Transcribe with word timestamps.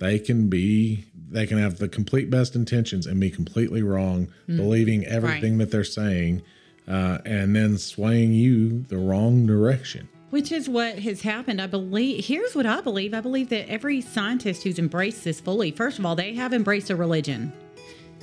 they 0.00 0.18
can 0.18 0.48
be 0.48 1.04
they 1.30 1.46
can 1.46 1.58
have 1.58 1.78
the 1.78 1.88
complete 1.88 2.28
best 2.28 2.56
intentions 2.56 3.06
and 3.06 3.20
be 3.20 3.30
completely 3.30 3.82
wrong, 3.82 4.26
believing 4.48 5.06
everything 5.06 5.58
that 5.58 5.70
they're 5.70 5.84
saying, 5.84 6.42
uh, 6.88 7.18
and 7.24 7.54
then 7.54 7.78
swaying 7.78 8.32
you 8.32 8.80
the 8.88 8.98
wrong 8.98 9.46
direction. 9.46 10.08
Which 10.30 10.50
is 10.50 10.68
what 10.68 10.98
has 10.98 11.22
happened. 11.22 11.60
I 11.60 11.68
believe, 11.68 12.24
here's 12.24 12.56
what 12.56 12.66
I 12.66 12.80
believe 12.80 13.14
I 13.14 13.20
believe 13.20 13.48
that 13.50 13.68
every 13.68 14.00
scientist 14.00 14.64
who's 14.64 14.78
embraced 14.80 15.22
this 15.22 15.40
fully, 15.40 15.70
first 15.70 16.00
of 16.00 16.06
all, 16.06 16.16
they 16.16 16.34
have 16.34 16.52
embraced 16.52 16.90
a 16.90 16.96
religion. 16.96 17.52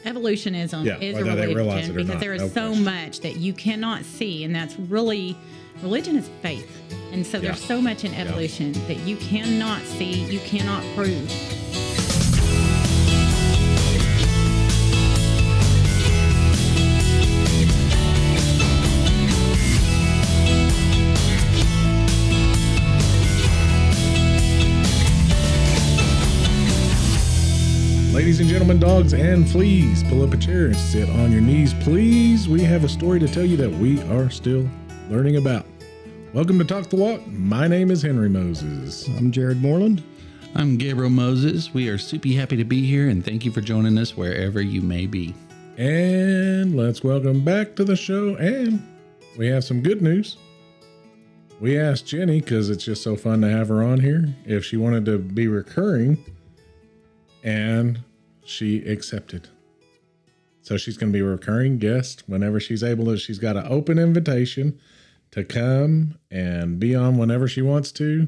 Evolutionism 0.04 0.86
Yeah, 0.86 0.98
is 1.00 1.18
a 1.18 1.23
whether 1.23 1.48
they 1.48 1.54
realize 1.54 1.89
religion 1.89 1.96
because 1.96 2.09
not, 2.09 2.20
there 2.20 2.34
is 2.34 2.41
no 2.41 2.48
so 2.50 2.75
much 2.75 3.21
that 3.21 3.38
you 3.38 3.54
cannot 3.54 4.04
see, 4.04 4.44
and 4.44 4.54
that's 4.54 4.78
really 4.78 5.38
religion 5.82 6.16
is 6.16 6.30
faith. 6.41 6.70
And 7.12 7.25
so 7.25 7.39
there's 7.39 7.64
so 7.64 7.82
much 7.82 8.04
in 8.04 8.14
evolution 8.14 8.73
that 8.88 8.98
you 9.00 9.18
cannot 9.18 9.82
see, 9.82 10.25
you 10.25 10.39
cannot 10.42 10.84
prove. 10.96 11.32
Ladies 28.14 28.39
and 28.39 28.50
gentlemen, 28.50 28.80
dogs 28.80 29.14
and 29.14 29.50
fleas, 29.50 30.04
pull 30.04 30.24
up 30.24 30.33
a 30.33 30.38
chair 30.38 30.66
and 30.66 30.75
sit 30.75 31.07
on 31.07 31.32
your 31.32 31.39
knees, 31.39 31.74
please. 31.75 32.50
We 32.50 32.61
have 32.64 32.83
a 32.83 32.89
story 32.89 33.19
to 33.19 33.28
tell 33.28 33.45
you 33.45 33.55
that 33.58 33.69
we 33.69 34.02
are 34.09 34.30
still 34.30 34.67
learning 35.09 35.38
about. 35.38 35.66
Welcome 36.34 36.59
to 36.59 36.66
Talk 36.66 36.89
the 36.89 36.97
Walk. 36.97 37.25
My 37.28 37.66
name 37.66 37.92
is 37.92 38.02
Henry 38.02 38.28
Moses. 38.28 39.08
I'm 39.08 39.31
Jared 39.31 39.61
Moreland. 39.61 40.03
I'm 40.53 40.78
Gabriel 40.78 41.09
Moses. 41.09 41.73
We 41.73 41.88
are 41.88 41.97
super 41.97 42.28
happy 42.30 42.58
to 42.58 42.66
be 42.66 42.86
here 42.86 43.08
and 43.08 43.23
thank 43.23 43.45
you 43.45 43.52
for 43.52 43.61
joining 43.61 43.97
us 43.97 44.17
wherever 44.17 44.61
you 44.61 44.81
may 44.81 45.05
be. 45.05 45.33
And 45.78 46.75
let's 46.75 47.05
welcome 47.05 47.45
back 47.45 47.73
to 47.78 47.85
the 47.85 47.95
show. 47.95 48.35
And 48.35 48.85
we 49.38 49.47
have 49.47 49.63
some 49.63 49.81
good 49.81 50.02
news. 50.02 50.35
We 51.61 51.80
asked 51.80 52.05
Jenny, 52.05 52.41
because 52.41 52.69
it's 52.69 52.83
just 52.83 53.02
so 53.02 53.16
fun 53.16 53.39
to 53.41 53.50
have 53.50 53.69
her 53.69 53.81
on 53.81 54.02
here, 54.02 54.25
if 54.45 54.66
she 54.66 54.75
wanted 54.75 55.05
to 55.05 55.17
be 55.17 55.47
recurring, 55.47 56.23
and 57.44 58.00
she 58.44 58.85
accepted. 58.85 59.47
So 60.61 60.75
she's 60.75 60.97
going 60.97 61.13
to 61.13 61.17
be 61.17 61.23
a 61.23 61.28
recurring 61.28 61.78
guest 61.78 62.23
whenever 62.28 62.59
she's 62.59 62.83
able 62.83 63.05
to. 63.05 63.17
She's 63.17 63.39
got 63.39 63.55
an 63.55 63.66
open 63.69 63.97
invitation 63.97 64.78
to 65.31 65.44
come 65.44 66.17
and 66.31 66.80
be 66.80 66.95
on 66.95 67.17
whenever 67.17 67.47
she 67.47 67.61
wants 67.61 67.92
to. 67.94 68.28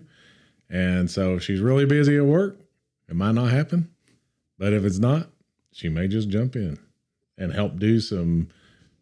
And 0.69 1.09
so 1.09 1.35
if 1.35 1.43
she's 1.43 1.61
really 1.61 1.85
busy 1.85 2.17
at 2.17 2.25
work, 2.25 2.59
it 3.07 3.15
might 3.15 3.33
not 3.33 3.49
happen. 3.51 3.89
But 4.57 4.73
if 4.73 4.83
it's 4.83 4.99
not, 4.99 5.29
she 5.71 5.89
may 5.89 6.07
just 6.07 6.29
jump 6.29 6.55
in 6.55 6.77
and 7.37 7.53
help 7.53 7.77
do 7.79 7.99
some 7.99 8.49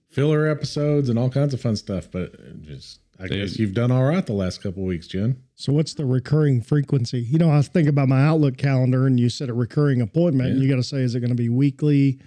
filler 0.09 0.47
episodes 0.47 1.09
and 1.09 1.17
all 1.19 1.29
kinds 1.29 1.53
of 1.53 1.59
fun 1.61 1.75
stuff. 1.75 2.09
But 2.09 2.61
just, 2.63 2.99
I 3.19 3.27
guess 3.27 3.57
you've 3.57 3.73
done 3.73 3.91
all 3.91 4.03
right 4.03 4.25
the 4.25 4.33
last 4.33 4.61
couple 4.61 4.83
of 4.83 4.87
weeks, 4.87 5.07
Jen. 5.07 5.41
So, 5.55 5.73
what's 5.73 5.95
the 5.95 6.05
recurring 6.05 6.61
frequency? 6.61 7.19
You 7.19 7.39
know, 7.39 7.49
I 7.49 7.57
was 7.57 7.67
thinking 7.67 7.89
about 7.89 8.07
my 8.07 8.21
Outlook 8.21 8.57
calendar, 8.57 9.07
and 9.07 9.19
you 9.19 9.29
said 9.29 9.49
a 9.49 9.53
recurring 9.53 10.01
appointment. 10.01 10.51
And 10.51 10.61
you 10.61 10.69
got 10.69 10.75
to 10.75 10.83
say, 10.83 10.97
is 10.97 11.15
it 11.15 11.19
going 11.19 11.31
to 11.31 11.35
be 11.35 11.49
weekly? 11.49 12.19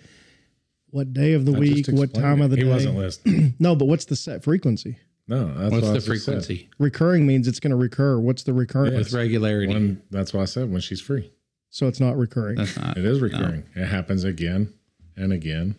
What 0.88 1.12
day 1.12 1.34
of 1.34 1.46
the 1.46 1.54
I 1.54 1.58
week? 1.60 1.86
What 1.88 2.12
time 2.12 2.42
it. 2.42 2.46
of 2.46 2.50
the 2.50 2.56
he 2.56 2.64
day? 2.64 2.68
wasn't 2.68 2.96
listening. 2.96 3.54
No, 3.60 3.76
but 3.76 3.84
what's 3.84 4.06
the 4.06 4.16
set 4.16 4.42
frequency? 4.42 4.98
No, 5.30 5.46
that's 5.46 5.70
What's 5.70 5.86
what 5.86 5.90
I 5.90 5.94
the 5.94 6.00
said. 6.00 6.10
frequency? 6.10 6.68
Recurring 6.80 7.24
means 7.24 7.46
it's 7.46 7.60
going 7.60 7.70
to 7.70 7.76
recur. 7.76 8.18
What's 8.18 8.42
the 8.42 8.52
recurring? 8.52 8.96
With 8.96 9.12
regularity. 9.12 9.72
When 9.72 10.02
that's 10.10 10.34
why 10.34 10.42
I 10.42 10.44
said 10.46 10.72
when 10.72 10.80
she's 10.80 11.00
free. 11.00 11.30
So 11.70 11.86
it's 11.86 12.00
not 12.00 12.18
recurring. 12.18 12.56
That's 12.56 12.76
not. 12.76 12.98
It 12.98 13.04
is 13.04 13.20
recurring. 13.20 13.62
It 13.76 13.86
happens 13.86 14.24
again 14.24 14.74
and 15.16 15.32
again 15.32 15.76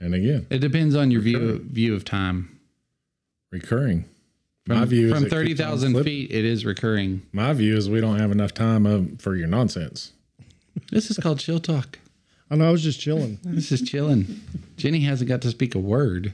and 0.00 0.14
again. 0.14 0.46
It 0.48 0.60
depends 0.60 0.96
on 0.96 1.10
your 1.10 1.20
view 1.20 1.58
view 1.58 1.94
of 1.94 2.06
time. 2.06 2.58
Recurring. 3.52 4.06
From, 4.64 4.78
my 4.78 4.86
view 4.86 5.08
is 5.08 5.12
from 5.12 5.18
it 5.18 5.26
keeps 5.26 5.32
on 5.34 5.38
thirty 5.38 5.54
thousand 5.54 5.92
flipping. 5.92 6.28
feet, 6.28 6.30
it 6.30 6.46
is 6.46 6.64
recurring. 6.64 7.20
My 7.32 7.52
view 7.52 7.76
is 7.76 7.90
we 7.90 8.00
don't 8.00 8.18
have 8.18 8.32
enough 8.32 8.54
time 8.54 8.86
of, 8.86 9.20
for 9.20 9.36
your 9.36 9.46
nonsense. 9.46 10.12
This 10.90 11.10
is 11.10 11.18
called 11.18 11.38
chill 11.38 11.60
talk. 11.60 11.98
I 12.50 12.56
know. 12.56 12.68
I 12.68 12.70
was 12.70 12.82
just 12.82 12.98
chilling. 12.98 13.40
This 13.44 13.70
is 13.72 13.82
chilling. 13.82 14.40
Jenny 14.78 15.00
hasn't 15.00 15.28
got 15.28 15.42
to 15.42 15.50
speak 15.50 15.74
a 15.74 15.78
word. 15.78 16.32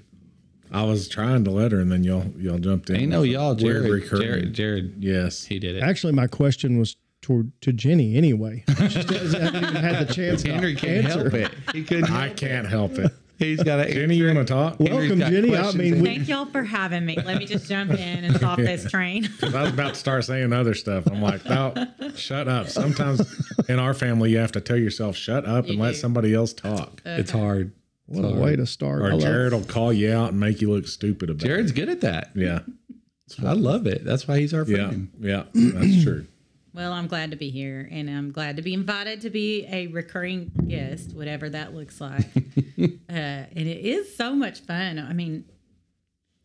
I 0.72 0.84
was 0.84 1.08
trying 1.08 1.44
to 1.44 1.50
let 1.50 1.70
her, 1.72 1.80
and 1.80 1.92
then 1.92 2.02
y'all 2.04 2.24
y'all 2.38 2.58
jumped 2.58 2.88
in. 2.90 2.96
Ain't 2.96 3.10
no 3.10 3.22
y'all, 3.22 3.54
Jared. 3.54 4.08
Jared, 4.08 4.52
Jared, 4.54 4.94
Yes. 4.98 5.44
he 5.44 5.58
did 5.58 5.76
it. 5.76 5.82
Actually, 5.82 6.14
my 6.14 6.26
question 6.26 6.78
was 6.78 6.96
toward 7.20 7.52
to 7.60 7.72
Jenny 7.72 8.16
anyway. 8.16 8.64
She 8.88 8.98
hasn't 8.98 9.54
even 9.54 9.74
had 9.76 10.08
the 10.08 10.12
chance 10.12 10.42
to 10.42 10.52
Henry 10.52 10.74
can't 10.74 11.04
answer. 11.06 11.20
help 11.30 11.34
it. 11.34 11.52
He 11.74 11.84
couldn't. 11.84 12.10
I 12.10 12.30
can't 12.30 12.66
help 12.66 12.92
it. 12.98 13.12
He's 13.38 13.62
got 13.62 13.76
to. 13.84 13.92
Jenny, 13.92 14.14
you 14.16 14.26
want 14.26 14.38
to 14.38 14.44
talk? 14.44 14.78
Welcome, 14.78 15.18
got 15.18 15.30
Jenny. 15.32 15.48
I 15.54 15.58
questions 15.62 15.74
mean, 15.76 15.94
in 15.94 16.02
we, 16.02 16.06
Thank 16.08 16.28
y'all 16.28 16.46
for 16.46 16.62
having 16.62 17.04
me. 17.04 17.16
Let 17.16 17.38
me 17.38 17.44
just 17.46 17.68
jump 17.68 17.90
in 17.90 18.24
and 18.24 18.36
stop 18.36 18.56
this 18.58 18.88
train. 18.90 19.28
I 19.42 19.62
was 19.62 19.72
about 19.72 19.94
to 19.94 20.00
start 20.00 20.24
saying 20.24 20.52
other 20.52 20.74
stuff. 20.74 21.06
I'm 21.06 21.20
like, 21.20 21.44
no, 21.44 21.74
shut 22.14 22.46
up. 22.48 22.68
Sometimes 22.68 23.20
in 23.68 23.78
our 23.80 23.94
family, 23.94 24.30
you 24.30 24.38
have 24.38 24.52
to 24.52 24.60
tell 24.60 24.76
yourself, 24.76 25.16
shut 25.16 25.44
up 25.44 25.64
and 25.66 25.74
You 25.74 25.80
let 25.80 25.96
somebody 25.96 26.34
else 26.34 26.52
talk. 26.52 27.02
It's 27.04 27.30
hard. 27.32 27.72
What 28.12 28.24
a 28.24 28.34
way 28.34 28.56
to 28.56 28.66
start. 28.66 29.02
I 29.02 29.06
Or 29.06 29.10
love- 29.12 29.20
Jared 29.22 29.52
will 29.52 29.64
call 29.64 29.92
you 29.92 30.12
out 30.12 30.30
and 30.30 30.40
make 30.40 30.60
you 30.60 30.70
look 30.70 30.86
stupid 30.86 31.30
about 31.30 31.44
Jared's 31.46 31.70
it. 31.70 31.74
Jared's 31.74 32.00
good 32.00 32.06
at 32.06 32.12
that. 32.12 32.30
Yeah. 32.34 32.60
I 33.46 33.52
love 33.54 33.86
it. 33.86 34.04
That's 34.04 34.28
why 34.28 34.40
he's 34.40 34.52
our 34.52 34.64
Yeah. 34.64 34.88
friend. 34.88 35.08
Yeah. 35.20 35.44
That's 35.54 36.02
true. 36.02 36.26
Well, 36.74 36.94
I'm 36.94 37.06
glad 37.06 37.32
to 37.32 37.36
be 37.36 37.50
here, 37.50 37.86
and 37.92 38.08
I'm 38.08 38.32
glad 38.32 38.56
to 38.56 38.62
be 38.62 38.72
invited 38.72 39.20
to 39.20 39.28
be 39.28 39.66
a 39.70 39.88
recurring 39.88 40.50
guest, 40.68 41.12
whatever 41.14 41.50
that 41.50 41.74
looks 41.74 42.00
like. 42.00 42.24
uh, 42.78 42.88
and 43.12 43.50
it 43.68 43.84
is 43.84 44.16
so 44.16 44.34
much 44.34 44.60
fun. 44.60 44.98
I 44.98 45.12
mean, 45.12 45.44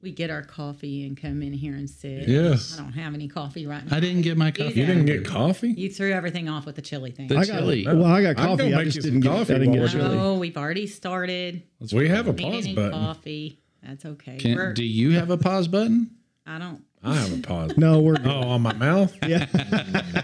we 0.01 0.11
get 0.11 0.29
our 0.29 0.43
coffee 0.43 1.05
and 1.07 1.19
come 1.19 1.41
in 1.41 1.53
here 1.53 1.73
and 1.75 1.89
sit. 1.89 2.27
Yes. 2.27 2.77
I 2.77 2.83
don't 2.83 2.93
have 2.93 3.13
any 3.13 3.27
coffee 3.27 3.65
right 3.65 3.83
now. 3.89 3.97
I 3.97 3.99
didn't 3.99 4.21
get 4.21 4.37
my 4.37 4.51
coffee. 4.51 4.73
You 4.79 4.85
didn't 4.85 5.05
get 5.05 5.25
coffee? 5.25 5.69
You 5.69 5.89
threw 5.89 6.11
everything 6.11 6.47
off 6.49 6.65
with 6.65 6.75
the 6.75 6.81
chili 6.81 7.11
thing. 7.11 7.27
The 7.27 7.37
I 7.37 7.45
got, 7.45 7.59
chili. 7.59 7.85
well, 7.85 8.05
I 8.05 8.21
got 8.21 8.35
coffee. 8.37 8.73
I 8.73 8.77
make 8.77 8.85
just 8.85 8.97
didn't 9.01 9.11
some 9.11 9.19
get. 9.21 9.29
coffee 9.39 9.55
I 9.55 9.57
didn't 9.57 9.73
get 9.73 9.81
we're 9.81 9.87
chili. 9.87 10.17
Oh, 10.19 10.37
we've 10.37 10.57
already 10.57 10.85
started 10.87 11.63
We 11.91 12.07
have 12.09 12.27
a 12.27 12.33
pause 12.33 12.67
button. 12.67 12.91
coffee. 12.91 13.59
That's 13.83 14.05
okay. 14.05 14.37
Can, 14.37 14.55
We're- 14.55 14.73
do 14.73 14.83
you 14.83 15.11
have 15.11 15.29
a 15.31 15.37
pause 15.37 15.67
button? 15.67 16.11
I 16.45 16.59
don't. 16.59 16.83
I 17.03 17.15
have 17.15 17.39
a 17.39 17.41
pause. 17.41 17.77
No, 17.77 17.99
we're 18.01 18.17
Oh, 18.25 18.49
on 18.49 18.61
my 18.61 18.73
mouth? 18.73 19.15
yeah. 19.27 19.45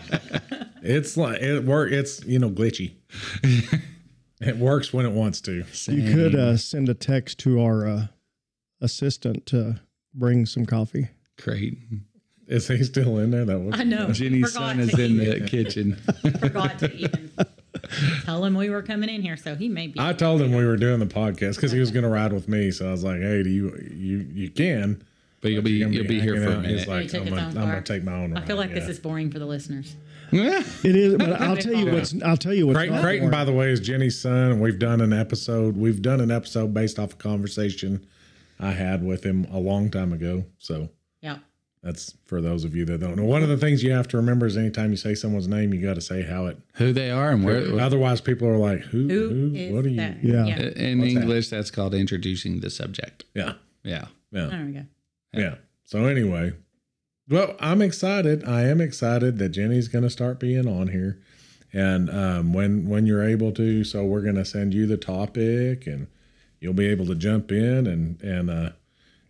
It's 0.85 1.15
like 1.15 1.41
it 1.41 1.63
work. 1.63 1.93
It's 1.93 2.25
you 2.25 2.39
know 2.39 2.49
glitchy. 2.49 2.91
it 4.41 4.57
works 4.57 4.91
when 4.91 5.05
it 5.05 5.13
wants 5.13 5.39
to. 5.41 5.63
You 5.87 6.13
could 6.13 6.35
uh, 6.35 6.57
send 6.57 6.89
a 6.89 6.93
text 6.93 7.39
to 7.39 7.61
our 7.61 7.87
uh, 7.87 8.07
assistant 8.83 9.45
to 9.47 9.79
bring 10.13 10.45
some 10.45 10.65
coffee. 10.67 11.07
Great. 11.41 11.77
Is 12.47 12.67
he 12.67 12.83
still 12.83 13.17
in 13.17 13.31
there? 13.31 13.45
That 13.45 13.59
was. 13.59 13.79
I 13.79 13.83
know. 13.83 14.11
Jenny's 14.11 14.51
Forgot 14.53 14.67
son 14.71 14.79
is 14.81 14.91
to 14.91 15.03
in 15.03 15.11
even- 15.21 15.39
the 15.43 15.47
kitchen. 15.49 15.95
forgot 16.39 16.77
to 16.79 16.93
even 16.93 17.31
tell 18.25 18.43
him 18.45 18.53
we 18.55 18.69
were 18.69 18.81
coming 18.83 19.09
in 19.09 19.21
here, 19.21 19.37
so 19.37 19.55
he 19.55 19.69
may 19.69 19.87
be. 19.87 19.99
I 19.99 20.13
told 20.13 20.41
him 20.41 20.51
we 20.53 20.65
were 20.65 20.77
doing 20.77 20.99
the 20.99 21.05
podcast 21.05 21.55
because 21.55 21.71
he 21.71 21.79
was 21.79 21.89
going 21.91 22.03
to 22.03 22.09
ride 22.09 22.33
with 22.33 22.47
me. 22.47 22.69
So 22.71 22.87
I 22.87 22.91
was 22.91 23.03
like, 23.03 23.21
"Hey, 23.21 23.43
do 23.43 23.49
you 23.49 23.69
you 23.95 24.17
you 24.33 24.49
can?" 24.49 25.01
But 25.41 25.51
you'll 25.51 25.61
be 25.61 25.71
You're 25.71 25.87
gonna 25.87 25.95
you'll 25.97 26.07
be 26.07 26.19
here 26.21 26.35
hanging 26.35 26.49
for 26.49 26.55
a 26.55 26.57
out. 26.59 26.65
He's 26.65 26.87
minute. 26.87 26.87
like, 26.87 27.01
He 27.03 27.07
took 27.09 27.21
I'm 27.21 27.27
his 27.27 27.35
gonna, 27.35 27.47
I'm 27.47 27.53
gonna 27.53 27.71
car. 27.71 27.81
take 27.81 28.03
my 28.03 28.13
own. 28.13 28.37
I 28.37 28.41
feel 28.45 28.55
ride, 28.57 28.67
like 28.69 28.73
this 28.75 28.87
is 28.89 28.99
boring 28.99 29.31
for 29.31 29.39
the 29.39 29.45
listeners. 29.45 29.95
It 30.35 30.95
is, 30.95 31.15
but 31.15 31.39
I'll 31.41 31.55
tell 31.57 31.73
you 31.73 31.91
what's. 31.93 32.13
I'll 32.23 32.37
tell 32.37 32.53
you 32.53 32.65
what's. 32.67 32.77
Creighton, 32.77 32.95
not 32.95 33.03
Creighton, 33.03 33.29
boring. 33.29 33.39
by 33.39 33.45
the 33.45 33.51
way, 33.53 33.69
is 33.71 33.79
Jenny's 33.79 34.19
son, 34.19 34.51
and 34.51 34.61
we've 34.61 34.79
done 34.79 34.99
an 35.01 35.13
episode. 35.13 35.77
We've 35.77 36.01
done 36.01 36.19
an 36.21 36.31
episode 36.31 36.73
based 36.73 36.97
off 36.99 37.13
a 37.13 37.17
conversation 37.17 38.05
I 38.59 38.71
had 38.71 39.03
with 39.03 39.23
him 39.23 39.45
a 39.51 39.59
long 39.59 39.89
time 39.89 40.13
ago. 40.13 40.45
So 40.57 40.89
Yeah. 41.21 41.39
that's 41.81 42.15
for 42.25 42.41
those 42.41 42.63
of 42.63 42.75
you 42.75 42.85
that 42.85 42.99
don't 43.01 43.15
know. 43.17 43.25
One 43.25 43.43
of 43.43 43.49
the 43.49 43.57
things 43.57 43.83
you 43.83 43.91
have 43.91 44.07
to 44.09 44.17
remember 44.17 44.45
is 44.45 44.55
anytime 44.57 44.91
you 44.91 44.97
say 44.97 45.15
someone's 45.15 45.47
name, 45.47 45.73
you 45.73 45.81
got 45.81 45.95
to 45.95 46.01
say 46.01 46.21
how 46.23 46.45
it. 46.47 46.57
Who 46.75 46.93
they 46.93 47.09
are 47.11 47.31
and 47.31 47.43
where. 47.43 47.79
Otherwise, 47.79 48.21
people 48.21 48.47
are 48.47 48.57
like, 48.57 48.79
"Who? 48.81 49.07
Who 49.07 49.29
who 49.29 49.55
is 49.55 49.73
what 49.73 49.85
are 49.85 49.89
you?" 49.89 49.97
that? 49.97 50.23
Yeah. 50.23 50.45
in 50.45 50.99
What's 50.99 51.13
that? 51.13 51.19
English, 51.21 51.49
that's 51.49 51.71
called 51.71 51.93
introducing 51.93 52.59
the 52.61 52.69
subject. 52.69 53.25
Yeah, 53.33 53.53
Yeah. 53.83 54.05
yeah. 54.31 54.47
There 54.47 54.65
we 54.65 54.71
go. 54.71 54.85
Yeah. 55.33 55.55
So 55.83 56.05
anyway, 56.05 56.53
well, 57.29 57.55
I'm 57.59 57.81
excited. 57.81 58.43
I 58.45 58.63
am 58.63 58.79
excited 58.81 59.37
that 59.39 59.49
Jenny's 59.49 59.87
going 59.87 60.03
to 60.03 60.09
start 60.09 60.39
being 60.39 60.67
on 60.67 60.87
here, 60.89 61.19
and 61.73 62.09
um, 62.09 62.53
when 62.53 62.87
when 62.87 63.05
you're 63.05 63.23
able 63.27 63.51
to, 63.53 63.83
so 63.83 64.05
we're 64.05 64.21
going 64.21 64.35
to 64.35 64.45
send 64.45 64.73
you 64.73 64.85
the 64.85 64.97
topic, 64.97 65.85
and 65.87 66.07
you'll 66.63 66.73
be 66.73 66.87
able 66.87 67.05
to 67.07 67.15
jump 67.15 67.51
in 67.51 67.85
and 67.85 68.21
and 68.21 68.49
uh, 68.49 68.69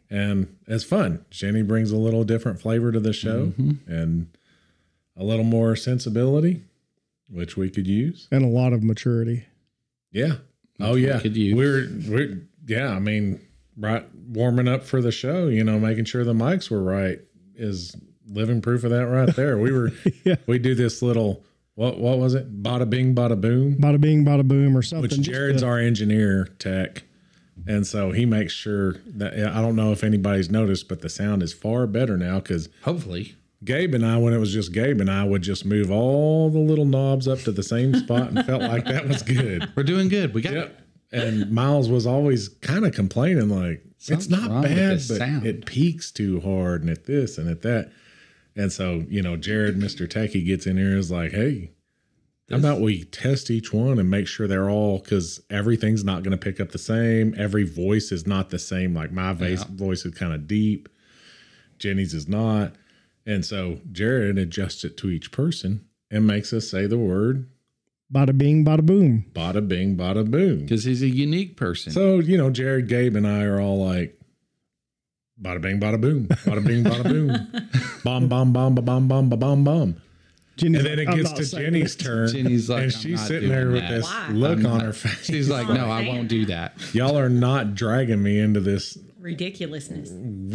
and 0.09 0.56
it's 0.68 0.83
fun. 0.83 1.25
Jenny 1.31 1.63
brings 1.63 1.91
a 1.91 1.97
little 1.97 2.24
different 2.24 2.62
flavor 2.62 2.91
to 2.91 3.00
the 3.00 3.12
show 3.13 3.51
and 3.88 4.27
a 5.18 5.24
little 5.24 5.44
more 5.44 5.75
sensibility, 5.75 6.62
which 7.30 7.57
we 7.57 7.69
could 7.69 7.88
use. 7.88 8.27
and 8.31 8.44
a 8.45 8.47
lot 8.47 8.71
of 8.74 8.83
maturity. 8.83 9.45
Yeah. 10.12 10.35
Oh 10.80 10.94
we 10.94 11.07
yeah. 11.07 11.19
could 11.19 11.35
use. 11.35 11.56
We're 11.56 11.89
we're 12.15 12.41
yeah. 12.68 12.89
I 12.91 13.00
mean, 13.00 13.39
right, 13.77 14.06
warming 14.27 14.68
up 14.68 14.83
for 14.83 15.01
the 15.01 15.12
show. 15.12 15.47
You 15.47 15.63
know, 15.63 15.80
making 15.80 16.06
sure 16.06 16.24
the 16.24 16.33
mics 16.33 16.69
were 16.69 16.83
right 16.83 17.19
is 17.56 17.95
living 18.27 18.62
proof 18.62 18.83
of 18.83 18.91
that 18.91 19.07
right 19.07 19.35
there. 19.35 19.57
We 19.57 19.71
were 19.71 19.91
Yeah. 20.24 20.35
we 20.45 20.59
do 20.59 20.75
this 20.75 21.01
little 21.01 21.44
what 21.75 22.00
what 22.00 22.19
was 22.19 22.35
it? 22.35 22.62
Bada 22.62 22.88
bing, 22.88 23.15
bada 23.15 23.39
boom. 23.39 23.77
Bada 23.77 24.00
bing, 24.00 24.24
bada 24.24 24.47
boom, 24.47 24.77
or 24.77 24.83
something. 24.83 25.09
Which 25.09 25.21
Jared's 25.21 25.62
to- 25.63 25.68
our 25.68 25.80
engineer 25.80 26.45
tech, 26.59 27.01
and 27.68 27.86
so 27.88 28.12
he 28.12 28.25
makes 28.25 28.54
sure 28.54 28.95
that 29.06 29.33
I 29.33 29.62
don't 29.62 29.75
know 29.75 29.92
if 29.92 30.04
anybody's 30.04 30.50
noticed, 30.50 30.88
but 30.88 31.01
the 31.01 31.10
sound 31.10 31.44
is 31.44 31.54
far 31.54 31.88
better 31.88 32.18
now 32.18 32.39
because 32.39 32.69
Hopefully. 32.83 33.36
Gabe 33.63 33.94
and 33.95 34.06
I, 34.06 34.18
when 34.18 34.33
it 34.33 34.39
was 34.39 34.51
just 34.51 34.74
Gabe 34.74 35.00
and 35.00 35.10
I, 35.10 35.24
would 35.24 35.42
just 35.42 35.65
move 35.65 35.89
all 35.89 36.50
the 36.50 36.60
little 36.60 36.86
knobs 36.86 37.27
up 37.27 37.39
to 37.39 37.51
the 37.51 37.63
same 37.63 37.94
spot 37.95 38.30
and 38.30 38.45
felt 38.45 38.62
like 38.62 38.83
that 38.86 39.07
was 39.07 39.21
good. 39.21 39.71
We're 39.75 39.83
doing 39.83 40.10
good. 40.10 40.33
We 40.33 40.42
got 40.42 40.54
Yep. 40.54 40.80
And 41.13 41.51
Miles 41.51 41.89
was 41.89 42.07
always 42.07 42.50
kind 42.50 42.86
of 42.86 42.94
complaining, 42.94 43.48
like, 43.50 43.83
Something's 44.00 44.25
it's 44.25 44.30
not 44.30 44.63
bad, 44.63 44.95
but 45.07 45.18
sound." 45.18 45.45
it 45.45 45.66
peaks 45.66 46.12
too 46.12 46.39
hard 46.42 46.81
and 46.81 46.89
at 46.89 47.06
this 47.06 47.38
and 47.38 47.48
at 47.48 47.62
that. 47.62 47.92
And 48.56 48.71
so, 48.71 49.06
you 49.07 49.21
know, 49.21 49.38
Jared, 49.38 49.77
Mr. 49.77 50.07
Techie, 50.07 50.45
gets 50.45 50.66
in 50.66 50.75
here 50.77 50.89
and 50.89 50.98
is 51.00 51.12
like, 51.12 51.31
hey, 51.31 51.71
how 52.50 52.57
about 52.57 52.81
we 52.81 53.06
test 53.06 53.50
each 53.50 53.74
one 53.74 54.00
and 54.00 54.10
make 54.10 54.28
sure 54.28 54.48
they're 54.48 54.69
all 54.69 55.00
because 55.00 55.42
everything's 55.50 56.04
not 56.04 56.24
going 56.24 56.38
to 56.38 56.38
pick 56.38 56.60
up 56.60 56.72
the 56.72 56.78
same. 56.78 57.34
Every 57.38 57.63
voice 57.63 58.12
is 58.12 58.28
not 58.28 58.50
the 58.50 58.60
same. 58.60 58.94
Like 58.94 59.12
my 59.12 59.34
voice, 59.34 59.63
voice 59.63 60.06
is 60.06 60.13
kind 60.13 60.34
of 60.34 60.48
deep, 60.48 60.90
Jenny's 61.80 62.13
is 62.13 62.28
not. 62.28 62.74
And 63.25 63.45
so 63.45 63.80
Jared 63.92 64.38
adjusts 64.38 64.84
it 64.84 64.98
to 64.98 65.10
each 65.10 65.31
person 65.31 65.86
and 66.12 66.28
makes 66.28 66.51
us 66.51 66.69
say 66.69 66.86
the 66.86 66.98
word 66.98 67.50
bada 68.13 68.38
bing, 68.38 68.63
bada 68.63 68.86
boom. 68.86 69.25
bada 69.34 69.66
bing, 69.68 69.98
bada 69.98 70.30
boom. 70.30 70.60
because 70.60 70.84
he's 70.84 71.01
a 71.01 71.07
unique 71.07 71.57
person. 71.57 71.92
So, 71.92 72.19
you 72.19 72.38
know, 72.38 72.50
Jared, 72.50 72.88
Gabe, 72.88 73.16
and 73.16 73.28
I 73.28 73.44
are 73.44 73.60
all 73.60 73.84
like, 73.84 74.19
bada 75.42 75.60
bing, 75.60 75.80
bada 75.80 76.00
boom, 76.00 76.28
bada 76.28 76.66
bing, 76.66 76.84
bada 76.84 77.04
boom, 77.04 77.63
bomb, 78.04 78.28
bomb, 78.28 78.54
bomb, 78.54 78.75
ba 78.75 78.81
bomb, 78.81 79.07
bomb, 79.07 79.30
ba 79.30 79.38
bomb, 79.38 79.63
bomb. 79.63 79.95
Jenny's 80.55 80.77
And 80.79 80.85
then 80.85 81.00
it 81.00 81.05
like, 81.07 81.07
"I'm 81.17 81.23
gets 81.23 81.31
to 81.50 81.57
Jenny's 81.57 81.95
that." 81.95 82.03
turn. 82.03 82.27
Jenny's 82.29 82.69
like, 82.69 82.83
and 82.83 82.94
she's 82.94 83.25
sitting 83.25 83.50
there 83.50 83.69
with 83.69 83.81
that." 83.81 83.89
this 83.89 84.03
Why? 84.05 84.27
look 84.29 84.59
I'm 84.59 84.65
on 84.67 84.77
not- 84.77 84.85
her 84.85 84.94
face. 84.94 85.25
She's 85.25 85.50
like, 85.50 85.67
Oh, 85.69 85.73
no, 85.73 85.89
I 85.89 86.05
won't 86.07 86.27
do 86.27 86.45
that. 86.45 86.73
Y'all 86.94 87.17
are 87.17 87.29
not 87.29 87.73
dragging 87.75 88.21
me 88.21 88.39
into 88.39 88.59
this, 88.59 88.97
Ridiculousness. 89.23 90.11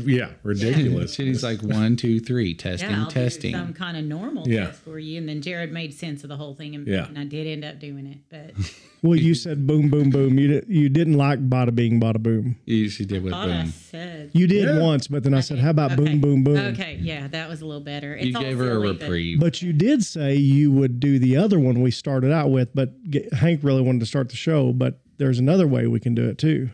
yeah, 0.07 0.31
ridiculous. 0.43 1.17
Jenny's 1.17 1.43
like, 1.43 1.63
one, 1.63 1.97
two, 1.97 2.21
three, 2.21 2.55
testing, 2.55 2.91
Yeah, 2.91 3.05
I'll 3.05 3.11
testing. 3.11 3.53
do 3.53 3.59
some 3.59 3.73
kind 3.73 3.97
of 3.97 4.05
normal 4.05 4.47
Yeah. 4.49 4.67
test 4.67 4.81
for 4.83 4.99
you. 4.99 5.19
And 5.19 5.29
then 5.29 5.41
Jared 5.43 5.73
made 5.73 5.95
sense 5.95 6.23
of 6.23 6.29
the 6.29 6.37
whole 6.37 6.55
thing, 6.55 6.75
and, 6.75 6.87
Yeah. 6.87 7.07
and 7.09 7.19
I 7.19 7.25
did 7.25 7.47
end 7.47 7.65
up 7.65 7.81
doing 7.81 8.07
it. 8.07 8.19
But 8.31 8.55
Well, 9.03 9.17
you 9.17 9.35
said 9.35 9.67
boom, 9.67 9.91
boom, 9.91 10.11
boom. 10.11 10.39
You, 10.39 10.61
di- 10.61 10.67
you 10.75 10.89
didn't 10.89 11.15
like 11.15 11.49
bada 11.49 11.73
bing, 11.75 12.01
bada 12.01 12.21
boom. 12.21 12.57
You- 12.67 12.89
she 12.89 13.05
did 13.05 13.23
with 13.23 13.33
I 13.33 13.37
thought 13.47 13.51
I 13.51 13.63
boom. 13.63 13.71
said 13.73 14.31
You 14.35 14.47
did 14.47 14.65
Yeah. 14.65 14.81
once, 14.81 15.07
but 15.09 15.23
then 15.23 15.35
I 15.35 15.41
said, 15.41 15.59
how 15.61 15.71
about 15.71 15.93
okay. 15.93 16.05
boom, 16.05 16.21
boom, 16.21 16.45
boom? 16.45 16.57
Okay, 16.75 16.99
yeah, 17.01 17.29
that 17.29 17.49
was 17.49 17.61
a 17.63 17.67
little 17.67 17.81
better. 17.83 18.15
It's 18.17 18.27
You 18.27 18.37
all 18.37 18.43
gave 18.43 18.59
her 18.59 18.65
a 18.65 18.73
silly, 18.75 18.93
but- 18.93 19.01
reprieve. 19.03 19.41
But 19.41 19.63
you 19.63 19.73
did 19.73 20.05
say 20.05 20.35
you 20.37 20.73
would 20.73 21.01
do 21.01 21.19
the 21.19 21.37
other 21.37 21.59
one 21.59 21.81
we 21.81 21.91
started 21.91 22.33
out 22.33 22.51
with, 22.51 22.75
but 22.75 22.93
G- 23.09 23.29
Hank 23.33 23.61
really 23.63 23.83
wanted 23.83 24.01
to 24.01 24.07
start 24.07 24.29
the 24.31 24.37
show. 24.37 24.73
But 24.73 25.01
there's 25.19 25.39
another 25.39 25.67
way 25.67 25.87
we 25.87 26.01
can 26.01 26.15
do 26.15 26.29
it 26.29 26.39
too. 26.39 26.71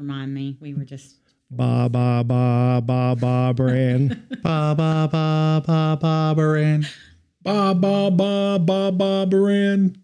Remind 0.00 0.32
me, 0.32 0.56
we 0.60 0.72
were 0.72 0.86
just 0.86 1.16
Ba 1.50 1.86
ba 1.90 2.24
ba 2.24 2.80
ba 2.82 3.14
ba 3.14 3.52
brand. 3.52 4.16
ba 4.42 4.74
ba 4.74 5.06
ba 5.12 5.62
ba 5.66 5.98
ba 6.00 6.34
Baran. 6.34 6.86
Ba 7.42 7.74
ba 7.74 8.10
ba 8.10 8.58
ba 8.58 8.90
ba 8.92 9.26
Baran. 9.26 9.96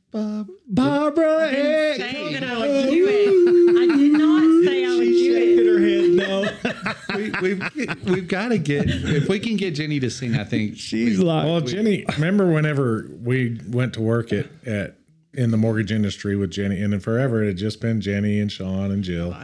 Barbara. 0.69 1.51
saying 1.97 2.35
that 2.35 2.43
I 2.43 2.59
would 2.59 2.91
do 2.91 3.07
it. 3.09 3.79
I 3.79 3.97
did 3.97 4.13
not 4.13 4.65
say 4.67 4.85
I 4.85 4.97
would 4.99 5.05
do 5.05 5.35
it. 5.35 5.67
her 5.67 5.81
head 5.81 6.11
no. 6.13 7.17
we, 7.17 7.31
we've 7.41 8.05
we've 8.05 8.29
got 8.29 8.49
to 8.49 8.59
get 8.59 8.85
if 8.89 9.31
we 9.31 9.41
can 9.41 9.57
get 9.57 9.77
Jenny 9.77 9.99
to 10.01 10.11
sing. 10.11 10.35
I 10.35 10.45
think 10.45 10.77
She's 10.77 11.21
like, 11.21 11.47
Well, 11.47 11.63
Jenny, 11.63 12.05
remember 12.17 12.53
whenever 12.53 13.09
we 13.23 13.59
went 13.67 13.95
to 13.95 14.03
work 14.03 14.31
at, 14.35 14.47
at 14.67 14.99
in 15.33 15.53
the 15.53 15.57
mortgage 15.57 15.91
industry 15.93 16.37
with 16.37 16.51
Jenny, 16.51 16.83
and 16.83 16.93
then 16.93 17.01
forever 17.01 17.43
it 17.43 17.47
had 17.47 17.57
just 17.57 17.81
been 17.81 18.03
Jenny 18.03 18.41
and 18.41 18.53
Sean 18.53 18.91
and 18.91 19.03
Jill, 19.03 19.35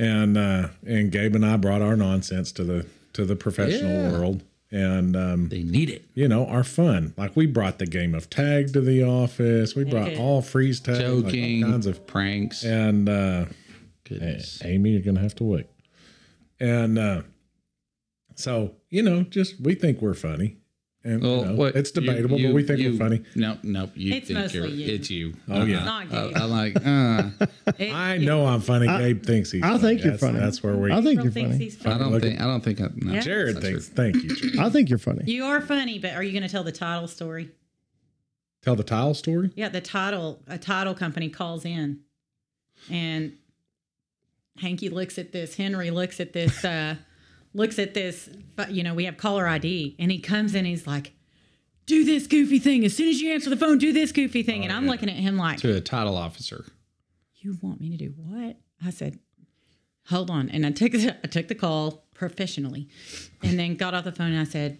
and 0.00 0.36
uh, 0.38 0.68
and 0.86 1.12
Gabe 1.12 1.34
and 1.34 1.44
I 1.44 1.56
brought 1.56 1.82
our 1.82 1.96
nonsense 1.96 2.50
to 2.52 2.64
the 2.64 2.86
to 3.12 3.24
the 3.24 3.36
professional 3.36 3.92
Yeah. 3.92 4.12
world, 4.12 4.42
and 4.70 5.14
um, 5.16 5.48
they 5.48 5.62
need 5.62 5.90
it. 5.90 6.04
you 6.14 6.26
know 6.28 6.46
our 6.46 6.64
fun. 6.64 7.12
Like 7.16 7.36
we 7.36 7.46
brought 7.46 7.78
the 7.78 7.86
game 7.86 8.14
of 8.14 8.30
tag 8.30 8.72
to 8.72 8.80
the 8.80 9.02
office. 9.04 9.74
We 9.76 9.84
brought 9.84 10.08
Okay. 10.08 10.18
all 10.18 10.42
freeze 10.42 10.80
tag, 10.80 11.00
like 11.24 11.34
all 11.34 11.70
kinds 11.72 11.86
of, 11.86 12.06
pranks. 12.06 12.64
and 12.64 13.08
uh, 13.08 13.44
Goodness. 14.04 14.60
Amy, 14.64 14.90
you're 14.90 15.02
gonna 15.02 15.20
have 15.20 15.34
to 15.36 15.44
wait. 15.44 15.66
And 16.58 16.98
uh, 16.98 17.22
so 18.34 18.74
you 18.88 19.02
know, 19.02 19.22
just 19.24 19.60
we 19.60 19.74
think 19.74 20.00
we're 20.00 20.14
funny, 20.14 20.56
and 21.02 21.22
you 21.22 21.28
Well, 21.28 21.44
know, 21.46 21.54
what- 21.54 21.76
it's 21.76 21.90
debatable, 21.90 22.38
you- 22.38 22.48
but 22.48 22.54
we 22.54 22.62
think 22.62 22.80
you- 22.80 22.92
we're 22.92 22.98
funny. 22.98 23.22
No, 23.34 23.56
no, 23.62 23.90
you 23.94 24.14
It's 24.14 24.28
think 24.28 24.52
you're, 24.52 24.66
you. 24.66 24.94
it's 24.94 25.10
you. 25.10 25.32
Oh, 25.48 25.64
yeah. 25.64 25.76
It's 25.78 25.86
not 25.86 26.10
Gabe. 26.10 26.36
I, 26.36 26.40
I 26.40 26.44
like. 26.44 26.76
Uh, 26.76 27.30
It- 27.78 27.94
I 27.94 28.18
know 28.18 28.44
I'm 28.46 28.60
funny. 28.60 28.86
Gabe 28.86 29.22
thinks 29.24 29.50
he's. 29.50 29.62
I 29.62 29.68
funny. 29.68 29.78
think 29.80 30.00
you're 30.02 30.12
That's- 30.12 30.20
funny. 30.30 30.38
That's 30.40 30.62
where 30.62 30.76
we. 30.76 30.92
I 30.92 31.00
think 31.02 31.22
you're 31.22 31.32
thinks 31.32 31.52
funny. 31.52 31.64
he's 31.64 31.86
I 31.86 31.96
don't 31.98 32.12
Look 32.12 32.22
think. 32.22 32.40
I 32.40 32.44
don't 32.44 32.62
think. 32.62 32.80
I, 32.80 32.88
no. 32.96 33.12
Yeah. 33.14 33.20
Jared 33.20 33.60
thinks. 33.60 33.86
true. 33.88 33.94
Thank 33.96 34.16
you. 34.16 34.34
Jared. 34.36 34.58
I 34.58 34.68
think 34.70 34.90
you're 34.90 34.98
funny. 34.98 35.24
You 35.30 35.44
are 35.44 35.60
funny, 35.60 35.98
but 35.98 36.12
are 36.14 36.22
you 36.22 36.32
going 36.32 36.42
to 36.42 36.48
tell 36.48 36.64
the 36.64 36.72
title 36.72 37.08
story? 37.08 37.50
Tell 38.62 38.76
the 38.76 38.84
tile 38.84 39.14
story. 39.14 39.50
Yeah, 39.54 39.70
the 39.70 39.80
title 39.80 40.42
a 40.46 40.58
title 40.58 40.92
company 40.94 41.30
calls 41.30 41.64
in, 41.64 42.00
and 42.90 43.32
Hanky 44.58 44.90
looks 44.90 45.18
at 45.18 45.32
this. 45.32 45.54
Henry 45.56 45.90
looks 45.90 46.20
at 46.20 46.34
this. 46.34 46.62
Looks 47.52 47.78
at 47.78 47.94
this. 47.94 48.28
but, 48.56 48.70
You 48.72 48.82
know, 48.82 48.94
we 48.94 49.04
have 49.06 49.16
caller 49.16 49.46
ID, 49.48 49.96
and 49.98 50.10
he 50.10 50.18
comes 50.18 50.54
in. 50.54 50.64
He's 50.64 50.86
like, 50.86 51.12
"Do 51.86 52.04
this 52.04 52.26
goofy 52.26 52.58
thing 52.58 52.84
as 52.84 52.96
soon 52.96 53.08
as 53.08 53.20
you 53.20 53.32
answer 53.32 53.50
the 53.50 53.56
phone. 53.56 53.78
Do 53.78 53.92
this 53.92 54.12
goofy 54.12 54.42
thing." 54.42 54.62
and 54.62 54.72
oh, 54.72 54.76
I'm 54.76 54.86
looking 54.86 55.08
at 55.08 55.16
him 55.16 55.36
like, 55.36 55.58
To 55.60 55.74
a 55.76 55.80
title 55.80 56.16
officer. 56.16 56.64
"You 57.40 57.58
want 57.60 57.80
me 57.80 57.90
to 57.90 57.96
do 57.96 58.14
what?" 58.16 58.56
I 58.84 58.90
said, 58.90 59.18
"Hold 60.06 60.30
on." 60.30 60.48
And 60.48 60.64
I 60.64 60.70
took 60.70 60.92
the, 60.92 61.16
I 61.24 61.26
took 61.28 61.48
the 61.48 61.54
call 61.54 62.06
professionally, 62.14 62.88
and 63.42 63.58
then 63.58 63.74
got 63.76 63.94
off 63.94 64.04
the 64.04 64.12
phone. 64.12 64.30
and 64.32 64.40
I 64.40 64.44
said, 64.44 64.78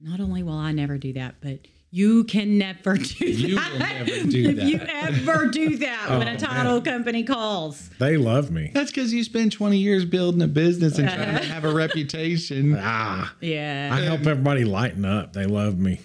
"Not 0.00 0.20
only 0.20 0.42
will 0.42 0.52
I 0.58 0.72
never 0.72 0.98
do 0.98 1.12
that, 1.14 1.36
but." 1.40 1.66
You 1.96 2.24
can 2.24 2.58
never 2.58 2.96
do 2.96 3.24
You 3.24 3.54
that. 3.54 3.72
will 3.72 3.78
never 3.78 4.30
do 4.30 4.48
if 4.50 4.62
you 4.64 4.78
that. 4.78 4.88
ever 5.12 5.46
do 5.46 5.76
that 5.76 6.18
when 6.18 6.26
Oh, 6.26 6.32
a 6.32 6.36
title 6.36 6.80
company 6.82 7.22
calls. 7.22 7.88
They 8.00 8.16
love 8.16 8.50
me. 8.50 8.72
That's 8.74 8.90
because 8.90 9.14
you 9.14 9.22
spend 9.22 9.52
20 9.52 9.76
years 9.78 10.04
building 10.04 10.42
a 10.42 10.48
business 10.48 10.98
and 10.98 11.08
trying 11.08 11.36
to 11.36 11.44
have 11.52 11.64
a 11.64 11.72
reputation. 11.72 12.76
Ah, 12.80 13.32
Yeah. 13.40 13.90
I 13.92 14.00
help 14.00 14.26
everybody 14.26 14.64
lighten 14.64 15.04
up. 15.04 15.34
They 15.34 15.46
love 15.46 15.78
me. 15.78 16.00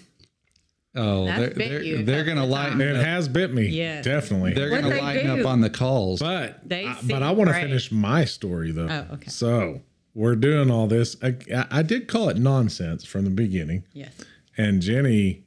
Oh, 0.94 1.24
That's 1.26 1.56
they're, 1.56 1.82
they're, 1.82 2.02
they're 2.04 2.24
going 2.24 2.36
to 2.36 2.44
of 2.44 2.48
lighten 2.50 2.80
It 2.80 2.94
up. 2.94 3.04
has 3.04 3.26
bit 3.28 3.52
me. 3.52 3.66
Yeah. 3.66 4.00
definitely. 4.02 4.54
They're 4.54 4.70
going 4.70 4.84
to 4.84 4.90
they 4.90 5.00
lighten 5.00 5.34
do? 5.36 5.40
up 5.42 5.46
on 5.48 5.60
the 5.60 5.70
calls. 5.70 6.20
But 6.20 6.68
They 6.68 6.86
I, 6.86 6.98
but 7.02 7.24
I 7.24 7.32
want 7.32 7.48
to 7.50 7.54
finish 7.54 7.90
my 7.90 8.24
story 8.26 8.70
though. 8.70 8.86
Oh, 8.88 9.14
okay. 9.14 9.28
So 9.28 9.80
we're 10.14 10.36
doing 10.36 10.70
all 10.70 10.86
this. 10.86 11.16
I, 11.20 11.34
I 11.68 11.82
did 11.82 12.06
call 12.06 12.28
it 12.28 12.36
nonsense 12.36 13.04
from 13.04 13.24
the 13.24 13.30
beginning, 13.30 13.82
yes. 13.92 14.12
and 14.56 14.80
Jenny 14.82 15.42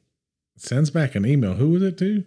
sends 0.58 0.90
back 0.90 1.16
an 1.16 1.26
email. 1.26 1.54
Who 1.54 1.70
was 1.70 1.84
it 1.84 1.98
to? 2.00 2.26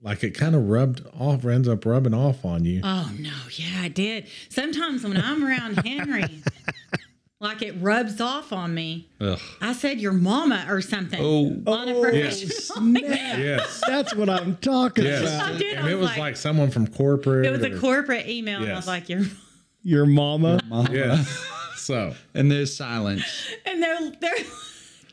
Like 0.00 0.22
it 0.22 0.32
kind 0.32 0.54
of 0.54 0.68
rubbed 0.68 1.02
off, 1.18 1.44
ends 1.46 1.66
up 1.68 1.86
rubbing 1.86 2.12
off 2.14 2.44
on 2.44 2.64
you. 2.64 2.80
Oh 2.84 3.10
no, 3.18 3.32
yeah, 3.52 3.80
I 3.82 3.88
did. 3.88 4.26
Sometimes 4.50 5.02
when 5.02 5.16
I'm 5.16 5.42
around 5.42 5.76
Henry, 5.86 6.42
like 7.40 7.62
it 7.62 7.72
rubs 7.80 8.20
off 8.20 8.52
on 8.52 8.74
me. 8.74 9.08
Ugh. 9.20 9.38
I 9.62 9.72
said 9.72 10.00
your 10.00 10.12
mama 10.12 10.66
or 10.68 10.82
something. 10.82 11.18
Oh. 11.22 11.46
on 11.72 11.88
Oh, 11.88 12.02
professional. 12.02 12.88
yes. 12.98 13.80
That's 13.86 14.14
what 14.14 14.28
I'm 14.28 14.56
talking 14.58 15.04
Yes. 15.06 15.22
about. 15.22 15.54
I 15.54 15.58
did. 15.58 15.78
I 15.78 15.80
And 15.80 15.88
it 15.88 15.94
was 15.94 16.00
was 16.02 16.10
like- 16.10 16.18
like, 16.18 16.36
someone 16.36 16.70
from 16.70 16.86
corporate. 16.86 17.46
It 17.46 17.50
was 17.50 17.62
a 17.62 17.78
corporate 17.80 18.28
email, 18.28 18.60
and 18.62 18.70
I 18.70 18.76
was 18.76 18.84
Yes. 18.84 18.86
like, 18.86 19.08
"You're," 19.08 19.24
Your 19.82 20.04
mama. 20.06 20.60
Yes. 20.92 21.46
So 21.76 22.14
And 22.34 22.50
there's 22.50 22.74
silence. 22.76 23.24
and 23.64 23.82
they're 23.82 24.10
they're 24.20 24.44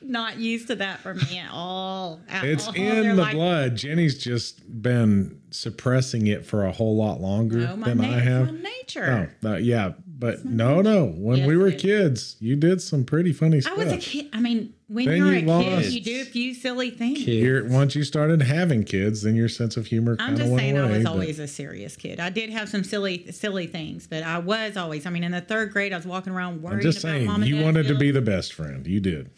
not 0.01 0.37
used 0.39 0.67
to 0.67 0.75
that 0.75 0.99
for 0.99 1.13
me 1.13 1.37
at 1.39 1.51
all. 1.51 2.19
At 2.29 2.43
it's 2.45 2.67
all. 2.67 2.73
in 2.73 3.01
They're 3.03 3.15
the 3.15 3.21
like, 3.21 3.33
blood. 3.33 3.75
Jenny's 3.75 4.17
just 4.17 4.81
been 4.81 5.39
suppressing 5.51 6.27
it 6.27 6.45
for 6.45 6.65
a 6.65 6.71
whole 6.71 6.95
lot 6.95 7.21
longer 7.21 7.67
oh, 7.71 7.75
No, 7.75 7.85
than 7.85 7.97
na- 7.97 8.03
I 8.15 8.19
have. 8.19 8.53
my 8.53 8.59
nature. 8.61 9.29
Oh, 9.29 9.35
that- 9.49 9.63
yeah, 9.63 9.91
but 10.07 10.45
no, 10.45 10.81
no. 10.81 11.05
When 11.07 11.37
Yes, 11.39 11.47
we 11.47 11.57
were 11.57 11.71
kids, 11.71 12.35
you 12.39 12.55
did 12.55 12.81
some 12.81 13.03
pretty 13.05 13.33
funny 13.33 13.59
stuff. 13.61 13.73
I 13.73 13.83
was 13.83 13.93
a 13.93 13.97
kid. 13.97 14.29
I 14.33 14.39
mean, 14.39 14.73
when 14.87 15.05
Then 15.05 15.17
you're 15.17 15.33
you 15.33 15.45
a 15.45 15.49
lost- 15.49 15.65
kid, 15.83 15.93
you 15.93 16.01
do 16.01 16.21
a 16.21 16.25
few 16.25 16.53
silly 16.53 16.89
things. 16.91 17.19
You're, 17.27 17.65
once 17.67 17.95
you 17.95 18.03
started 18.03 18.41
having 18.41 18.83
kids, 18.83 19.23
then 19.23 19.35
your 19.35 19.49
sense 19.49 19.77
of 19.77 19.87
humor 19.87 20.13
I'm 20.13 20.17
kind 20.17 20.33
of 20.33 20.37
just 20.39 20.49
went 20.51 20.61
saying 20.61 20.77
away. 20.77 20.87
I 20.87 20.91
was 20.97 21.03
but- 21.05 21.11
always 21.11 21.39
a 21.39 21.47
serious 21.47 21.95
kid. 21.95 22.19
I 22.19 22.29
did 22.29 22.49
have 22.51 22.69
some 22.69 22.83
silly 22.83 23.31
silly 23.31 23.67
things, 23.67 24.05
but 24.07 24.23
I 24.23 24.37
was 24.39 24.77
always. 24.77 25.05
I 25.05 25.09
mean, 25.09 25.23
in 25.23 25.31
the 25.31 25.41
third 25.41 25.71
grade, 25.71 25.91
I 25.93 25.97
was 25.97 26.05
walking 26.05 26.33
around 26.33 26.61
worrying 26.61 26.79
I'm 26.79 26.83
just 26.83 26.99
about 26.99 27.11
saying, 27.13 27.25
mom 27.27 27.41
and 27.41 27.49
you 27.49 27.55
dad's 27.55 27.65
wanted 27.65 27.87
to 27.87 27.97
be 27.97 28.11
the 28.11 28.21
best 28.21 28.53
friend. 28.53 28.85
You 28.85 28.99
did, 28.99 29.31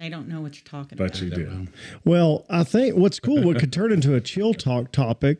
They 0.00 0.08
don't 0.08 0.28
know 0.28 0.40
what 0.40 0.54
you're 0.56 0.64
talking 0.64 0.96
but 0.96 1.20
about. 1.20 1.22
you 1.22 1.30
did. 1.30 1.68
Well, 2.04 2.44
I 2.48 2.62
think 2.62 2.96
what's 2.96 3.18
cool, 3.18 3.42
what 3.42 3.58
could 3.58 3.72
turn 3.72 3.90
into 3.92 4.14
a 4.14 4.20
chill 4.20 4.54
talk 4.54 4.92
topic 4.92 5.38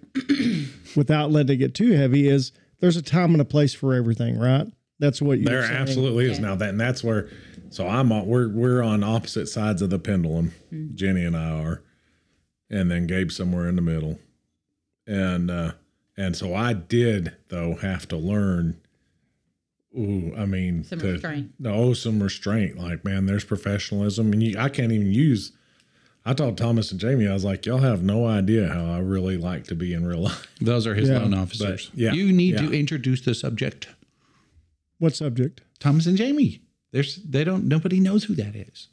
without 0.96 1.30
letting 1.30 1.54
it 1.54 1.56
get 1.58 1.74
too 1.74 1.92
heavy 1.92 2.28
is 2.28 2.50
there's 2.80 2.96
a 2.96 3.02
time 3.02 3.32
and 3.32 3.40
a 3.40 3.44
place 3.44 3.72
for 3.74 3.94
everything, 3.94 4.36
right? 4.38 4.66
That's 4.98 5.22
what 5.22 5.38
you're 5.38 5.48
There 5.48 5.62
saying. 5.64 5.76
absolutely 5.76 6.28
is 6.28 6.40
now 6.40 6.56
that, 6.56 6.70
and 6.70 6.80
that's 6.80 7.04
where. 7.04 7.28
So 7.70 7.86
I'm 7.86 8.10
on. 8.10 8.26
We're 8.26 8.48
we're 8.48 8.82
on 8.82 9.04
opposite 9.04 9.46
sides 9.48 9.80
of 9.80 9.90
the 9.90 9.98
pendulum. 9.98 10.52
Hmm. 10.70 10.88
Jenny 10.96 11.24
and 11.24 11.36
I 11.36 11.50
are, 11.62 11.82
and 12.68 12.90
then 12.90 13.06
Gabe 13.06 13.30
somewhere 13.30 13.68
in 13.68 13.76
the 13.76 13.82
middle. 13.82 14.18
And 15.06 15.50
uh 15.52 15.72
and 16.16 16.36
so 16.36 16.52
I 16.54 16.72
did 16.72 17.36
though 17.48 17.76
have 17.76 18.08
to 18.08 18.16
learn 18.16 18.80
ooh, 19.97 20.35
I 20.37 20.45
mean 20.47 20.85
Some 20.85 20.99
to- 21.00 21.12
restraint. 21.12 21.52
No, 21.59 21.92
some 21.95 22.23
restraint. 22.23 22.76
Like, 22.78 23.04
man, 23.04 23.26
there's 23.26 23.45
professionalism 23.45 24.33
and 24.33 24.42
you 24.42 24.59
I 24.59 24.68
can't 24.68 24.92
even 24.92 25.12
use 25.12 25.52
I 26.26 26.35
told 26.35 26.59
Thomas 26.59 26.90
and 26.90 27.00
Jamie, 27.00 27.26
I 27.26 27.33
was 27.33 27.45
like, 27.45 27.64
y'all 27.64 27.78
have 27.78 28.02
no 28.02 28.26
idea 28.26 28.68
how 28.68 28.85
I 28.92 28.99
really 28.99 29.38
like 29.38 29.64
to 29.68 29.75
be 29.75 29.95
in 29.95 30.07
real 30.07 30.18
life. 30.25 30.47
Those 30.61 30.87
are 30.87 30.95
his 30.95 31.09
Yeah. 31.09 31.21
loan 31.21 31.33
officers. 31.33 31.87
But, 31.88 31.99
yeah, 31.99 32.12
you 32.12 32.33
need 32.35 32.54
yeah. 32.54 32.62
to 32.66 32.73
introduce 32.78 33.23
the 33.23 33.35
subject. 33.35 33.88
What 34.99 35.14
subject? 35.14 35.62
Thomas 35.78 36.04
and 36.07 36.18
Jamie. 36.18 36.61
There's 36.92 37.16
they 37.16 37.45
don't 37.45 37.64
nobody 37.64 38.00
knows 38.00 38.25
who 38.25 38.35
that 38.35 38.54
is. 38.57 38.88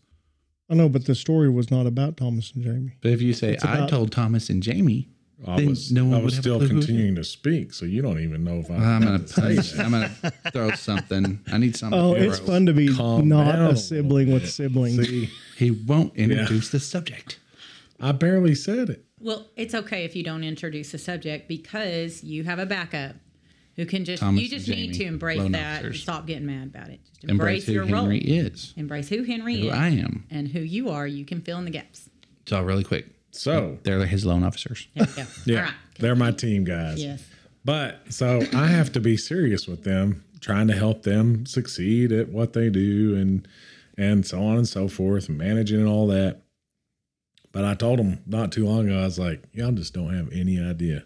I 0.70 0.76
know, 0.76 0.88
but 0.90 1.06
the 1.06 1.16
story 1.16 1.50
was 1.50 1.70
not 1.70 1.86
about 1.88 2.16
Thomas 2.18 2.52
and 2.56 2.64
Jamie. 2.64 2.94
But 3.02 3.12
if 3.12 3.22
you 3.22 3.34
say 3.34 3.58
I 3.64 3.76
about- 3.78 3.90
told 3.90 4.12
Thomas 4.12 4.50
and 4.50 4.64
Jamie, 4.64 5.10
I 5.48 5.58
Then 5.58 5.70
was, 5.70 5.92
no 5.92 6.06
one 6.06 6.14
I 6.14 6.18
would 6.18 6.26
was 6.26 6.34
have 6.36 6.40
a 6.40 6.44
still 6.44 6.58
clue 6.60 6.68
who 6.68 6.78
it 6.78 6.80
continuing 6.82 7.16
to 7.16 7.24
speak, 7.24 7.74
so 7.74 7.86
you 7.86 8.02
don't 8.02 8.20
even 8.20 8.44
know 8.44 8.58
if 8.60 8.72
I. 8.72 8.76
I'm 8.76 9.04
gonna 9.04 9.28
say 9.28 9.56
punch. 9.56 9.78
I'm 9.80 9.92
gonna 9.92 10.10
throw 10.52 10.72
something. 10.72 11.40
I 11.52 11.58
need 11.60 11.76
something. 11.76 12.00
Oh, 12.00 12.14
it's 12.14 12.40
throw. 12.40 12.48
fun 12.48 12.66
to 12.66 12.74
be 12.74 12.94
Calm 12.94 13.28
not 13.30 13.52
down 13.52 13.66
a 13.66 13.70
a 13.70 13.78
sibling 13.78 14.32
with 14.34 14.50
siblings. 14.50 15.08
See, 15.08 15.30
He 15.58 15.72
won't 15.72 16.16
introduce 16.16 16.70
the 16.72 16.80
subject. 16.80 17.40
I 18.00 18.12
barely 18.12 18.56
said 18.56 18.90
it. 18.90 19.06
Well, 19.20 19.48
it's 19.56 19.74
okay 19.74 20.04
if 20.04 20.16
you 20.16 20.24
don't 20.24 20.44
introduce 20.44 20.92
the 20.92 20.98
subject 20.98 21.48
because 21.48 22.24
you 22.24 22.44
have 22.44 22.60
a 22.60 22.66
backup 22.66 23.16
who 23.76 23.86
can 23.86 24.04
just 24.06 24.22
Thomas 24.22 24.42
you 24.42 24.50
just 24.50 24.68
and 24.68 24.76
need 24.78 24.94
Jamie, 24.94 24.98
to 25.00 25.04
embrace 25.06 25.40
loan 25.40 25.52
that 25.54 25.78
and 25.80 25.86
officers. 25.88 26.02
stop 26.04 26.26
getting 26.28 26.46
mad 26.46 26.68
about 26.68 26.90
it. 26.90 27.00
Just 27.14 27.24
Embrace 27.30 27.64
embrace, 27.64 27.66
who 27.66 27.72
your 27.74 27.86
Henry 27.86 28.24
role. 28.28 28.46
is, 28.48 28.74
Embrace 28.78 29.10
who 29.10 29.24
Henry 29.24 29.60
who 29.62 29.68
is 29.68 29.74
I 29.74 29.88
am. 29.90 30.26
and 30.30 30.48
who 30.50 30.60
you 30.60 30.90
are. 30.90 31.06
You 31.08 31.24
can 31.26 31.42
fill 31.42 31.58
in 31.60 31.66
the 31.66 31.72
gaps. 31.72 32.10
So 32.46 32.62
really 32.62 32.84
quick, 32.84 33.08
So 33.36 33.78
they're 33.84 34.06
his 34.06 34.26
loan 34.26 34.44
officers. 34.44 34.88
There 34.96 35.08
you 35.08 35.16
go. 35.16 35.24
yeah, 35.46 35.58
All 35.60 35.64
right. 35.66 35.74
they're 36.00 36.16
my 36.16 36.32
team 36.32 36.64
guys. 36.64 37.04
Yes. 37.04 37.24
But 37.64 38.02
so 38.10 38.42
I 38.54 38.68
have 38.68 38.92
to 38.94 39.00
be 39.00 39.18
serious 39.18 39.68
with 39.68 39.84
them, 39.84 40.24
trying 40.40 40.68
to 40.68 40.76
help 40.76 41.04
them 41.04 41.46
succeed 41.46 42.12
at 42.12 42.30
what 42.30 42.54
they 42.54 42.70
do, 42.70 43.16
and 43.16 43.48
and 43.98 44.26
so 44.26 44.44
on 44.44 44.58
and 44.58 44.68
so 44.68 44.88
forth, 44.88 45.30
and 45.30 45.38
managing 45.38 45.80
and 45.80 45.88
all 45.88 46.08
that. 46.08 46.42
But 47.52 47.64
I 47.66 47.74
told 47.74 48.00
them 48.00 48.20
not 48.28 48.52
too 48.52 48.66
long 48.66 48.88
ago, 48.88 49.00
I 49.00 49.06
was 49.06 49.18
like, 49.18 49.44
y'all 49.54 49.72
just 49.72 49.94
don't 49.94 50.14
have 50.14 50.32
any 50.34 50.60
idea 50.60 51.06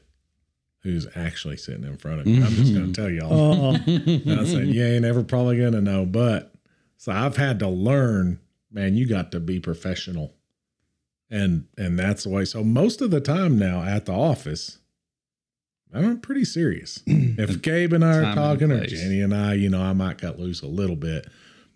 who's 0.82 1.08
actually 1.16 1.58
sitting 1.58 1.84
in 1.84 1.98
front 1.98 2.22
of 2.22 2.26
me. 2.26 2.42
I'm 2.42 2.50
just 2.54 2.74
going 2.74 2.92
to 2.94 3.02
tell 3.02 3.10
y'all. 3.10 3.76
Uh-huh. 3.76 3.84
And 3.88 4.40
I 4.40 4.46
said, 4.46 4.68
you 4.68 4.84
ain't 4.84 5.06
ever 5.06 5.24
probably 5.24 5.58
going 5.58 5.74
to 5.74 5.82
know. 5.82 6.06
But 6.06 6.52
so 6.98 7.12
I've 7.12 7.38
had 7.38 7.60
to 7.60 7.68
learn, 7.68 8.40
man, 8.72 8.96
you 8.96 9.08
got 9.08 9.32
to 9.34 9.40
be 9.40 9.60
professional. 9.60 10.34
And 11.32 11.68
and 11.78 11.98
that's 11.98 12.24
the 12.24 12.30
way. 12.30 12.46
So 12.46 12.64
most 12.64 13.02
of 13.02 13.12
the 13.12 13.22
time 13.22 13.60
now 13.60 13.84
at 13.84 14.06
the 14.06 14.14
office, 14.14 14.80
I'm 15.94 16.20
pretty 16.20 16.46
serious. 16.46 17.02
if 17.08 17.62
Gabe 17.62 17.94
and 17.94 18.04
I 18.04 18.18
are 18.18 18.36
talking, 18.36 18.72
or. 18.72 18.86
Jenny 18.86 19.22
and 19.22 19.34
I, 19.34 19.54
you 19.54 19.70
know, 19.70 19.82
I 19.82 19.94
might 19.94 20.18
cut 20.18 20.40
loose 20.40 20.62
a 20.62 20.68
little 20.68 20.96
bit, 20.96 21.28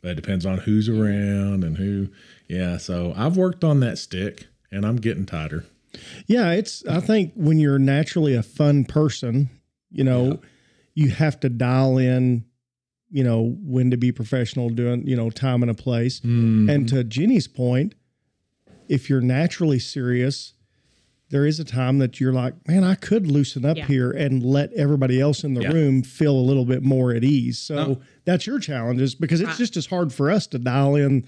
but 0.02 0.12
it 0.12 0.16
depends 0.16 0.46
on 0.46 0.60
who's 0.60 0.90
around 0.90 1.64
and 1.64 1.78
who. 1.78 2.10
Yeah. 2.48 2.78
So 2.78 3.14
I've 3.16 3.38
worked 3.38 3.64
on 3.64 3.80
that 3.82 3.98
stick 3.98 4.48
and 4.72 4.86
I'm 4.86 4.98
getting 4.98 5.26
tighter. 5.26 5.66
yeah. 6.28 6.52
It's. 6.52 6.86
I 6.88 7.00
think 7.00 7.34
when 7.36 7.60
you're 7.60 7.80
naturally 7.80 8.36
a 8.36 8.44
fun 8.44 8.86
person, 8.86 9.50
you 9.92 10.04
know, 10.04 10.42
you 10.96 11.10
have 11.12 11.40
to 11.42 11.50
dial 11.50 11.98
in. 11.98 12.46
You 13.10 13.24
know 13.24 13.56
when 13.62 13.92
to 13.92 13.98
be 13.98 14.12
professional, 14.12 14.70
doing 14.72 15.06
you 15.06 15.16
know 15.16 15.30
time 15.30 15.62
and 15.62 15.70
a 15.70 15.76
place. 15.76 16.20
Mm-hmm. 16.22 16.68
And 16.68 16.90
to 16.90 17.04
Jenny's 17.04 17.48
point, 17.48 17.94
if 18.94 19.10
you're 19.10 19.22
naturally 19.22 19.80
serious, 19.80 20.54
there 21.30 21.46
is 21.48 21.60
a 21.60 21.64
time 21.64 21.98
that 21.98 22.20
you're 22.20 22.34
like, 22.34 22.54
man, 22.68 22.84
I 22.84 22.94
could 22.96 23.26
loosen 23.26 23.66
up 23.66 23.76
Yeah. 23.78 23.88
here 23.88 24.12
and 24.12 24.44
let 24.44 24.72
everybody 24.74 25.20
else 25.20 25.44
in 25.44 25.56
the 25.56 25.62
Yeah. 25.64 25.72
room 25.74 26.04
feel 26.04 26.36
a 26.38 26.46
little 26.50 26.66
bit 26.66 26.84
more 26.84 27.12
at 27.14 27.24
ease. 27.24 27.58
So 27.58 27.76
No. 27.76 28.02
that's 28.26 28.46
your 28.46 28.60
challenge 28.60 29.02
is 29.02 29.16
because 29.16 29.42
it's 29.42 29.50
Right. 29.50 29.58
just 29.58 29.76
as 29.78 29.88
hard 29.88 30.14
for 30.14 30.30
us 30.30 30.46
to 30.48 30.60
dial 30.60 30.96
in 30.96 31.24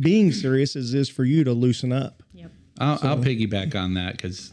being 0.00 0.32
serious 0.32 0.74
as 0.74 0.94
it 0.94 0.98
is 0.98 1.08
for 1.10 1.24
you 1.24 1.44
to 1.44 1.52
loosen 1.52 1.92
up. 1.92 2.22
Yep. 2.34 2.50
I'll, 2.78 2.98
I'll 3.02 3.18
piggyback 3.18 3.74
on 3.74 3.92
that 3.94 4.12
because 4.16 4.52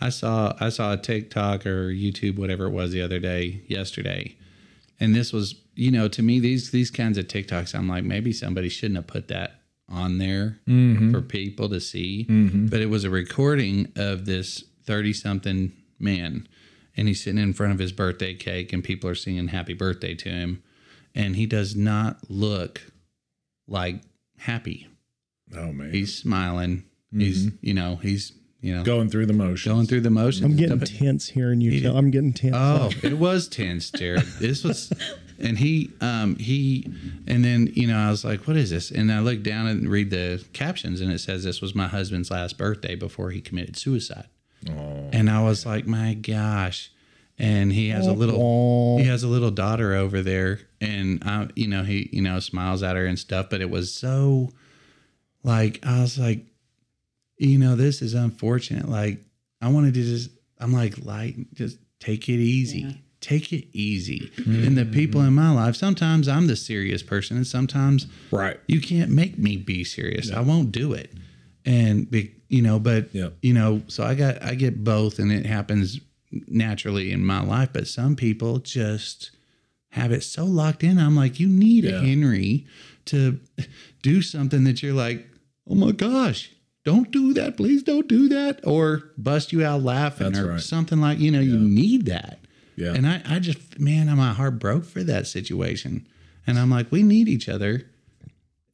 I 0.00 0.08
saw 0.08 0.56
I 0.60 0.70
saw 0.70 0.94
a 0.94 0.96
TikTok 0.96 1.66
or 1.66 1.90
YouTube 1.92 2.36
whatever 2.36 2.66
it 2.66 2.70
was 2.72 2.90
the 2.92 3.02
other 3.02 3.18
day 3.20 3.60
yesterday, 3.68 4.34
and 4.98 5.14
this 5.14 5.32
was 5.32 5.54
you 5.76 5.90
know 5.90 6.08
to 6.08 6.22
me 6.22 6.40
these 6.40 6.70
these 6.70 6.90
kinds 6.90 7.16
of 7.18 7.28
TikToks 7.28 7.74
I'm 7.74 7.86
like 7.88 8.02
maybe 8.04 8.32
somebody 8.32 8.68
shouldn't 8.68 8.96
have 8.96 9.06
put 9.06 9.28
that 9.28 9.60
on 9.92 10.18
there 10.18 10.58
mm-hmm. 10.66 11.12
for 11.12 11.20
people 11.20 11.68
to 11.68 11.80
see, 11.80 12.26
mm-hmm. 12.28 12.66
but 12.66 12.80
it 12.80 12.86
was 12.86 13.04
a 13.04 13.10
recording 13.10 13.92
of 13.94 14.24
this 14.24 14.64
thirty 14.84 15.12
something 15.12 15.72
man, 15.98 16.48
and 16.96 17.08
he's 17.08 17.22
sitting 17.22 17.40
in 17.40 17.52
front 17.52 17.72
of 17.72 17.78
his 17.78 17.92
birthday 17.92 18.34
cake 18.34 18.72
and 18.72 18.82
people 18.82 19.08
are 19.08 19.14
singing 19.14 19.48
happy 19.48 19.74
birthday 19.74 20.14
to 20.14 20.28
him, 20.28 20.62
and 21.14 21.36
he 21.36 21.46
does 21.46 21.76
not 21.76 22.18
look 22.28 22.80
like 23.68 24.02
happy. 24.38 24.88
Oh 25.54 25.72
man, 25.72 25.92
He's 25.92 26.16
smiling. 26.16 26.84
He's 27.14 27.46
mm-hmm. 27.46 27.56
you 27.60 27.74
know 27.74 27.96
he's 27.96 28.32
you 28.60 28.74
know 28.74 28.84
going 28.84 29.10
through 29.10 29.26
the 29.26 29.32
motions. 29.32 29.74
going 29.74 29.86
through 29.86 30.00
the 30.00 30.10
motions. 30.10 30.44
I'm 30.44 30.56
getting 30.56 30.80
tense 30.80 31.28
hearing 31.28 31.60
you 31.60 31.80
tell. 31.80 31.96
I'm 31.96 32.10
getting 32.10 32.32
tense. 32.32 32.56
Oh, 32.56 32.90
it 33.02 33.18
was 33.18 33.48
tense, 33.48 33.90
Jared. 33.90 34.22
This 34.40 34.64
was, 34.64 34.92
and 35.42 35.58
he, 35.58 35.90
um, 36.00 36.36
he, 36.36 36.86
and 37.26 37.44
then 37.44 37.70
you 37.74 37.86
know 37.86 37.98
I 37.98 38.10
was 38.10 38.24
like, 38.24 38.46
"What 38.46 38.56
is 38.56 38.70
this?" 38.70 38.90
And 38.90 39.12
I 39.12 39.20
looked 39.20 39.42
down 39.42 39.66
and 39.66 39.88
read 39.88 40.10
the 40.10 40.44
captions, 40.52 41.00
and 41.00 41.12
it 41.12 41.18
says 41.18 41.44
this 41.44 41.60
was 41.60 41.74
my 41.74 41.88
husband's 41.88 42.30
last 42.30 42.56
birthday 42.58 42.94
before 42.94 43.30
he 43.30 43.40
committed 43.40 43.76
suicide. 43.76 44.26
Oh, 44.70 45.08
And 45.12 45.28
I 45.28 45.42
was 45.42 45.66
like, 45.66 45.86
"My 45.86 46.14
gosh!" 46.14 46.90
And 47.38 47.72
he 47.72 47.88
has 47.88 48.06
a 48.06 48.12
little, 48.12 48.98
he 48.98 49.04
has 49.04 49.22
a 49.24 49.28
little 49.28 49.50
daughter 49.50 49.94
over 49.94 50.22
there, 50.22 50.60
and 50.80 51.22
I, 51.24 51.48
you 51.56 51.66
know, 51.66 51.82
he, 51.82 52.08
you 52.12 52.22
know, 52.22 52.38
smiles 52.38 52.82
at 52.82 52.94
her 52.94 53.06
and 53.06 53.18
stuff. 53.18 53.48
But 53.50 53.60
it 53.60 53.70
was 53.70 53.92
so, 53.92 54.52
like, 55.42 55.80
I 55.84 56.00
was 56.02 56.18
like, 56.18 56.44
you 57.38 57.58
know, 57.58 57.74
this 57.74 58.02
is 58.02 58.14
unfortunate. 58.14 58.88
Like, 58.88 59.24
I 59.60 59.68
wanted 59.68 59.94
to 59.94 60.02
just, 60.02 60.30
I'm 60.60 60.72
like, 60.72 61.04
like, 61.04 61.34
just 61.54 61.78
take 61.98 62.28
it 62.28 62.38
easy. 62.38 62.80
Yeah. 62.80 62.92
Take 63.22 63.52
it 63.52 63.66
easy. 63.72 64.30
Mm-hmm. 64.36 64.64
And 64.66 64.76
the 64.76 64.84
people 64.84 65.22
in 65.22 65.32
my 65.32 65.50
life, 65.50 65.76
sometimes 65.76 66.28
I'm 66.28 66.48
the 66.48 66.56
serious 66.56 67.02
person, 67.02 67.36
and 67.38 67.46
sometimes 67.46 68.06
right. 68.30 68.58
you 68.66 68.80
can't 68.80 69.10
make 69.10 69.38
me 69.38 69.56
be 69.56 69.84
serious. 69.84 70.30
I 70.30 70.40
won't 70.40 70.72
do 70.72 70.92
it. 70.92 71.12
And 71.64 72.10
be, 72.10 72.32
you 72.48 72.60
know, 72.60 72.78
but 72.80 73.14
Yep. 73.14 73.34
you 73.40 73.54
know, 73.54 73.82
so 73.86 74.02
I 74.04 74.14
got 74.14 74.42
I 74.42 74.54
get 74.56 74.82
both 74.84 75.18
and 75.20 75.30
it 75.32 75.46
happens 75.46 76.00
naturally 76.48 77.12
in 77.12 77.24
my 77.24 77.40
life, 77.42 77.70
but 77.72 77.86
some 77.86 78.16
people 78.16 78.58
just 78.58 79.30
have 79.90 80.10
it 80.10 80.24
so 80.24 80.44
locked 80.44 80.82
in. 80.82 80.98
I'm 80.98 81.14
like, 81.14 81.38
you 81.38 81.46
need 81.48 81.84
Yeah. 81.84 82.00
a 82.00 82.00
Henry 82.00 82.66
to 83.06 83.38
do 84.02 84.20
something 84.22 84.64
that 84.64 84.82
you're 84.82 84.94
like, 84.94 85.28
"Oh 85.68 85.74
my 85.76 85.92
gosh, 85.92 86.50
don't 86.84 87.10
do 87.12 87.32
that. 87.34 87.56
Please 87.56 87.82
don't 87.84 88.08
do 88.08 88.28
that." 88.30 88.60
Or 88.66 89.12
bust 89.16 89.52
you 89.52 89.64
out 89.64 89.82
laughing 89.84 90.32
That's 90.32 90.44
or 90.44 90.50
right. 90.52 90.60
something 90.60 91.00
like, 91.00 91.20
you 91.20 91.30
know, 91.30 91.40
you 91.40 91.58
need 91.58 92.06
that. 92.06 92.40
Yeah. 92.76 92.94
And 92.94 93.06
I, 93.06 93.22
I 93.28 93.38
just, 93.38 93.78
man, 93.78 94.08
am 94.08 94.18
my 94.18 94.32
heart 94.32 94.58
broke 94.58 94.84
for 94.84 95.02
that 95.02 95.26
situation. 95.26 96.06
And 96.46 96.58
I'm 96.58 96.70
like, 96.70 96.90
we 96.90 97.02
need 97.02 97.28
each 97.28 97.48
other. 97.48 97.82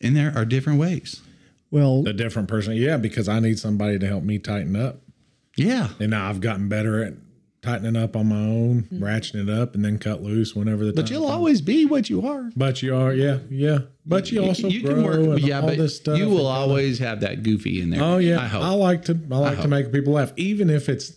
And 0.00 0.17
there 0.17 0.33
are 0.35 0.45
different 0.45 0.78
ways. 0.78 1.21
Well, 1.71 2.05
a 2.07 2.12
different 2.12 2.49
person. 2.49 2.75
Yeah, 2.75 2.97
because 2.97 3.28
I 3.28 3.40
need 3.40 3.59
somebody 3.59 3.99
to 3.99 4.07
help 4.07 4.25
me 4.25 4.38
tighten 4.38 4.76
up. 4.76 5.00
Yeah. 5.57 5.88
And 6.00 6.11
now 6.11 6.28
I've 6.28 6.40
gotten 6.40 6.69
better 6.69 7.05
at 7.05 7.14
tightening 7.61 7.97
up 7.97 8.17
on 8.17 8.28
my 8.28 8.37
own, 8.37 8.83
mm-hmm. 8.85 9.02
ratcheting 9.02 9.49
it 9.49 9.50
up, 9.50 9.75
and 9.75 9.85
then 9.85 9.99
cut 9.99 10.23
loose 10.23 10.55
whenever 10.55 10.85
the 10.85 10.93
But 10.93 11.07
time 11.07 11.14
you'll 11.14 11.23
comes. 11.26 11.35
always 11.35 11.61
be 11.61 11.85
what 11.85 12.09
you 12.09 12.26
are. 12.26 12.50
But 12.57 12.83
you 12.83 12.95
are, 12.95 13.12
yeah, 13.12 13.38
yeah. 13.50 13.78
But 14.07 14.31
you 14.31 14.45
also 14.45 14.69
you 14.69 14.83
grow 14.83 14.95
can 14.95 15.05
work, 15.05 15.17
and 15.17 15.40
yeah, 15.40 15.61
all 15.61 15.67
but 15.67 15.76
this 15.76 15.97
stuff. 15.97 16.19
you 16.19 16.28
will 16.28 16.47
always 16.47 16.99
have 17.00 17.21
that 17.21 17.43
goofy 17.43 17.83
in 17.83 17.90
there. 17.90 18.02
Oh 18.02 18.19
yeah, 18.19 18.40
I 18.40 18.59
I, 18.59 18.71
like 18.71 19.05
to. 19.07 19.19
I 19.31 19.37
like 19.37 19.61
to 19.61 19.69
make 19.69 19.93
people 19.93 20.14
laugh, 20.14 20.33
even 20.37 20.71
if 20.71 20.88
it's, 20.88 21.17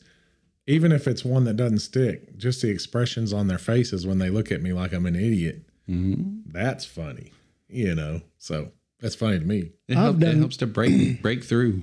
even 0.68 0.92
if 0.92 1.08
it's 1.08 1.26
one 1.26 1.44
that 1.46 1.56
doesn't 1.58 1.80
stick. 1.80 2.38
Just 2.38 2.62
the 2.62 2.70
expressions 2.70 3.34
on 3.34 3.48
their 3.48 3.58
faces 3.58 4.06
when 4.06 4.20
they 4.20 4.30
look 4.30 4.52
at 4.52 4.62
me 4.62 4.74
like 4.74 4.94
I'm 4.94 5.06
an 5.06 5.16
idiot. 5.16 5.64
Mm-hmm. 5.90 6.52
That's 6.52 6.86
funny, 6.86 7.32
you 7.68 7.96
know. 7.96 8.22
So 8.38 8.72
that's 9.00 9.16
funny 9.16 9.40
to 9.40 9.46
me. 9.46 9.72
it, 9.88 9.98
I've 9.98 10.20
help, 10.20 10.22
it 10.24 10.38
helps 10.38 10.58
to 10.58 10.68
break 10.68 11.22
break 11.22 11.44
through. 11.44 11.82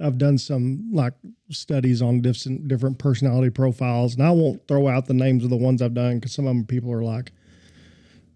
I've 0.00 0.18
done 0.18 0.38
some 0.38 0.90
like 0.92 1.14
studies 1.50 2.02
on 2.02 2.20
different 2.20 2.66
different 2.66 2.98
personality 2.98 3.50
profiles, 3.50 4.14
and 4.14 4.24
I 4.24 4.30
won't 4.30 4.66
throw 4.66 4.88
out 4.88 5.06
the 5.06 5.14
names 5.14 5.44
of 5.44 5.50
the 5.50 5.56
ones 5.56 5.80
I've 5.82 5.94
done 5.94 6.16
because 6.18 6.32
some 6.32 6.46
of 6.46 6.54
them 6.56 6.64
people 6.64 6.92
are 6.92 7.02
like 7.04 7.30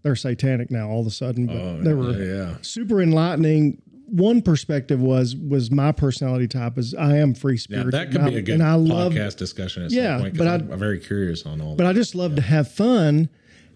they're 0.05 0.15
satanic 0.15 0.71
now 0.71 0.89
all 0.89 1.01
of 1.01 1.07
a 1.09 1.11
sudden, 1.11 1.47
but 1.47 1.57
Oh, 1.57 1.83
they 1.83 1.93
were 1.95 2.13
yeah. 2.13 2.57
super 2.63 3.03
enlightening. 3.03 3.83
One 4.11 4.43
perspective 4.43 5.01
was 5.01 5.37
was 5.37 5.71
my 5.71 5.93
personality 5.93 6.49
type 6.49 6.79
is 6.79 6.95
I 6.95 7.17
am 7.19 7.35
free 7.35 7.59
Yeah, 7.69 7.85
that 7.91 8.11
could 8.11 8.21
and 8.23 8.31
be 8.31 8.37
I- 8.37 8.39
a 8.39 8.43
good 8.43 8.55
and 8.55 8.63
I 8.63 8.75
love 8.75 9.13
podcast 9.13 9.37
discussion 9.37 9.85
at 9.85 9.91
Yeah, 9.91 10.17
some 10.17 10.21
point. 10.23 10.39
but 10.39 10.45
But 10.45 10.49
I- 10.49 10.55
I'm, 10.55 10.73
I'm 10.73 10.79
very 10.79 10.99
curious 10.99 11.45
on 11.45 11.61
all 11.61 11.77
but 11.77 11.85
that. 11.85 11.91
I 11.91 11.93
just 11.93 12.15
love 12.15 12.35
to 12.37 12.43
have 12.43 12.71
fun. 12.71 13.29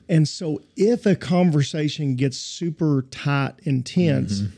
And 0.09 0.27
so 0.29 0.61
if 0.77 1.07
a 1.07 1.15
conversation 1.17 2.17
gets 2.17 2.37
super 2.39 3.03
tight, 3.11 3.55
intense, 3.65 4.41
Mm-hmm. 4.43 4.57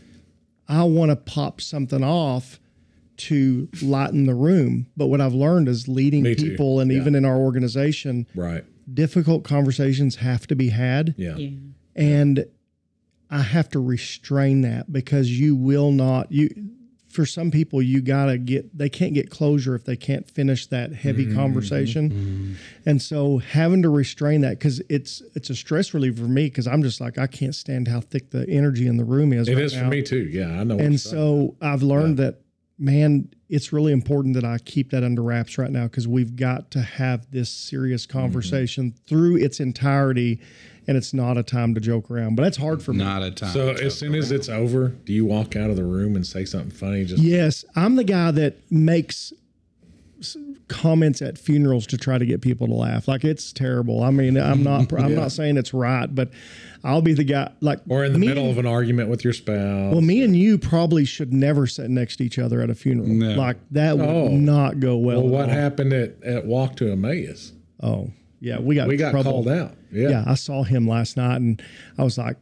I 0.66 0.84
want 0.84 1.10
to 1.10 1.16
pop 1.16 1.60
something 1.60 2.02
off 2.02 2.58
to 3.18 3.68
lighten 3.82 4.24
the 4.24 4.34
room. 4.34 4.86
But 4.96 5.06
what 5.08 5.20
I've 5.20 5.34
learned 5.34 5.68
is 5.68 5.86
leading 5.88 6.22
Me 6.22 6.34
too. 6.34 6.50
people, 6.50 6.80
and 6.80 6.90
Yeah. 6.90 6.98
even 7.00 7.14
in 7.14 7.24
our 7.26 7.36
organization, 7.36 8.26
Right. 8.34 8.64
difficult 8.92 9.44
conversations 9.44 10.16
have 10.16 10.46
to 10.46 10.56
be 10.56 10.68
had. 10.70 11.14
Yeah. 11.18 11.36
Yeah. 11.36 11.50
and 11.96 12.46
I 13.34 13.42
have 13.42 13.68
to 13.70 13.80
restrain 13.80 14.60
that 14.62 14.92
because 14.92 15.28
you 15.40 15.56
will 15.56 15.90
not 15.92 16.30
you 16.30 16.48
for 17.08 17.24
some 17.26 17.50
people 17.50 17.80
you 17.80 18.00
got 18.00 18.26
to 18.26 18.38
get 18.38 18.76
they 18.76 18.88
can't 18.88 19.14
get 19.14 19.30
closure 19.30 19.74
if 19.74 19.84
they 19.84 19.96
can't 19.96 20.28
finish 20.28 20.66
that 20.68 20.92
heavy 20.92 21.26
Mm-hmm. 21.26 21.34
conversation. 21.36 22.56
And 22.86 23.00
so 23.00 23.38
having 23.38 23.82
to 23.82 23.88
restrain 23.88 24.40
that 24.42 24.58
cuz 24.60 24.80
it's 24.88 25.22
it's 25.34 25.48
a 25.50 25.54
stress 25.54 25.94
reliever 25.94 26.22
for 26.24 26.28
me 26.28 26.48
cuz 26.50 26.66
I'm 26.66 26.82
just 26.82 27.00
like 27.00 27.16
I 27.18 27.26
can't 27.28 27.54
stand 27.54 27.88
how 27.88 28.00
thick 28.00 28.30
the 28.30 28.48
energy 28.48 28.86
in 28.86 28.96
the 28.96 29.04
room 29.04 29.32
is 29.32 29.48
It 29.48 29.54
right 29.54 29.64
is 29.64 29.74
for 29.74 29.86
me 29.86 30.02
too. 30.02 30.28
Yeah, 30.38 30.60
I 30.60 30.64
know. 30.64 30.74
And 30.78 30.92
you're 30.94 30.98
saying. 30.98 31.14
so 31.14 31.56
I've 31.60 31.82
learned 31.82 32.16
that 32.18 32.40
man 32.78 33.28
it's 33.48 33.72
really 33.72 33.92
important 33.92 34.34
that 34.34 34.44
I 34.44 34.58
keep 34.58 34.90
that 34.90 35.04
under 35.04 35.22
wraps 35.22 35.56
right 35.58 35.70
now 35.70 35.86
cuz 35.86 36.08
we've 36.08 36.34
got 36.34 36.72
to 36.72 36.82
have 36.82 37.20
this 37.30 37.48
serious 37.50 38.06
Mm-hmm. 38.06 38.18
conversation 38.18 38.94
through 39.06 39.36
its 39.36 39.60
entirety 39.60 40.40
and 40.86 40.96
it's 40.96 41.14
not 41.14 41.36
a 41.38 41.42
time 41.42 41.74
to 41.74 41.80
joke 41.80 42.10
around. 42.10 42.34
But 42.36 42.42
that's 42.42 42.56
hard 42.58 42.82
for 42.82 42.92
me. 42.92 42.98
Not 42.98 43.22
a 43.22 43.30
time. 43.30 43.52
So 43.52 43.72
to 43.74 43.84
as 43.84 43.98
soon 43.98 44.14
as 44.14 44.30
it's 44.30 44.48
over, 44.48 44.88
do 44.88 45.12
you 45.12 45.24
walk 45.24 45.56
out 45.56 45.70
of 45.70 45.76
the 45.76 45.84
room 45.84 46.16
and 46.16 46.26
say 46.26 46.44
something 46.44 46.70
funny? 46.70 47.04
Just 47.04 47.22
Yes, 47.22 47.64
I'm 47.76 47.96
the 47.96 48.04
guy 48.04 48.30
that 48.32 48.56
makes 48.70 49.32
comments 50.68 51.20
at 51.20 51.36
funerals 51.36 51.86
to 51.86 51.98
try 51.98 52.16
to 52.16 52.24
get 52.24 52.40
people 52.40 52.66
to 52.66 52.72
laugh. 52.74 53.06
Like 53.06 53.24
it's 53.24 53.52
terrible. 53.52 54.02
I 54.02 54.10
mean, 54.10 54.36
I'm 54.38 54.62
not 54.62 54.92
I'm 54.98 55.14
not 55.14 55.32
saying 55.32 55.56
it's 55.56 55.74
right, 55.74 56.12
but 56.12 56.30
I'll 56.82 57.02
be 57.02 57.12
the 57.12 57.24
guy 57.24 57.52
like 57.60 57.80
or 57.88 58.04
in 58.04 58.12
the 58.12 58.18
middle 58.18 58.44
and- 58.44 58.52
of 58.52 58.58
an 58.58 58.66
argument 58.66 59.10
with 59.10 59.24
your 59.24 59.32
spouse. 59.34 59.92
Well, 59.92 60.00
me 60.00 60.22
and 60.22 60.34
you 60.36 60.56
probably 60.58 61.04
should 61.04 61.32
never 61.32 61.66
sit 61.66 61.90
next 61.90 62.16
to 62.16 62.24
each 62.24 62.38
other 62.38 62.60
at 62.62 62.70
a 62.70 62.74
funeral. 62.74 63.08
No. 63.08 63.34
Like 63.34 63.58
that 63.72 63.98
would 63.98 64.08
Oh. 64.08 64.28
not 64.28 64.80
go 64.80 64.96
well. 64.96 65.18
well, 65.22 65.26
at 65.26 65.32
what 65.32 65.48
all. 65.50 65.54
happened 65.54 65.92
at, 65.92 66.22
at 66.24 66.46
Walk 66.46 66.76
to 66.76 66.90
Emmaus? 66.90 67.52
Oh, 67.82 68.10
yeah, 68.44 68.58
we 68.58 68.74
got 68.74 68.88
We 68.88 68.96
got 68.96 69.10
trouble. 69.12 69.32
called 69.32 69.48
out. 69.48 69.72
Yeah. 69.90 70.08
Yeah, 70.10 70.24
I 70.26 70.34
saw 70.34 70.62
him 70.64 70.86
last 70.86 71.16
night, 71.16 71.36
and 71.36 71.62
I 71.98 72.04
was 72.04 72.18
like, 72.18 72.36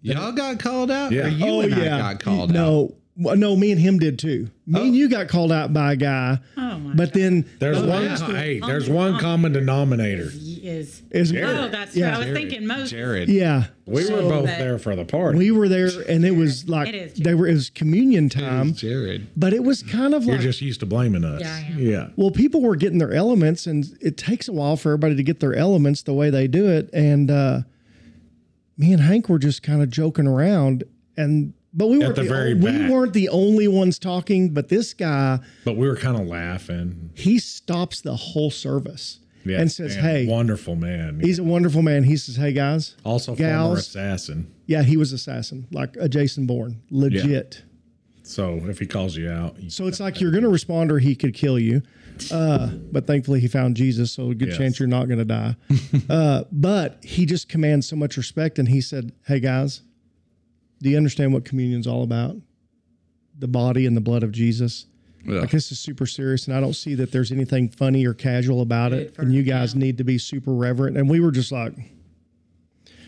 y'all 0.00 0.32
got 0.32 0.58
called 0.58 0.90
out. 0.90 1.12
Yeah. 1.12 1.26
Or 1.26 1.28
you 1.28 1.46
"Oh 1.46 1.60
and 1.60 1.76
yeah, 1.76 1.96
I 1.96 2.12
got 2.14 2.20
called 2.20 2.50
out. 2.50 2.54
no, 2.54 2.94
well, 3.16 3.36
no, 3.36 3.54
me 3.54 3.70
and 3.70 3.80
him 3.80 3.98
did 3.98 4.18
too. 4.18 4.50
Me 4.66 4.80
and 4.80 4.90
oh. 4.90 4.94
you 4.94 5.08
got 5.10 5.28
called 5.28 5.52
out 5.52 5.72
by 5.74 5.92
a 5.92 5.96
guy, 5.96 6.38
Oh 6.56 6.78
my 6.78 6.94
but 6.94 7.12
then 7.12 7.44
There's 7.58 7.78
Oh, 7.78 7.86
one. 7.86 8.04
yeah. 8.04 8.16
Hey, 8.16 8.60
there's 8.60 8.88
one 8.88 9.18
common 9.18 9.52
denominator. 9.52 10.30
Is 10.62 11.02
is 11.10 11.32
oh 11.32 11.68
that's 11.68 11.96
Yeah. 11.96 12.14
I 12.14 12.18
was 12.18 12.26
Jared, 12.26 12.34
thinking 12.40 12.66
most 12.66 12.90
Jared. 12.90 13.28
yeah, 13.28 13.64
We 13.86 14.10
were 14.10 14.22
both 14.22 14.46
there 14.46 14.78
for 14.78 14.94
the 14.96 15.04
party. 15.04 15.38
we 15.38 15.50
were 15.50 15.68
there, 15.68 15.88
and 16.08 16.24
it 16.24 16.32
was 16.36 16.68
like 16.68 16.88
It 16.88 16.94
is 16.94 17.14
they 17.14 17.34
were. 17.34 17.46
It 17.46 17.54
was 17.54 17.70
communion 17.70 18.28
time, 18.28 18.74
Jared. 18.74 19.26
but 19.36 19.52
it 19.52 19.62
was 19.64 19.82
kind 19.82 20.14
of 20.14 20.24
like 20.24 20.34
You're 20.34 20.42
just 20.42 20.60
used 20.60 20.80
to 20.80 20.86
blaming 20.86 21.24
us. 21.24 21.40
Yeah, 21.40 21.54
I 21.54 21.72
am. 21.72 21.78
Yeah. 21.78 22.08
well, 22.16 22.30
people 22.30 22.60
were 22.62 22.76
getting 22.76 22.98
their 22.98 23.12
elements, 23.12 23.66
and 23.66 23.84
it 24.00 24.16
takes 24.16 24.48
a 24.48 24.52
while 24.52 24.76
for 24.76 24.90
everybody 24.90 25.16
to 25.16 25.22
get 25.22 25.40
their 25.40 25.54
elements 25.54 26.02
the 26.02 26.14
way 26.14 26.30
they 26.30 26.46
do 26.48 26.68
it. 26.68 26.90
And 26.92 27.30
uh, 27.30 27.60
me 28.76 28.92
and 28.92 29.02
Hank 29.02 29.28
were 29.28 29.38
just 29.38 29.62
kind 29.62 29.82
of 29.82 29.90
joking 29.90 30.26
around, 30.26 30.84
and 31.16 31.52
but 31.72 31.86
we 31.86 31.98
weren't 31.98 32.16
the 32.16 32.22
the, 32.22 32.28
very 32.28 32.54
we 32.54 32.72
back. 32.72 32.90
weren't 32.90 33.12
the 33.12 33.28
only 33.28 33.68
ones 33.68 33.98
talking. 33.98 34.50
But 34.52 34.68
this 34.68 34.92
guy, 34.92 35.38
But 35.64 35.76
we 35.76 35.86
were 35.88 35.96
kind 35.96 36.20
of 36.20 36.26
laughing. 36.26 37.10
he 37.14 37.38
stops 37.38 38.00
the 38.00 38.16
whole 38.16 38.50
service 38.50 39.20
Yeah. 39.44 39.60
and 39.60 39.70
says, 39.72 39.96
man, 39.96 40.04
"Hey." 40.04 40.26
wonderful 40.26 40.76
man. 40.76 41.20
He's 41.20 41.38
a 41.38 41.42
wonderful 41.44 41.82
man. 41.82 42.04
He 42.04 42.16
says, 42.16 42.36
"Hey 42.36 42.52
guys, 42.52 42.96
also 43.04 43.34
former 43.34 43.74
assassin. 43.76 44.52
yeah, 44.66 44.82
he 44.82 44.96
was 44.96 45.12
assassin, 45.12 45.66
like 45.72 45.96
a 45.98 46.08
Jason 46.08 46.46
Bourne, 46.46 46.80
legit." 46.90 47.62
So 48.22 48.56
if 48.68 48.78
he 48.78 48.86
calls 48.86 49.16
you 49.16 49.28
out, 49.30 49.60
you- 49.60 49.70
So 49.70 49.86
it's 49.86 49.98
like 49.98 50.20
you're 50.20 50.30
going 50.30 50.44
to 50.44 50.48
respond 50.50 50.92
or 50.92 50.98
he 51.00 51.16
could 51.16 51.34
kill 51.34 51.58
you. 51.58 51.82
Uh, 52.30 52.66
but 52.92 53.06
thankfully 53.06 53.40
he 53.40 53.48
found 53.48 53.76
Jesus, 53.76 54.12
so 54.12 54.30
a 54.30 54.34
good 54.34 54.48
Yes. 54.48 54.56
chance 54.58 54.78
you're 54.78 54.86
not 54.88 55.06
going 55.08 55.18
to 55.18 55.24
die. 55.24 55.56
uh, 56.08 56.44
but 56.52 57.02
he 57.02 57.24
just 57.26 57.48
commands 57.48 57.88
so 57.88 57.96
much 57.96 58.16
respect, 58.16 58.58
and 58.58 58.68
he 58.68 58.80
said, 58.80 59.12
"Hey 59.26 59.40
guys, 59.40 59.82
do 60.82 60.90
you 60.90 60.96
understand 60.96 61.32
what 61.32 61.44
communion's 61.44 61.86
all 61.86 62.02
about? 62.02 62.36
The 63.38 63.48
body 63.48 63.86
and 63.86 63.96
the 63.96 64.00
blood 64.02 64.22
of 64.22 64.32
Jesus. 64.32 64.86
Yeah. 65.24 65.40
Like 65.40 65.50
this 65.50 65.70
is 65.70 65.78
super 65.78 66.06
serious, 66.06 66.46
and 66.48 66.56
I 66.56 66.60
don't 66.60 66.72
see 66.74 66.94
that 66.94 67.12
there's 67.12 67.30
anything 67.32 67.68
funny 67.68 68.06
or 68.06 68.14
casual 68.14 68.62
about 68.62 68.92
it. 68.92 69.14
Good 69.16 69.26
And 69.26 69.34
you 69.34 69.42
guys 69.42 69.74
yeah. 69.74 69.80
need 69.80 69.98
to 69.98 70.04
be 70.04 70.18
super 70.18 70.52
reverent." 70.54 70.96
And 70.96 71.08
we 71.08 71.20
were 71.20 71.30
just 71.30 71.52
like. 71.52 71.74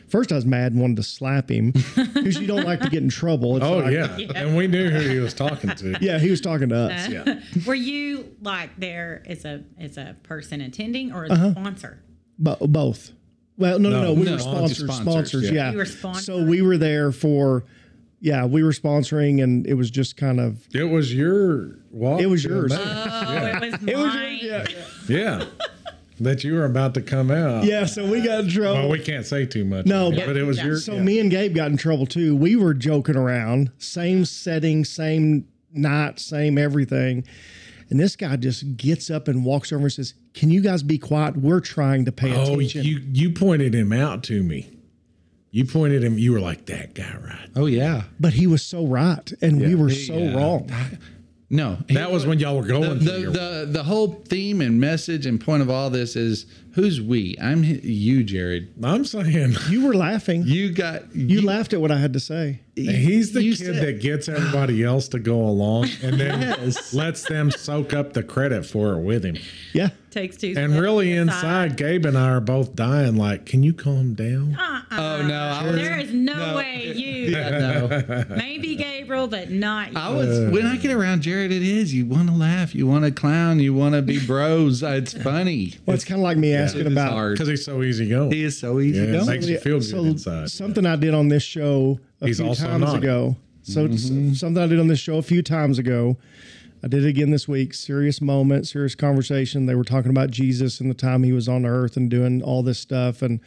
First, 0.09 0.31
I 0.31 0.35
was 0.35 0.45
mad 0.45 0.73
and 0.73 0.81
wanted 0.83 0.99
to 0.99 1.03
slap 1.05 1.51
him 1.51 1.71
because 1.71 2.39
you 2.39 2.47
don't 2.47 2.65
like 2.67 2.81
to 2.81 2.91
get 2.91 3.03
in 3.03 3.09
trouble. 3.09 3.57
It's 3.57 3.65
oh 3.65 3.79
like- 3.79 3.93
yeah. 3.95 4.19
and 4.35 4.55
we 4.55 4.67
knew 4.67 4.91
who 4.91 5.09
he 5.09 5.19
was 5.21 5.33
talking 5.33 5.71
to. 5.71 5.97
yeah. 6.03 6.19
He 6.19 6.31
was 6.31 6.43
talking 6.43 6.69
to 6.69 6.77
us. 6.77 7.09
Yeah. 7.09 7.41
were 7.67 7.75
you 7.75 8.37
like 8.43 8.77
there 8.77 9.23
as 9.27 9.47
a 9.47 9.65
as 9.79 9.97
a 9.97 10.15
person 10.23 10.61
attending 10.61 11.15
or 11.15 11.25
as 11.25 11.31
Uh-huh. 11.31 11.47
a 11.47 11.51
sponsor? 11.53 12.03
Bo- 12.39 12.59
both. 12.61 13.13
Well, 13.57 13.79
no, 13.79 13.89
no, 13.89 14.01
No, 14.03 14.07
no. 14.09 14.13
We 14.13 14.25
no, 14.25 14.33
were 14.33 14.39
sponsors. 14.39 14.77
sponsors, 14.85 15.03
Sponsors, 15.03 15.45
yeah. 15.51 15.53
yeah. 15.53 15.71
You 15.73 15.79
were 15.79 15.87
So 16.17 16.45
we 16.45 16.61
were 16.61 16.77
there 16.77 17.11
for, 17.11 17.65
yeah, 18.23 18.45
we 18.47 18.63
were 18.63 18.71
sponsoring, 18.71 19.43
and 19.43 19.67
it 19.67 19.75
was 19.75 19.91
just 19.91 20.17
kind 20.17 20.39
of. 20.41 20.65
It 20.73 20.85
was 20.85 21.13
your 21.15 21.79
walk. 21.91 22.21
It 22.21 22.27
was 22.27 22.45
yours. 22.45 22.73
Emmaus. 22.73 22.87
Oh, 23.13 23.47
it 23.47 23.61
was 23.61 23.89
It 23.89 23.97
was 23.97 24.15
mine. 24.15 24.39
yeah. 24.41 24.67
yeah. 25.09 25.45
That 26.21 26.45
you 26.45 26.55
were 26.55 26.65
about 26.65 26.95
to 26.95 27.03
come 27.03 27.33
out. 27.33 27.65
yeah. 27.65 27.85
So 27.85 28.09
we 28.09 28.21
got 28.21 28.45
in 28.45 28.49
trouble. 28.51 28.75
Well, 28.83 28.89
we 28.91 29.01
can't 29.01 29.27
say 29.27 29.45
too 29.45 29.65
much. 29.65 29.87
No, 29.87 30.11
but, 30.13 30.27
but- 30.27 30.37
it 30.37 30.45
was 30.45 30.59
Yeah. 30.59 30.67
your. 30.67 30.77
so 30.79 30.95
yeah. 30.95 31.03
me 31.03 31.19
and 31.19 31.31
Gabe 31.33 31.53
got 31.55 31.71
in 31.73 31.77
trouble 31.77 32.07
too. 32.07 32.37
We 32.37 32.55
were 32.55 32.75
joking 32.75 33.17
around, 33.17 33.73
same 33.79 34.25
setting, 34.25 34.85
same 34.85 35.49
night, 35.73 36.21
same 36.21 36.59
everything. 36.59 37.25
And 37.91 37.99
this 37.99 38.15
guy 38.15 38.37
just 38.37 38.77
gets 38.77 39.11
up 39.11 39.27
and 39.27 39.45
walks 39.45 39.73
over 39.73 39.83
and 39.83 39.93
says, 39.93 40.15
"Can 40.33 40.51
you 40.51 40.61
guys 40.61 40.83
be 40.85 40.97
quiet? 40.97 41.37
We're 41.37 41.61
trying 41.61 42.05
to 42.05 42.13
pay 42.13 42.33
Oh, 42.35 42.55
attention." 42.55 42.81
Oh, 42.83 42.85
you 42.85 43.01
you 43.13 43.31
pointed 43.33 43.75
him 43.75 43.93
out 43.93 44.23
to 44.25 44.43
me. 44.45 44.71
You 45.53 45.65
pointed 45.67 46.03
him. 46.03 46.19
You 46.19 46.33
were 46.33 46.41
like 46.41 46.67
that 46.67 46.95
guy, 46.95 47.15
right? 47.25 47.49
Oh 47.55 47.67
yeah. 47.67 48.05
but 48.19 48.33
he 48.33 48.47
was 48.47 48.63
so 48.63 48.87
right, 48.87 49.31
and 49.43 49.61
we 49.61 49.75
were 49.75 49.89
He, 49.91 50.07
so 50.07 50.15
uh, 50.15 50.35
wrong. 50.37 50.71
No, 51.51 51.77
That 51.91 52.11
was 52.11 52.25
when 52.27 52.39
y'all 52.39 52.57
were 52.57 52.67
going. 52.67 52.99
the, 53.01 53.05
through 53.05 53.21
your- 53.21 53.31
the 53.33 53.67
the 53.71 53.83
whole 53.83 54.23
theme 54.27 54.63
and 54.63 54.81
message 54.81 55.27
and 55.27 55.39
point 55.39 55.61
of 55.63 55.69
all 55.69 55.91
this 55.91 56.17
is 56.17 56.47
who's 56.75 57.01
we? 57.01 57.37
I'm 57.41 57.63
you, 57.65 58.23
Jared. 58.25 58.73
I'm 58.83 59.05
saying 59.05 59.55
You 59.69 59.87
were 59.87 59.95
laughing. 59.95 60.43
You 60.47 60.73
got 60.73 61.15
You 61.15 61.43
laughed 61.43 61.73
at 61.73 61.81
what 61.81 61.91
I 61.91 61.99
had 61.99 62.13
to 62.15 62.21
say. 62.21 62.61
he's 62.75 63.33
the 63.33 63.43
you 63.43 63.55
kid 63.57 63.75
said- 63.75 63.87
that 63.87 64.01
gets 64.01 64.29
everybody 64.29 64.83
else 64.83 65.09
to 65.09 65.19
go 65.19 65.41
along 65.41 65.89
and 66.03 66.19
then 66.21 66.41
Yes. 66.41 66.95
lets 66.95 67.23
them 67.25 67.51
soak 67.51 67.93
up 67.93 68.13
the 68.15 68.23
credit 68.23 68.65
for 68.65 68.95
it 68.95 69.01
with 69.03 69.25
him. 69.25 69.37
Yeah. 69.75 69.91
Takes 70.11 70.37
two. 70.37 70.53
And 70.59 70.79
really, 70.79 71.13
aside. 71.17 71.23
inside, 71.71 71.77
Gabe 71.79 72.05
and 72.05 72.19
I 72.19 72.29
are 72.33 72.41
both 72.41 72.75
dying. 72.77 73.17
Like, 73.17 73.47
can 73.47 73.63
you 73.63 73.73
calm 73.73 74.13
down? 74.15 74.55
Uh-uh. 74.55 74.83
Oh 74.91 75.27
no, 75.27 75.35
I 75.35 75.65
was, 75.67 75.77
There 75.77 75.99
is 75.99 76.13
no, 76.13 76.35
no. 76.35 76.57
way 76.57 76.93
you. 76.95 77.31
yeah, 77.31 77.51
no. 77.51 78.25
Maybe 78.37 78.77
Gabriel, 78.77 79.27
but 79.27 79.51
not 79.51 79.93
you. 79.93 79.99
I 79.99 80.11
was 80.11 80.51
when 80.53 80.67
I 80.67 80.77
get 80.77 80.91
around 80.93 81.23
Jared. 81.23 81.51
It 81.51 81.63
is 81.63 81.95
you 81.95 82.05
want 82.05 82.29
to 82.29 82.35
laugh, 82.35 82.75
you 82.75 82.87
want 82.87 83.07
to 83.07 83.11
clown, 83.11 83.59
you 83.61 83.73
want 83.73 83.95
to 83.95 84.03
be 84.03 84.25
bros. 84.27 84.83
It's 84.83 85.15
funny. 85.15 85.75
Well, 85.87 85.95
it's 85.95 86.05
kind 86.05 86.21
of 86.21 86.25
like 86.25 86.37
me 86.37 86.53
asking 86.65 86.87
about. 86.87 87.31
Because 87.33 87.49
he's 87.49 87.65
so 87.65 87.83
easy 87.83 88.09
going. 88.09 88.31
He 88.33 88.43
is 88.45 88.59
so 88.59 88.81
easy 88.81 89.01
Yeah, 89.01 89.13
going. 89.13 89.27
makes 89.27 89.47
you 89.47 89.59
feel 89.59 89.79
good 89.79 89.85
so 89.89 90.05
inside. 90.05 90.51
Something 90.51 90.87
I 90.87 90.97
did 90.97 91.15
on 91.15 91.29
this 91.29 91.43
show 91.43 91.99
a 92.21 92.27
He's 92.27 92.39
few 92.39 92.47
also 92.49 92.67
times 92.67 92.85
naughty. 92.85 92.99
ago. 92.99 93.37
So 93.63 93.87
Mm-hmm. 93.89 94.33
something 94.35 94.63
I 94.63 94.67
did 94.67 94.81
on 94.81 94.89
this 94.89 94.99
show 94.99 95.19
a 95.19 95.23
few 95.23 95.43
times 95.43 95.79
ago. 95.79 96.17
I 96.85 96.89
did 96.89 97.05
it 97.05 97.09
again 97.09 97.31
this 97.31 97.47
week. 97.47 97.75
Serious 97.75 98.21
moment, 98.21 98.67
serious 98.67 98.97
conversation. 98.97 99.67
They 99.67 99.77
were 99.77 99.85
talking 99.85 100.11
about 100.11 100.31
Jesus 100.33 100.81
and 100.81 100.91
the 100.91 100.95
time 100.95 101.23
he 101.23 101.31
was 101.33 101.49
on 101.49 101.65
earth 101.65 101.97
and 101.97 102.11
doing 102.11 102.43
all 102.43 102.65
this 102.65 102.81
stuff. 102.81 103.23
And 103.23 103.39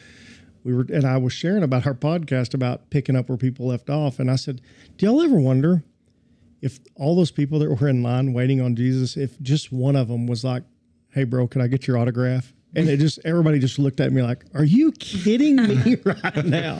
we 0.64 0.74
were 0.74 0.86
and 0.92 1.06
I 1.06 1.18
was 1.18 1.34
sharing 1.34 1.62
about 1.62 1.86
our 1.86 1.94
podcast 1.94 2.54
about 2.54 2.90
picking 2.92 3.16
up 3.18 3.28
where 3.28 3.38
people 3.38 3.68
left 3.68 3.90
off. 3.90 4.20
And 4.20 4.32
I 4.32 4.38
said, 4.38 4.62
Do 4.98 5.06
y'all 5.06 5.22
ever 5.22 5.38
wonder 5.38 5.84
if 6.62 6.80
all 6.96 7.16
those 7.18 7.30
people 7.32 7.60
that 7.60 7.70
were 7.70 7.88
in 7.90 8.02
line 8.02 8.32
waiting 8.32 8.62
on 8.62 8.74
Jesus, 8.76 9.18
if 9.18 9.38
just 9.42 9.70
one 9.72 9.98
of 9.98 10.08
them 10.08 10.28
was 10.28 10.46
like, 10.46 10.64
Hey 11.10 11.26
bro, 11.26 11.46
can 11.48 11.60
I 11.62 11.68
get 11.68 11.88
your 11.88 11.98
autograph? 11.98 12.54
And 12.76 12.90
it 12.90 12.98
just 13.00 13.20
everybody 13.24 13.60
just 13.60 13.80
looked 13.80 14.00
at 14.02 14.12
me 14.12 14.22
like, 14.22 14.44
Are 14.54 14.64
you 14.66 14.92
kidding 14.94 15.56
me 15.56 15.96
right 16.06 16.46
now? 16.46 16.80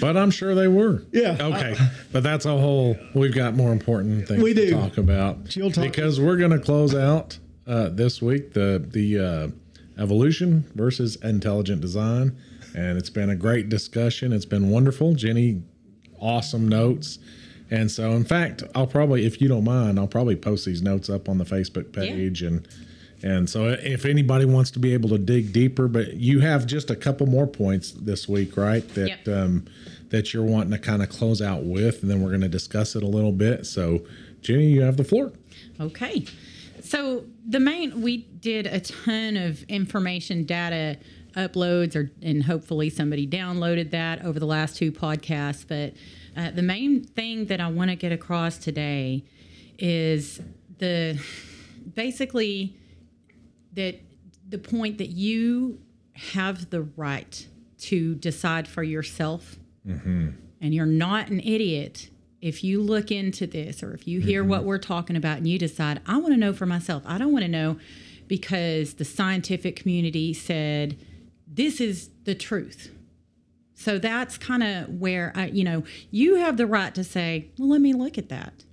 But 0.00 0.16
I'm 0.16 0.30
sure 0.30 0.54
they 0.54 0.68
were. 0.68 1.02
Yeah. 1.12 1.36
Okay. 1.40 1.74
but 2.12 2.22
that's 2.22 2.44
a 2.44 2.56
whole, 2.56 2.96
we've 3.14 3.34
got 3.34 3.54
more 3.54 3.72
important 3.72 4.28
things 4.28 4.42
We 4.42 4.54
to 4.54 4.66
do. 4.66 4.70
talk 4.72 4.98
about. 4.98 5.54
You'll 5.56 5.70
talk- 5.70 5.84
because 5.84 6.20
we're 6.20 6.36
going 6.36 6.50
to 6.52 6.58
close 6.58 6.94
out 6.94 7.38
uh, 7.66 7.88
this 7.88 8.22
week 8.22 8.52
the, 8.52 8.84
the 8.92 9.18
uh, 9.18 9.48
evolution 10.02 10.64
versus 10.74 11.16
intelligent 11.16 11.80
design. 11.80 12.36
And 12.74 12.96
it's 12.98 13.10
been 13.10 13.30
a 13.30 13.36
great 13.36 13.68
discussion. 13.68 14.32
It's 14.32 14.44
been 14.46 14.70
wonderful. 14.70 15.14
Jenny, 15.14 15.62
awesome 16.20 16.68
notes. 16.68 17.18
And 17.70 17.90
so, 17.90 18.12
in 18.12 18.24
fact, 18.24 18.62
I'll 18.74 18.86
probably, 18.86 19.26
if 19.26 19.40
you 19.40 19.48
don't 19.48 19.64
mind, 19.64 19.98
I'll 19.98 20.06
probably 20.08 20.36
post 20.36 20.66
these 20.66 20.82
notes 20.82 21.08
up 21.10 21.28
on 21.28 21.38
the 21.38 21.44
Facebook 21.44 21.92
page 21.92 22.42
and 22.42 22.66
and 23.22 23.48
so 23.48 23.68
if 23.68 24.04
anybody 24.04 24.44
wants 24.44 24.70
to 24.72 24.78
be 24.78 24.94
able 24.94 25.10
to 25.10 25.18
dig 25.18 25.52
deeper, 25.52 25.88
but 25.88 26.14
you 26.14 26.40
have 26.40 26.66
just 26.66 26.90
a 26.90 26.96
couple 26.96 27.26
more 27.26 27.46
points 27.46 27.90
this 27.92 28.28
week, 28.28 28.56
right? 28.56 28.86
That 28.94 29.08
Yep. 29.08 29.28
um, 29.28 29.64
that 30.08 30.32
you're 30.34 30.44
wanting 30.44 30.72
to 30.72 30.78
kind 30.78 31.02
of 31.02 31.08
close 31.08 31.40
out 31.40 31.64
with, 31.64 32.02
and 32.02 32.10
then 32.10 32.20
we're 32.22 32.30
going 32.30 32.40
to 32.40 32.48
discuss 32.48 32.96
it 32.96 33.02
a 33.02 33.06
little 33.06 33.32
bit. 33.32 33.66
So 33.66 34.02
Jenny, 34.40 34.66
you 34.66 34.82
have 34.82 34.96
the 34.96 35.04
floor. 35.04 35.32
Okay. 35.78 36.24
So 36.82 37.24
the 37.46 37.60
main 37.60 38.00
we 38.02 38.18
did 38.18 38.66
a 38.66 38.80
ton 38.80 39.36
of 39.36 39.62
information 39.64 40.44
data 40.44 40.96
uploads 41.36 41.94
or 41.94 42.10
and 42.22 42.42
hopefully 42.42 42.90
somebody 42.90 43.26
downloaded 43.26 43.90
that 43.90 44.24
over 44.24 44.40
the 44.40 44.46
last 44.46 44.76
two 44.76 44.90
podcasts 44.90 45.64
but 45.66 45.92
uh, 46.36 46.50
the 46.50 46.62
main 46.62 47.04
thing 47.04 47.44
that 47.46 47.60
i 47.60 47.68
want 47.70 47.88
to 47.88 47.94
get 47.94 48.10
across 48.10 48.58
today 48.58 49.22
is 49.78 50.40
the 50.78 51.16
basically 51.94 52.74
that 53.74 54.00
the 54.48 54.58
point 54.58 54.98
that 54.98 55.10
you 55.10 55.80
have 56.14 56.70
the 56.70 56.82
right 56.82 57.46
to 57.78 58.14
decide 58.16 58.68
for 58.68 58.82
yourself. 58.82 59.56
Mm-hmm. 59.86 60.30
And 60.60 60.74
you're 60.74 60.86
not 60.86 61.28
an 61.28 61.40
idiot 61.40 62.10
if 62.40 62.64
you 62.64 62.82
look 62.82 63.10
into 63.10 63.46
this 63.46 63.82
or 63.82 63.92
if 63.92 64.06
you 64.06 64.20
hear 64.20 64.44
what 64.44 64.60
mm-hmm. 64.60 64.68
we're 64.68 64.78
talking 64.78 65.16
about 65.16 65.38
and 65.38 65.46
you 65.46 65.58
decide 65.58 66.00
i 66.06 66.16
want 66.16 66.32
to 66.32 66.36
know 66.36 66.52
for 66.52 66.66
myself. 66.66 67.02
I 67.06 67.18
don't 67.18 67.32
want 67.32 67.44
to 67.44 67.50
know 67.50 67.78
because 68.28 68.94
the 68.94 69.04
scientific 69.04 69.76
community 69.76 70.32
said 70.32 70.98
this 71.46 71.80
is 71.80 72.10
the 72.24 72.34
truth 72.34 72.90
so 73.74 73.98
that's 73.98 74.38
kind 74.38 74.62
of 74.62 74.88
where 75.00 75.32
i 75.34 75.46
you 75.46 75.64
know 75.64 75.82
you 76.10 76.36
have 76.36 76.56
the 76.56 76.66
right 76.66 76.94
to 76.94 77.02
say 77.02 77.48
well 77.58 77.68
let 77.68 77.80
me 77.80 77.92
look 77.92 78.16
at 78.16 78.28
that 78.28 78.64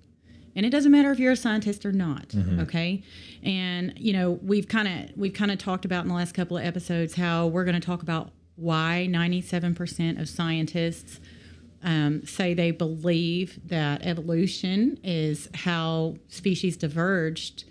and 0.58 0.66
it 0.66 0.70
doesn't 0.72 0.92
matter 0.92 1.12
if 1.12 1.20
you're 1.20 1.32
a 1.32 1.38
scientist 1.38 1.86
or 1.86 1.94
not 1.94 2.34
okay 2.60 3.02
and 3.44 3.94
you 3.96 4.12
know 4.12 4.32
we've 4.44 4.68
kind 4.68 4.88
of 4.90 5.16
we've 5.16 5.34
kind 5.34 5.52
of 5.52 5.58
talked 5.58 5.86
about 5.86 6.02
in 6.02 6.10
the 6.10 6.14
last 6.16 6.34
couple 6.34 6.58
of 6.58 6.66
episodes 6.66 7.16
how 7.16 7.48
we're 7.48 7.64
going 7.64 7.80
to 7.80 7.86
talk 7.86 8.02
about 8.02 8.32
why 8.58 9.08
97% 9.10 10.20
of 10.20 10.28
scientists 10.28 11.20
um, 11.84 12.26
say 12.26 12.54
they 12.54 12.72
believe 12.72 13.60
that 13.66 14.02
evolution 14.04 15.00
is 15.04 15.48
how 15.54 16.16
species 16.28 16.76
diverged 16.76 17.64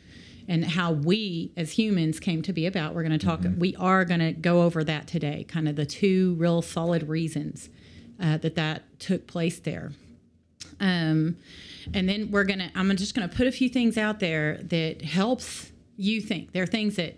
and 0.49 0.65
how 0.65 0.93
we 0.93 1.53
as 1.57 1.73
humans 1.73 2.21
came 2.21 2.41
to 2.43 2.53
be 2.53 2.67
about. 2.67 2.95
We're 2.95 3.03
going 3.03 3.19
to 3.19 3.27
talk, 3.27 3.41
we 3.59 3.75
are 3.77 4.05
going 4.05 4.21
to 4.21 4.33
go 4.33 4.63
over 4.63 4.85
that 4.85 5.09
today, 5.09 5.45
kind 5.49 5.69
of 5.69 5.75
the 5.75 5.87
two 5.87 6.37
real 6.39 6.63
solid 6.63 7.09
reasons 7.09 7.69
uh, 8.21 8.39
that 8.39 8.55
that 8.55 9.01
took 9.01 9.27
place 9.27 9.59
there. 9.59 9.93
Um, 10.79 11.37
and 11.95 12.09
then 12.09 12.31
we're 12.31 12.45
gonna. 12.45 12.71
I'm 12.75 12.95
just 12.97 13.15
gonna 13.15 13.29
put 13.29 13.47
a 13.47 13.53
few 13.53 13.69
things 13.69 13.97
out 13.97 14.21
there 14.21 14.59
that 14.65 15.03
helps 15.03 15.73
you 15.97 16.21
think. 16.21 16.53
There 16.53 16.63
are 16.63 16.67
things 16.67 16.97
that 16.97 17.17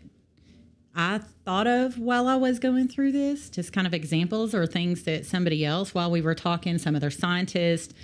I 0.94 1.20
thought 1.44 1.66
of 1.66 1.98
while 1.98 2.26
I 2.26 2.36
was 2.36 2.58
going 2.58 2.88
through 2.88 3.12
this, 3.12 3.48
just 3.50 3.72
kind 3.72 3.86
of 3.86 3.94
examples 3.94 4.54
or 4.54 4.66
things 4.66 5.04
that 5.04 5.26
somebody 5.26 5.64
else 5.64 5.94
while 5.94 6.10
we 6.10 6.20
were 6.20 6.34
talking, 6.34 6.76
some 6.78 6.96
other 6.96 7.10
scientists, 7.10 7.94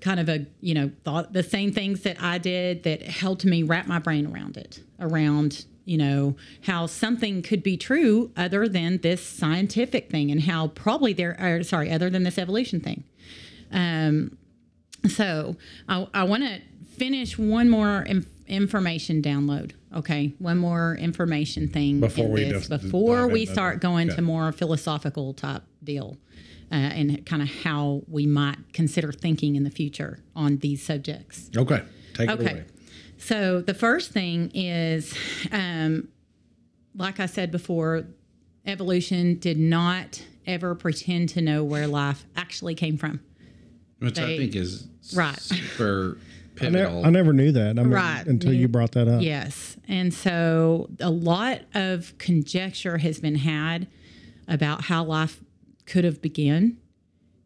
kind 0.00 0.20
of 0.20 0.28
a 0.28 0.46
you 0.60 0.74
know 0.74 0.90
thought 1.04 1.32
the 1.32 1.42
same 1.42 1.72
things 1.72 2.02
that 2.02 2.22
I 2.22 2.38
did 2.38 2.84
that 2.84 3.02
helped 3.02 3.44
me 3.44 3.62
wrap 3.62 3.86
my 3.86 3.98
brain 3.98 4.26
around 4.26 4.56
it, 4.56 4.80
around 5.00 5.64
you 5.84 5.98
know 5.98 6.36
how 6.62 6.86
something 6.86 7.42
could 7.42 7.62
be 7.62 7.76
true 7.76 8.30
other 8.36 8.68
than 8.68 8.98
this 8.98 9.24
scientific 9.24 10.10
thing, 10.10 10.30
and 10.30 10.42
how 10.42 10.68
probably 10.68 11.12
there 11.12 11.36
are 11.40 11.62
sorry 11.62 11.90
other 11.90 12.10
than 12.10 12.22
this 12.22 12.38
evolution 12.38 12.80
thing. 12.80 13.04
Um, 13.72 14.38
so 15.08 15.56
I, 15.88 16.06
I 16.14 16.24
want 16.24 16.42
to 16.44 16.60
finish 16.96 17.38
one 17.38 17.68
more 17.68 18.02
in, 18.02 18.26
information 18.46 19.22
download. 19.22 19.72
Okay, 19.94 20.34
one 20.38 20.58
more 20.58 20.96
information 21.00 21.68
thing 21.68 22.00
Before 22.00 22.28
we 22.28 22.44
this, 22.44 22.68
dive 22.68 22.82
before 22.82 23.28
we 23.28 23.46
start 23.46 23.80
going 23.80 24.08
Okay. 24.08 24.16
to 24.16 24.22
more 24.22 24.52
philosophical 24.52 25.32
type 25.34 25.62
deal, 25.82 26.16
uh, 26.70 26.74
and 26.74 27.24
kind 27.24 27.42
of 27.42 27.48
how 27.48 28.02
we 28.08 28.26
might 28.26 28.58
consider 28.72 29.12
thinking 29.12 29.56
in 29.56 29.64
the 29.64 29.70
future 29.70 30.18
on 30.34 30.58
these 30.58 30.82
subjects. 30.82 31.50
Okay. 31.56 31.82
Take 32.14 32.28
it 32.30 32.32
Okay. 32.40 32.50
away. 32.50 32.64
So 33.18 33.62
the 33.62 33.72
first 33.74 34.10
thing 34.12 34.50
is, 34.54 35.14
um, 35.50 36.08
like 36.94 37.18
I 37.20 37.26
said 37.26 37.50
before, 37.50 38.04
evolution 38.66 39.38
did 39.38 39.58
not 39.58 40.22
ever 40.46 40.74
pretend 40.74 41.30
to 41.30 41.40
know 41.40 41.64
where 41.64 41.86
life 41.86 42.26
actually 42.36 42.74
came 42.74 42.98
from. 42.98 43.20
Which 43.98 44.18
I 44.18 44.36
think 44.36 44.54
is 44.54 44.86
Right. 45.14 45.38
super 45.40 46.18
I, 46.60 46.64
ne- 46.64 46.70
pivotal. 46.70 47.06
I 47.06 47.10
never 47.10 47.32
knew 47.32 47.52
that. 47.52 47.78
I 47.78 47.82
mean, 47.82 47.90
Right. 47.90 48.26
Until 48.26 48.52
you 48.52 48.68
brought 48.68 48.92
that 48.92 49.08
up. 49.08 49.22
Yes. 49.22 49.76
And 49.88 50.12
so 50.12 50.88
a 51.00 51.10
lot 51.10 51.60
of 51.74 52.16
conjecture 52.18 52.98
has 52.98 53.20
been 53.20 53.36
had 53.36 53.86
about 54.48 54.84
how 54.84 55.04
life 55.04 55.40
could 55.86 56.04
have 56.04 56.20
begun. 56.20 56.78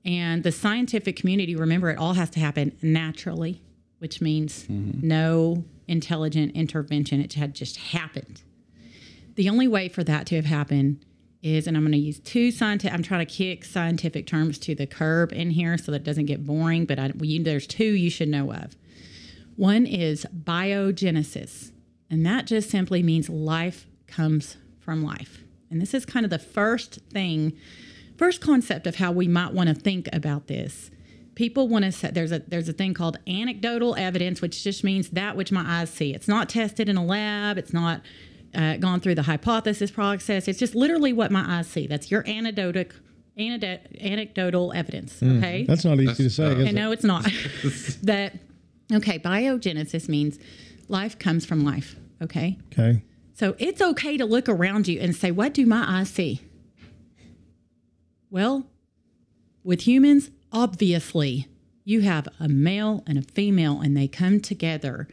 And 0.04 0.42
the 0.42 0.52
scientific 0.52 1.16
community, 1.16 1.54
remember, 1.56 1.90
it 1.90 1.98
all 1.98 2.14
has 2.14 2.30
to 2.30 2.40
happen 2.40 2.76
naturally, 2.80 3.62
which 3.98 4.20
means 4.20 4.64
mm-hmm. 4.64 5.06
no 5.06 5.64
intelligent 5.86 6.52
intervention. 6.52 7.20
It 7.20 7.34
had 7.34 7.54
just 7.54 7.76
happened. 7.76 8.42
The 9.34 9.48
only 9.48 9.68
way 9.68 9.88
for 9.88 10.02
that 10.04 10.26
to 10.28 10.36
have 10.36 10.46
happened 10.46 11.04
is, 11.42 11.66
and 11.66 11.76
I'm 11.76 11.82
going 11.82 11.92
to 11.92 11.98
use 11.98 12.20
two 12.20 12.50
scientific, 12.50 12.94
I'm 12.94 13.02
trying 13.02 13.26
to 13.26 13.32
kick 13.32 13.64
scientific 13.64 14.26
terms 14.26 14.58
to 14.58 14.74
the 14.74 14.86
curb 14.86 15.32
in 15.32 15.50
here 15.50 15.78
so 15.78 15.92
that 15.92 16.02
it 16.02 16.04
doesn't 16.04 16.26
get 16.26 16.46
boring, 16.46 16.84
but 16.84 16.98
I, 16.98 17.12
there's 17.14 17.66
two 17.66 17.84
you 17.84 18.10
should 18.10 18.28
know 18.28 18.52
of. 18.52 18.76
One 19.56 19.86
is 19.86 20.26
biogenesis, 20.34 21.72
and 22.10 22.24
that 22.26 22.46
just 22.46 22.70
simply 22.70 23.02
means 23.02 23.28
life 23.28 23.86
comes 24.06 24.56
from 24.78 25.02
life. 25.02 25.44
And 25.70 25.80
this 25.80 25.94
is 25.94 26.04
kind 26.04 26.24
of 26.24 26.30
the 26.30 26.38
first 26.38 26.98
thing, 27.10 27.52
first 28.18 28.40
concept 28.40 28.86
of 28.86 28.96
how 28.96 29.12
we 29.12 29.28
might 29.28 29.52
want 29.52 29.68
to 29.68 29.74
think 29.74 30.08
about 30.12 30.46
this. 30.46 30.90
People 31.36 31.68
want 31.68 31.84
to 31.84 31.92
say 31.92 32.10
there's 32.10 32.32
a 32.32 32.40
there's 32.40 32.68
a 32.68 32.72
thing 32.72 32.92
called 32.92 33.18
anecdotal 33.26 33.94
evidence, 33.94 34.42
which 34.42 34.64
just 34.64 34.82
means 34.82 35.10
that 35.10 35.36
which 35.36 35.52
my 35.52 35.80
eyes 35.80 35.90
see. 35.90 36.12
It's 36.12 36.28
not 36.28 36.48
tested 36.48 36.88
in 36.88 36.96
a 36.96 37.04
lab. 37.04 37.56
It's 37.56 37.72
not 37.72 38.02
uh, 38.54 38.76
gone 38.76 39.00
through 39.00 39.14
the 39.14 39.22
hypothesis 39.22 39.90
process. 39.90 40.48
It's 40.48 40.58
just 40.58 40.74
literally 40.74 41.12
what 41.12 41.30
my 41.30 41.58
eyes 41.58 41.66
see. 41.66 41.86
That's 41.86 42.10
your 42.10 42.26
anecdotal 42.26 42.84
anecdotal 43.38 44.72
evidence. 44.74 45.22
Okay. 45.22 45.64
That's 45.66 45.84
not 45.84 45.98
easy 46.00 46.24
to 46.24 46.30
say. 46.30 46.44
uh, 46.46 46.50
is 46.50 46.68
it? 46.68 46.72
know 46.74 46.92
it's 46.92 47.04
not. 47.04 47.24
that 48.02 48.34
okay, 48.92 49.18
biogenesis 49.18 50.08
means 50.08 50.38
life 50.88 51.18
comes 51.18 51.46
from 51.46 51.64
life. 51.64 51.96
Okay. 52.22 52.58
Okay. 52.72 53.02
So 53.34 53.54
it's 53.58 53.80
okay 53.80 54.18
to 54.18 54.26
look 54.26 54.48
around 54.48 54.88
you 54.88 55.00
and 55.00 55.16
say, 55.16 55.30
What 55.30 55.54
do 55.54 55.64
my 55.64 55.84
eyes 55.86 56.10
see? 56.10 56.42
Well, 58.30 58.66
with 59.64 59.86
humans, 59.86 60.30
obviously, 60.52 61.48
you 61.84 62.02
have 62.02 62.28
a 62.38 62.48
male 62.48 63.02
and 63.06 63.18
a 63.18 63.22
female, 63.22 63.80
and 63.80 63.96
they 63.96 64.08
come 64.08 64.40
together 64.40 65.08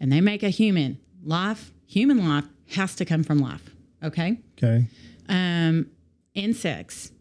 and 0.00 0.12
they 0.12 0.20
make 0.20 0.42
a 0.42 0.50
human. 0.50 0.98
Life, 1.22 1.72
human 1.86 2.28
life, 2.28 2.44
has 2.70 2.94
to 2.96 3.04
come 3.04 3.22
from 3.24 3.38
life. 3.38 3.70
Okay. 4.02 4.38
Okay. 4.56 4.86
Um, 5.28 5.86
insects, 6.34 7.12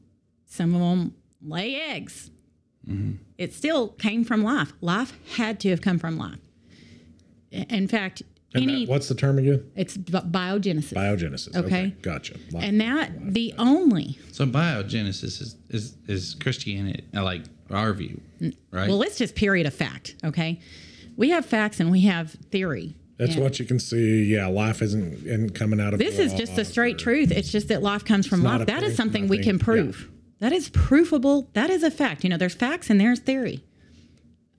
some 0.46 0.74
of 0.76 0.82
them 0.82 1.16
lay 1.42 1.76
eggs. 1.76 2.32
It 3.38 3.54
still 3.54 3.90
came 3.90 4.24
from 4.24 4.44
life. 4.44 4.72
Life 4.80 5.14
had 5.36 5.60
to 5.62 5.70
have 5.72 5.82
come 5.82 6.00
from 6.00 6.18
life. 6.18 6.40
In 7.52 7.88
fact, 7.90 8.24
And 8.56 8.64
any 8.64 8.86
that- 8.86 8.90
what's 8.92 9.10
the 9.10 9.16
term 9.16 9.38
again? 9.40 9.64
it's 9.76 9.98
biogenesis. 9.98 10.94
Biogenesis. 10.94 11.54
Okay. 11.56 11.94
Gotcha. 12.02 12.36
Life. 12.52 12.64
and 12.64 12.80
that 12.80 13.12
the 13.34 13.54
only 13.58 14.18
so 14.32 14.46
biogenesis 14.46 15.42
is 15.42 15.56
is, 15.70 15.98
is 16.08 16.36
Christianity, 16.36 17.04
uh, 17.14 17.24
like 17.26 17.44
our 17.70 17.94
view, 17.94 18.22
right? 18.72 18.88
well, 18.90 19.02
it's 19.02 19.18
just 19.18 19.36
period 19.36 19.68
of 19.68 19.74
fact. 19.74 20.16
Okay, 20.24 20.62
we 21.18 21.30
have 21.32 21.46
facts 21.46 21.82
and 21.82 21.92
we 21.92 22.02
have 22.02 22.32
theory. 22.52 22.96
That's 23.18 23.34
And 23.34 23.44
what 23.44 23.60
you 23.60 23.66
can 23.66 23.80
see. 23.80 24.24
Yeah, 24.26 24.48
life 24.48 24.82
isn't, 24.82 25.26
isn't 25.26 25.56
coming 25.56 25.82
out 25.82 25.94
of 25.94 26.00
This 26.00 26.20
is 26.20 26.34
just 26.34 26.56
the 26.56 26.66
straight 26.66 27.00
truth. 27.00 27.32
It's 27.32 27.52
just 27.52 27.68
that 27.70 27.82
life 27.82 28.06
comes 28.06 28.28
from 28.28 28.44
life. 28.44 28.68
That 28.68 28.84
is 28.84 28.96
something 28.96 29.28
we 29.28 29.40
can 29.40 29.60
prove. 29.60 30.10
That 30.40 30.52
is 30.54 30.70
provable. 30.70 31.50
That 31.54 31.72
is 31.72 31.82
a 31.82 31.90
fact. 31.90 32.24
You 32.24 32.30
know, 32.30 32.38
there's 32.38 32.54
facts 32.54 32.90
and 32.90 33.02
there's 33.02 33.20
theory. 33.20 33.64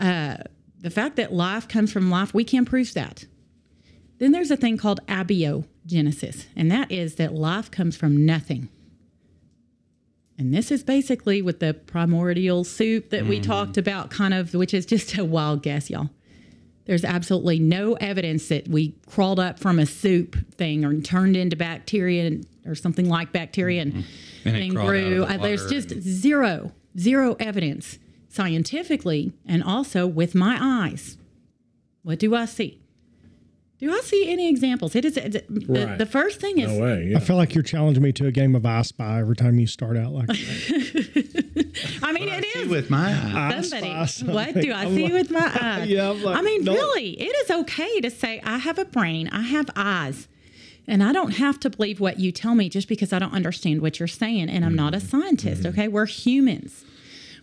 Uh, 0.01 0.39
the 0.81 0.91
fact 0.91 1.17
that 1.17 1.33
life 1.33 1.69
comes 1.69 1.93
from 1.93 2.11
life, 2.11 2.35
we 2.35 2.45
can 2.45 2.65
prove 2.65 2.95
that. 2.95 3.27
Then 4.19 4.33
there's 4.33 4.51
a 4.51 4.57
thing 4.57 4.77
called 4.77 5.01
abiogenesis, 5.07 6.47
and 6.57 6.71
that 6.73 6.91
is 6.91 7.15
that 7.17 7.35
life 7.35 7.71
comes 7.71 7.97
from 7.97 8.27
nothing. 8.27 8.69
And 10.37 10.55
this 10.55 10.71
is 10.71 10.85
basically 10.85 11.43
with 11.43 11.59
the 11.59 11.75
primordial 11.75 12.63
soup 12.63 13.11
that 13.11 13.27
we 13.27 13.41
talked 13.41 13.77
about, 13.77 14.11
kind 14.11 14.33
of, 14.33 14.55
which 14.55 14.73
is 14.73 14.87
just 14.87 15.17
a 15.19 15.25
wild 15.25 15.63
guess, 15.65 15.91
y'all. 15.91 16.11
There's 16.89 17.05
absolutely 17.05 17.59
no 17.59 17.93
evidence 18.01 18.49
that 18.49 18.67
we 18.67 18.95
crawled 19.07 19.39
up 19.39 19.59
from 19.61 19.79
a 19.79 19.85
soup 19.85 20.35
thing 20.55 20.87
or 20.87 20.99
turned 21.03 21.37
into 21.37 21.55
bacteria 21.55 22.27
and- 22.27 22.47
or 22.65 22.75
something 22.75 23.07
like 23.11 23.31
bacteria 23.31 23.83
and, 23.83 24.05
And 24.47 24.73
crawled 24.75 24.89
out 24.89 24.97
of 24.97 25.03
grew. 25.05 25.19
the 25.21 25.27
Uh, 25.35 25.37
There's 25.37 25.69
just 25.71 25.93
and- 25.93 26.03
zero, 26.03 26.73
zero 26.99 27.37
evidence 27.39 27.99
scientifically 28.31 29.35
and 29.47 29.63
also 29.63 30.07
with 30.07 30.35
my 30.35 30.57
eyes. 30.59 31.19
What 32.05 32.19
do 32.19 32.35
I 32.35 32.47
see? 32.47 32.79
Do 33.79 33.93
I 33.95 34.01
see 34.01 34.29
any 34.31 34.49
examples? 34.49 34.97
It 34.97 35.05
is 35.05 35.15
the, 35.15 35.45
Right. 35.69 35.97
the 35.99 36.07
first 36.07 36.41
thing 36.41 36.59
is 36.59 36.69
No 36.73 36.83
way. 36.83 37.13
I 37.15 37.21
feel 37.21 37.37
like 37.37 37.55
you're 37.55 37.63
challenging 37.63 38.03
me 38.03 38.11
to 38.13 38.27
a 38.27 38.33
game 38.33 38.57
of 38.57 38.67
I 38.67 38.83
Spy 38.83 39.21
every 39.21 39.37
time 39.37 39.61
you 39.61 39.69
start 39.69 39.97
out 39.97 40.13
like 40.13 40.27
that. 40.27 42.01
I 42.03 42.13
mean, 42.13 42.29
it 42.29 42.45
See 42.45 42.59
is 42.61 42.69
with 42.69 42.91
my 42.91 43.09
eyes. 43.09 43.73
I 43.73 43.79
somebody. 43.79 44.07
spy 44.09 44.33
What 44.33 44.55
do 44.55 44.73
I 44.73 44.83
I'm 44.83 44.95
see 44.97 45.05
like- 45.05 45.13
with 45.13 45.31
my 45.31 45.59
eyes? 45.61 45.89
Yeah, 45.89 46.11
I'm 46.11 46.23
like, 46.23 46.37
I 46.37 46.43
mean, 46.43 46.65
no. 46.65 46.73
really, 46.73 47.11
it 47.21 47.35
is 47.45 47.51
okay 47.51 48.01
to 48.01 48.11
say 48.11 48.41
I 48.43 48.59
have 48.59 48.79
a 48.79 48.85
brain, 48.85 49.29
I 49.29 49.43
have 49.43 49.71
eyes, 49.77 50.27
and 50.89 51.03
I 51.03 51.13
don't 51.13 51.33
have 51.33 51.61
to 51.61 51.71
believe 51.71 52.01
what 52.01 52.19
you 52.19 52.33
tell 52.33 52.57
me 52.57 52.69
just 52.69 52.89
because 52.89 53.13
I 53.13 53.21
don't 53.21 53.33
understand 53.35 53.81
what 53.81 54.01
you're 54.01 54.09
saying, 54.09 54.49
and 54.49 54.65
I'm 54.65 54.75
not 54.75 54.93
a 54.95 54.97
mm-hmm. 54.99 55.07
scientist. 55.07 55.63
Mm-hmm. 55.63 55.69
Okay, 55.79 55.89
we're 55.89 56.07
humans. 56.07 56.85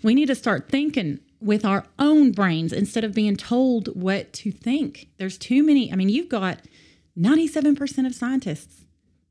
We 0.04 0.14
need 0.14 0.26
to 0.28 0.36
start 0.36 0.68
thinking 0.70 1.20
with 1.40 1.66
our 1.66 1.86
own 2.00 2.32
brains 2.32 2.74
instead 2.74 3.04
of 3.04 3.14
being 3.14 3.36
told 3.36 3.88
what 3.90 4.34
to 4.34 4.52
think. 4.52 5.10
There's 5.18 5.38
too 5.38 5.64
many. 5.64 5.92
I 5.92 5.96
mean, 5.96 6.10
you've 6.10 6.30
got 6.30 6.62
97% 7.18 8.06
of 8.06 8.16
scientists 8.16 8.86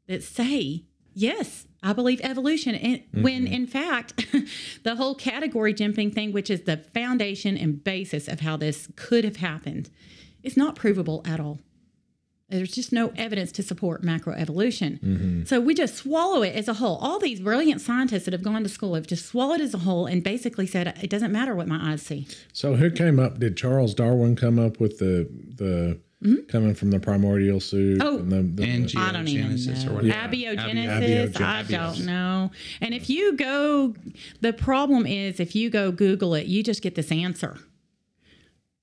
that 0.07 0.23
say, 0.23 0.85
yes, 1.15 1.67
I 1.83 1.93
believe 1.93 2.21
evolution. 2.23 2.75
And 2.75 3.03
when 3.13 3.45
mm-hmm. 3.45 3.55
in 3.55 3.67
fact, 3.67 4.27
the 4.83 4.97
whole 4.97 5.15
category 5.15 5.75
jumping 5.75 6.11
thing, 6.11 6.33
which 6.33 6.51
is 6.51 6.63
the 6.63 6.79
foundation 6.79 7.57
and 7.57 7.83
basis 7.83 8.29
of 8.29 8.41
how 8.41 8.57
this 8.57 8.89
could 8.97 9.25
have 9.25 9.37
happened, 9.37 9.91
is 10.43 10.57
not 10.57 10.77
provable 10.77 11.23
at 11.25 11.41
all. 11.41 11.61
There's 12.55 12.71
just 12.71 12.93
no 12.93 13.13
evidence 13.17 13.51
to 13.53 13.63
support 13.65 14.03
macroevolution. 14.03 15.01
Mm-hmm. 15.01 15.45
So 15.45 15.61
we 15.61 15.75
just 15.75 15.97
swallow 15.97 16.43
it 16.43 16.55
as 16.55 16.69
a 16.69 16.75
whole. 16.75 16.99
All 16.99 17.19
these 17.19 17.41
brilliant 17.41 17.81
scientists 17.81 18.27
that 18.27 18.33
have 18.33 18.45
gone 18.45 18.63
to 18.63 18.69
school 18.69 18.95
have 18.95 19.09
just 19.09 19.27
swallowed 19.27 19.61
as 19.61 19.75
a 19.75 19.79
whole 19.79 20.07
and 20.07 20.23
basically 20.23 20.67
said 20.67 20.97
it 21.03 21.11
doesn't 21.11 21.33
matter 21.33 21.57
what 21.57 21.67
my 21.67 21.93
eyes 21.93 22.03
see. 22.03 22.29
So 22.53 22.77
who 22.77 22.93
came 22.93 23.19
up? 23.19 23.41
Did 23.41 23.57
Charles 23.57 23.93
Darwin 23.93 24.37
come 24.37 24.61
up 24.61 24.79
with 24.79 24.99
the 24.99 25.29
the 25.57 25.99
mm-hmm. 26.23 26.47
coming 26.47 26.75
from 26.75 26.93
the 26.93 27.01
primordial 27.01 27.59
soup? 27.59 27.99
Oh. 28.01 28.19
and 28.19 28.31
the, 28.31 28.63
the, 28.63 28.71
And 28.71 28.93
I 28.97 29.11
don't 29.11 29.27
even 29.27 29.53
Geogenesis 29.53 29.85
or 29.85 29.89
know. 29.89 29.95
whatever. 29.95 30.29
Abiogenesis, 30.29 31.41
I 31.41 31.63
don't 31.65 32.07
know. 32.07 32.53
And 32.81 32.95
if 32.95 33.11
you 33.11 33.37
go, 33.37 33.97
the 34.43 34.53
problem 34.53 35.07
is 35.07 35.41
if 35.41 35.57
you 35.57 35.71
go 35.71 35.91
Google 35.91 36.35
it, 36.35 36.47
you 36.47 36.63
just 36.63 36.83
get 36.83 36.95
this 36.95 37.11
answer. 37.11 37.59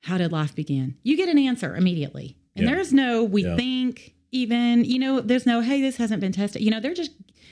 How 0.01 0.17
did 0.17 0.33
life 0.33 0.55
begin? 0.55 0.97
You 1.03 1.15
get 1.15 1.29
an 1.29 1.37
answer 1.37 1.75
immediately. 1.75 2.35
And 2.55 2.65
Yeah. 2.65 2.75
there's 2.75 2.93
no, 2.93 3.23
we 3.23 3.43
Yeah. 3.43 3.55
think, 3.55 4.13
even, 4.31 4.85
you 4.85 4.99
know, 4.99 5.19
there's 5.21 5.45
no, 5.45 5.61
hey, 5.61 5.81
this 5.81 5.97
hasn't 5.97 6.21
been 6.21 6.31
tested. 6.31 6.61
You 6.61 6.71
know, 6.71 6.79
they're 6.79 6.93
just, 6.93 7.11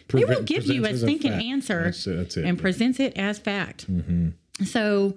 they 0.10 0.26
will 0.26 0.44
give 0.44 0.66
you 0.66 0.82
a 0.86 0.90
presents 0.90 0.94
as 0.96 1.04
a 1.04 1.06
stinking 1.06 1.32
fact. 1.32 1.44
answer 1.44 1.84
That's 1.86 2.04
that's 2.06 2.38
it, 2.38 2.46
and 2.46 2.58
yeah. 2.58 2.62
presents 2.62 3.00
it 3.00 3.18
as 3.18 3.38
fact. 3.40 3.86
So, 4.66 5.16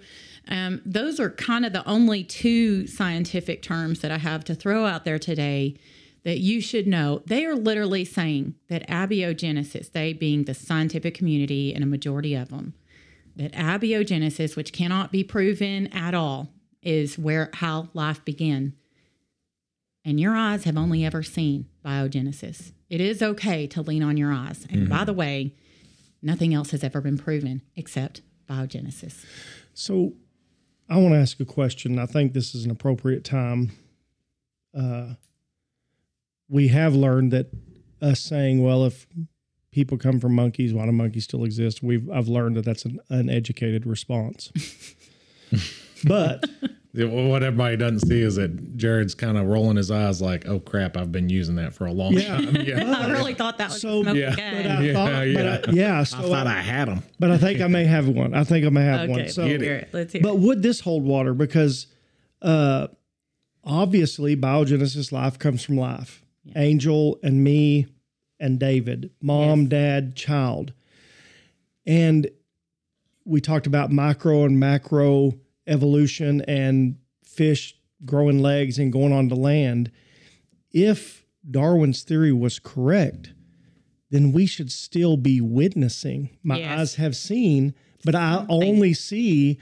um, 0.48 0.80
those 0.84 1.18
are 1.20 1.30
kind 1.30 1.64
of 1.64 1.72
the 1.72 1.88
only 1.88 2.24
two 2.24 2.86
scientific 2.86 3.62
terms 3.62 4.00
that 4.00 4.10
I 4.10 4.18
have 4.18 4.44
to 4.44 4.54
throw 4.54 4.86
out 4.86 5.04
there 5.04 5.18
today 5.18 5.76
that 6.24 6.38
you 6.38 6.60
should 6.60 6.86
know. 6.86 7.22
They 7.26 7.44
are 7.46 7.54
literally 7.54 8.04
saying 8.04 8.54
that 8.68 8.86
abiogenesis, 8.88 9.90
they 9.92 10.12
being 10.12 10.44
the 10.44 10.54
scientific 10.54 11.14
community 11.14 11.72
and 11.74 11.82
a 11.82 11.86
majority 11.86 12.34
of 12.34 12.48
them, 12.50 12.74
that 13.36 13.52
abiogenesis, 13.52 14.56
which 14.56 14.72
cannot 14.72 15.10
be 15.10 15.24
proven 15.24 15.86
at 15.88 16.14
all, 16.14 16.52
is 16.82 17.18
where 17.18 17.50
how 17.54 17.88
life 17.94 18.24
began. 18.24 18.74
And 20.04 20.18
your 20.18 20.34
eyes 20.34 20.64
have 20.64 20.76
only 20.76 21.04
ever 21.04 21.22
seen 21.22 21.66
biogenesis. 21.84 22.72
It 22.90 23.00
is 23.00 23.22
okay 23.22 23.66
to 23.68 23.82
lean 23.82 24.02
on 24.02 24.16
your 24.16 24.32
eyes. 24.32 24.66
And 24.68 24.88
by 24.88 25.04
the 25.04 25.12
way, 25.12 25.54
nothing 26.20 26.52
else 26.52 26.72
has 26.72 26.82
ever 26.82 27.00
been 27.00 27.18
proven 27.18 27.62
except 27.76 28.20
biogenesis. 28.50 29.24
So 29.74 30.14
I 30.88 30.96
want 30.96 31.14
to 31.14 31.18
ask 31.18 31.40
a 31.40 31.44
question. 31.44 31.98
I 31.98 32.06
think 32.06 32.32
this 32.32 32.54
is 32.54 32.64
an 32.64 32.70
appropriate 32.70 33.24
time. 33.24 33.72
Uh, 34.76 35.14
we 36.48 36.68
have 36.68 36.94
learned 36.94 37.32
that 37.32 37.46
us 38.00 38.20
saying, 38.20 38.62
well, 38.62 38.84
if 38.84 39.06
people 39.70 39.96
come 39.96 40.20
from 40.20 40.34
monkeys, 40.34 40.74
why 40.74 40.84
do 40.84 40.92
monkeys 40.92 41.24
still 41.24 41.44
exist? 41.44 41.82
We've 41.82 42.10
I've 42.10 42.28
learned 42.28 42.56
that 42.56 42.64
that's 42.64 42.84
an 42.84 43.00
uneducated 43.08 43.86
response. 43.86 44.52
but 46.04 46.44
what 46.94 47.42
everybody 47.42 47.76
doesn't 47.78 48.00
see 48.00 48.20
is 48.20 48.36
that 48.36 48.76
Jared's 48.76 49.14
kind 49.14 49.38
of 49.38 49.46
rolling 49.46 49.76
his 49.78 49.90
eyes 49.90 50.20
like, 50.20 50.46
"Oh 50.46 50.60
crap, 50.60 50.96
I've 50.96 51.10
been 51.10 51.30
using 51.30 51.54
that 51.56 51.72
for 51.72 51.86
a 51.86 51.92
long 51.92 52.12
Yeah. 52.12 52.36
time." 52.36 52.56
Yeah, 52.66 52.94
I 52.98 53.10
really 53.10 53.32
thought 53.34 53.56
that 53.58 53.70
was 53.70 53.80
So- 53.80 54.02
a 54.06 54.14
Yeah. 54.14 54.34
gun. 54.36 54.62
but 54.62 54.66
I 54.70 54.82
Yeah, 54.82 54.92
thought, 54.92 55.22
yeah. 55.28 55.34
But 55.62 55.68
I, 55.68 55.72
yeah. 55.72 56.00
I 56.00 56.04
thought 56.04 56.46
I, 56.46 56.58
I 56.58 56.60
had 56.60 56.88
them. 56.88 57.02
but 57.18 57.30
I 57.30 57.38
think 57.38 57.60
I 57.62 57.66
may 57.66 57.84
have 57.84 58.08
one. 58.08 58.34
I 58.34 58.44
think 58.44 58.66
I 58.66 58.68
may 58.68 58.84
have 58.84 59.00
okay, 59.08 59.10
one. 59.10 59.28
So 59.30 59.44
let's 59.46 59.62
hear 59.62 59.74
it. 59.74 59.88
Let's 59.92 60.12
hear 60.12 60.22
But 60.22 60.38
would 60.38 60.62
this 60.62 60.80
hold 60.80 61.04
water? 61.04 61.32
Because 61.32 61.86
uh, 62.42 62.88
obviously, 63.64 64.36
biogenesis 64.36 65.12
life 65.12 65.38
comes 65.38 65.62
from 65.64 65.76
life. 65.78 66.22
Angel 66.56 67.18
and 67.22 67.42
me 67.42 67.86
and 68.40 68.58
David, 68.58 69.10
mom, 69.22 69.60
Yes. 69.62 69.68
dad, 69.70 70.16
child. 70.16 70.72
And 71.86 72.28
we 73.24 73.40
talked 73.40 73.66
about 73.66 73.90
micro 73.92 74.44
and 74.44 74.58
macro 74.58 75.34
evolution 75.72 76.42
and 76.42 76.96
fish 77.24 77.74
growing 78.04 78.40
legs 78.40 78.78
and 78.78 78.92
going 78.92 79.12
on 79.12 79.28
to 79.30 79.34
land. 79.34 79.90
If 80.72 81.24
Darwin's 81.48 82.02
theory 82.02 82.32
was 82.32 82.58
correct, 82.58 83.32
then 84.10 84.32
we 84.32 84.46
should 84.46 84.70
still 84.70 85.16
be 85.16 85.40
witnessing. 85.40 86.30
My 86.42 86.58
Yes. 86.58 86.78
eyes 86.78 86.94
have 86.96 87.16
seen, 87.16 87.74
but 88.04 88.14
I 88.14 88.44
only 88.48 88.92
see 88.92 89.58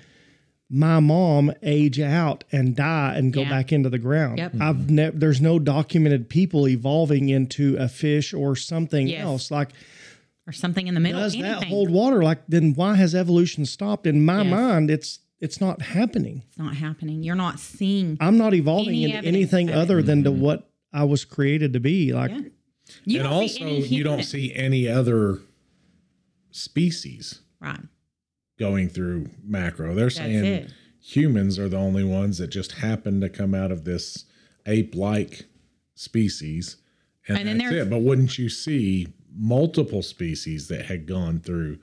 my 0.68 1.00
mom 1.00 1.52
age 1.62 1.98
out 1.98 2.44
and 2.52 2.76
die 2.76 3.14
and 3.16 3.32
go 3.32 3.42
Yeah. 3.42 3.50
back 3.50 3.72
into 3.72 3.88
the 3.88 3.98
ground. 3.98 4.38
Yep. 4.38 4.54
I've 4.60 4.90
never 4.90 5.16
there's 5.16 5.40
no 5.40 5.58
documented 5.58 6.28
people 6.28 6.68
evolving 6.68 7.28
into 7.28 7.76
a 7.76 7.88
fish 7.88 8.32
or 8.32 8.54
something 8.56 9.08
Yes. 9.08 9.20
else. 9.22 9.50
Like 9.50 9.70
Or 10.46 10.52
something 10.52 10.86
in 10.86 10.94
the 10.94 11.00
middle. 11.00 11.20
does 11.20 11.34
anything. 11.34 11.50
that 11.60 11.64
hold 11.68 11.90
water? 11.90 12.22
Like 12.22 12.46
then 12.48 12.74
why 12.74 12.94
has 12.96 13.14
evolution 13.16 13.66
stopped? 13.66 14.06
In 14.06 14.24
my 14.24 14.42
Yes. 14.42 14.50
mind, 14.50 14.90
it's 14.90 15.18
it's 15.40 15.60
not 15.60 15.80
happening. 15.82 16.42
It's 16.48 16.58
not 16.58 16.74
happening. 16.76 17.22
You're 17.22 17.34
not 17.34 17.58
seeing. 17.58 18.16
I'm 18.20 18.36
not 18.36 18.54
evolving 18.54 18.94
Any 18.94 19.12
into 19.14 19.26
anything 19.28 19.68
of 19.70 19.74
it. 19.76 19.78
other 19.78 20.02
than 20.02 20.24
to 20.24 20.30
mm-hmm. 20.30 20.40
what 20.40 20.70
I 20.92 21.04
was 21.04 21.24
created 21.24 21.72
to 21.72 21.80
be. 21.80 22.12
Like 22.12 22.30
Yeah. 22.30 22.40
You 23.04 23.20
and 23.20 23.28
don't 23.28 23.32
also, 23.42 23.64
you 23.66 24.02
don't 24.02 24.24
see 24.24 24.52
any 24.54 24.88
other 24.88 25.38
species 26.50 27.40
Right. 27.60 27.80
going 28.58 28.88
through 28.88 29.28
macro. 29.44 29.94
They're 29.94 30.10
saying 30.10 30.44
it. 30.44 30.72
humans 31.00 31.58
are 31.58 31.68
the 31.68 31.76
only 31.76 32.04
ones 32.04 32.38
that 32.38 32.48
just 32.48 32.72
happen 32.72 33.20
to 33.20 33.28
come 33.28 33.54
out 33.54 33.70
of 33.72 33.84
this 33.84 34.24
ape-like 34.66 35.46
species, 35.94 36.76
and, 37.28 37.38
And 37.38 37.48
that's 37.60 37.70
there's- 37.70 37.86
it. 37.86 37.90
But 37.90 38.00
wouldn't 38.00 38.38
you 38.38 38.48
see 38.48 39.06
multiple 39.34 40.02
species 40.02 40.68
that 40.68 40.86
had 40.86 41.06
gone 41.06 41.40
through? 41.40 41.78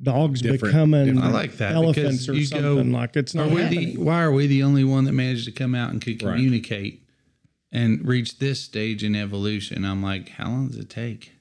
Dogs 0.00 0.40
Different- 0.42 0.62
becoming 0.72 1.04
different- 1.06 1.24
I 1.24 1.30
like 1.32 1.56
that 1.58 1.72
elephants 1.74 2.26
because 2.26 2.28
or 2.28 2.34
you 2.34 2.44
something. 2.46 2.90
go. 2.92 2.98
like 2.98 3.16
it's 3.16 3.34
Are 3.34 3.38
not 3.38 3.50
we 3.50 3.62
happening. 3.62 3.94
the, 3.94 4.00
why 4.02 4.22
are 4.22 4.32
we 4.32 4.46
the 4.46 4.62
only 4.62 4.84
one 4.84 5.04
that 5.04 5.12
managed 5.12 5.44
to 5.46 5.52
come 5.52 5.74
out 5.74 5.90
and 5.90 6.00
could 6.00 6.22
Right. 6.22 6.34
communicate 6.36 7.02
and 7.70 8.06
reach 8.06 8.38
this 8.38 8.60
stage 8.60 9.04
in 9.04 9.14
evolution? 9.14 9.84
I'm 9.84 10.02
like, 10.02 10.30
how 10.30 10.48
long 10.50 10.68
does 10.68 10.76
it 10.78 10.90
take? 10.90 11.32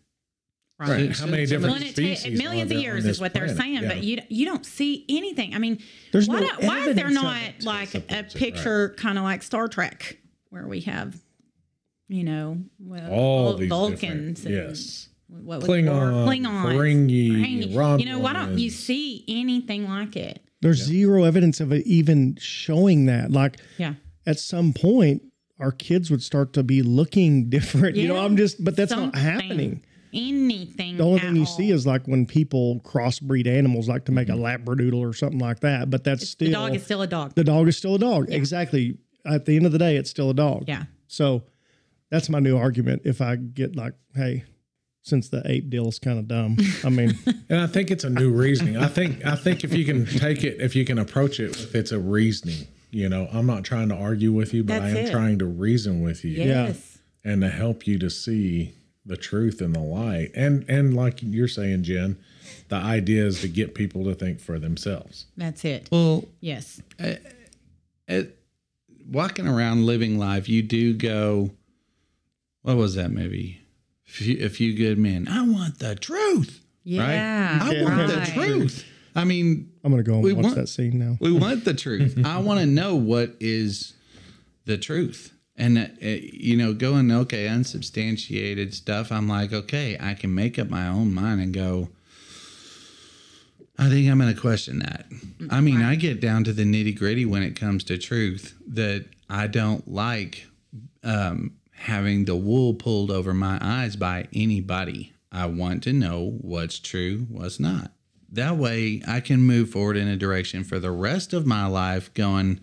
Right. 0.80 1.16
How 1.16 1.26
many 1.28 1.44
Well, 1.44 1.46
different 1.46 1.64
Well, 1.64 1.74
and 1.76 1.84
it 1.84 1.88
ta- 1.90 1.94
species? 2.16 2.38
millions 2.40 2.62
are 2.62 2.64
of 2.64 2.70
there 2.70 2.78
on 2.78 2.84
years 2.84 3.04
this 3.04 3.18
is 3.18 3.22
what 3.22 3.34
they're 3.34 3.46
planet? 3.46 3.58
saying, 3.62 3.84
Yeah. 3.84 3.88
but 3.88 4.04
you 4.04 4.18
you 4.30 4.46
don't 4.46 4.66
see 4.66 5.06
anything. 5.10 5.54
I 5.54 5.60
mean, 5.60 5.78
There's 6.12 6.28
why, 6.28 6.40
no 6.40 6.48
not, 6.48 6.64
why 6.64 6.80
is 6.80 6.96
there 6.96 7.06
evidence 7.06 7.18
of 7.18 7.24
not 7.24 7.42
it. 7.44 7.64
like 7.64 7.88
a 7.90 7.92
supports 8.02 8.36
it, 8.36 8.38
picture 8.40 8.96
kind 8.98 9.18
of 9.20 9.24
like 9.24 9.44
Star 9.44 9.68
Trek 9.68 10.18
where 10.50 10.68
we 10.68 10.82
have, 10.82 11.20
you 12.10 12.24
know, 12.24 12.64
well, 12.80 13.12
all 13.12 13.44
Vul- 13.50 13.58
these 13.60 13.70
Vulcans, 13.70 14.44
and 14.46 14.56
yes, 14.56 15.08
what 15.32 15.62
was 15.62 15.70
Klingon, 15.70 16.26
Klingons, 16.26 16.76
Ferengi, 16.76 17.74
Ferengi. 17.74 18.00
You 18.00 18.06
know, 18.06 18.20
why 18.20 18.34
don't 18.34 18.58
you 18.58 18.70
see 18.70 19.24
anything 19.28 19.88
like 19.88 20.16
it? 20.16 20.44
There's 20.62 20.78
zero 20.78 21.24
evidence 21.24 21.60
of 21.60 21.72
it 21.72 21.86
even 21.88 22.38
showing 22.40 23.06
that. 23.08 23.32
Like 23.32 23.58
Yeah. 23.78 23.96
at 24.26 24.40
some 24.40 24.74
point, 24.74 25.24
our 25.60 25.72
kids 25.72 26.12
would 26.12 26.22
start 26.22 26.54
to 26.54 26.64
be 26.64 26.82
looking 26.82 27.50
different. 27.50 27.96
You 27.96 28.08
know, 28.10 28.18
I'm 28.18 28.38
just, 28.38 28.64
but 28.64 28.76
that's 28.76 28.92
not 28.92 29.16
happening. 29.16 29.84
Anything. 30.14 30.98
The 30.98 31.04
only 31.06 31.20
at 31.20 31.26
thing 31.28 31.36
you 31.38 31.44
all. 31.44 31.48
see 31.48 31.72
is 31.72 31.88
like 31.88 32.06
when 32.06 32.26
people 32.26 32.82
crossbreed 32.84 33.48
animals, 33.48 33.88
like 33.88 34.06
to 34.06 34.12
make 34.12 34.28
a 34.28 34.34
mm-hmm. 34.34 34.70
labradoodle 34.70 35.00
or 35.00 35.14
something 35.14 35.40
like 35.40 35.62
that. 35.62 35.90
But 35.90 36.04
that's 36.04 36.28
still 36.28 36.48
the 36.50 36.54
dog 36.54 36.76
is 36.76 36.84
still 36.84 37.02
a 37.02 37.08
dog. 37.08 37.34
the 37.36 37.46
dog 37.46 37.70
is 37.70 37.78
still 37.78 37.96
a 37.96 38.00
dog. 38.00 38.30
Exactly. 38.30 38.98
At 39.26 39.46
the 39.46 39.56
end 39.56 39.66
of 39.66 39.72
the 39.72 39.78
day, 39.78 39.96
it's 39.96 40.10
still 40.10 40.30
a 40.30 40.34
dog. 40.34 40.66
yeah. 40.68 40.84
So 41.08 41.44
that's 42.10 42.30
my 42.30 42.40
new 42.40 42.58
argument. 42.58 43.04
If 43.06 43.22
I 43.22 43.38
get 43.38 43.76
like, 43.76 43.94
hey, 44.14 44.44
since 45.04 45.30
the 45.30 45.42
ape 45.46 45.70
deal 45.70 45.88
is 45.88 45.98
kind 46.00 46.20
of 46.20 46.28
dumb, 46.28 46.58
I 46.84 46.90
mean, 46.90 47.18
And 47.50 47.60
I 47.62 47.68
think 47.68 47.90
it's 47.92 48.04
a 48.04 48.10
new 48.10 48.32
reasoning. 48.32 48.78
I 48.78 48.88
think 48.88 49.26
I 49.26 49.36
think 49.36 49.64
if 49.64 49.74
you 49.74 49.84
can 49.86 50.06
take 50.06 50.44
it, 50.44 50.62
if 50.62 50.76
you 50.76 50.86
can 50.86 50.98
approach 51.00 51.40
it 51.40 51.50
with 51.50 51.76
it's 51.76 51.92
a 51.92 52.00
reasoning. 52.00 52.68
You 52.94 53.08
know, 53.08 53.30
I'm 53.32 53.46
not 53.46 53.64
trying 53.64 53.88
to 53.90 53.96
argue 53.96 54.34
with 54.34 54.54
you, 54.54 54.64
but 54.66 54.82
I 54.82 54.90
am 54.90 54.98
it. 54.98 55.12
trying 55.12 55.40
to 55.40 55.46
reason 55.46 56.02
with 56.02 56.26
you 56.26 56.32
Yes. 56.32 56.98
and 57.24 57.42
to 57.42 57.48
help 57.50 57.88
you 57.88 57.98
to 58.00 58.10
see 58.10 58.74
the 59.06 59.16
truth 59.16 59.62
and 59.62 59.74
the 59.74 59.80
light. 59.80 60.32
And 60.36 60.66
and 60.70 60.94
like 60.96 61.20
you're 61.24 61.48
saying, 61.48 61.84
Jen, 61.84 62.18
the 62.68 62.76
idea 62.76 63.26
is 63.26 63.40
to 63.42 63.48
get 63.48 63.76
people 63.76 64.04
to 64.06 64.14
think 64.14 64.40
for 64.42 64.60
themselves. 64.60 65.26
That's 65.38 65.64
it. 65.66 65.88
Well, 65.92 66.26
Yes. 66.42 66.82
it, 68.08 68.38
walking 69.10 69.48
around 69.48 69.86
living 69.86 70.20
life, 70.20 70.48
you 70.50 70.62
do 70.62 70.94
go, 70.94 71.52
what 72.62 72.76
was 72.78 72.96
that 72.96 73.10
movie? 73.12 73.61
Few, 74.12 74.46
a 74.46 74.50
few 74.50 74.76
good 74.76 74.98
men. 74.98 75.28
I 75.30 75.42
want 75.48 75.80
the 75.80 75.96
truth. 75.96 76.60
Yeah, 76.84 77.02
Right? 77.02 77.62
I 77.80 77.84
want 77.84 78.12
right. 78.12 78.26
the 78.26 78.32
truth. 78.34 78.86
I 79.16 79.24
mean, 79.24 79.72
I'm 79.84 79.92
gonna 79.92 80.04
go 80.04 80.16
and 80.16 80.24
We 80.24 80.34
watch 80.34 80.44
want- 80.46 80.56
that 80.56 80.68
scene 80.68 81.00
now. 81.00 81.18
we 81.22 81.32
want 81.32 81.64
the 81.66 81.74
truth. 81.74 82.20
I 82.26 82.40
want 82.40 82.60
to 82.60 82.66
know 82.66 82.96
what 82.96 83.36
is 83.40 83.94
the 84.66 84.78
truth. 84.78 85.32
And, 85.58 85.78
uh, 85.78 85.88
you 86.02 86.58
know, 86.58 86.74
going, 86.74 87.12
okay, 87.12 87.48
unsubstantiated 87.48 88.74
stuff, 88.74 89.12
I'm 89.12 89.28
like, 89.28 89.54
okay, 89.54 89.96
I 90.00 90.14
can 90.16 90.34
make 90.34 90.58
up 90.60 90.70
my 90.70 90.88
own 90.88 91.14
mind 91.14 91.40
and 91.42 91.54
go, 91.54 91.90
I 93.78 93.90
think 93.90 94.10
I'm 94.10 94.20
going 94.20 94.34
to 94.34 94.40
question 94.40 94.80
that. 94.80 95.06
I 95.50 95.62
mean, 95.62 95.82
I 95.82 95.96
get 95.96 96.20
down 96.20 96.44
to 96.46 96.54
the 96.54 96.64
nitty 96.64 96.98
gritty 96.98 97.26
when 97.26 97.44
it 97.44 97.56
comes 97.56 97.84
to 97.86 97.98
truth 97.98 98.56
that 98.68 99.06
I 99.30 99.48
don't 99.48 99.88
like 99.92 100.46
um, 101.04 101.54
having 101.82 102.26
the 102.26 102.36
wool 102.36 102.74
pulled 102.74 103.10
over 103.12 103.34
my 103.34 103.58
eyes 103.62 103.96
by 103.96 104.28
anybody. 104.34 105.14
I 105.32 105.46
want 105.48 105.84
to 105.84 105.94
know 105.94 106.38
what's 106.42 106.80
true, 106.80 107.26
what's 107.30 107.60
not. 107.60 107.92
That 108.32 108.58
way 108.58 109.02
I 109.08 109.20
can 109.20 109.42
move 109.42 109.70
forward 109.72 109.98
in 109.98 110.08
a 110.08 110.16
direction 110.18 110.64
for 110.64 110.80
the 110.80 110.92
rest 110.92 111.34
of 111.34 111.46
my 111.46 111.66
life 111.66 112.14
going, 112.14 112.60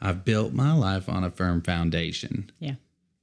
I've 0.00 0.24
built 0.24 0.52
my 0.52 0.72
life 0.72 1.08
on 1.08 1.24
a 1.24 1.30
firm 1.30 1.60
foundation. 1.62 2.50
Yeah, 2.58 2.74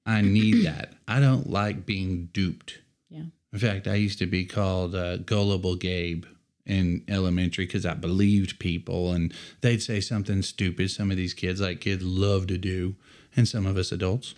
I 0.06 0.22
need 0.22 0.66
that. 0.66 0.94
I 1.08 1.20
don't 1.20 1.50
like 1.50 1.86
being 1.86 2.30
duped. 2.34 2.80
yeah. 3.10 3.24
In 3.54 3.60
fact, 3.60 3.88
I 3.88 3.96
used 3.96 4.20
to 4.20 4.26
be 4.26 4.46
called 4.46 4.96
uh, 4.96 5.18
Gullible 5.18 5.76
Gabe 5.76 6.26
in 6.66 7.04
elementary 7.10 7.66
because 7.66 7.86
I 7.86 7.96
believed 7.96 8.60
people 8.60 9.12
and 9.12 9.34
they'd 9.62 9.82
say 9.82 10.00
something 10.00 10.42
stupid. 10.44 10.92
Some 10.92 11.12
of 11.12 11.18
these 11.18 11.34
kids, 11.34 11.60
like 11.60 11.82
kids, 11.82 12.04
love 12.04 12.48
to 12.48 12.58
do, 12.58 12.96
and 13.36 13.48
some 13.48 13.66
of 13.66 13.76
us 13.78 13.92
adults. 13.92 14.36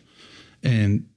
And 0.63 1.07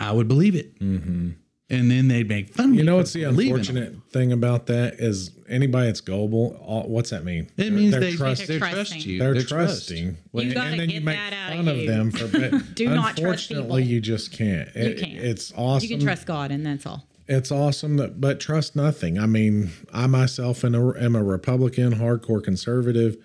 I 0.00 0.12
would 0.12 0.28
believe 0.28 0.54
it. 0.54 0.78
Mm-hmm. 0.80 1.30
And 1.68 1.90
then 1.90 2.06
they'd 2.06 2.28
make 2.28 2.54
fun. 2.54 2.74
You 2.74 2.84
know 2.84 2.96
what's 2.96 3.12
the 3.12 3.24
believing 3.24 3.54
them. 3.54 3.58
unfortunate 3.60 4.12
thing 4.12 4.30
about 4.32 4.66
that 4.66 4.94
is 5.00 5.32
anybody 5.48 5.86
that's 5.86 6.00
gullible. 6.00 6.56
All, 6.64 6.84
what's 6.84 7.10
that 7.10 7.24
mean? 7.24 7.50
It 7.56 7.72
means 7.72 7.90
they're 7.90 8.00
they, 8.00 8.14
trust- 8.14 8.42
they 8.42 8.46
They're 8.46 8.58
trust 8.60 8.74
trusting. 8.92 9.00
you. 9.02 9.18
they're 9.18 9.32
They're 9.34 9.42
trust. 9.42 9.88
trusting. 9.88 10.16
You 10.32 10.54
gotta 10.54 10.70
and 10.70 10.80
then 10.80 10.88
you 10.90 11.00
get 11.00 11.04
make 11.04 11.16
that 11.16 11.32
out 11.32 11.50
of 11.50 11.56
fun 11.56 11.68
of 11.68 11.76
you. 11.78 11.86
them 11.88 12.10
for. 12.12 12.28
But 12.28 12.74
Do 12.76 12.88
not 12.88 13.16
trust 13.16 13.18
unfortunately, 13.50 13.82
people. 13.82 13.92
you 13.94 14.00
just 14.00 14.30
can't. 14.30 14.68
You 14.76 14.94
can't. 14.94 15.12
It's 15.18 15.52
awesome. 15.56 15.88
You 15.90 15.96
can 15.96 16.06
trust 16.06 16.26
God, 16.26 16.52
and 16.52 16.64
that's 16.64 16.86
all. 16.86 17.04
It's 17.26 17.50
awesome 17.50 17.96
that, 17.96 18.20
but 18.20 18.38
trust 18.38 18.76
nothing. 18.76 19.18
I 19.18 19.26
mean, 19.26 19.72
I 19.92 20.06
myself 20.06 20.64
am 20.64 20.76
a, 20.76 20.96
am 21.00 21.16
a 21.16 21.24
Republican, 21.24 21.96
hardcore 21.96 22.44
conservative. 22.44 23.16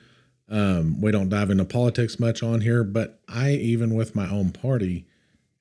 Um, 0.50 1.00
we 1.00 1.12
don't 1.12 1.30
dive 1.30 1.52
into 1.52 1.66
politics 1.66 2.20
much 2.20 2.42
on 2.42 2.62
here, 2.62 2.84
but 2.84 3.20
I 3.30 3.52
even 3.52 3.94
with 3.94 4.16
my 4.16 4.28
own 4.30 4.50
party 4.52 5.06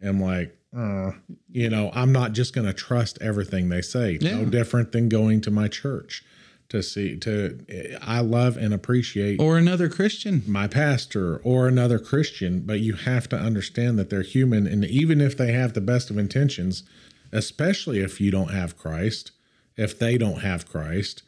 am 0.03 0.21
like, 0.21 0.57
uh, 0.77 1.13
you 1.51 1.69
know, 1.69 1.91
I'm 1.95 2.13
not 2.13 2.33
just 2.33 2.55
going 2.55 2.67
to 2.67 2.73
trust 2.73 3.19
everything 3.21 3.69
they 3.69 3.83
say. 3.83 4.19
No 4.21 4.45
different 4.45 4.93
than 4.93 5.09
going 5.09 5.41
to 5.43 5.51
my 5.51 5.69
church 5.69 6.25
to 6.69 6.83
see 6.83 7.17
to. 7.17 7.99
I 8.01 8.21
love 8.21 8.57
and 8.57 8.73
appreciate 8.73 9.41
Or 9.41 9.59
another 9.59 9.89
Christian. 9.89 10.43
my 10.47 10.69
pastor 10.69 11.39
or 11.39 11.67
another 11.67 11.99
Christian, 11.99 12.61
but 12.61 12.81
you 12.81 12.95
have 12.95 13.29
to 13.31 13.37
understand 13.37 13.99
that 13.99 14.11
they're 14.11 14.23
human. 14.23 14.67
And 14.67 14.85
even 14.85 15.21
if 15.21 15.37
they 15.37 15.53
have 15.53 15.73
the 15.73 15.81
best 15.81 16.11
of 16.11 16.19
intentions, 16.19 16.85
especially 17.33 17.99
if 18.01 18.21
you 18.21 18.31
don't 18.31 18.53
have 18.53 18.79
Christ, 18.79 19.33
if 19.77 19.99
they 19.99 20.17
don't 20.17 20.41
have 20.43 20.69
Christ, 20.69 21.23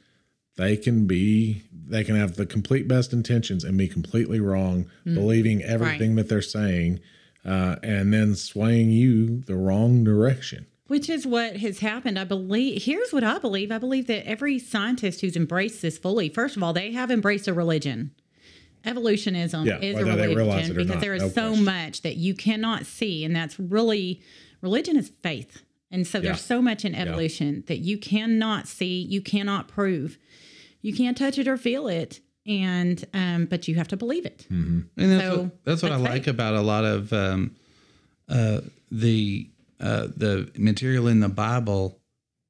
they 0.56 0.76
can 0.76 1.06
be, 1.06 1.62
they 1.72 2.04
can 2.04 2.14
have 2.14 2.36
the 2.36 2.46
complete 2.46 2.86
best 2.86 3.12
intentions 3.12 3.64
and 3.64 3.76
be 3.76 3.88
completely 3.88 4.38
wrong, 4.38 4.86
believing 5.04 5.62
everything 5.62 6.14
that 6.16 6.28
they're 6.28 6.42
saying, 6.42 7.00
uh, 7.44 7.76
and 7.82 8.12
then 8.12 8.34
swaying 8.34 8.90
you 8.90 9.40
the 9.42 9.56
wrong 9.56 10.04
direction. 10.04 10.66
Which 10.88 11.08
is 11.08 11.26
what 11.26 11.56
has 11.56 11.78
happened. 11.78 12.18
I 12.18 12.24
believe. 12.24 12.82
Here's 12.82 13.12
what 13.12 13.24
I 13.24 13.38
believe. 13.38 13.72
I 13.72 13.78
believe 13.78 14.06
that 14.08 14.26
every 14.26 14.58
scientist 14.58 15.20
who's 15.22 15.36
embraced 15.36 15.80
this 15.82 15.96
fully, 15.98 16.28
first 16.28 16.56
of 16.56 16.62
all, 16.62 16.72
they 16.72 16.92
have 16.92 17.10
embraced 17.10 17.48
a 17.48 17.54
religion. 17.54 18.10
Evolutionism 18.84 19.64
Yeah, 19.66 19.78
is 19.78 19.96
a 19.96 20.04
whether 20.04 20.16
they 20.16 20.34
realize 20.34 20.68
religion 20.68 20.76
because 20.76 20.88
not, 20.94 21.00
there 21.00 21.14
is 21.14 21.22
no 21.22 21.28
so 21.28 21.48
question. 21.48 21.64
much 21.64 22.02
that 22.02 22.16
you 22.16 22.34
cannot 22.34 22.84
see, 22.84 23.24
and 23.24 23.34
that's 23.34 23.58
really 23.58 24.20
religion 24.60 24.96
is 24.96 25.12
faith. 25.22 25.62
And 25.90 26.06
so 26.06 26.18
Yeah. 26.18 26.24
there's 26.30 26.40
so 26.40 26.60
much 26.60 26.84
in 26.84 26.94
evolution 26.94 27.64
that 27.68 27.78
you 27.78 27.96
cannot 27.96 28.66
see, 28.66 29.00
you 29.02 29.20
cannot 29.20 29.68
prove, 29.68 30.18
you 30.80 30.92
can't 30.92 31.16
touch 31.16 31.38
it 31.38 31.46
or 31.46 31.56
feel 31.56 31.86
it, 31.86 32.20
and 32.46 33.04
um, 33.14 33.46
but 33.46 33.68
you 33.68 33.74
have 33.76 33.88
to 33.88 33.96
believe 33.96 34.26
it. 34.26 34.46
And 34.50 34.88
that's 34.96 35.22
So, 35.24 35.42
what, 35.42 35.64
that's 35.64 35.82
what 35.82 35.92
I 35.92 35.96
that's 35.98 36.10
like 36.10 36.24
faith. 36.24 36.34
about 36.34 36.54
a 36.54 36.60
lot 36.60 36.84
of 36.84 37.12
um, 37.12 37.54
uh, 38.28 38.60
the 38.90 39.48
uh, 39.80 40.08
the 40.16 40.50
material 40.56 41.08
in 41.08 41.20
the 41.20 41.28
Bible 41.28 41.98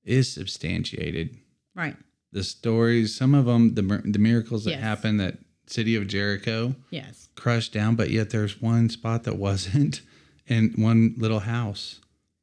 is 0.05 0.33
substantiated. 0.33 1.37
Right. 1.75 1.97
The 2.33 2.45
stories, 2.45 3.15
some 3.15 3.35
of 3.35 3.45
them, 3.47 3.75
the 3.75 3.83
the 4.05 4.19
miracles 4.19 4.65
that 4.65 4.73
Yes. 4.73 4.81
happened 4.81 5.21
that 5.21 5.39
city 5.67 5.95
of 5.97 6.07
Jericho 6.07 6.75
Yes. 6.91 7.29
crushed 7.37 7.73
down, 7.73 7.95
but 7.97 8.11
yet 8.11 8.31
there's 8.31 8.61
one 8.61 8.89
spot 8.91 9.25
that 9.25 9.37
wasn't, 9.37 10.01
and 10.49 10.75
one 10.77 11.15
little 11.19 11.41
house, 11.41 12.01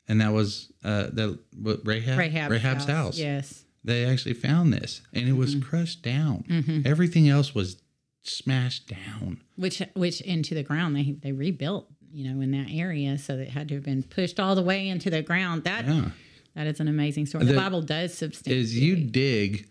and 0.07 0.21
that 0.21 0.31
was 0.33 0.71
uh, 0.83 1.07
the 1.11 1.39
what, 1.61 1.81
Rahab 1.85 2.17
Rahab's, 2.19 2.51
Rahab's 2.51 2.85
house. 2.85 3.17
Yes. 3.19 3.65
They 3.89 4.05
actually 4.05 4.35
found 4.35 4.71
this, 4.73 5.01
and 5.13 5.23
it 5.27 5.31
Mm-hmm. 5.31 5.39
was 5.39 5.55
crushed 5.55 6.01
down. 6.03 6.83
Everything 6.85 7.27
else 7.27 7.53
was 7.55 7.81
smashed 8.23 8.87
down. 8.87 9.41
which 9.55 9.81
which 9.95 10.21
into 10.21 10.53
the 10.53 10.63
ground 10.63 10.95
they 10.95 11.15
they 11.23 11.31
rebuilt 11.31 11.87
you 12.11 12.23
know 12.31 12.41
in 12.41 12.51
that 12.51 12.67
area 12.69 13.17
so 13.17 13.37
it 13.37 13.49
had 13.49 13.67
to 13.69 13.75
have 13.75 13.83
been 13.83 14.03
pushed 14.03 14.39
all 14.39 14.55
the 14.55 14.61
way 14.61 14.87
into 14.89 15.09
the 15.09 15.21
ground 15.21 15.63
that 15.63 15.85
Yeah. 15.87 16.09
that 16.55 16.67
is 16.67 16.79
an 16.79 16.87
amazing 16.87 17.25
story 17.27 17.45
the, 17.45 17.53
The- 17.53 17.57
bible 17.59 17.81
does 17.81 18.13
substantiate 18.13 18.61
as 18.63 18.77
you 18.77 18.95
dig, 18.97 19.67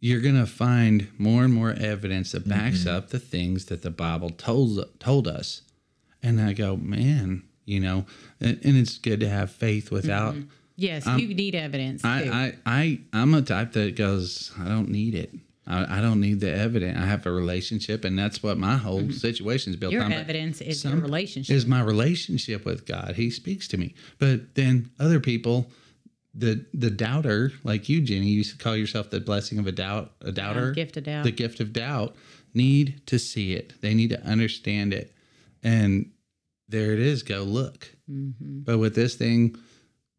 you're 0.00 0.20
gonna 0.20 0.46
find 0.46 1.08
more 1.16 1.44
and 1.44 1.54
more 1.54 1.72
evidence 1.72 2.32
that 2.32 2.46
backs 2.48 2.80
Mm-hmm. 2.80 2.96
up 2.96 3.10
the 3.10 3.18
things 3.20 3.66
that 3.66 3.82
the 3.82 3.90
Bible 3.90 4.30
told 4.30 4.84
told 4.98 5.26
us. 5.28 5.62
And 6.22 6.40
I 6.40 6.52
go, 6.54 6.76
man, 6.76 7.44
you 7.64 7.78
know, 7.80 8.04
and, 8.40 8.58
and 8.64 8.76
it's 8.76 8.98
good 8.98 9.20
to 9.20 9.28
have 9.28 9.50
faith 9.52 9.90
without. 9.92 10.34
Yes 10.76 11.06
you 11.06 11.34
need 11.34 11.54
evidence 11.54 12.02
too. 12.02 12.08
I, 12.08 12.54
I, 12.66 12.80
I, 12.80 13.00
I'm 13.12 13.34
a 13.34 13.42
type 13.42 13.72
that 13.72 13.96
goes, 13.96 14.52
I 14.58 14.68
don't 14.68 14.88
need 14.88 15.14
it. 15.14 15.32
I, 15.66 15.98
I 15.98 16.00
don't 16.00 16.20
need 16.20 16.38
the 16.40 16.52
evidence. 16.54 16.96
I 16.96 17.06
have 17.06 17.26
a 17.26 17.32
relationship, 17.32 18.04
and 18.04 18.16
that's 18.16 18.40
what 18.42 18.56
my 18.56 18.76
whole 18.76 19.10
situation 19.10 19.72
is 19.72 19.76
built 19.76 19.92
Mm-hmm. 19.92 19.96
your 19.96 20.04
on. 20.04 20.10
But 20.10 20.18
evidence 20.20 20.60
is 20.60 20.84
your 20.84 20.96
relationship 20.96 21.54
is 21.56 21.66
my 21.66 21.82
relationship 21.82 22.64
with 22.64 22.86
God. 22.86 23.14
He 23.16 23.30
speaks 23.30 23.66
to 23.68 23.76
me. 23.76 23.94
But 24.20 24.54
then 24.54 24.90
other 25.00 25.18
people, 25.18 25.70
the 26.34 26.64
the 26.72 26.90
doubter, 26.90 27.50
like 27.64 27.88
you, 27.88 28.00
Jenny, 28.00 28.26
you 28.26 28.36
used 28.38 28.56
to 28.56 28.62
call 28.62 28.76
yourself 28.76 29.10
the 29.10 29.18
blessing 29.18 29.58
of 29.58 29.66
a 29.66 29.72
doubt, 29.72 30.12
a 30.20 30.30
doubter, 30.30 30.70
gift 30.70 30.96
of 30.98 31.04
doubt. 31.04 31.24
the 31.24 31.32
gift 31.32 31.58
of 31.58 31.72
doubt, 31.72 32.14
need 32.54 33.00
to 33.06 33.18
see 33.18 33.54
it. 33.54 33.72
They 33.80 33.92
need 33.94 34.10
to 34.10 34.22
understand 34.22 34.94
it, 34.94 35.12
and 35.64 36.12
there 36.68 36.92
it 36.92 37.00
is. 37.00 37.24
Go 37.24 37.42
look. 37.42 37.90
Mm-hmm. 38.08 38.60
But 38.60 38.78
with 38.78 38.94
this 38.94 39.16
thing, 39.16 39.56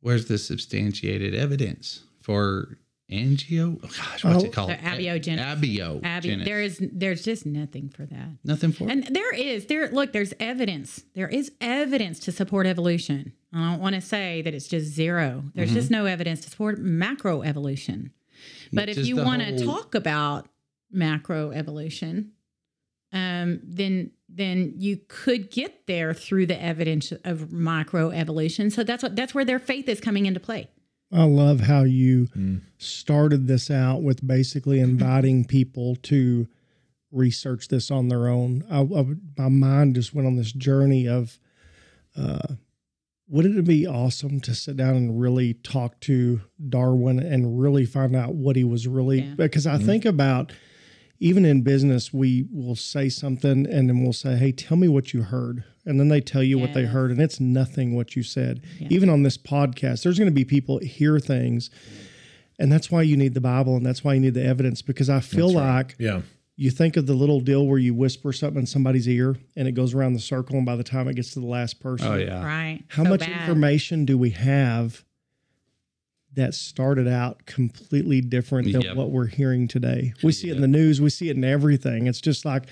where's 0.08 0.26
the 0.28 0.38
substantiated 0.38 1.36
evidence 1.36 2.04
for 2.22 2.78
angio? 3.12 3.78
Oh, 3.84 3.88
gosh, 3.88 4.24
what's 4.24 4.44
Oh. 4.44 4.48
it 4.48 4.54
called? 4.54 4.70
The 4.70 4.76
abiogenesis. 4.76 5.40
Abio. 5.60 6.00
Abby, 6.04 6.36
there 6.44 6.62
is 6.62 6.80
there's 6.94 7.24
just 7.24 7.46
nothing 7.46 7.90
for 7.90 8.06
that 8.06 8.30
nothing 8.46 8.72
for. 8.72 8.90
And 8.90 9.04
there 9.08 9.34
is 9.36 9.66
there 9.66 9.90
look 9.92 10.14
there's 10.14 10.34
evidence. 10.40 11.04
There 11.14 11.28
is 11.28 11.52
evidence 11.60 12.20
to 12.22 12.32
support 12.32 12.66
evolution. 12.68 13.34
I 13.54 13.72
don't 13.72 13.82
want 13.82 13.96
to 13.96 14.02
say 14.02 14.42
that 14.44 14.54
it's 14.54 14.68
just 14.68 14.88
zero. 14.88 15.44
There's 15.56 15.74
just 15.74 15.90
no 15.92 16.06
evidence 16.06 16.42
to 16.42 16.50
support 16.50 16.82
macroevolution. 16.82 18.12
But 18.72 18.88
Which 18.90 18.98
if 19.00 19.08
you 19.08 19.18
want 19.18 19.42
to 19.42 19.56
whole- 19.66 19.76
talk 19.78 19.96
about 19.96 20.48
macroevolution, 20.94 22.30
um, 23.12 23.60
then 23.64 24.12
then 24.30 24.74
you 24.78 25.00
could 25.08 25.50
get 25.50 25.88
there 25.88 26.14
through 26.14 26.46
the 26.48 26.62
evidence 26.62 27.12
of 27.12 27.50
microevolution. 27.50 28.72
So 28.72 28.84
that's 28.84 29.04
what 29.04 29.16
that's 29.16 29.34
where 29.34 29.46
their 29.46 29.60
faith 29.60 29.88
is 29.88 30.00
coming 30.00 30.26
into 30.26 30.40
play. 30.40 30.70
I 31.12 31.24
love 31.24 31.62
how 31.62 31.84
you 31.84 32.28
started 32.78 33.48
this 33.48 33.72
out 33.72 34.02
with 34.04 34.28
basically 34.28 34.80
inviting 34.80 35.46
people 35.48 35.96
to 36.04 36.48
research 37.12 37.70
this 37.70 37.90
on 37.90 38.10
their 38.10 38.28
own. 38.28 38.66
I, 38.70 38.82
I, 38.82 39.06
my 39.38 39.50
mind 39.50 39.96
just 39.96 40.14
went 40.14 40.28
on 40.28 40.36
this 40.36 40.52
journey 40.52 41.08
of, 41.08 41.40
uh, 42.18 42.56
wouldn't 43.30 43.58
it 43.58 43.66
be 43.66 43.88
awesome 43.88 44.40
to 44.42 44.54
sit 44.54 44.78
down 44.78 44.96
and 44.96 45.20
really 45.20 45.54
talk 45.54 46.00
to 46.02 46.42
Darwin 46.70 47.20
and 47.20 47.60
really 47.60 47.86
find 47.86 48.16
out 48.16 48.36
what 48.36 48.56
he 48.56 48.64
was 48.64 48.88
really? 48.88 49.22
Yeah. 49.22 49.36
Because 49.36 49.66
I 49.68 49.78
think 49.78 50.06
about 50.06 50.52
even 51.20 51.46
in 51.46 51.62
business, 51.62 52.14
we 52.14 52.46
will 52.52 52.76
say 52.76 53.10
something 53.10 53.66
and 53.66 53.90
then 53.90 54.04
we'll 54.04 54.14
say, 54.14 54.36
Hey, 54.38 54.52
tell 54.52 54.78
me 54.78 54.88
what 54.88 55.14
you 55.14 55.24
heard. 55.24 55.64
And 55.86 56.00
then 56.00 56.10
they 56.10 56.20
tell 56.20 56.44
you 56.44 56.60
what 56.60 56.74
they 56.74 56.84
heard, 56.84 57.12
and 57.12 57.22
it's 57.22 57.40
nothing 57.40 57.96
what 57.96 58.14
you 58.18 58.22
said. 58.22 58.62
Yeah. 58.78 58.90
Even 58.92 59.08
on 59.10 59.24
this 59.24 59.38
podcast, 59.38 60.04
there's 60.04 60.20
going 60.20 60.28
to 60.30 60.36
be 60.36 60.44
people 60.44 60.80
hear 60.80 61.18
things. 61.18 61.70
And 62.60 62.70
that's 62.72 62.92
why 62.92 63.04
you 63.04 63.16
need 63.16 63.36
the 63.36 63.40
Bible 63.42 63.78
and 63.78 63.86
that's 63.86 64.04
why 64.04 64.16
you 64.16 64.20
need 64.20 64.34
the 64.34 64.44
evidence 64.44 64.82
because 64.82 65.10
I 65.10 65.20
feel 65.22 65.52
like 65.52 65.96
Yeah. 66.00 66.22
You 66.60 66.72
think 66.72 66.98
of 66.98 67.06
the 67.06 67.14
little 67.14 67.40
deal 67.40 67.68
where 67.68 67.78
you 67.78 67.94
whisper 67.94 68.34
something 68.34 68.62
in 68.62 68.66
somebody's 68.66 69.08
ear 69.08 69.36
and 69.56 69.68
it 69.68 69.74
goes 69.74 69.94
around 69.94 70.14
the 70.14 70.20
circle, 70.20 70.56
and 70.58 70.66
by 70.66 70.76
the 70.76 70.84
time 70.84 71.08
it 71.08 71.14
gets 71.16 71.34
to 71.36 71.40
the 71.40 71.46
last 71.46 71.80
person, 71.80 72.08
Oh 72.08 72.16
yeah. 72.16 72.44
Right. 72.44 72.84
how 72.88 73.04
So 73.04 73.10
much 73.12 73.20
bad. 73.22 73.30
information 73.42 74.06
do 74.06 74.18
we 74.18 74.32
have 74.32 75.06
that 76.38 76.54
started 76.54 77.08
out 77.08 77.46
completely 77.46 78.22
different 78.22 78.72
than 78.72 78.82
Yep. 78.82 78.96
what 78.96 79.12
we're 79.12 79.28
hearing 79.28 79.68
today? 79.68 80.14
We 80.24 80.32
see 80.32 80.50
it 80.50 80.56
in 80.56 80.62
the 80.62 80.68
news, 80.68 81.02
we 81.02 81.10
see 81.10 81.30
it 81.30 81.36
in 81.36 81.44
everything. 81.44 82.08
It's 82.08 82.22
just 82.22 82.46
like, 82.46 82.64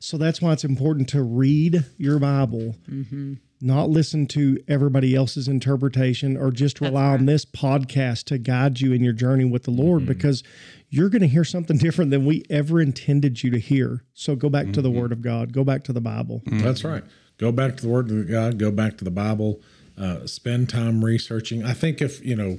so 0.00 0.18
that's 0.18 0.42
why 0.42 0.52
it's 0.52 0.64
important 0.64 1.08
to 1.10 1.22
read 1.22 1.84
your 1.98 2.18
Bible, 2.18 2.74
Mm-hmm. 2.90 3.34
not 3.60 3.90
listen 3.90 4.26
to 4.28 4.58
everybody 4.68 5.14
else's 5.14 5.46
interpretation 5.48 6.36
or 6.36 6.50
just 6.50 6.80
rely 6.80 7.12
on 7.12 7.26
this 7.26 7.44
podcast 7.44 8.24
to 8.24 8.38
guide 8.38 8.80
you 8.80 8.92
in 8.92 9.04
your 9.04 9.12
journey 9.12 9.44
with 9.44 9.64
the 9.64 9.70
Lord 9.70 10.06
because 10.06 10.42
you're 10.88 11.10
going 11.10 11.22
to 11.22 11.28
hear 11.28 11.44
something 11.44 11.76
different 11.86 12.10
than 12.10 12.24
we 12.24 12.42
ever 12.50 12.80
intended 12.80 13.42
you 13.42 13.50
to 13.50 13.58
hear. 13.60 14.02
So 14.14 14.34
go 14.34 14.48
back 14.48 14.72
to 14.72 14.82
the 14.82 14.90
Word 14.90 15.12
of 15.12 15.20
God, 15.22 15.52
go 15.52 15.62
back 15.62 15.84
to 15.84 15.92
the 15.92 16.00
Bible. 16.00 16.42
That's 16.46 16.82
right. 16.84 17.04
Go 17.38 17.52
back 17.52 17.76
to 17.76 17.82
the 17.82 17.88
Word 17.88 18.10
of 18.10 18.28
God. 18.30 18.58
Go 18.58 18.70
back 18.70 18.96
to 18.98 19.04
the 19.04 19.10
Bible. 19.10 19.60
Uh, 19.98 20.26
spend 20.26 20.68
time 20.70 21.04
researching. 21.04 21.62
I 21.62 21.74
think 21.74 22.00
if 22.00 22.24
you 22.24 22.34
know, 22.34 22.58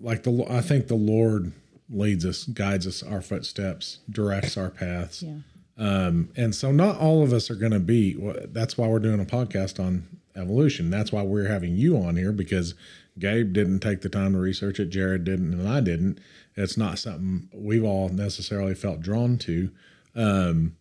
like 0.00 0.22
the, 0.22 0.44
I 0.48 0.60
think 0.60 0.88
the 0.88 0.94
Lord 0.94 1.52
leads 1.90 2.24
us, 2.24 2.44
guides 2.44 2.86
us, 2.86 3.02
our 3.02 3.22
footsteps, 3.22 3.98
directs 4.10 4.56
our 4.56 4.70
paths. 4.70 5.22
Yeah. 5.22 5.38
Um, 5.78 6.30
and 6.36 6.54
so 6.54 6.72
not 6.72 6.98
all 6.98 7.22
of 7.22 7.32
us 7.32 7.50
are 7.50 7.54
going 7.54 7.72
to 7.72 7.80
be. 7.80 8.16
That's 8.46 8.76
why 8.76 8.88
we're 8.88 8.98
doing 8.98 9.20
a 9.20 9.24
podcast 9.24 9.82
on 9.82 10.06
evolution. 10.36 10.90
That's 10.90 11.12
why 11.12 11.22
we're 11.22 11.48
having 11.48 11.76
you 11.76 11.96
on 11.96 12.16
here 12.16 12.32
because 12.32 12.74
Gabe 13.18 13.52
didn't 13.52 13.80
take 13.80 14.00
the 14.00 14.08
time 14.08 14.32
to 14.32 14.38
research 14.38 14.80
it. 14.80 14.90
Jared 14.90 15.24
didn't, 15.24 15.54
and 15.54 15.68
I 15.68 15.80
didn't. 15.80 16.18
It's 16.56 16.76
not 16.76 16.98
something 16.98 17.48
we've 17.52 17.84
all 17.84 18.08
necessarily 18.08 18.74
felt 18.74 19.00
drawn 19.00 19.38
to, 19.38 19.70
um, 20.16 20.76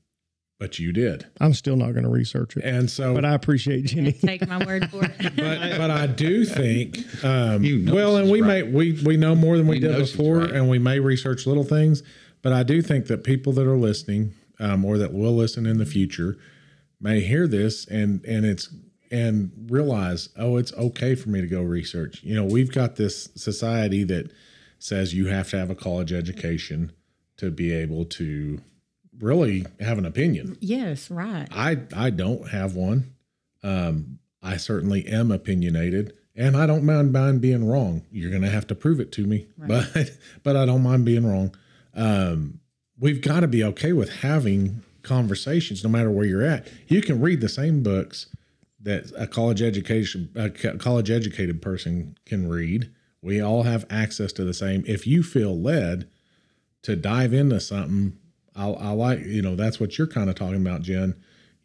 but 0.59 0.79
you 0.79 0.91
did. 0.91 1.27
I'm 1.39 1.53
still 1.53 1.75
not 1.75 1.91
going 1.91 2.03
to 2.03 2.09
research 2.09 2.57
it, 2.57 2.63
And 2.63 2.89
so, 2.89 3.13
but 3.13 3.25
I 3.25 3.33
appreciate 3.33 3.85
Jenny. 3.85 4.13
Take 4.13 4.47
my 4.47 4.65
word 4.65 4.89
for 4.89 5.03
it. 5.03 5.11
but 5.35 5.77
but 5.77 5.91
I 5.91 6.07
do 6.07 6.45
think 6.45 6.97
um, 7.23 7.63
You 7.63 7.79
know 7.79 7.93
well, 7.93 8.17
and 8.17 8.29
we 8.29 8.41
right. 8.41 8.65
may 8.65 8.71
we 8.71 9.01
we 9.03 9.17
know 9.17 9.35
more 9.35 9.57
than 9.57 9.67
we, 9.67 9.75
We 9.75 9.79
did 9.81 9.97
before, 9.97 10.39
right. 10.39 10.51
and 10.51 10.69
we 10.69 10.79
may 10.79 10.99
research 10.99 11.45
little 11.45 11.63
things. 11.63 12.03
But 12.41 12.53
I 12.53 12.63
do 12.63 12.81
think 12.81 13.07
that 13.07 13.23
people 13.23 13.53
that 13.53 13.67
are 13.67 13.77
listening 13.77 14.33
um, 14.59 14.85
or 14.85 14.97
that 14.97 15.13
will 15.13 15.35
listen 15.35 15.65
in 15.65 15.77
the 15.77 15.85
future 15.85 16.37
may 16.99 17.21
hear 17.21 17.47
this 17.47 17.85
and 17.87 18.23
and 18.25 18.45
it's 18.45 18.69
and 19.11 19.51
realize 19.69 20.29
oh 20.37 20.57
it's 20.57 20.73
okay 20.73 21.15
for 21.15 21.29
me 21.29 21.41
to 21.41 21.47
go 21.47 21.61
research. 21.61 22.23
You 22.23 22.35
know 22.35 22.45
we've 22.45 22.71
got 22.71 22.95
this 22.95 23.29
society 23.35 24.03
that 24.05 24.31
says 24.79 25.13
you 25.13 25.27
have 25.27 25.49
to 25.49 25.57
have 25.57 25.69
a 25.69 25.75
college 25.75 26.13
education 26.13 26.91
to 27.37 27.51
be 27.51 27.71
able 27.71 28.05
to 28.05 28.59
really 29.19 29.65
have 29.79 29.97
an 29.97 30.05
opinion. 30.05 30.57
yes, 30.59 31.09
right. 31.09 31.47
I 31.51 31.77
I 31.95 32.09
don't 32.09 32.49
have 32.49 32.75
one. 32.75 33.13
Um, 33.63 34.19
I 34.41 34.57
certainly 34.57 35.05
am 35.07 35.31
opinionated, 35.31 36.13
and 36.35 36.55
I 36.55 36.65
don't 36.65 36.83
mind 36.83 37.11
mind 37.11 37.41
being 37.41 37.67
wrong. 37.67 38.03
You're 38.11 38.29
going 38.29 38.43
to 38.43 38.49
have 38.49 38.67
to 38.67 38.75
prove 38.75 38.99
it 38.99 39.11
to 39.13 39.25
me, 39.25 39.47
but 39.57 40.11
but 40.43 40.55
I 40.55 40.65
don't 40.65 40.83
mind 40.83 41.05
being 41.05 41.25
wrong. 41.25 41.55
Um, 41.93 42.59
we've 42.99 43.21
got 43.21 43.41
to 43.41 43.47
be 43.47 43.63
okay 43.63 43.93
with 43.93 44.09
having 44.09 44.83
conversations, 45.03 45.83
no 45.83 45.89
matter 45.89 46.11
where 46.11 46.25
you're 46.25 46.45
at. 46.45 46.67
You 46.87 47.01
can 47.01 47.19
read 47.21 47.41
the 47.41 47.49
same 47.49 47.81
books 47.81 48.27
that 48.81 49.11
a 49.17 49.27
college 49.27 49.61
education 49.61 50.29
a 50.35 50.49
college 50.49 51.09
educated 51.09 51.61
person 51.61 52.17
can 52.25 52.47
read. 52.47 52.91
We 53.21 53.41
all 53.41 53.63
have 53.63 53.85
access 53.89 54.31
to 54.33 54.43
the 54.43 54.53
same. 54.53 54.83
If 54.87 55.07
you 55.07 55.23
feel 55.23 55.59
led 55.59 56.07
to 56.83 56.95
dive 56.95 57.33
into 57.33 57.59
something, 57.59 58.17
I, 58.57 58.69
I 58.69 58.89
like 58.91 59.19
you 59.25 59.41
know 59.41 59.55
that's 59.55 59.79
what 59.79 59.97
you're 59.97 60.07
kind 60.07 60.29
of 60.29 60.35
talking 60.35 60.61
about, 60.61 60.81
Jen. 60.81 61.15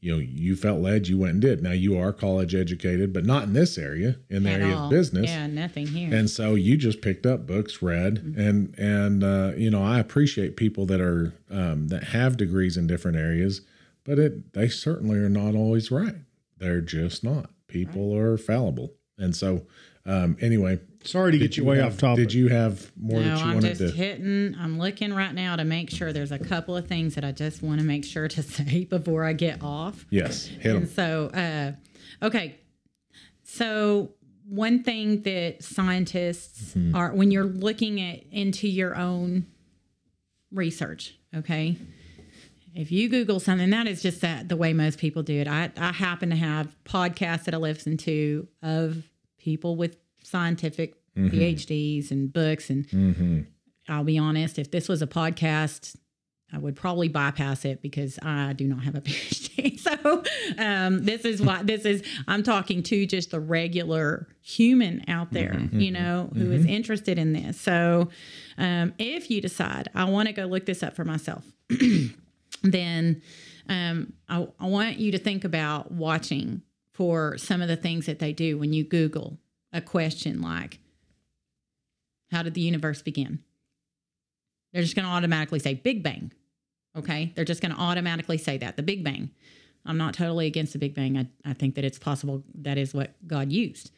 You 0.00 0.14
know, 0.14 0.18
you 0.18 0.56
felt 0.56 0.80
led, 0.80 1.06
you 1.06 1.16
went 1.16 1.34
and 1.34 1.40
did. 1.40 1.62
Now 1.62 1.70
you 1.70 1.96
are 1.96 2.12
college 2.12 2.56
educated, 2.56 3.12
but 3.12 3.24
not 3.24 3.44
in 3.44 3.52
this 3.52 3.78
area, 3.78 4.16
in 4.28 4.42
the 4.42 4.50
At 4.50 4.60
area 4.60 4.76
all. 4.76 4.84
of 4.86 4.90
business. 4.90 5.30
Yeah, 5.30 5.46
nothing 5.46 5.86
here. 5.86 6.12
And 6.12 6.28
so 6.28 6.56
you 6.56 6.76
just 6.76 7.00
picked 7.02 7.24
up 7.24 7.46
books, 7.46 7.82
read, 7.82 8.34
and 8.36 8.74
and 8.78 9.22
uh, 9.22 9.52
you 9.56 9.70
know 9.70 9.82
I 9.82 10.00
appreciate 10.00 10.56
people 10.56 10.86
that 10.86 11.00
are 11.00 11.32
um, 11.50 11.86
that 11.88 12.04
have 12.04 12.36
degrees 12.36 12.76
in 12.76 12.88
different 12.88 13.16
areas, 13.16 13.60
but 14.04 14.18
it 14.18 14.52
they 14.54 14.68
certainly 14.68 15.18
are 15.18 15.28
not 15.28 15.54
always 15.54 15.90
right. 15.92 16.16
They're 16.58 16.80
just 16.80 17.22
not. 17.22 17.50
People 17.68 18.14
are 18.16 18.36
fallible, 18.36 18.94
and 19.18 19.34
so 19.34 19.66
um, 20.04 20.36
anyway. 20.40 20.80
Sorry 21.04 21.32
to 21.32 21.38
did 21.38 21.44
get 21.50 21.56
you 21.56 21.64
way 21.64 21.78
have, 21.78 21.94
off 21.94 21.98
topic. 21.98 22.28
Did 22.28 22.34
you 22.34 22.48
have 22.48 22.90
more 23.00 23.20
no, 23.20 23.28
that 23.30 23.38
you 23.38 23.44
I'm 23.44 23.54
wanted 23.54 23.76
just 23.78 23.94
to? 23.94 23.96
hitting. 24.02 24.54
I'm 24.58 24.78
looking 24.78 25.12
right 25.12 25.34
now 25.34 25.56
to 25.56 25.64
make 25.64 25.90
sure 25.90 26.12
there's 26.12 26.32
a 26.32 26.38
couple 26.38 26.76
of 26.76 26.86
things 26.86 27.14
that 27.16 27.24
I 27.24 27.32
just 27.32 27.62
want 27.62 27.80
to 27.80 27.86
make 27.86 28.04
sure 28.04 28.28
to 28.28 28.42
say 28.56 28.84
before 28.84 29.24
I 29.24 29.32
get 29.32 29.62
off. 29.62 30.06
Yes, 30.10 30.46
hit 30.46 30.74
And 30.76 30.82
them. 30.86 30.90
so, 30.90 31.26
uh, 32.22 32.26
okay. 32.26 32.56
So, 33.44 34.12
one 34.46 34.82
thing 34.82 35.22
that 35.22 35.62
scientists 35.62 36.74
Mm-hmm. 36.74 36.94
are, 36.96 37.12
when 37.12 37.30
you're 37.30 37.44
looking 37.44 38.00
at 38.00 38.22
into 38.30 38.68
your 38.68 38.96
own 38.96 39.46
research, 40.50 41.16
okay, 41.34 41.76
if 42.74 42.90
you 42.90 43.08
Google 43.08 43.40
something, 43.40 43.70
that 43.70 43.86
is 43.86 44.00
just 44.02 44.20
that 44.22 44.48
the 44.48 44.56
way 44.56 44.72
most 44.72 44.98
people 44.98 45.22
do 45.22 45.38
it. 45.40 45.48
I, 45.48 45.70
I 45.76 45.92
happen 45.92 46.30
to 46.30 46.36
have 46.36 46.74
podcasts 46.84 47.44
that 47.44 47.54
I 47.54 47.58
listen 47.58 47.96
to 47.98 48.48
of 48.62 49.02
people 49.38 49.76
with 49.76 49.96
scientific 50.22 50.94
PhDs 51.16 52.10
and 52.10 52.32
books. 52.32 52.70
And 52.70 52.86
I'll 53.88 54.04
be 54.04 54.18
honest, 54.18 54.58
if 54.58 54.70
this 54.70 54.88
was 54.88 55.02
a 55.02 55.06
podcast, 55.06 55.96
I 56.54 56.58
would 56.58 56.76
probably 56.76 57.08
bypass 57.08 57.64
it 57.64 57.80
because 57.80 58.18
I 58.22 58.52
do 58.52 58.66
not 58.68 58.82
have 58.84 58.94
a 58.94 59.00
PhD. 59.02 59.78
So 59.78 60.22
um, 60.58 61.04
this 61.04 61.24
is 61.24 61.40
why 61.42 61.62
this 61.62 61.84
is. 61.84 62.02
I'm 62.28 62.42
talking 62.42 62.82
to 62.84 63.06
just 63.06 63.30
the 63.30 63.40
regular 63.40 64.28
human 64.42 65.04
out 65.08 65.32
there, 65.32 65.54
you 65.72 65.90
know, 65.90 66.30
who 66.34 66.50
is 66.52 66.64
interested 66.66 67.18
in 67.18 67.32
this. 67.32 67.60
So 67.60 68.08
um, 68.58 68.92
if 68.98 69.30
you 69.30 69.40
decide 69.40 69.88
I 69.94 70.04
want 70.04 70.28
to 70.28 70.32
go 70.34 70.44
look 70.44 70.66
this 70.66 70.82
up 70.82 70.94
for 70.94 71.04
myself, 71.04 71.44
then 72.62 73.22
um, 73.68 74.12
I, 74.28 74.46
I 74.60 74.66
want 74.66 74.98
you 74.98 75.12
to 75.12 75.18
think 75.18 75.44
about 75.44 75.90
watching 75.92 76.62
for 76.92 77.38
some 77.38 77.62
of 77.62 77.68
the 77.68 77.76
things 77.76 78.06
that 78.06 78.18
they 78.18 78.32
do 78.32 78.58
when 78.58 78.72
you 78.72 78.84
Google 78.84 79.38
a 79.72 79.80
question 79.80 80.40
like, 80.40 80.80
"How 82.30 82.42
did 82.42 82.54
the 82.54 82.60
universe 82.60 83.02
begin?" 83.02 83.40
They're 84.72 84.82
just 84.82 84.96
going 84.96 85.06
to 85.06 85.12
automatically 85.12 85.58
say 85.58 85.74
Big 85.74 86.02
Bang. 86.02 86.32
Okay. 86.96 87.32
They're 87.34 87.44
just 87.44 87.62
going 87.62 87.74
to 87.74 87.80
automatically 87.80 88.38
say 88.38 88.58
that 88.58 88.76
the 88.76 88.82
Big 88.82 89.04
Bang. 89.04 89.30
I'm 89.84 89.98
not 89.98 90.14
totally 90.14 90.46
against 90.46 90.72
the 90.72 90.78
Big 90.78 90.94
Bang. 90.94 91.18
I, 91.18 91.26
I 91.44 91.54
think 91.54 91.74
that 91.74 91.84
it's 91.84 91.98
possible 91.98 92.44
that 92.54 92.78
is 92.78 92.94
what 92.94 93.14
God 93.26 93.50
used. 93.50 93.90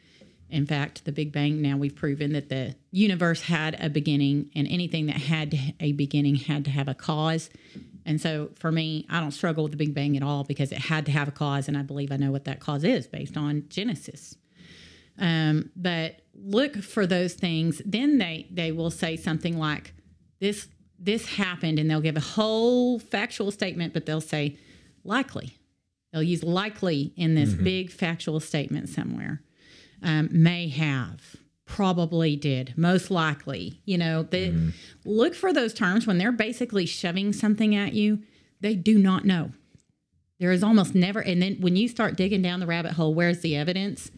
In 0.51 0.66
fact, 0.66 1.05
the 1.05 1.12
Big 1.12 1.33
Bang, 1.33 1.61
now 1.61 1.77
we've 1.77 1.95
proven 1.95 2.33
that 2.33 2.49
the 2.49 2.75
universe 2.91 3.43
had 3.43 3.77
a 3.81 3.91
beginning, 3.91 4.51
and 4.55 4.68
anything 4.68 5.07
that 5.07 5.16
had 5.16 5.75
a 5.81 5.93
beginning 5.93 6.37
had 6.37 6.64
to 6.66 6.70
have 6.70 6.89
a 6.89 6.95
cause. 6.95 7.51
And 8.07 8.20
so 8.20 8.51
for 8.59 8.70
me, 8.70 9.07
I 9.09 9.20
don't 9.20 9.33
struggle 9.33 9.64
with 9.64 9.72
the 9.72 9.79
Big 9.79 9.95
Bang 9.95 10.16
at 10.16 10.22
all 10.22 10.45
because 10.45 10.70
it 10.70 10.79
had 10.79 11.07
to 11.07 11.12
have 11.12 11.29
a 11.29 11.33
cause, 11.33 11.66
and 11.66 11.77
I 11.77 11.83
believe 11.83 12.12
I 12.12 12.16
know 12.16 12.31
what 12.31 12.45
that 12.45 12.61
cause 12.61 12.85
is 12.85 13.07
based 13.07 13.37
on 13.37 13.64
Genesis. 13.68 14.37
Um, 15.19 15.71
but 15.77 16.23
look 16.35 16.77
for 16.77 17.07
those 17.07 17.35
things. 17.35 17.81
Then 17.85 18.19
they 18.19 18.49
they 18.51 18.73
will 18.73 18.91
say 18.91 19.17
something 19.17 19.59
like 19.59 19.95
this 20.41 20.69
this 20.99 21.37
happened, 21.37 21.79
and 21.79 21.91
they'll 21.91 22.01
give 22.01 22.17
a 22.17 22.21
whole 22.21 22.99
factual 22.99 23.51
statement, 23.51 23.93
but 23.93 24.07
they'll 24.07 24.21
say 24.21 24.57
likely. 25.05 25.57
They'll 26.12 26.23
use 26.23 26.43
likely 26.45 27.12
in 27.17 27.35
this 27.35 27.53
big 27.55 27.91
factual 27.91 28.39
statement 28.39 28.89
somewhere. 28.89 29.43
Um, 30.03 30.29
may 30.31 30.69
have, 30.69 31.37
probably 31.67 32.37
did, 32.37 32.75
most 32.77 33.11
likely. 33.11 33.81
You 33.85 33.99
know, 33.99 34.23
they 34.23 34.55
look 35.05 35.35
for 35.35 35.53
those 35.53 35.75
terms 35.75 36.07
when 36.07 36.19
they're 36.19 36.31
basically 36.31 36.87
shoving 36.87 37.33
something 37.33 37.75
at 37.75 37.95
you. 37.95 38.21
They 38.61 38.77
do 38.77 38.97
not 38.97 39.25
know. 39.25 39.51
There 40.39 40.53
is 40.53 40.62
almost 40.62 40.95
never, 40.95 41.21
and 41.21 41.43
then 41.43 41.57
when 41.61 41.77
you 41.77 41.89
start 41.89 42.17
digging 42.17 42.43
down 42.43 42.61
the 42.61 42.67
rabbit 42.67 42.93
hole, 42.93 43.15
where's 43.15 43.41
the 43.41 43.57
evidence? 43.57 44.11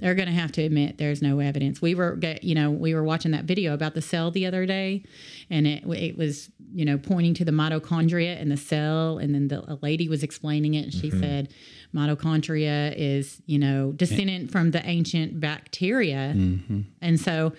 They're 0.00 0.14
going 0.14 0.28
to 0.28 0.34
have 0.34 0.52
to 0.52 0.62
admit 0.62 0.98
there's 0.98 1.22
no 1.22 1.40
evidence. 1.40 1.80
We 1.80 1.94
were, 1.94 2.16
get- 2.16 2.42
you 2.42 2.54
know, 2.54 2.70
we 2.70 2.94
were 2.94 3.04
watching 3.04 3.30
that 3.32 3.44
video 3.44 3.74
about 3.74 3.94
the 3.94 4.02
cell 4.02 4.30
the 4.30 4.46
other 4.46 4.66
day, 4.66 5.04
and 5.48 5.66
it 5.66 5.84
it 5.86 6.16
was, 6.16 6.50
you 6.72 6.84
know, 6.84 6.98
pointing 6.98 7.34
to 7.34 7.44
the 7.44 7.52
mitochondria 7.52 8.40
in 8.40 8.48
the 8.48 8.56
cell, 8.56 9.18
and 9.18 9.34
then 9.34 9.48
the 9.48 9.60
a 9.70 9.78
lady 9.82 10.08
was 10.08 10.22
explaining 10.22 10.74
it, 10.74 10.84
and 10.84 10.94
she 10.94 11.10
mm-hmm. 11.10 11.20
said, 11.20 11.54
mitochondria 11.94 12.94
is, 12.96 13.40
you 13.46 13.58
know, 13.58 13.92
descendant 13.92 14.50
from 14.50 14.70
the 14.70 14.84
ancient 14.86 15.40
bacteria, 15.40 16.32
mm-hmm. 16.36 16.80
and 17.00 17.20
so. 17.20 17.52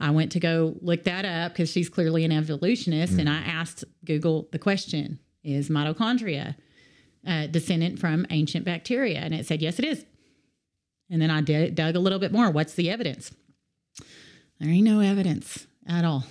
I 0.00 0.10
went 0.10 0.32
to 0.32 0.40
go 0.40 0.74
look 0.80 1.04
that 1.04 1.24
up 1.24 1.52
because 1.52 1.70
she's 1.70 1.88
clearly 1.88 2.24
an 2.24 2.32
evolutionist, 2.32 3.20
and 3.20 3.28
I 3.28 3.40
mm. 3.40 3.46
asked 3.46 3.84
Google 4.04 4.48
the 4.50 4.58
question: 4.58 5.20
Is 5.44 5.68
mitochondria 5.68 6.56
uh, 7.26 7.46
descendant 7.46 7.98
from 7.98 8.26
ancient 8.30 8.64
bacteria? 8.64 9.18
And 9.18 9.34
it 9.34 9.46
said, 9.46 9.62
yes, 9.62 9.78
it 9.78 9.84
is. 9.84 10.04
And 11.12 11.22
then 11.22 11.30
I 11.30 11.42
did, 11.42 11.74
dug 11.76 11.94
a 11.94 12.00
little 12.00 12.18
bit 12.18 12.32
more. 12.32 12.50
What's 12.50 12.72
the 12.74 12.90
evidence? 12.90 13.30
There 14.58 14.68
ain't 14.70 14.84
no 14.84 15.00
evidence 15.00 15.66
at 15.86 16.04
all. 16.04 16.24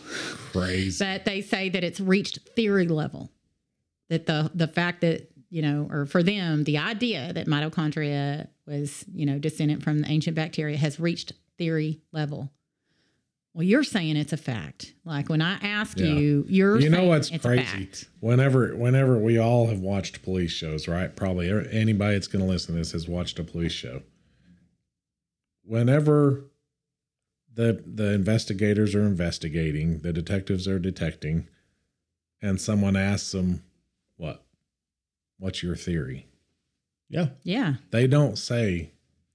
Crazy. 0.51 1.03
But 1.05 1.23
they 1.25 1.41
say 1.41 1.69
that 1.69 1.83
it's 1.83 1.99
reached 1.99 2.39
theory 2.55 2.87
level. 2.87 3.31
that 4.09 4.25
the 4.25 4.51
the 4.53 4.67
fact 4.67 5.01
that 5.01 5.29
you 5.49 5.61
know, 5.61 5.87
or 5.91 6.05
for 6.05 6.23
them, 6.23 6.63
the 6.63 6.77
idea 6.77 7.31
that 7.33 7.45
mitochondria 7.47 8.47
was 8.65 9.05
you 9.13 9.25
know 9.25 9.37
descendant 9.37 9.83
from 9.83 9.99
the 9.99 10.07
ancient 10.09 10.35
bacteria 10.35 10.77
has 10.77 10.99
reached 10.99 11.33
theory 11.57 12.01
level. 12.11 12.49
Well, 13.53 13.63
you're 13.63 13.83
saying 13.83 14.15
it's 14.15 14.31
a 14.31 14.37
fact. 14.37 14.93
Like 15.03 15.27
when 15.27 15.41
I 15.41 15.57
ask 15.61 15.99
Yeah. 15.99 16.05
you, 16.05 16.45
you're 16.47 16.79
you 16.79 16.89
know 16.89 17.03
what's 17.03 17.29
it's 17.29 17.43
crazy? 17.45 17.89
Whenever, 18.21 18.73
whenever 18.77 19.17
we 19.17 19.37
all 19.37 19.67
have 19.67 19.81
watched 19.81 20.23
police 20.23 20.51
shows, 20.51 20.87
right? 20.87 21.13
Probably 21.13 21.49
anybody 21.69 22.13
that's 22.13 22.27
going 22.27 22.45
to 22.45 22.49
listen 22.49 22.73
to 22.75 22.79
this 22.79 22.93
has 22.93 23.09
watched 23.09 23.37
a 23.39 23.43
police 23.43 23.73
show. 23.73 24.03
Whenever 25.63 26.45
the 27.53 27.83
the 27.85 28.11
investigators 28.13 28.95
are 28.95 29.03
investigating, 29.03 29.99
the 29.99 30.13
detectives 30.13 30.67
are 30.67 30.79
detecting, 30.79 31.47
and 32.41 32.59
someone 32.59 32.95
asks 32.95 33.31
them, 33.31 33.63
"What? 34.17 34.43
What's 35.37 35.61
your 35.63 35.75
theory?" 35.75 36.27
Yeah. 37.09 37.29
Yeah, 37.43 37.75
They 37.89 38.07
don't 38.07 38.37
say, 38.37 38.91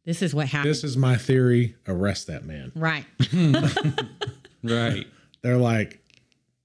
this 0.06 0.22
is 0.22 0.34
what 0.34 0.48
happened. 0.48 0.70
"This 0.70 0.82
is 0.82 0.96
my 0.96 1.16
theory. 1.16 1.76
Arrest 1.86 2.26
that 2.28 2.44
man." 2.44 2.72
right. 2.74 3.04
Right. 4.62 5.06
They're 5.42 5.58
like, 5.58 6.00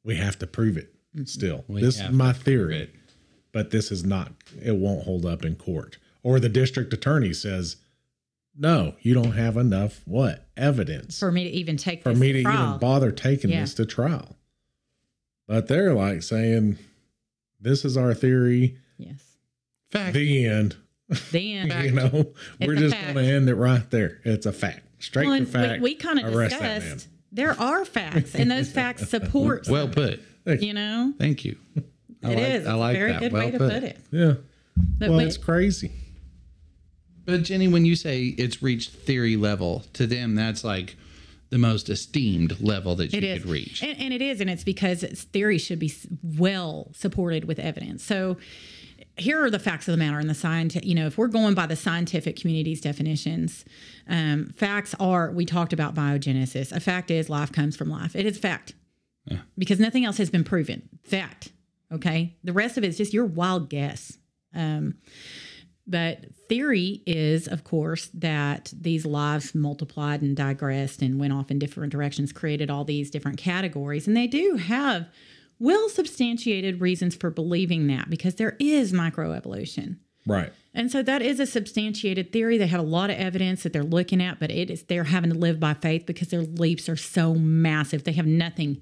"We 0.03 0.15
have 0.15 0.39
to 0.39 0.47
prove 0.47 0.77
it." 0.77 0.93
Still, 1.25 1.65
We 1.67 1.81
this 1.81 1.99
is 1.99 2.09
my 2.09 2.31
theory. 2.33 2.89
but 3.51 3.69
this 3.71 3.91
is 3.91 4.03
not 4.05 4.31
it 4.63 4.77
won't 4.77 5.03
hold 5.03 5.25
up 5.25 5.43
in 5.43 5.55
court 5.55 5.97
or 6.23 6.39
the 6.39 6.47
district 6.49 6.93
attorney 6.93 7.33
says 7.33 7.75
no 8.57 8.93
you 9.01 9.13
don't 9.13 9.31
have 9.33 9.57
enough 9.57 10.01
what 10.05 10.47
evidence 10.57 11.19
For 11.19 11.31
me 11.31 11.43
to 11.45 11.49
even 11.51 11.77
take 11.77 12.03
for 12.03 12.09
this 12.09 12.19
me 12.19 12.31
to 12.33 12.43
trial. 12.43 12.67
even 12.69 12.79
bother 12.79 13.11
taking 13.11 13.49
Yeah. 13.51 13.61
this 13.61 13.73
to 13.75 13.85
trial 13.85 14.35
but 15.47 15.67
they're 15.67 15.93
like 15.93 16.23
saying 16.23 16.77
this 17.59 17.85
is 17.85 17.97
our 17.97 18.13
theory 18.13 18.77
Yes. 18.97 19.21
Fact. 19.91 20.13
the 20.13 20.45
end 20.45 20.75
Then 21.31 21.67
you 21.85 21.91
know 21.91 22.33
we're 22.59 22.75
just 22.75 22.95
going 22.99 23.15
to 23.15 23.23
end 23.23 23.49
it 23.49 23.55
right 23.55 23.89
there 23.89 24.19
it's 24.23 24.45
a 24.45 24.53
fact 24.53 24.81
straight 25.03 25.27
well, 25.27 25.39
to 25.39 25.45
fact 25.45 25.81
we, 25.81 25.91
we 25.91 25.95
kind 25.95 26.19
of 26.19 26.33
arrest 26.35 26.57
that 26.59 26.61
man. 26.61 26.81
discussed 26.81 27.07
there 27.33 27.57
are 27.61 27.85
facts, 27.85 28.35
and 28.35 28.51
those 28.51 28.69
facts 28.69 29.07
support. 29.09 29.65
well 29.69 29.87
put. 29.87 30.19
you 30.45 30.73
know, 30.73 31.13
Thank 31.17 31.45
you. 31.45 31.55
I 32.21 32.31
it 32.31 32.35
like, 32.35 32.37
is. 32.39 32.67
I 32.67 32.73
like 32.73 32.95
a 32.95 32.99
very 32.99 33.11
that. 33.13 33.19
good 33.21 33.31
well 33.31 33.45
way 33.45 33.51
to 33.51 33.57
put. 33.57 33.71
put 33.71 33.83
it. 33.83 33.97
yeah 34.11 34.33
But 34.75 35.09
Well, 35.11 35.19
we- 35.19 35.23
it's 35.23 35.37
crazy 35.37 35.93
But 37.25 37.43
Jenny, 37.43 37.67
when 37.67 37.85
you 37.85 37.95
say 37.95 38.25
it's 38.37 38.61
reached 38.63 38.91
theory 38.91 39.35
level, 39.37 39.83
to 39.93 40.07
them 40.07 40.35
that's 40.35 40.63
like 40.63 40.95
the 41.49 41.57
most 41.57 41.89
esteemed 41.89 42.59
level 42.61 42.95
that 42.95 43.11
you 43.11 43.17
It 43.17 43.23
is. 43.23 43.41
could 43.41 43.51
reach. 43.51 43.83
And, 43.83 43.99
and 43.99 44.13
it 44.13 44.21
is, 44.21 44.39
and 44.41 44.49
it's 44.49 44.63
because 44.63 45.03
its 45.03 45.23
theory 45.23 45.57
should 45.57 45.79
be 45.79 45.93
well 46.23 46.89
supported 46.93 47.45
with 47.45 47.59
evidence. 47.59 48.03
So 48.03 48.37
here 49.17 49.43
are 49.43 49.49
the 49.49 49.59
facts 49.59 49.87
of 49.87 49.91
the 49.91 49.97
matter 49.97 50.17
and 50.17 50.29
the 50.29 50.33
scientific, 50.33 50.87
you 50.87 50.95
know, 50.95 51.07
if 51.07 51.17
we're 51.17 51.27
going 51.27 51.53
by 51.53 51.65
the 51.65 51.75
scientific 51.75 52.37
community's 52.37 52.79
definitions, 52.79 53.65
um, 54.07 54.53
facts 54.55 54.95
are, 54.99 55.31
we 55.31 55.45
talked 55.45 55.73
about 55.73 55.93
biogenesis. 55.93 56.71
A 56.71 56.79
fact 56.79 57.11
is 57.11 57.29
life 57.29 57.51
comes 57.51 57.75
from 57.75 57.89
life. 57.89 58.15
It 58.15 58.25
is 58.25 58.37
fact 58.37 58.73
because 59.57 59.79
nothing 59.79 60.05
else 60.05 60.17
has 60.17 60.29
been 60.29 60.43
proven. 60.43 60.87
Fact. 61.03 61.51
Okay. 61.91 62.37
The 62.43 62.53
rest 62.53 62.77
of 62.77 62.83
it 62.83 62.87
is 62.87 62.97
just 62.97 63.13
your 63.13 63.25
wild 63.25 63.69
guess. 63.69 64.17
Um, 64.55 64.95
but 65.87 66.25
theory 66.47 67.01
is, 67.05 67.47
of 67.47 67.63
course, 67.63 68.09
that 68.13 68.73
these 68.79 69.05
lives 69.05 69.55
multiplied 69.55 70.21
and 70.21 70.35
digressed 70.35 71.01
and 71.01 71.19
went 71.19 71.33
off 71.33 71.51
in 71.51 71.59
different 71.59 71.91
directions, 71.91 72.31
created 72.31 72.69
all 72.69 72.85
these 72.85 73.09
different 73.09 73.37
categories. 73.37 74.07
And 74.07 74.15
they 74.15 74.27
do 74.27 74.55
have 74.55 75.07
well 75.59 75.89
substantiated 75.89 76.81
reasons 76.81 77.15
for 77.15 77.29
believing 77.29 77.87
that 77.87 78.09
because 78.09 78.35
there 78.35 78.55
is 78.59 78.93
microevolution. 78.93 79.97
right 80.25 80.51
And 80.73 80.91
so 80.91 81.03
that 81.03 81.21
is 81.21 81.39
a 81.39 81.45
substantiated 81.45 82.31
theory. 82.31 82.57
They 82.57 82.67
have 82.67 82.79
a 82.79 82.83
lot 82.83 83.09
of 83.09 83.17
evidence 83.17 83.63
that 83.63 83.73
they're 83.73 83.83
looking 83.83 84.21
at, 84.21 84.39
but 84.39 84.51
it 84.51 84.69
is 84.69 84.83
they're 84.83 85.03
having 85.03 85.31
to 85.31 85.37
live 85.37 85.59
by 85.59 85.73
faith 85.73 86.05
because 86.05 86.29
their 86.29 86.43
leaps 86.43 86.87
are 86.87 86.95
so 86.95 87.35
massive. 87.35 88.03
They 88.03 88.13
have 88.13 88.25
nothing 88.27 88.81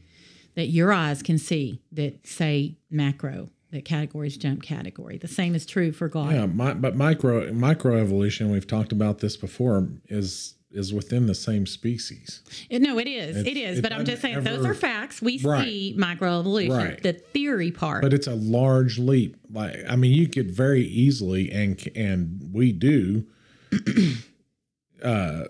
that 0.56 0.68
your 0.68 0.92
eyes 0.92 1.24
can 1.24 1.38
see 1.38 1.82
that 1.92 2.28
say 2.28 2.78
macro, 2.92 3.50
that 3.72 3.86
categories 3.86 4.36
jump 4.38 4.64
category. 4.64 5.18
The 5.18 5.28
same 5.28 5.54
is 5.56 5.66
true 5.66 5.92
for 5.92 6.08
God. 6.08 6.34
yeah 6.34 6.46
my, 6.48 6.74
but 6.74 6.96
micro 6.96 7.52
microevolution 7.52 8.52
we've 8.52 8.68
talked 8.68 8.92
about 8.92 9.20
this 9.20 9.38
before 9.38 9.88
is 10.08 10.56
is 10.72 10.94
within 10.94 11.26
the 11.26 11.34
same 11.34 11.66
species 11.66 12.44
It- 12.70 12.82
no, 12.82 13.00
it 13.00 13.08
is. 13.08 13.36
It's- 13.38 13.46
it 13.48 13.58
is. 13.58 13.80
it 13.80 13.82
but 13.82 13.92
I'm 13.92 14.06
just 14.06 14.22
saying 14.22 14.36
doesn't 14.44 14.54
those 14.62 14.66
are 14.66 14.74
facts. 14.76 15.20
We 15.22 15.40
Right. 15.40 15.66
see 15.66 15.96
microevolution. 15.98 16.70
Right. 16.78 17.02
The 17.02 17.14
theory 17.14 17.72
part. 17.72 18.02
but 18.04 18.14
it's 18.14 18.28
a 18.28 18.36
large 18.36 18.98
leap 19.00 19.36
like 19.52 19.76
i 19.88 19.96
mean 19.96 20.12
you 20.14 20.28
could 20.28 20.52
very 20.52 20.84
easily 20.84 21.52
and 21.52 21.80
and 21.96 22.50
we 22.52 22.72
do 22.72 23.26
uh 25.04 25.44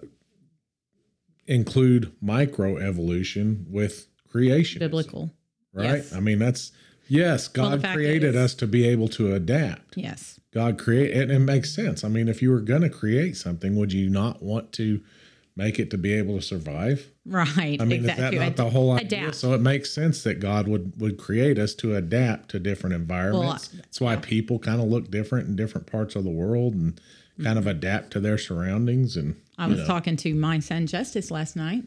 include 1.48 2.12
microevolution 2.24 3.68
with 3.70 4.08
creation 4.30 4.80
biblical. 4.80 5.32
right 5.74 5.96
yes. 5.98 6.14
i 6.14 6.20
mean 6.20 6.38
that's 6.40 6.72
yes 7.10 7.48
god 7.48 7.82
fact 7.82 7.96
created 7.96 8.36
is- 8.36 8.42
us 8.42 8.54
to 8.54 8.68
be 8.68 8.88
able 8.88 9.08
to 9.08 9.34
adapt 9.34 9.98
Yes. 9.98 10.40
god 10.54 10.78
create 10.78 11.16
and 11.16 11.32
it 11.32 11.40
makes 11.40 11.74
sense 11.74 12.04
i 12.04 12.08
mean 12.08 12.28
if 12.28 12.42
you 12.42 12.52
were 12.52 12.62
going 12.62 12.82
to 12.84 12.90
create 12.90 13.36
something 13.36 13.76
would 13.76 13.92
you 13.94 14.10
not 14.10 14.42
want 14.42 14.72
to 14.74 15.02
make 15.56 15.78
it 15.80 15.90
to 15.92 15.98
be 15.98 16.14
able 16.14 16.36
to 16.38 16.42
survive 16.42 17.12
Right. 17.30 17.80
I 17.80 17.86
mean, 17.86 18.00
exactly. 18.00 18.26
is 18.26 18.32
that 18.32 18.34
not 18.40 18.56
the 18.56 18.70
whole 18.72 18.92
idea? 18.94 19.20
adapt. 19.20 19.36
So 19.36 19.54
it 19.54 19.62
makes 19.62 19.92
sense 19.92 20.24
that 20.24 20.40
God 20.40 20.68
would 20.68 21.00
would 21.00 21.20
create 21.20 21.60
us 21.60 21.76
to 21.76 21.96
adapt 21.96 22.50
to 22.50 22.60
different 22.60 22.96
environments. 22.96 23.72
Well, 23.72 23.82
That's 23.84 24.02
why 24.02 24.16
people 24.16 24.58
kind 24.58 24.82
of 24.82 24.88
look 24.88 25.12
different 25.12 25.48
in 25.48 25.56
different 25.56 25.86
parts 25.86 26.16
of 26.16 26.24
the 26.24 26.32
world 26.32 26.74
and 26.74 27.00
kind 27.44 27.60
of 27.60 27.66
mm-hmm. 27.66 27.70
adapt 27.78 28.12
to 28.14 28.20
their 28.20 28.40
surroundings. 28.40 29.16
And 29.16 29.36
I 29.60 29.68
was 29.68 29.78
know. 29.80 29.86
talking 29.86 30.16
to 30.18 30.34
my 30.34 30.58
son 30.58 30.88
Justice 30.88 31.30
last 31.30 31.56
night. 31.56 31.84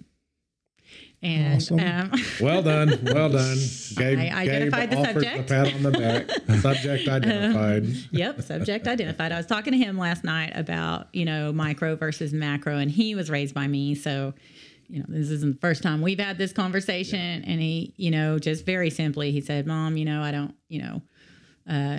And 1.23 1.57
Awesome. 1.57 1.79
um, 1.79 2.11
well 2.41 2.63
done, 2.63 2.99
well 3.05 3.29
done. 3.29 3.57
Gabe, 3.95 4.19
I 4.19 4.31
identified 4.43 4.91
the 4.91 4.97
Gabe 4.97 5.07
offers 5.07 5.23
subject. 5.25 5.49
The 5.49 5.55
pat 5.55 5.75
on 5.75 5.83
the 5.85 5.91
back. 5.93 6.31
subject 6.61 7.09
identified. 7.09 7.87
yep, 8.11 8.43
subject 8.43 8.89
identified. 8.89 9.31
I 9.31 9.37
was 9.37 9.47
talking 9.47 9.73
to 9.73 9.79
him 9.79 9.97
last 9.97 10.25
night 10.25 10.53
about, 10.57 11.07
you 11.13 11.25
know, 11.25 11.53
micro 11.53 11.95
versus 11.95 12.33
macro, 12.33 12.77
and 12.79 12.91
he 12.91 13.15
was 13.15 13.31
raised 13.31 13.55
by 13.55 13.69
me. 13.69 13.95
So, 13.95 14.35
you 14.89 14.99
know, 14.99 15.07
this 15.09 15.31
isn't 15.31 15.55
the 15.55 15.61
first 15.61 15.83
time 15.85 16.03
we've 16.03 16.19
had 16.19 16.39
this 16.39 16.53
conversation. 16.53 17.45
And 17.45 17.61
he, 17.61 17.95
you 17.97 18.11
know, 18.11 18.41
just 18.41 18.67
very 18.67 18.91
simply, 18.91 19.31
he 19.31 19.41
said, 19.41 19.65
Mom, 19.67 19.97
you 19.97 20.05
know, 20.05 20.23
I 20.23 20.33
don't, 20.33 20.55
you 20.69 20.83
know, 20.83 21.03
uh, 21.71 21.99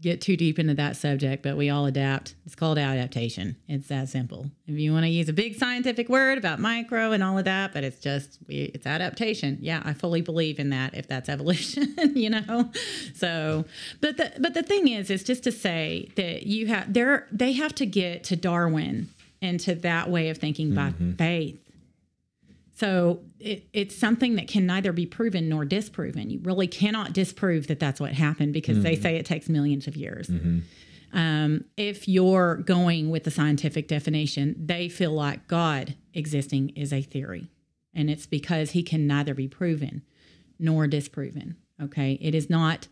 get 0.00 0.20
too 0.20 0.36
deep 0.36 0.58
into 0.58 0.74
that 0.74 0.96
subject, 0.96 1.42
but 1.42 1.56
we 1.56 1.68
all 1.68 1.86
adapt. 1.86 2.34
It's 2.46 2.54
called 2.54 2.78
adaptation. 2.78 3.56
It's 3.68 3.88
that 3.88 4.08
simple. 4.08 4.50
If 4.66 4.78
you 4.78 4.92
want 4.92 5.04
to 5.04 5.10
use 5.10 5.28
a 5.28 5.32
big 5.32 5.56
scientific 5.56 6.08
word 6.08 6.38
about 6.38 6.58
micro 6.58 7.12
and 7.12 7.22
all 7.22 7.38
of 7.38 7.44
that, 7.44 7.72
but 7.72 7.84
it's 7.84 8.00
just 8.00 8.38
it's 8.48 8.86
adaptation. 8.86 9.58
Yeah, 9.60 9.82
I 9.84 9.92
fully 9.92 10.22
believe 10.22 10.58
in 10.58 10.70
that. 10.70 10.94
If 10.94 11.06
that's 11.06 11.28
evolution, 11.40 11.94
you 12.14 12.30
know. 12.30 12.70
So, 13.14 13.64
but 14.00 14.16
the 14.16 14.32
but 14.38 14.54
the 14.54 14.62
thing 14.62 14.88
is, 14.88 15.10
is 15.10 15.22
just 15.22 15.44
to 15.44 15.52
say 15.52 16.08
that 16.16 16.44
you 16.44 16.66
have 16.68 16.92
there 16.92 17.26
they 17.30 17.52
have 17.52 17.74
to 17.76 17.86
get 17.86 18.24
to 18.24 18.36
Darwin 18.36 19.08
and 19.42 19.60
to 19.60 19.74
that 19.76 20.10
way 20.10 20.28
of 20.28 20.38
thinking 20.38 20.74
by 20.74 20.90
mm-hmm. 20.90 21.12
faith. 21.12 21.69
So 22.80 23.20
it, 23.38 23.68
it's 23.74 23.94
something 23.94 24.36
that 24.36 24.48
can 24.48 24.64
neither 24.64 24.92
be 24.92 25.04
proven 25.04 25.50
nor 25.50 25.66
disproven. 25.66 26.30
You 26.30 26.40
really 26.42 26.66
cannot 26.66 27.12
disprove 27.12 27.66
that 27.66 27.78
that's 27.78 28.00
what 28.00 28.14
happened 28.14 28.54
because 28.54 28.82
they 28.82 28.94
mm-hmm. 28.94 29.02
say 29.02 29.16
it 29.16 29.26
takes 29.26 29.50
millions 29.50 29.86
of 29.86 29.96
years. 29.96 30.28
Mm-hmm. 30.28 30.60
Um, 31.12 31.64
if 31.76 32.08
you're 32.08 32.56
going 32.56 33.10
with 33.10 33.24
the 33.24 33.30
scientific 33.30 33.86
definition, 33.86 34.56
they 34.58 34.88
feel 34.88 35.10
like 35.10 35.46
God 35.46 35.94
existing 36.14 36.70
is 36.70 36.90
a 36.90 37.02
theory. 37.02 37.50
And 37.94 38.08
it's 38.08 38.24
because 38.24 38.70
he 38.70 38.82
can 38.82 39.06
neither 39.06 39.34
be 39.34 39.46
proven 39.46 40.00
nor 40.58 40.86
disproven. 40.86 41.56
Okay. 41.82 42.12
It 42.22 42.34
is 42.34 42.48
not 42.48 42.88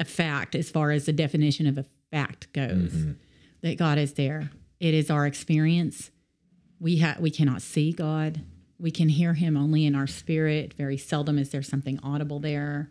a 0.00 0.04
fact 0.04 0.56
as 0.56 0.70
far 0.70 0.90
as 0.90 1.06
the 1.06 1.12
definition 1.12 1.68
of 1.68 1.78
a 1.78 1.84
fact 2.10 2.52
goes 2.52 2.90
mm-hmm. 2.90 3.12
that 3.60 3.78
God 3.78 3.96
is 3.96 4.14
there. 4.14 4.50
It 4.80 4.92
is 4.92 5.08
our 5.08 5.24
experience. 5.24 6.10
We 6.80 6.98
ha- 6.98 7.18
we 7.20 7.30
cannot 7.30 7.62
see 7.62 7.92
God. 7.92 8.40
We 8.80 8.90
can 8.90 9.08
hear 9.08 9.34
him 9.34 9.56
only 9.56 9.86
in 9.86 9.94
our 9.94 10.06
spirit. 10.06 10.74
Very 10.74 10.96
seldom 10.96 11.38
is 11.38 11.50
there 11.50 11.62
something 11.62 11.98
audible 12.02 12.40
there. 12.40 12.90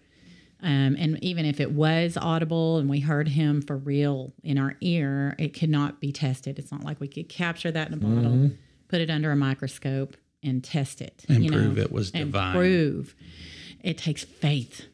Um, 0.61 0.97
and 0.99 1.23
even 1.23 1.45
if 1.45 1.59
it 1.59 1.71
was 1.71 2.17
audible 2.17 2.77
and 2.77 2.89
we 2.89 2.99
heard 2.99 3.29
him 3.29 3.61
for 3.61 3.77
real 3.77 4.33
in 4.43 4.57
our 4.57 4.75
ear, 4.81 5.35
it 5.39 5.53
could 5.57 5.69
not 5.69 6.01
be 6.01 6.11
tested. 6.11 6.59
It's 6.59 6.71
not 6.71 6.83
like 6.83 6.99
we 6.99 7.07
could 7.07 7.29
capture 7.29 7.71
that 7.71 7.87
in 7.87 7.93
a 7.93 7.97
bottle, 7.97 8.51
put 8.89 8.99
it 8.99 9.09
under 9.09 9.31
a 9.31 9.37
microscope, 9.37 10.17
and 10.43 10.63
test 10.63 11.01
it 11.01 11.25
And 11.27 11.43
you 11.43 11.49
know, 11.51 11.81
it 11.81 11.91
was 11.91 12.11
and 12.11 12.25
divine. 12.25 12.55
Prove 12.55 13.15
it 13.81 13.97
takes 13.97 14.23
faith 14.23 14.85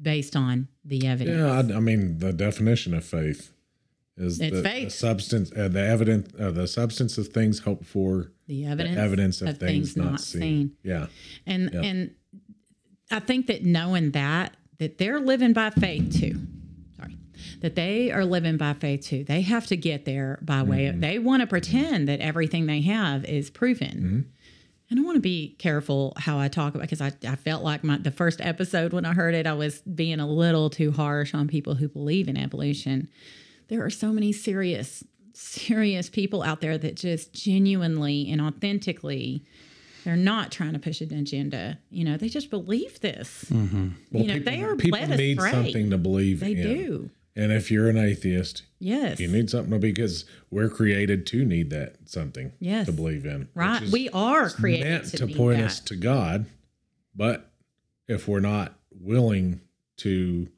based 0.00 0.36
on 0.36 0.68
the 0.84 1.06
evidence. 1.06 1.38
Yeah, 1.38 1.74
I, 1.74 1.78
I 1.78 1.80
mean 1.80 2.18
the 2.18 2.32
definition 2.32 2.94
of 2.94 3.04
faith 3.04 3.52
is 4.18 4.40
It's 4.40 4.56
the, 4.56 4.62
faith. 4.62 4.84
the 4.84 4.90
substance, 4.90 5.52
uh, 5.56 5.68
the 5.68 5.80
evidence, 5.86 6.32
uh, 6.38 6.50
the 6.50 6.66
substance 6.66 7.18
of 7.18 7.28
things 7.28 7.60
hoped 7.60 7.84
for, 7.86 8.32
The 8.46 8.64
the 8.64 8.66
evidence, 8.66 8.96
evidence 8.98 9.42
of, 9.42 9.58
things, 9.58 9.96
not 9.96 10.20
seen. 10.20 10.72
Yeah, 10.82 11.06
And 11.46 11.74
and 11.74 12.14
I 13.10 13.20
think 13.20 13.46
that 13.46 13.64
knowing 13.64 14.10
that 14.12 14.54
that 14.78 14.98
they're 14.98 15.20
living 15.20 15.52
by 15.52 15.70
faith 15.70 16.12
too. 16.20 16.40
Sorry. 16.96 17.16
that 17.62 17.74
they 17.74 18.10
are 18.12 18.24
living 18.24 18.56
by 18.56 18.74
faith 18.74 19.02
too. 19.06 19.24
They 19.24 19.40
have 19.42 19.66
to 19.68 19.76
get 19.76 20.04
there 20.04 20.38
by 20.42 20.62
way 20.62 20.86
of, 20.86 21.00
they 21.00 21.18
want 21.18 21.40
to 21.40 21.46
pretend 21.46 22.08
that 22.08 22.20
everything 22.20 22.66
they 22.66 22.80
have 22.82 23.24
is 23.24 23.50
proven. 23.50 24.30
And 24.90 24.98
I 24.98 25.02
want 25.02 25.16
to 25.16 25.20
be 25.20 25.54
careful 25.58 26.14
how 26.16 26.38
I 26.38 26.48
talk 26.48 26.74
about 26.74 26.82
because 26.88 27.00
I, 27.02 27.12
I 27.26 27.36
felt 27.36 27.62
like 27.62 27.84
my 27.84 27.98
the 27.98 28.10
first 28.10 28.40
episode 28.40 28.92
when 28.94 29.04
I 29.04 29.12
heard 29.12 29.34
it, 29.34 29.46
I 29.46 29.52
was 29.52 29.80
being 29.82 30.18
a 30.20 30.26
little 30.26 30.70
too 30.70 30.92
harsh 30.92 31.34
on 31.34 31.46
people 31.48 31.74
who 31.74 31.88
believe 31.88 32.26
in 32.28 32.36
evolution. 32.38 33.08
There 33.68 33.84
are 33.84 33.90
so 33.90 34.12
many 34.12 34.32
serious, 34.32 35.04
serious 35.34 36.08
people 36.08 36.42
out 36.42 36.60
there 36.60 36.78
that 36.78 36.96
just 36.96 37.32
genuinely 37.32 38.30
and 38.30 38.40
authentically 38.40 39.44
they're 40.04 40.16
not 40.16 40.50
trying 40.52 40.72
to 40.72 40.78
push 40.78 41.00
an 41.02 41.12
agenda. 41.12 41.78
You 41.90 42.04
know, 42.04 42.16
they 42.16 42.28
just 42.30 42.48
believe 42.50 43.00
this. 43.00 43.44
Mm-hmm. 43.50 43.88
Well, 44.12 44.22
you 44.24 44.28
know, 44.34 44.38
they 44.38 44.62
are 44.62 44.74
people 44.76 44.98
need 45.06 45.36
astray. 45.38 45.50
something 45.50 45.90
to 45.90 45.98
believe 45.98 46.40
They 46.40 46.52
in. 46.52 46.62
do. 46.62 47.10
And 47.36 47.52
if 47.52 47.70
you're 47.70 47.88
an 47.90 47.98
atheist, 47.98 48.62
Yes. 48.80 49.20
you 49.20 49.28
need 49.28 49.50
something 49.50 49.70
to 49.72 49.78
because 49.78 50.24
we're 50.50 50.70
created 50.70 51.26
to 51.26 51.44
need 51.44 51.70
that 51.70 51.96
something 52.06 52.52
Yes. 52.58 52.86
to 52.86 52.92
believe 52.92 53.26
in. 53.26 53.48
right. 53.54 53.82
is 53.82 53.92
We 53.92 54.08
are 54.10 54.48
created 54.50 54.86
meant 54.88 55.04
to, 55.10 55.26
to, 55.26 55.36
point 55.36 55.58
that. 55.58 55.66
us 55.66 55.80
to 55.80 55.96
God. 55.96 56.46
But 57.14 57.50
if 58.06 58.26
we're 58.28 58.40
not 58.40 58.78
willing 58.90 59.60
to 59.98 60.48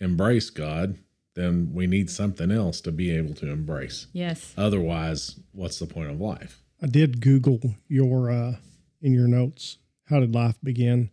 embrace 0.00 0.50
God, 0.50 0.98
then 1.38 1.70
we 1.72 1.86
need 1.86 2.10
something 2.10 2.50
else 2.50 2.80
to 2.82 2.92
be 2.92 3.10
able 3.10 3.34
to 3.34 3.48
embrace. 3.50 4.06
Yes. 4.12 4.52
Otherwise, 4.56 5.38
what's 5.52 5.78
the 5.78 5.86
point 5.86 6.10
of 6.10 6.20
life? 6.20 6.62
I 6.82 6.86
did 6.86 7.20
Google 7.20 7.60
your 7.88 8.30
uh, 8.30 8.56
in 9.00 9.12
your 9.14 9.28
notes. 9.28 9.78
How 10.06 10.20
did 10.20 10.34
life 10.34 10.56
begin? 10.62 11.10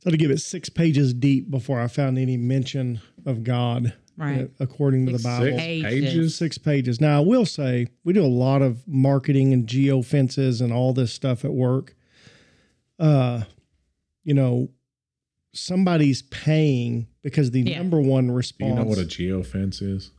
So 0.00 0.10
to 0.10 0.16
give 0.16 0.30
it 0.30 0.40
six 0.40 0.68
pages 0.68 1.14
deep 1.14 1.50
before 1.50 1.80
I 1.80 1.86
found 1.86 2.18
any 2.18 2.36
mention 2.36 3.00
of 3.24 3.42
God, 3.44 3.94
Right. 4.16 4.42
uh, 4.42 4.46
according 4.60 5.06
to 5.06 5.12
the 5.12 5.18
Bible. 5.22 5.46
Six 5.46 5.56
Pages. 5.62 5.84
pages? 5.84 6.34
Six 6.36 6.58
pages. 6.58 7.00
Now 7.00 7.18
I 7.18 7.24
will 7.24 7.46
say 7.46 7.86
we 8.04 8.12
do 8.12 8.22
a 8.24 8.26
lot 8.26 8.62
of 8.62 8.86
marketing 8.86 9.52
and 9.52 9.66
geo 9.66 10.02
fences 10.02 10.60
and 10.60 10.72
all 10.72 10.92
this 10.92 11.12
stuff 11.12 11.44
at 11.44 11.52
work. 11.52 11.94
Uh, 12.98 13.42
you 14.24 14.34
know, 14.34 14.68
somebody's 15.56 16.22
paying 16.22 17.06
because 17.22 17.50
the 17.50 17.62
Yeah. 17.62 17.78
number 17.78 18.00
one 18.00 18.28
Do 18.28 18.32
response. 18.34 18.70
you 18.70 18.74
know 18.76 18.84
what 18.84 18.98
a 18.98 19.02
geofence 19.02 19.82
is? 19.82 20.10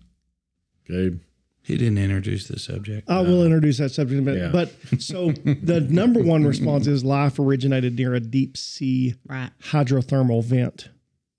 Gabe? 0.87 1.19
He 1.61 1.77
didn't 1.77 1.97
introduce 1.97 2.47
the 2.47 2.59
subject. 2.59 3.09
I 3.09 3.21
will 3.21 3.43
introduce 3.43 3.79
that 3.79 3.89
subject 3.89 4.19
in 4.21 4.27
a 4.27 4.31
minute. 4.31 4.45
Yeah. 4.45 4.51
But 4.51 5.01
so 5.01 5.31
the 5.63 5.81
number 5.81 6.21
one 6.21 6.45
response 6.45 6.85
is 6.85 7.03
life 7.03 7.39
originated 7.39 7.95
near 7.97 8.13
a 8.13 8.19
deep 8.19 8.55
sea 8.55 9.15
Right. 9.27 9.49
hydrothermal 9.63 10.43
vent. 10.43 10.89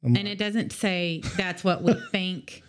Um, 0.04 0.16
and 0.16 0.26
it 0.26 0.36
doesn't 0.38 0.72
say 0.72 1.22
that's 1.36 1.62
what 1.62 1.82
we 1.84 1.94
think, 2.10 2.62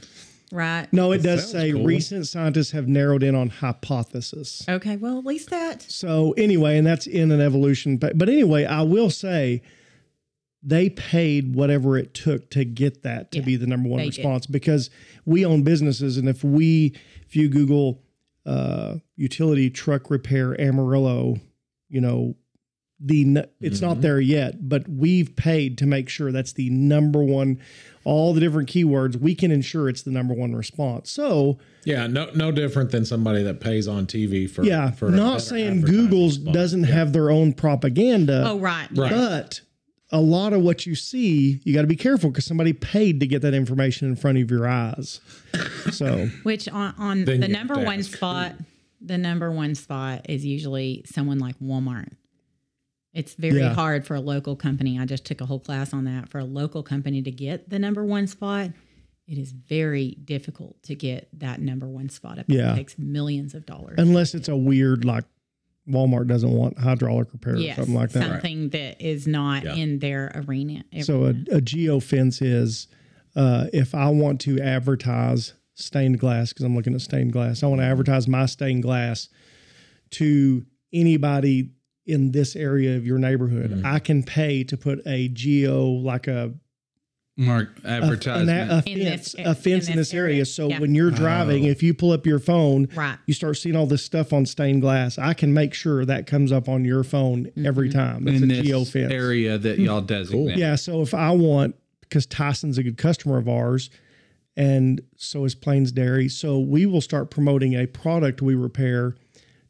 right? 0.52 0.88
No, 0.94 1.12
it 1.14 1.20
That 1.24 1.38
does 1.38 1.52
say 1.52 1.72
cool. 1.72 1.84
recent 1.84 2.28
scientists 2.28 2.72
have 2.72 2.88
narrowed 2.88 3.24
in 3.24 3.34
on 3.34 3.50
hypothesis. 3.50 4.64
Okay, 4.70 4.96
well, 4.98 5.18
at 5.18 5.26
least 5.26 5.50
that. 5.50 5.82
So 5.82 6.34
anyway, 6.34 6.78
and 6.78 6.86
that's 6.86 7.08
in 7.08 7.32
an 7.32 7.42
evolution. 7.42 7.98
But, 7.98 8.20
but 8.20 8.30
anyway, 8.30 8.66
I 8.66 8.84
will 8.84 9.10
say 9.10 9.64
they 10.70 10.90
paid 10.90 11.56
whatever 11.56 11.98
it 11.98 12.14
took 12.14 12.50
to 12.52 12.66
get 12.66 13.02
that 13.04 13.32
to 13.32 13.40
Yeah, 13.40 13.46
be 13.46 13.56
the 13.56 13.68
number 13.68 13.88
one 13.88 14.00
they 14.00 14.10
did. 14.10 14.18
response 14.18 14.46
because 14.46 14.90
we 15.26 15.46
own 15.46 15.64
businesses, 15.64 16.18
and 16.18 16.28
if 16.28 16.44
we 16.44 16.94
if 17.26 17.36
you 17.36 17.48
Google 17.50 18.04
uh, 18.46 18.96
utility 19.16 19.70
truck 19.70 20.10
repair 20.10 20.60
Amarillo, 20.60 21.38
you 21.90 22.02
know 22.02 22.36
the 23.00 23.46
it's 23.62 23.78
Mm-hmm. 23.78 23.86
not 23.86 24.02
there 24.02 24.20
yet, 24.20 24.68
but 24.68 24.90
we've 24.90 25.36
paid 25.36 25.78
to 25.78 25.86
make 25.86 26.10
sure 26.10 26.32
that's 26.32 26.54
the 26.54 26.70
number 26.70 27.24
one. 27.24 27.60
All 28.04 28.34
the 28.34 28.40
different 28.40 28.70
keywords, 28.70 29.18
we 29.18 29.36
can 29.36 29.52
ensure 29.52 29.88
it's 29.90 30.02
the 30.02 30.12
number 30.12 30.34
one 30.34 30.56
response. 30.56 31.12
So 31.12 31.60
Yeah, 31.86 32.08
no 32.08 32.30
no 32.34 32.52
different 32.52 32.92
than 32.92 33.06
somebody 33.06 33.44
that 33.44 33.60
pays 33.62 33.88
on 33.88 34.06
TV 34.08 34.50
for 34.50 34.64
yeah, 34.64 34.92
for 34.92 35.08
a 35.10 35.12
not 35.12 35.42
saying 35.42 35.82
Google's 35.82 36.36
spot. 36.36 36.54
doesn't 36.54 36.84
have 36.86 37.14
their 37.14 37.30
own 37.30 37.54
propaganda. 37.54 38.44
Oh, 38.48 38.60
right. 38.60 38.88
Right. 38.96 39.12
But 39.12 39.62
a 40.12 40.22
lot 40.22 40.54
of 40.54 40.62
what 40.62 40.86
you 40.86 40.96
see, 40.96 41.60
you 41.64 41.74
got 41.74 41.82
to 41.82 41.88
be 41.88 41.96
careful 41.96 42.30
because 42.30 42.46
somebody 42.46 42.72
paid 42.74 43.20
to 43.20 43.28
get 43.28 43.42
that 43.42 43.54
information 43.54 44.08
in 44.08 44.16
front 44.16 44.38
of 44.38 44.50
your 44.50 44.68
eyes. 44.68 45.20
So 45.92 46.28
Which 46.44 46.68
on, 46.70 46.94
on 46.98 47.26
the 47.26 47.48
number 47.48 47.76
have 47.76 47.84
one 47.86 48.00
ask 48.00 48.16
spot, 48.16 48.54
the 49.02 49.18
number 49.18 49.52
one 49.52 49.76
spot 49.76 50.26
is 50.30 50.46
usually 50.46 51.04
someone 51.06 51.40
like 51.40 51.60
Walmart. 51.60 52.10
It's 53.14 53.34
very 53.34 53.60
Yeah. 53.60 53.74
hard 53.74 54.06
for 54.06 54.16
a 54.16 54.20
local 54.22 54.56
company. 54.56 55.00
I 55.00 55.06
just 55.06 55.26
took 55.26 55.42
a 55.42 55.46
whole 55.46 55.60
class 55.60 55.92
on 55.94 56.06
that. 56.06 56.30
For 56.30 56.40
a 56.40 56.44
local 56.46 56.84
company 56.84 57.22
to 57.24 57.32
get 57.32 57.70
the 57.70 57.80
number 57.80 58.06
one 58.06 58.28
spot, 58.28 58.72
it 59.28 59.38
is 59.38 59.52
very 59.52 60.12
difficult 60.24 60.82
to 60.84 60.96
get 60.96 61.28
that 61.40 61.60
number 61.60 61.88
one 61.88 62.10
spot 62.10 62.40
up. 62.40 62.46
Yeah. 62.48 62.74
It 62.74 62.76
takes 62.76 62.98
millions 62.98 63.54
of 63.56 63.66
dollars. 63.66 63.96
unless 63.98 64.34
it's 64.36 64.48
a 64.48 64.56
weird 64.56 65.04
like 65.04 65.26
Walmart 65.90 66.28
doesn't 66.28 66.52
want 66.52 66.78
hydraulic 66.80 67.32
repair 67.32 67.56
or 67.56 67.74
something 67.76 67.94
like 67.94 68.12
that. 68.12 68.24
something 68.24 68.70
that 68.70 69.02
is 69.02 69.26
not 69.28 69.64
Yeah. 69.64 69.76
in 69.76 70.00
their 70.00 70.32
arena. 70.48 70.84
So 71.02 71.26
a, 71.26 71.36
a 71.56 71.62
geo 71.62 72.00
fence 72.00 72.42
is 72.42 72.88
uh, 73.36 73.68
if 73.74 73.96
I 73.96 74.10
want 74.10 74.42
to 74.42 74.60
advertise 74.60 75.54
stained 75.76 76.20
glass 76.20 76.52
because 76.54 76.66
I'm 76.66 76.76
looking 76.76 76.94
at 76.96 77.02
stained 77.02 77.32
glass, 77.34 77.64
I 77.64 77.68
want 77.68 77.82
to 77.82 77.86
advertise 77.86 78.28
my 78.28 78.46
stained 78.48 78.84
glass 78.84 79.30
to 80.12 80.66
anybody 80.94 81.72
in 82.06 82.32
this 82.32 82.56
area 82.56 82.96
of 82.96 83.06
your 83.06 83.18
neighborhood. 83.20 83.82
I 83.86 84.00
can 84.00 84.24
pay 84.24 84.64
to 84.66 84.78
put 84.78 85.06
a 85.06 85.28
geo 85.28 85.86
like 85.86 86.28
a 86.28 86.54
Mark 87.38 87.70
a, 87.84 87.88
an- 87.88 88.04
advertisement. 88.04 88.72
a 88.72 88.90
In 88.90 89.04
fence, 89.04 89.32
this- 89.34 89.46
a 89.46 89.56
fence 89.56 89.86
in 89.86 89.94
in 89.94 89.98
this 89.98 90.10
this 90.10 90.14
area. 90.14 90.34
area. 90.34 90.46
So 90.46 90.70
Yeah. 90.70 90.80
when 90.80 90.96
you're 90.96 91.12
oh. 91.12 91.16
driving, 91.16 91.66
Oh. 91.66 91.70
if 91.70 91.84
you 91.84 91.94
pull 91.94 92.12
up 92.12 92.26
your 92.26 92.40
phone, 92.40 92.88
Right. 92.96 93.18
you 93.28 93.34
start 93.34 93.58
seeing 93.58 93.76
all 93.76 93.86
this 93.86 94.04
stuff 94.04 94.34
on 94.34 94.46
stained 94.46 94.82
glass. 94.82 95.18
I 95.20 95.34
can 95.34 95.54
make 95.54 95.74
sure 95.74 96.04
that 96.06 96.26
comes 96.26 96.52
up 96.52 96.68
on 96.68 96.84
your 96.84 97.04
phone 97.04 97.52
every 97.64 97.90
mm-hmm. 97.90 98.00
time. 98.00 98.26
That's 98.26 98.42
in 98.42 98.52
a 98.52 98.62
geo 98.62 98.80
this 98.80 98.92
fence. 98.92 99.14
area 99.14 99.58
that 99.58 99.78
hmm. 99.78 99.86
y'all 99.86 100.02
designate. 100.02 100.58
Yeah. 100.58 100.76
So 100.76 101.02
if 101.02 101.14
I 101.14 101.32
want, 101.32 101.76
because 102.02 102.26
Tyson's 102.26 102.78
a 102.78 102.84
good 102.84 102.98
customer 102.98 103.38
of 103.38 103.48
ours, 103.48 103.90
and 104.56 105.02
so 105.16 105.46
is 105.46 105.54
Plains 105.54 105.92
Dairy, 105.92 106.28
so 106.30 106.58
we 106.60 106.88
will 106.88 107.02
start 107.02 107.30
promoting 107.30 107.74
a 107.76 107.86
product 107.86 108.42
we 108.42 108.56
repair 108.56 109.16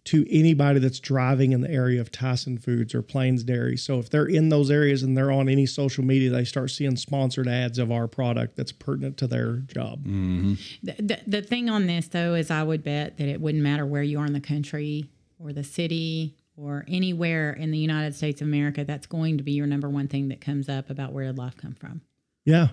to 0.07 0.25
anybody 0.29 0.79
that's 0.79 1.01
driving 1.01 1.51
in 1.51 1.59
the 1.59 1.69
area 1.69 1.99
of 1.99 2.11
Tyson 2.11 2.57
Foods 2.57 2.95
or 2.95 3.01
Plains 3.01 3.43
Dairy. 3.43 3.75
So 3.75 3.99
if 3.99 4.09
they're 4.09 4.25
in 4.25 4.47
those 4.47 4.71
areas 4.71 5.03
and 5.03 5.17
they're 5.17 5.31
on 5.31 5.49
any 5.49 5.65
social 5.65 6.03
media, 6.03 6.29
they 6.29 6.45
start 6.45 6.71
seeing 6.71 6.95
sponsored 6.95 7.47
ads 7.47 7.77
of 7.77 7.91
our 7.91 8.07
product 8.07 8.55
that's 8.55 8.71
pertinent 8.71 9.17
to 9.17 9.27
their 9.27 9.57
job. 9.57 10.05
Mm-hmm. 10.05 10.53
The, 10.81 10.95
the, 11.01 11.19
the 11.27 11.41
thing 11.41 11.69
on 11.69 11.87
this, 11.87 12.07
though, 12.07 12.35
is 12.35 12.49
I 12.49 12.63
would 12.63 12.83
bet 12.83 13.17
that 13.17 13.27
it 13.27 13.41
wouldn't 13.41 13.63
matter 13.63 13.85
where 13.85 14.01
you 14.01 14.19
are 14.19 14.25
in 14.25 14.31
the 14.31 14.39
country 14.39 15.09
or 15.39 15.51
the 15.51 15.63
city 15.63 16.35
or 16.55 16.85
anywhere 16.87 17.51
in 17.51 17.71
the 17.71 17.77
United 17.77 18.15
States 18.15 18.39
of 18.39 18.47
America. 18.47 18.85
That's 18.85 19.07
going 19.07 19.37
to 19.37 19.43
be 19.43 19.51
your 19.51 19.67
number 19.67 19.89
one 19.89 20.07
thing 20.07 20.29
that 20.29 20.39
comes 20.39 20.69
up 20.69 20.89
about 20.89 21.11
where 21.11 21.25
did 21.25 21.37
life 21.37 21.57
come 21.57 21.73
from. 21.73 22.01
Yeah. 22.45 22.69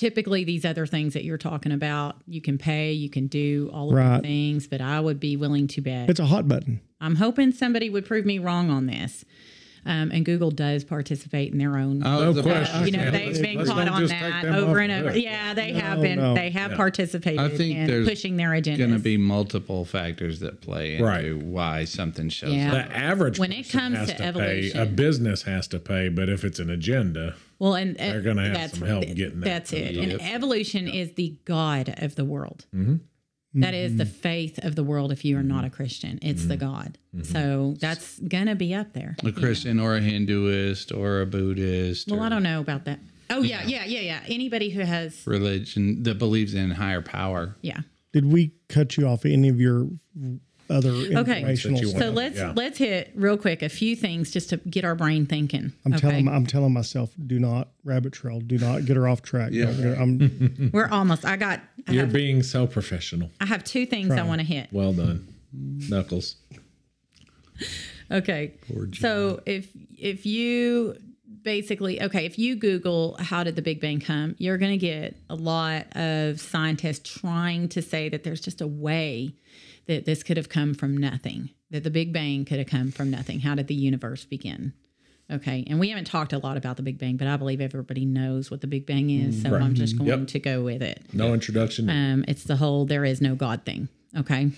Typically, 0.00 0.44
these 0.44 0.64
other 0.64 0.86
things 0.86 1.12
that 1.12 1.24
you're 1.24 1.36
talking 1.36 1.72
about, 1.72 2.16
you 2.26 2.40
can 2.40 2.56
pay, 2.56 2.90
you 2.90 3.10
can 3.10 3.26
do 3.26 3.68
all 3.70 3.90
of 3.90 3.94
Right. 3.96 4.16
the 4.16 4.22
things, 4.26 4.66
but 4.66 4.80
I 4.80 4.98
would 4.98 5.20
be 5.20 5.36
willing 5.36 5.66
to 5.68 5.82
bet. 5.82 6.08
It's 6.08 6.18
a 6.18 6.24
hot 6.24 6.48
button. 6.48 6.80
I'm 7.02 7.16
hoping 7.16 7.52
somebody 7.52 7.90
would 7.90 8.06
prove 8.06 8.24
me 8.24 8.38
wrong 8.38 8.70
on 8.70 8.86
this. 8.86 9.26
Um, 9.86 10.10
and 10.12 10.24
Google 10.24 10.50
does 10.50 10.84
participate 10.84 11.52
in 11.52 11.58
their 11.58 11.76
own 11.78 12.02
Oh, 12.04 12.20
No 12.20 12.28
was 12.28 12.36
about- 12.38 12.66
question. 12.66 12.86
you 12.86 12.92
know, 12.92 13.04
Yeah, 13.04 13.10
they've 13.10 13.40
been 13.42 13.56
let's 13.56 13.70
caught 13.70 13.88
on 13.88 14.06
that 14.06 14.44
over 14.44 14.78
and 14.78 14.92
over. 14.92 15.10
hook. 15.12 15.22
Yeah, 15.22 15.54
they 15.54 15.72
have 15.72 16.00
been. 16.02 16.18
no. 16.18 16.34
They 16.34 16.50
have 16.50 16.72
Yeah. 16.72 16.76
participated 16.76 17.40
I 17.40 17.48
think 17.48 17.76
in 17.76 17.86
there's 17.86 18.08
pushing 18.08 18.36
their 18.36 18.52
agenda. 18.52 18.78
going 18.86 18.92
to 18.96 19.02
be 19.02 19.16
multiple 19.16 19.84
factors 19.84 20.40
that 20.40 20.60
play 20.60 20.92
into 20.94 21.04
Right. 21.04 21.36
why 21.36 21.84
something 21.84 22.28
shows 22.28 22.52
Yeah. 22.52 22.72
up. 22.74 22.88
The 22.90 22.96
average 22.96 23.38
When 23.38 23.52
it 23.52 23.70
comes 23.70 23.96
has 23.96 24.08
to 24.12 24.16
to, 24.18 24.32
pay. 24.34 24.70
A 24.72 24.84
business 24.86 25.42
has 25.44 25.66
to 25.68 25.78
pay, 25.78 26.08
but 26.08 26.28
if 26.28 26.44
it's 26.44 26.58
an 26.58 26.68
agenda, 26.70 27.34
well, 27.58 27.74
and 27.74 27.96
they're 27.96 28.20
gonna 28.22 28.56
have 28.58 28.70
some 28.72 28.86
help 28.86 29.02
getting 29.04 29.40
that 29.40 29.44
That's 29.46 29.72
it. 29.72 29.96
And 29.96 30.12
Yep. 30.12 30.20
evolution 30.22 30.88
is 30.88 31.12
the 31.12 31.34
God 31.44 31.94
of 31.98 32.14
the 32.16 32.24
world. 32.24 32.66
Mm-hmm. 32.74 32.96
That 33.54 33.74
is 33.74 33.96
the 33.96 34.04
mm-hmm. 34.04 34.12
faith 34.12 34.64
of 34.64 34.76
the 34.76 34.84
world. 34.84 35.10
If 35.10 35.24
you 35.24 35.36
are 35.36 35.42
not 35.42 35.64
a 35.64 35.66
mm-hmm. 35.66 35.76
Christian, 35.76 36.18
it's 36.22 36.44
the 36.46 36.56
mm-hmm. 36.56 36.72
God. 36.72 36.98
Mm-hmm. 37.14 37.24
So 37.24 37.74
that's 37.80 38.20
gonna 38.20 38.54
be 38.54 38.74
up 38.74 38.92
there. 38.92 39.16
A 39.24 39.32
Christian 39.32 39.80
or 39.80 39.96
a 39.96 40.00
Hinduist 40.00 40.96
or 40.96 41.20
a 41.22 41.26
Buddhist 41.26 42.08
Well, 42.08 42.20
or 42.20 42.22
I 42.22 42.28
don't 42.28 42.44
know 42.44 42.60
about 42.60 42.84
that. 42.84 43.00
Oh 43.28 43.42
yeah, 43.42 43.62
yeah, 43.64 43.84
yeah, 43.84 44.00
yeah. 44.00 44.20
Anybody 44.28 44.70
who 44.70 44.80
has 44.80 45.26
religion 45.26 46.02
that 46.04 46.18
believes 46.18 46.54
in 46.54 46.70
higher 46.70 47.02
power. 47.02 47.56
yeah. 47.62 47.80
Did 48.12 48.26
we 48.26 48.52
cut 48.68 48.96
you 48.96 49.06
off 49.06 49.24
any 49.24 49.48
of 49.48 49.60
your 49.60 49.88
other 50.70 50.90
Okay. 50.90 51.40
informational 51.40 51.90
stuff? 51.90 52.00
So 52.00 52.10
let's 52.10 52.36
yeah. 52.38 52.52
let's 52.54 52.78
hit 52.78 53.10
real 53.14 53.36
quick 53.36 53.62
a 53.62 53.68
few 53.68 53.96
things 53.96 54.30
just 54.30 54.50
to 54.50 54.56
get 54.58 54.84
our 54.84 54.94
brain 54.94 55.26
thinking. 55.26 55.72
I'm 55.84 55.92
okay, 55.94 56.00
telling 56.00 56.28
I'm 56.28 56.46
telling 56.46 56.72
myself, 56.72 57.12
do 57.26 57.38
not 57.38 57.68
rabbit 57.84 58.12
trail, 58.12 58.40
do 58.40 58.58
not 58.58 58.84
get 58.84 58.96
her 58.96 59.08
off 59.08 59.22
track. 59.22 59.50
Yeah. 59.52 59.66
Her- 59.72 59.94
I'm 59.94 60.70
we're 60.72 60.88
almost. 60.88 61.24
I 61.24 61.36
got. 61.36 61.60
I 61.88 61.92
you're 61.92 62.04
have, 62.04 62.12
being 62.12 62.42
so 62.42 62.66
professional. 62.66 63.30
I 63.40 63.46
have 63.46 63.64
two 63.64 63.86
things 63.86 64.12
I 64.12 64.22
want 64.22 64.40
to 64.40 64.46
hit. 64.46 64.68
Well 64.72 64.92
done, 64.92 65.26
Knuckles. 65.52 66.36
Okay. 68.10 68.54
So 68.94 69.40
if 69.46 69.68
if 69.96 70.26
you 70.26 70.96
basically, 71.42 72.02
okay, 72.02 72.26
if 72.26 72.38
you 72.38 72.56
Google 72.56 73.16
how 73.18 73.44
did 73.44 73.56
the 73.56 73.62
Big 73.62 73.80
Bang 73.80 74.00
come, 74.00 74.34
you're 74.38 74.58
going 74.58 74.72
to 74.72 74.78
get 74.78 75.16
a 75.28 75.34
lot 75.34 75.86
of 75.96 76.40
scientists 76.40 77.18
trying 77.18 77.68
to 77.70 77.82
say 77.82 78.08
that 78.08 78.24
there's 78.24 78.40
just 78.40 78.60
a 78.60 78.66
way 78.66 79.34
that 79.90 80.04
this 80.06 80.22
could 80.22 80.36
have 80.36 80.48
come 80.48 80.72
from 80.72 80.96
nothing, 80.96 81.50
that 81.70 81.82
the 81.84 81.90
Big 81.90 82.12
Bang 82.12 82.44
could 82.44 82.58
have 82.58 82.68
come 82.68 82.92
from 82.92 83.10
nothing. 83.10 83.40
How 83.40 83.54
did 83.56 83.66
the 83.66 83.74
universe 83.74 84.24
begin? 84.24 84.72
Okay, 85.30 85.64
and 85.68 85.78
we 85.78 85.88
haven't 85.90 86.06
talked 86.06 86.32
a 86.32 86.38
lot 86.38 86.56
about 86.56 86.76
the 86.76 86.82
Big 86.82 86.98
Bang, 86.98 87.16
but 87.16 87.26
I 87.28 87.36
believe 87.36 87.60
everybody 87.60 88.04
knows 88.04 88.50
what 88.50 88.60
the 88.60 88.66
Big 88.66 88.86
Bang 88.86 89.10
is, 89.10 89.42
so 89.42 89.54
I'm 89.54 89.74
just 89.74 89.96
going 89.98 90.08
Yep. 90.08 90.28
to 90.28 90.38
go 90.38 90.62
with 90.62 90.82
it. 90.82 91.02
No 91.12 91.34
introduction. 91.34 91.88
Um, 91.90 92.24
it's 92.28 92.44
the 92.44 92.56
whole 92.56 92.84
there 92.84 93.04
is 93.04 93.20
no 93.20 93.34
God 93.34 93.64
thing. 93.64 93.88
Okay. 94.16 94.50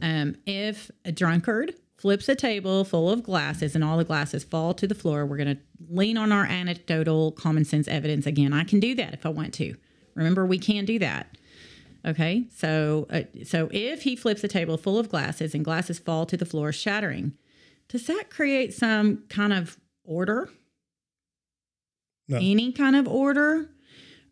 Um, 0.00 0.36
if 0.46 0.90
a 1.04 1.10
drunkard 1.12 1.74
flips 1.96 2.28
a 2.28 2.34
table 2.34 2.84
full 2.84 3.08
of 3.10 3.22
glasses 3.22 3.74
and 3.76 3.82
all 3.84 3.96
the 3.96 4.04
glasses 4.04 4.42
fall 4.44 4.74
to 4.74 4.86
the 4.88 4.94
floor, 4.94 5.24
we're 5.26 5.36
going 5.36 5.56
to 5.56 5.62
lean 5.88 6.16
on 6.16 6.30
our 6.32 6.44
anecdotal 6.44 7.32
common 7.32 7.64
sense 7.64 7.86
evidence 7.88 8.26
again. 8.26 8.52
I 8.52 8.64
can 8.64 8.78
do 8.80 8.94
that 8.96 9.14
if 9.14 9.24
I 9.26 9.28
want 9.28 9.54
to. 9.54 9.74
Remember, 10.14 10.44
we 10.46 10.58
can 10.58 10.84
do 10.84 10.98
that. 11.00 11.36
Okay. 12.06 12.46
So, 12.54 13.06
uh, 13.10 13.22
so 13.44 13.68
if 13.72 14.02
he 14.02 14.16
flips 14.16 14.42
a 14.42 14.48
table 14.48 14.76
full 14.76 14.98
of 14.98 15.08
glasses 15.08 15.54
and 15.54 15.64
glasses 15.64 15.98
fall 15.98 16.26
to 16.26 16.36
the 16.36 16.44
floor, 16.44 16.72
shattering, 16.72 17.34
does 17.88 18.06
that 18.06 18.30
create 18.30 18.74
some 18.74 19.24
kind 19.28 19.52
of 19.52 19.78
order? 20.04 20.50
No. 22.28 22.38
Any 22.38 22.72
kind 22.72 22.96
of 22.96 23.06
order 23.06 23.68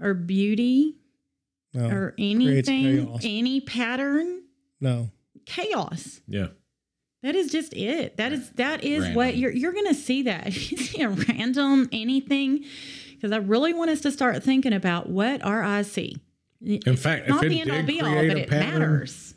or 0.01 0.15
beauty? 0.15 0.97
No, 1.73 1.89
or 1.89 2.15
anything, 2.19 3.17
any 3.23 3.61
pattern, 3.61 4.43
no. 4.81 5.11
chaos. 5.47 6.21
yeah. 6.27 6.49
That 7.23 7.37
is 7.37 7.53
just 7.53 7.75
it. 7.75 8.17
That 8.17 8.33
is 8.33 8.51
that 8.53 8.83
is 8.83 9.15
what 9.15 9.37
you're 9.37 9.53
you're 9.53 9.73
gonna 9.73 9.95
see 9.95 10.23
that. 10.23 10.47
If 10.49 10.73
you 10.73 10.79
see 10.79 11.03
a 11.03 11.11
random 11.11 11.89
anything, 11.93 12.65
because 13.15 13.31
I 13.31 13.37
really 13.37 13.75
want 13.75 13.91
us 13.91 14.01
to 14.01 14.11
start 14.11 14.43
thinking 14.43 14.73
about 14.73 15.11
what 15.11 15.45
our 15.45 15.63
eyes 15.63 15.93
see. 15.93 16.17
In 16.63 16.97
fact, 16.97 17.29
Not 17.29 17.45
if 17.45 17.51
the 17.51 17.61
end 17.61 17.71
all 17.71 17.83
be 17.83 18.01
all, 18.01 18.15
but 18.15 18.37
it 18.37 18.49
pattern, 18.49 18.81
matters. 18.81 19.35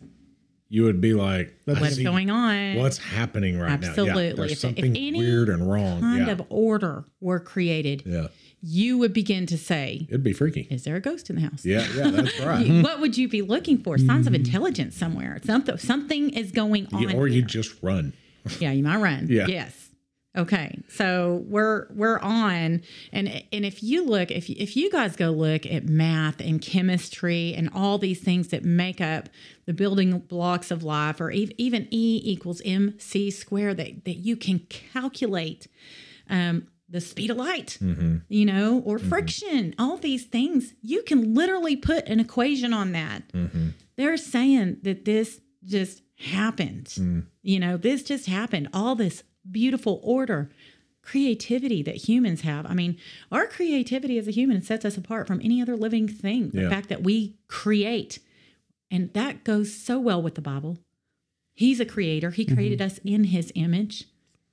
you 0.69 0.83
would 0.83 0.99
be 0.99 1.13
like, 1.13 1.55
What's 1.65 1.97
going 1.99 2.29
on? 2.29 2.75
What's 2.75 2.97
happening 2.97 3.57
right 3.57 3.79
now? 3.79 3.87
Absolutely. 3.89 4.23
Yeah, 4.25 4.29
If- 4.31 4.35
there's 4.37 4.51
if 4.53 4.57
something 4.59 4.85
any 4.97 5.19
weird 5.19 5.49
and 5.49 5.69
wrong. 5.71 6.01
kind 6.01 6.25
yeah. 6.27 6.33
of 6.33 6.41
order 6.49 7.05
were 7.21 7.39
created, 7.39 8.03
yeah. 8.05 8.27
you 8.61 8.97
would 8.97 9.13
begin 9.13 9.45
to 9.45 9.57
say, 9.57 10.05
It'd 10.09 10.23
be 10.23 10.33
freaky. 10.33 10.67
"Is 10.69 10.83
there 10.83 10.95
a 10.97 10.99
ghost 11.01 11.29
in 11.29 11.37
the 11.37 11.43
house?" 11.43 11.63
Yeah, 11.65 11.87
yeah, 11.95 12.09
that's 12.11 12.39
right. 12.45 12.65
You- 12.65 12.83
what 12.83 12.99
would 12.99 13.17
you 13.17 13.29
be 13.29 13.41
looking 13.41 13.77
for? 13.77 13.97
Signs 13.97 14.27
of 14.27 14.33
mm-hmm. 14.33 14.43
intelligence 14.43 14.97
somewhere. 14.97 15.39
Something 15.45 15.77
something 15.77 16.29
is 16.31 16.51
going 16.51 16.87
on. 16.91 17.01
You- 17.03 17.11
or 17.11 17.27
you 17.27 17.41
just 17.41 17.81
run. 17.81 18.11
Yeah, 18.59 18.71
you 18.71 18.83
might 18.83 18.97
run. 18.97 19.27
Yeah. 19.29 19.47
Yes. 19.47 19.82
Okay. 20.35 20.79
So 20.89 21.43
we're 21.47 21.87
we're 21.93 22.17
on 22.19 22.81
and 23.11 23.43
and 23.51 23.65
if 23.65 23.83
you 23.83 24.03
look 24.05 24.31
if 24.31 24.49
if 24.49 24.75
you 24.75 24.91
guys 24.91 25.15
go 25.15 25.29
look 25.29 25.65
at 25.65 25.87
math 25.87 26.39
and 26.39 26.59
chemistry 26.59 27.53
and 27.53 27.69
all 27.73 27.99
these 27.99 28.19
things 28.19 28.47
that 28.47 28.65
make 28.65 28.99
up 28.99 29.29
the 29.65 29.73
building 29.73 30.17
blocks 30.19 30.71
of 30.71 30.83
life 30.83 31.21
or 31.21 31.31
ev- 31.31 31.51
even 31.57 31.87
E 31.91 32.19
equals 32.23 32.63
mc 32.65 33.29
squared 33.29 33.77
that 33.77 34.05
that 34.05 34.15
you 34.15 34.35
can 34.35 34.59
calculate 34.69 35.67
um 36.29 36.67
the 36.89 37.01
speed 37.01 37.31
of 37.31 37.37
light, 37.37 37.79
mm-hmm. 37.81 38.17
you 38.29 38.45
know, 38.45 38.83
or 38.85 38.99
mm-hmm. 38.99 39.09
friction, 39.09 39.73
all 39.79 39.97
these 39.97 40.25
things, 40.25 40.75
you 40.83 41.01
can 41.01 41.33
literally 41.33 41.75
put 41.75 42.07
an 42.07 42.19
equation 42.19 42.71
on 42.71 42.91
that. 42.91 43.27
Mm-hmm. 43.33 43.69
They're 43.95 44.15
saying 44.15 44.77
that 44.83 45.03
this 45.03 45.41
just 45.63 46.03
happened. 46.17 46.85
Mm. 46.85 47.25
You 47.41 47.59
know, 47.59 47.77
this 47.77 48.03
just 48.03 48.27
happened. 48.27 48.69
All 48.73 48.93
this 48.93 49.23
beautiful 49.49 49.99
order, 50.03 50.49
creativity 51.01 51.81
that 51.83 52.07
humans 52.07 52.41
have. 52.41 52.65
I 52.65 52.73
mean, 52.73 52.97
our 53.31 53.45
creativity 53.47 54.17
as 54.17 54.27
a 54.27 54.31
human 54.31 54.61
sets 54.61 54.85
us 54.85 54.97
apart 54.97 55.27
from 55.27 55.41
any 55.43 55.61
other 55.61 55.75
living 55.75 56.07
thing. 56.07 56.49
The 56.49 56.63
Yeah. 56.63 56.69
fact 56.69 56.89
that 56.89 57.03
we 57.03 57.35
create, 57.47 58.19
and 58.89 59.11
that 59.13 59.43
goes 59.43 59.73
so 59.73 59.99
well 59.99 60.21
with 60.21 60.35
the 60.35 60.41
Bible. 60.41 60.79
He's 61.53 61.79
a 61.79 61.85
creator, 61.85 62.31
He 62.31 62.45
created 62.45 62.81
us 62.81 62.99
in 63.03 63.25
His 63.25 63.51
image. 63.55 64.05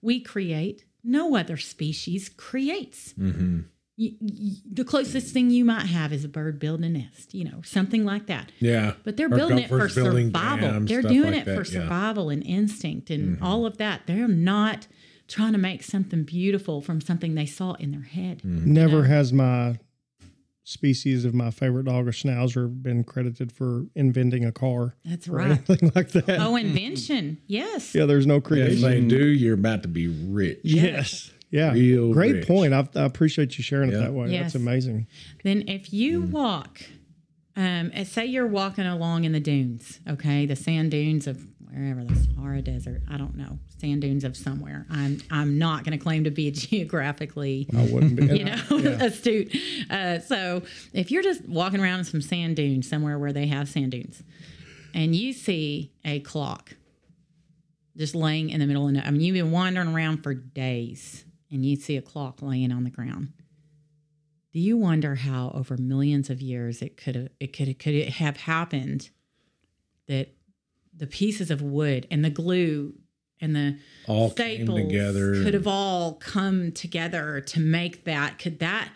We 0.03 0.21
create. 0.21 0.85
No 1.03 1.35
other 1.37 1.57
species 1.57 2.29
creates. 2.29 3.15
Mm-hmm. 3.15 3.61
Y- 4.01 4.15
y- 4.21 4.53
the 4.73 4.83
closest 4.85 5.35
thing 5.35 5.51
you 5.51 5.63
might 5.65 5.85
have 5.87 6.11
is 6.11 6.25
a 6.25 6.29
bird 6.29 6.59
building 6.59 6.85
a 6.97 6.99
nest, 7.01 7.35
you 7.35 7.45
know, 7.45 7.61
something 7.63 8.05
like 8.07 8.27
that. 8.29 8.51
Yeah. 8.59 8.95
But 9.05 9.19
they're 9.19 9.27
Or 9.27 9.37
building 9.37 9.59
it 9.59 9.69
for 9.69 9.87
building 9.95 10.29
survival. 10.29 10.71
dams, 10.71 10.89
they're 10.89 11.03
doing 11.03 11.33
like 11.33 11.43
it 11.43 11.45
for 11.45 11.51
that, 11.51 11.57
yeah. 11.73 11.79
Mm-hmm. 11.81 11.89
survival 11.89 12.31
and 12.31 12.43
instinct 12.45 13.11
and 13.11 13.39
all 13.43 13.67
of 13.67 13.77
that. 13.77 14.03
They're 14.07 14.27
not 14.27 14.87
trying 15.29 15.53
to 15.53 15.59
make 15.59 15.83
something 15.83 16.23
beautiful 16.25 16.81
from 16.81 17.01
something 17.03 17.35
they 17.35 17.45
saw 17.47 17.75
in 17.75 17.91
their 17.93 18.01
head. 18.01 18.39
Mm-hmm. 18.39 18.73
Never 18.73 19.05
has 19.05 19.33
my 19.35 19.79
species 20.65 21.25
of 21.27 21.35
my 21.35 21.51
favorite 21.51 21.85
dog, 21.85 22.09
a 22.09 22.11
schnauzer, 22.11 22.71
been 22.83 23.05
credited 23.05 23.53
for 23.53 23.87
inventing 23.95 24.45
a 24.45 24.53
car 24.53 24.95
That's 25.05 25.29
right. 25.29 25.51
anything 25.69 25.93
like 25.95 26.09
that. 26.13 26.39
Oh, 26.41 26.57
invention. 26.57 27.39
Yes. 27.47 27.95
Yeah, 27.95 28.07
there's 28.07 28.27
no 28.27 28.41
creation. 28.41 28.77
If 28.77 28.81
they 28.81 29.01
do, 29.03 29.27
you're 29.27 29.55
about 29.55 29.83
to 29.83 29.89
be 29.89 30.09
rich. 30.09 30.61
Yes. 30.65 31.33
Yeah. 31.51 31.73
Real 31.73 32.13
Great 32.13 32.37
rich. 32.37 32.47
point. 32.47 32.73
I, 32.73 32.87
I 32.95 33.05
appreciate 33.05 33.59
you 33.59 33.65
sharing 33.65 33.91
Yeah. 33.91 33.99
it 33.99 34.01
that 34.03 34.13
way. 34.13 34.31
Yes. 34.31 34.43
That's 34.53 34.55
amazing. 34.57 35.07
Then 35.45 35.69
if 35.69 35.93
you 35.93 36.23
Mm. 36.23 36.31
walk, 36.31 36.81
um, 37.57 37.91
say 38.05 38.27
you're 38.27 38.47
walking 38.47 38.87
along 38.87 39.25
in 39.25 39.33
the 39.33 39.41
dunes, 39.41 40.01
okay, 40.09 40.47
the 40.47 40.55
sand 40.57 40.91
dunes 40.93 41.27
of 41.27 41.43
wherever 41.73 42.03
the 42.05 42.15
Sahara 42.17 42.63
Desert, 42.63 43.03
I 43.09 43.17
don't 43.17 43.37
know, 43.37 43.59
sand 43.79 44.01
dunes 44.03 44.25
of 44.25 44.37
somewhere. 44.37 44.87
I'm 44.91 45.21
I'm 45.31 45.59
not 45.59 45.85
going 45.85 45.97
to 45.99 46.03
claim 46.03 46.25
to 46.25 46.31
be 46.31 46.51
geographically 46.53 47.67
I 47.77 47.85
wouldn't 47.93 48.17
be. 48.17 48.27
you 48.39 48.45
know, 48.45 48.61
astute. 49.01 49.55
Uh, 49.91 50.19
so 50.21 50.63
if 50.93 51.11
you're 51.11 51.23
just 51.23 51.47
walking 51.49 51.81
around 51.81 52.01
in 52.01 52.05
some 52.05 52.23
sand 52.23 52.57
dunes 52.57 52.89
somewhere 52.89 53.19
where 53.19 53.33
they 53.33 53.47
have 53.49 53.69
sand 53.69 53.91
dunes, 53.93 54.23
and 54.95 55.15
you 55.17 55.33
see 55.33 55.93
a 56.05 56.21
clock 56.21 56.77
just 57.97 58.15
laying 58.15 58.51
in 58.51 58.61
the 58.61 58.67
middle 58.67 58.87
of 58.87 58.95
no, 58.95 59.01
I 59.05 59.11
mean, 59.11 59.21
you've 59.21 59.35
been 59.35 59.51
wandering 59.53 59.89
around 59.95 60.23
for 60.23 60.33
days, 60.35 61.25
and 61.51 61.65
you'd 61.65 61.83
see 61.83 61.97
a 61.97 62.03
clock 62.03 62.43
laying 62.43 62.73
on 62.73 62.85
the 62.85 62.91
ground. 62.91 63.33
Do 64.53 64.59
you 64.59 64.77
wonder 64.77 65.15
how 65.15 65.53
over 65.55 65.77
millions 65.77 66.31
of 66.31 66.41
years 66.41 66.83
it 66.83 66.97
could 66.97 67.15
have 67.15 67.29
it 67.39 67.53
could 67.53 67.79
could 67.79 67.95
it 67.95 68.09
have 68.15 68.37
happened 68.37 69.11
that 70.09 70.35
the 70.97 71.07
pieces 71.07 71.51
of 71.51 71.63
wood 71.63 72.07
and 72.11 72.25
the 72.25 72.31
glue 72.31 72.95
and 73.41 73.55
the 73.55 73.79
All 74.07 74.31
staples 74.31 74.81
together. 74.81 75.43
could 75.43 75.55
have 75.55 75.67
all 75.67 76.15
come 76.15 76.73
together 76.73 77.41
to 77.41 77.61
make 77.61 78.05
that 78.05 78.39
could 78.39 78.59
that 78.59 78.91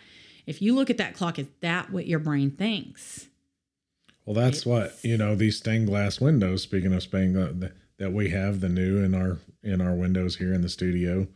if 0.46 0.60
you 0.60 0.74
look 0.74 0.90
at 0.90 0.98
that 0.98 1.14
clock 1.14 1.38
is 1.38 1.46
that 1.60 1.90
what 1.90 2.06
your 2.06 2.18
brain 2.18 2.50
thinks 2.50 3.28
Well, 4.26 4.34
that's 4.34 4.64
what 4.66 4.96
you 5.02 5.16
know. 5.16 5.34
These 5.34 5.58
stained 5.58 5.86
glass 5.86 6.20
windows. 6.20 6.62
Speaking 6.62 6.92
of 6.92 7.02
stained 7.02 7.34
glass, 7.34 7.72
that 7.98 8.12
we 8.12 8.30
have 8.30 8.60
the 8.60 8.68
new 8.68 8.98
in 9.02 9.14
our 9.14 9.38
in 9.62 9.80
our 9.80 9.94
windows 9.94 10.36
here 10.36 10.52
in 10.52 10.62
the 10.62 10.68
studio. 10.68 11.28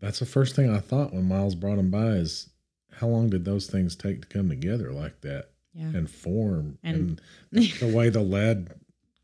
That's 0.00 0.18
the 0.18 0.26
first 0.26 0.54
thing 0.54 0.70
I 0.70 0.80
thought 0.80 1.12
when 1.14 1.28
Miles 1.28 1.54
brought 1.54 1.76
them 1.76 1.90
by. 1.90 2.08
Is 2.16 2.50
how 2.92 3.08
long 3.08 3.30
did 3.30 3.44
those 3.44 3.66
things 3.66 3.96
take 3.96 4.22
to 4.22 4.28
come 4.28 4.48
together 4.48 4.92
like 4.92 5.20
that 5.22 5.50
yeah 5.72 5.86
and 5.86 6.10
form? 6.10 6.78
And- 6.82 7.20
And, 7.52 7.62
the 7.80 7.92
way 7.94 8.08
the 8.10 8.20
lead 8.22 8.70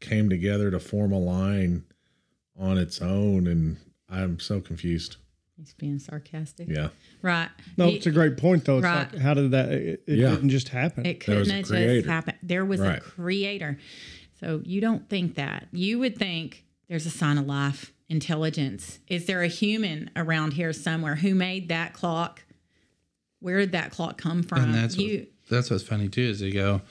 came 0.01 0.29
together 0.31 0.71
to 0.71 0.81
form 0.81 1.13
a 1.13 1.19
line 1.19 1.85
on 2.59 2.79
its 2.79 3.01
own, 3.03 3.47
and 3.47 3.77
I'm 4.09 4.39
so 4.41 4.61
confused. 4.61 5.17
he's 5.57 5.75
being 5.75 5.99
sarcastic 5.99 6.69
Yeah, 6.69 6.89
right 7.23 7.49
No, 7.77 7.89
He- 7.89 7.97
it's 7.97 8.07
a 8.07 8.11
great 8.11 8.37
point, 8.39 8.65
though. 8.65 8.79
It's 8.79 8.85
Right. 8.85 9.13
like, 9.13 9.21
how 9.21 9.35
did 9.35 9.51
that? 9.51 9.71
It, 9.73 10.03
it 10.07 10.19
Yeah. 10.19 10.31
didn't 10.31 10.49
just 10.51 10.69
happen. 10.71 11.05
It 11.07 11.21
couldn't 11.21 11.49
have 11.51 11.59
just 11.59 11.71
creator. 11.71 12.09
happened. 12.09 12.39
There 12.43 12.65
was 12.65 12.81
a 12.81 12.99
creator. 13.01 13.79
So 14.41 14.63
you 14.65 14.81
don't 14.81 15.07
think 15.11 15.35
that. 15.35 15.69
You 15.73 15.99
would 15.99 16.17
think 16.17 16.65
there's 16.89 17.05
a 17.05 17.11
sign 17.11 17.37
of 17.37 17.47
life, 17.47 17.93
intelligence. 18.11 18.99
Is 19.07 19.27
there 19.27 19.43
a 19.43 19.49
human 19.49 20.11
around 20.17 20.53
here 20.53 20.73
somewhere 20.73 21.15
who 21.15 21.35
made 21.35 21.69
that 21.69 21.95
clock? 21.95 22.43
Where 23.39 23.59
did 23.59 23.73
that 23.73 23.93
clock 23.93 24.19
come 24.19 24.43
from? 24.43 24.65
And 24.65 24.75
that's 24.75 24.99
you. 24.99 25.21
what, 25.21 25.29
that's 25.49 25.71
what's 25.71 25.85
funny 25.85 26.09
too 26.09 26.23
is 26.23 26.41
they 26.41 26.51
go, 26.51 26.83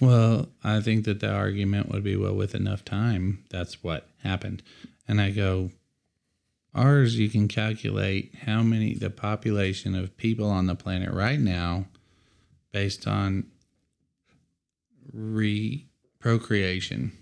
well, 0.00 0.48
I 0.62 0.80
think 0.80 1.04
that 1.04 1.20
the 1.20 1.30
argument 1.30 1.90
would 1.90 2.04
be 2.04 2.16
well 2.16 2.34
with 2.34 2.54
enough 2.54 2.84
time, 2.84 3.44
that's 3.50 3.82
what 3.82 4.08
happened. 4.22 4.62
And 5.08 5.20
I 5.20 5.30
go, 5.30 5.70
ours 6.74 7.18
you 7.18 7.28
can 7.28 7.48
calculate 7.48 8.32
how 8.46 8.62
many 8.62 8.94
the 8.94 9.10
population 9.10 9.96
of 9.96 10.16
people 10.16 10.48
on 10.48 10.66
the 10.66 10.76
planet 10.76 11.12
right 11.12 11.40
now, 11.40 11.86
based 12.70 13.08
on 13.08 13.46
re 15.12 15.84
procreation, 16.20 17.12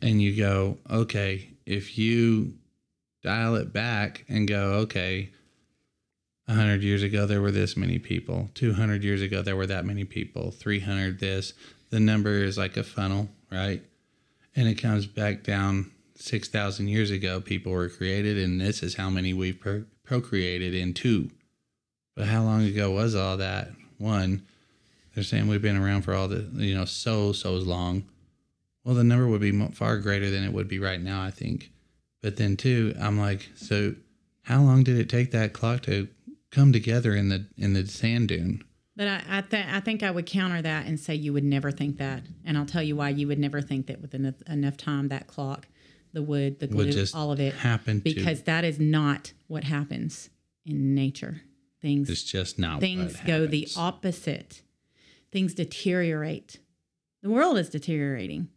and 0.00 0.22
you 0.22 0.36
go, 0.36 0.78
okay, 0.90 1.50
if 1.66 1.98
you 1.98 2.54
dial 3.22 3.54
it 3.56 3.72
back 3.72 4.24
and 4.28 4.48
go, 4.48 4.72
okay, 4.74 5.30
100 6.46 6.82
years 6.82 7.02
ago 7.02 7.24
there 7.24 7.40
were 7.40 7.52
this 7.52 7.76
many 7.76 7.98
people 7.98 8.50
200 8.54 9.04
years 9.04 9.22
ago 9.22 9.42
there 9.42 9.56
were 9.56 9.66
that 9.66 9.84
many 9.84 10.04
people 10.04 10.50
300 10.50 11.20
this 11.20 11.54
the 11.90 12.00
number 12.00 12.42
is 12.42 12.58
like 12.58 12.76
a 12.76 12.82
funnel 12.82 13.28
right 13.50 13.82
and 14.56 14.68
it 14.68 14.74
comes 14.74 15.06
back 15.06 15.44
down 15.44 15.92
6000 16.16 16.88
years 16.88 17.10
ago 17.10 17.40
people 17.40 17.72
were 17.72 17.88
created 17.88 18.36
and 18.38 18.60
this 18.60 18.82
is 18.82 18.96
how 18.96 19.08
many 19.08 19.32
we've 19.32 19.60
pro- 19.60 19.84
procreated 20.04 20.74
into 20.74 21.30
But 22.14 22.26
how 22.26 22.42
long 22.42 22.64
ago 22.64 22.90
was 22.90 23.14
all 23.14 23.38
that? 23.38 23.70
One, 23.98 24.42
they're 25.14 25.24
saying 25.24 25.48
we've 25.48 25.62
been 25.62 25.76
around 25.76 26.02
for 26.02 26.14
all 26.14 26.28
the, 26.28 26.46
you 26.54 26.74
know, 26.74 26.84
so, 26.84 27.32
so 27.32 27.52
long. 27.54 28.04
Well, 28.84 28.94
the 28.94 29.04
number 29.04 29.26
would 29.26 29.40
be 29.40 29.66
far 29.68 29.98
greater 29.98 30.30
than 30.30 30.44
it 30.44 30.52
would 30.52 30.68
be 30.68 30.78
right 30.78 31.00
now, 31.00 31.22
I 31.22 31.30
think. 31.30 31.71
But 32.22 32.36
then, 32.36 32.56
too, 32.56 32.94
I'm 33.00 33.18
like, 33.18 33.50
so 33.56 33.94
how 34.42 34.62
long 34.62 34.84
did 34.84 34.96
it 34.98 35.08
take 35.08 35.32
that 35.32 35.52
clock 35.52 35.82
to 35.82 36.08
come 36.50 36.72
together 36.72 37.14
in 37.14 37.28
the 37.28 37.46
in 37.56 37.72
the 37.74 37.86
sand 37.86 38.28
dune? 38.28 38.62
But 38.94 39.08
I, 39.08 39.22
I, 39.28 39.40
th- 39.40 39.66
I 39.70 39.80
think 39.80 40.02
I 40.02 40.10
would 40.10 40.26
counter 40.26 40.60
that 40.60 40.86
and 40.86 41.00
say 41.00 41.14
you 41.14 41.32
would 41.32 41.44
never 41.44 41.70
think 41.70 41.96
that. 41.96 42.22
And 42.44 42.58
I'll 42.58 42.66
tell 42.66 42.82
you 42.82 42.94
why 42.94 43.08
you 43.08 43.26
would 43.26 43.38
never 43.38 43.62
think 43.62 43.86
that 43.86 44.02
with 44.02 44.14
enough, 44.14 44.34
enough 44.46 44.76
time, 44.76 45.08
that 45.08 45.26
clock, 45.26 45.66
the 46.12 46.22
wood, 46.22 46.60
the 46.60 46.66
glue, 46.66 46.92
just 46.92 47.14
all 47.16 47.32
of 47.32 47.40
it, 47.40 47.54
happen 47.54 47.96
to- 47.96 48.02
because 48.02 48.42
that 48.42 48.64
is 48.64 48.78
not 48.78 49.32
what 49.46 49.64
happens 49.64 50.28
in 50.66 50.94
nature. 50.94 51.40
Things 51.80 52.08
It's 52.10 52.22
just 52.22 52.58
not 52.58 52.80
things 52.80 53.16
go 53.26 53.46
the 53.46 53.66
opposite. 53.76 54.62
Things 55.32 55.54
deteriorate. 55.54 56.58
The 57.22 57.30
world 57.30 57.56
is 57.58 57.70
deteriorating. 57.70 58.48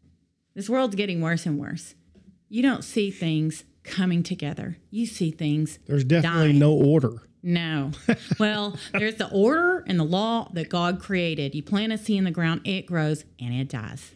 This 0.54 0.70
world's 0.70 0.96
getting 0.96 1.22
worse 1.22 1.46
and 1.46 1.58
worse. 1.58 1.96
You 2.56 2.62
don't 2.62 2.86
see 2.86 3.12
things 3.12 3.66
coming 3.84 4.24
together. 4.24 4.78
You 4.90 5.08
see 5.08 5.30
things 5.30 5.78
There's 5.88 6.06
definitely 6.06 6.54
dying. 6.54 6.60
no 6.60 6.72
order. 6.72 7.22
No. 7.44 7.92
Well, 8.40 8.78
there's 8.94 9.16
the 9.16 9.30
order 9.30 9.84
and 9.86 10.00
the 10.00 10.06
law 10.06 10.50
that 10.54 10.70
God 10.70 11.02
created. 11.02 11.54
You 11.54 11.62
plant 11.62 11.92
a 11.92 11.98
seed 11.98 12.18
in 12.18 12.24
the 12.24 12.32
ground, 12.32 12.62
it 12.64 12.86
grows 12.86 13.26
and 13.42 13.54
it 13.54 13.68
dies. 13.68 14.14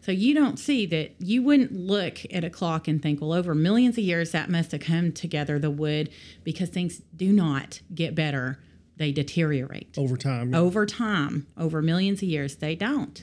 So 0.00 0.12
you 0.12 0.32
don't 0.32 0.58
see 0.58 0.86
that 0.86 1.16
you 1.18 1.42
wouldn't 1.42 1.72
look 1.74 2.20
at 2.32 2.42
a 2.42 2.48
clock 2.48 2.88
and 2.88 3.02
think, 3.02 3.20
well, 3.20 3.34
over 3.34 3.54
millions 3.54 3.98
of 3.98 4.04
years 4.04 4.30
that 4.30 4.48
must 4.48 4.72
have 4.72 4.80
come 4.80 5.12
together, 5.12 5.58
the 5.58 5.70
wood, 5.70 6.08
because 6.42 6.70
things 6.70 7.02
do 7.14 7.34
not 7.34 7.82
get 7.94 8.14
better. 8.14 8.60
They 8.96 9.12
deteriorate. 9.12 9.98
over 9.98 10.16
time. 10.16 10.54
Over 10.54 10.86
time, 10.86 11.48
over 11.58 11.82
millions 11.82 12.22
of 12.22 12.30
years, 12.30 12.56
they 12.56 12.76
don't. 12.76 13.22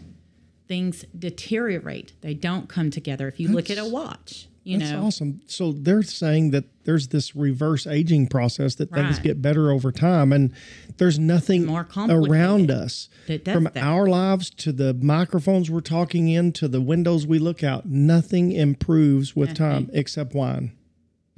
Things 0.67 1.03
deteriorate. 1.17 2.13
They 2.21 2.35
don't 2.35 2.69
come 2.69 2.91
together. 2.91 3.27
If 3.27 3.39
you 3.39 3.47
look 3.47 3.71
at 3.71 3.79
a 3.79 3.85
watch, 3.85 4.47
you 4.63 4.77
That's 4.77 4.91
know, 4.91 5.05
awesome. 5.05 5.41
So 5.47 5.71
they're 5.71 6.03
saying 6.03 6.51
that 6.51 6.65
there's 6.83 7.07
this 7.07 7.35
reverse 7.35 7.87
aging 7.87 8.27
process 8.27 8.75
that 8.75 8.91
things 8.91 9.17
get 9.19 9.41
better 9.41 9.71
over 9.71 9.91
time, 9.91 10.31
and 10.31 10.53
there's 10.97 11.17
nothing 11.17 11.65
More 11.65 11.87
around 11.97 12.69
us 12.69 13.09
that 13.27 13.43
does 13.45 13.53
from 13.55 13.63
that. 13.65 13.77
our 13.77 14.07
lives 14.07 14.49
to 14.51 14.71
the 14.71 14.93
microphones 14.93 15.71
we're 15.71 15.81
talking 15.81 16.27
in 16.29 16.51
to 16.53 16.67
the 16.67 16.81
windows 16.81 17.25
we 17.25 17.39
look 17.39 17.63
out. 17.63 17.85
Nothing 17.87 18.51
improves 18.51 19.35
with 19.35 19.55
time 19.55 19.89
except 19.93 20.33
wine. 20.33 20.73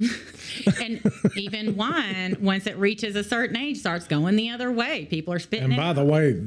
and 0.82 1.00
even 1.36 1.76
wine, 1.76 2.36
once 2.40 2.66
it 2.66 2.76
reaches 2.76 3.16
a 3.16 3.24
certain 3.24 3.56
age, 3.56 3.78
starts 3.78 4.06
going 4.06 4.36
the 4.36 4.50
other 4.50 4.70
way. 4.70 5.06
People 5.06 5.32
are 5.32 5.38
spitting 5.38 5.64
And 5.64 5.72
it 5.74 5.76
by 5.76 5.88
out. 5.90 5.96
the 5.96 6.04
way, 6.04 6.42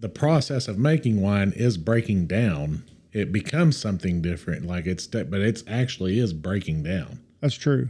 the 0.00 0.08
process 0.08 0.66
of 0.66 0.78
making 0.78 1.20
wine 1.20 1.52
is 1.54 1.76
breaking 1.76 2.26
down. 2.26 2.82
It 3.16 3.32
becomes 3.32 3.78
something 3.78 4.20
different. 4.20 4.66
Like 4.66 4.84
it's, 4.86 5.06
but 5.06 5.32
it's 5.40 5.64
actually 5.66 6.18
is 6.18 6.34
breaking 6.34 6.82
down. 6.82 7.18
That's 7.40 7.54
true. 7.54 7.88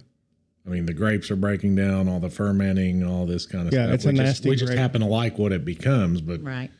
I 0.64 0.68
mean, 0.70 0.86
the 0.86 0.92
grapes 0.94 1.32
are 1.32 1.36
breaking 1.36 1.74
down, 1.74 2.08
all 2.08 2.20
the 2.20 2.30
fermenting, 2.30 3.02
all 3.04 3.26
this 3.26 3.44
kind 3.44 3.66
of 3.66 3.74
Yeah, 3.74 3.84
stuff. 3.86 3.94
it's 3.94 4.04
a 4.04 4.08
we 4.08 4.14
just, 4.14 4.24
nasty 4.24 4.50
we 4.50 4.56
just 4.56 4.72
happen 4.74 5.00
to 5.00 5.06
like 5.08 5.36
what 5.36 5.50
it 5.52 5.64
becomes, 5.64 6.20
but 6.20 6.42
right. 6.44 6.70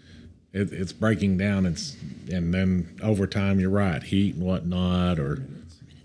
it, 0.53 0.73
it's 0.73 0.93
breaking 0.93 1.39
down. 1.39 1.67
It's 1.67 1.97
and 2.33 2.55
then 2.55 2.97
over 3.03 3.27
time, 3.27 3.59
you're 3.59 3.71
right, 3.71 4.01
heat 4.03 4.37
and 4.37 4.45
whatnot, 4.45 5.19
or 5.19 5.43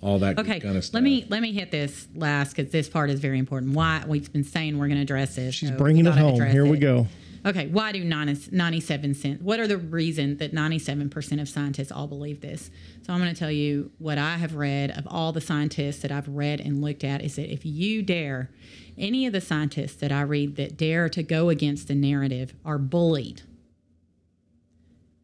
all 0.01 0.17
that 0.19 0.39
Okay, 0.39 0.59
kind 0.59 0.77
of 0.77 0.83
stuff. 0.83 0.95
let 0.95 1.03
me 1.03 1.25
let 1.29 1.43
me 1.43 1.51
hit 1.51 1.69
this 1.69 2.07
last 2.15 2.55
because 2.55 2.71
this 2.71 2.89
part 2.89 3.11
is 3.11 3.19
very 3.19 3.37
important. 3.37 3.73
Why 3.73 4.03
we've 4.07 4.31
been 4.33 4.43
saying 4.43 4.79
we're 4.79 4.87
going 4.87 4.97
to 4.97 5.03
address 5.03 5.35
this. 5.35 5.53
She's 5.53 5.69
so 5.69 5.77
bringing 5.77 6.07
it 6.07 6.13
home. 6.15 6.33
address 6.35 6.53
Here 6.53 6.65
we 6.65 6.77
it. 6.77 6.81
go. 6.81 7.07
Okay, 7.43 7.67
why 7.67 7.91
do 7.91 8.03
97 8.03 9.13
cents? 9.15 9.41
What 9.41 9.59
are 9.59 9.67
the 9.67 9.77
reason 9.77 10.37
that 10.37 10.53
97% 10.53 11.41
of 11.41 11.49
scientists 11.49 11.91
all 11.91 12.05
believe 12.05 12.41
this? 12.41 12.69
So 13.05 13.13
I'm 13.13 13.19
going 13.19 13.33
to 13.33 13.39
tell 13.39 13.51
you 13.51 13.91
what 13.97 14.19
I 14.19 14.37
have 14.37 14.55
read 14.55 14.91
of 14.91 15.07
all 15.07 15.31
the 15.31 15.41
scientists 15.41 15.99
that 16.03 16.11
I've 16.11 16.27
read 16.27 16.61
and 16.61 16.81
looked 16.81 17.03
at 17.03 17.23
is 17.23 17.37
that 17.37 17.51
if 17.51 17.65
you 17.65 18.03
dare, 18.03 18.51
any 18.95 19.25
of 19.25 19.33
the 19.33 19.41
scientists 19.41 19.95
that 19.95 20.11
I 20.11 20.21
read 20.21 20.55
that 20.57 20.77
dare 20.77 21.09
to 21.09 21.23
go 21.23 21.49
against 21.49 21.87
the 21.87 21.95
narrative 21.95 22.53
are 22.63 22.77
bullied 22.77 23.41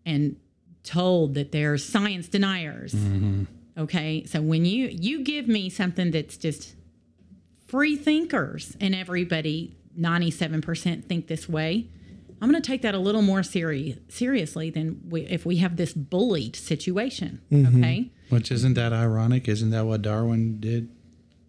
and 0.03 0.38
told 0.84 1.36
that 1.36 1.51
they're 1.51 1.78
science 1.78 2.28
deniers. 2.28 2.93
Mm-hmm. 2.93 3.43
Okay, 3.78 4.26
so 4.26 4.41
when 4.41 4.65
you 4.65 4.88
you 4.88 5.24
give 5.24 5.47
me 5.47 5.70
something 5.70 6.09
that's 6.09 6.36
just 6.38 6.74
free 7.68 7.95
thinkers 7.95 8.76
and 8.80 8.95
everybody 8.95 9.78
97% 9.99 11.05
think 11.05 11.28
this 11.28 11.47
way 11.47 11.89
i'm 12.42 12.50
going 12.52 12.62
to 12.62 12.66
take 12.68 12.82
that 12.82 12.94
a 12.96 13.00
little 13.00 13.22
more 13.22 13.44
seri- 13.44 13.98
seriously 14.10 14.70
than 14.70 15.02
we, 15.10 15.22
if 15.28 15.46
we 15.46 15.58
have 15.58 15.76
this 15.78 15.94
bullied 15.94 16.56
situation 16.56 17.42
mm-hmm. 17.52 17.78
okay 17.84 18.12
Which 18.30 18.52
isn't 18.52 18.74
that 18.76 18.92
ironic? 18.94 19.48
Isn't 19.48 19.70
that 19.72 19.86
what 19.86 20.02
Darwin 20.02 20.60
did? 20.60 20.90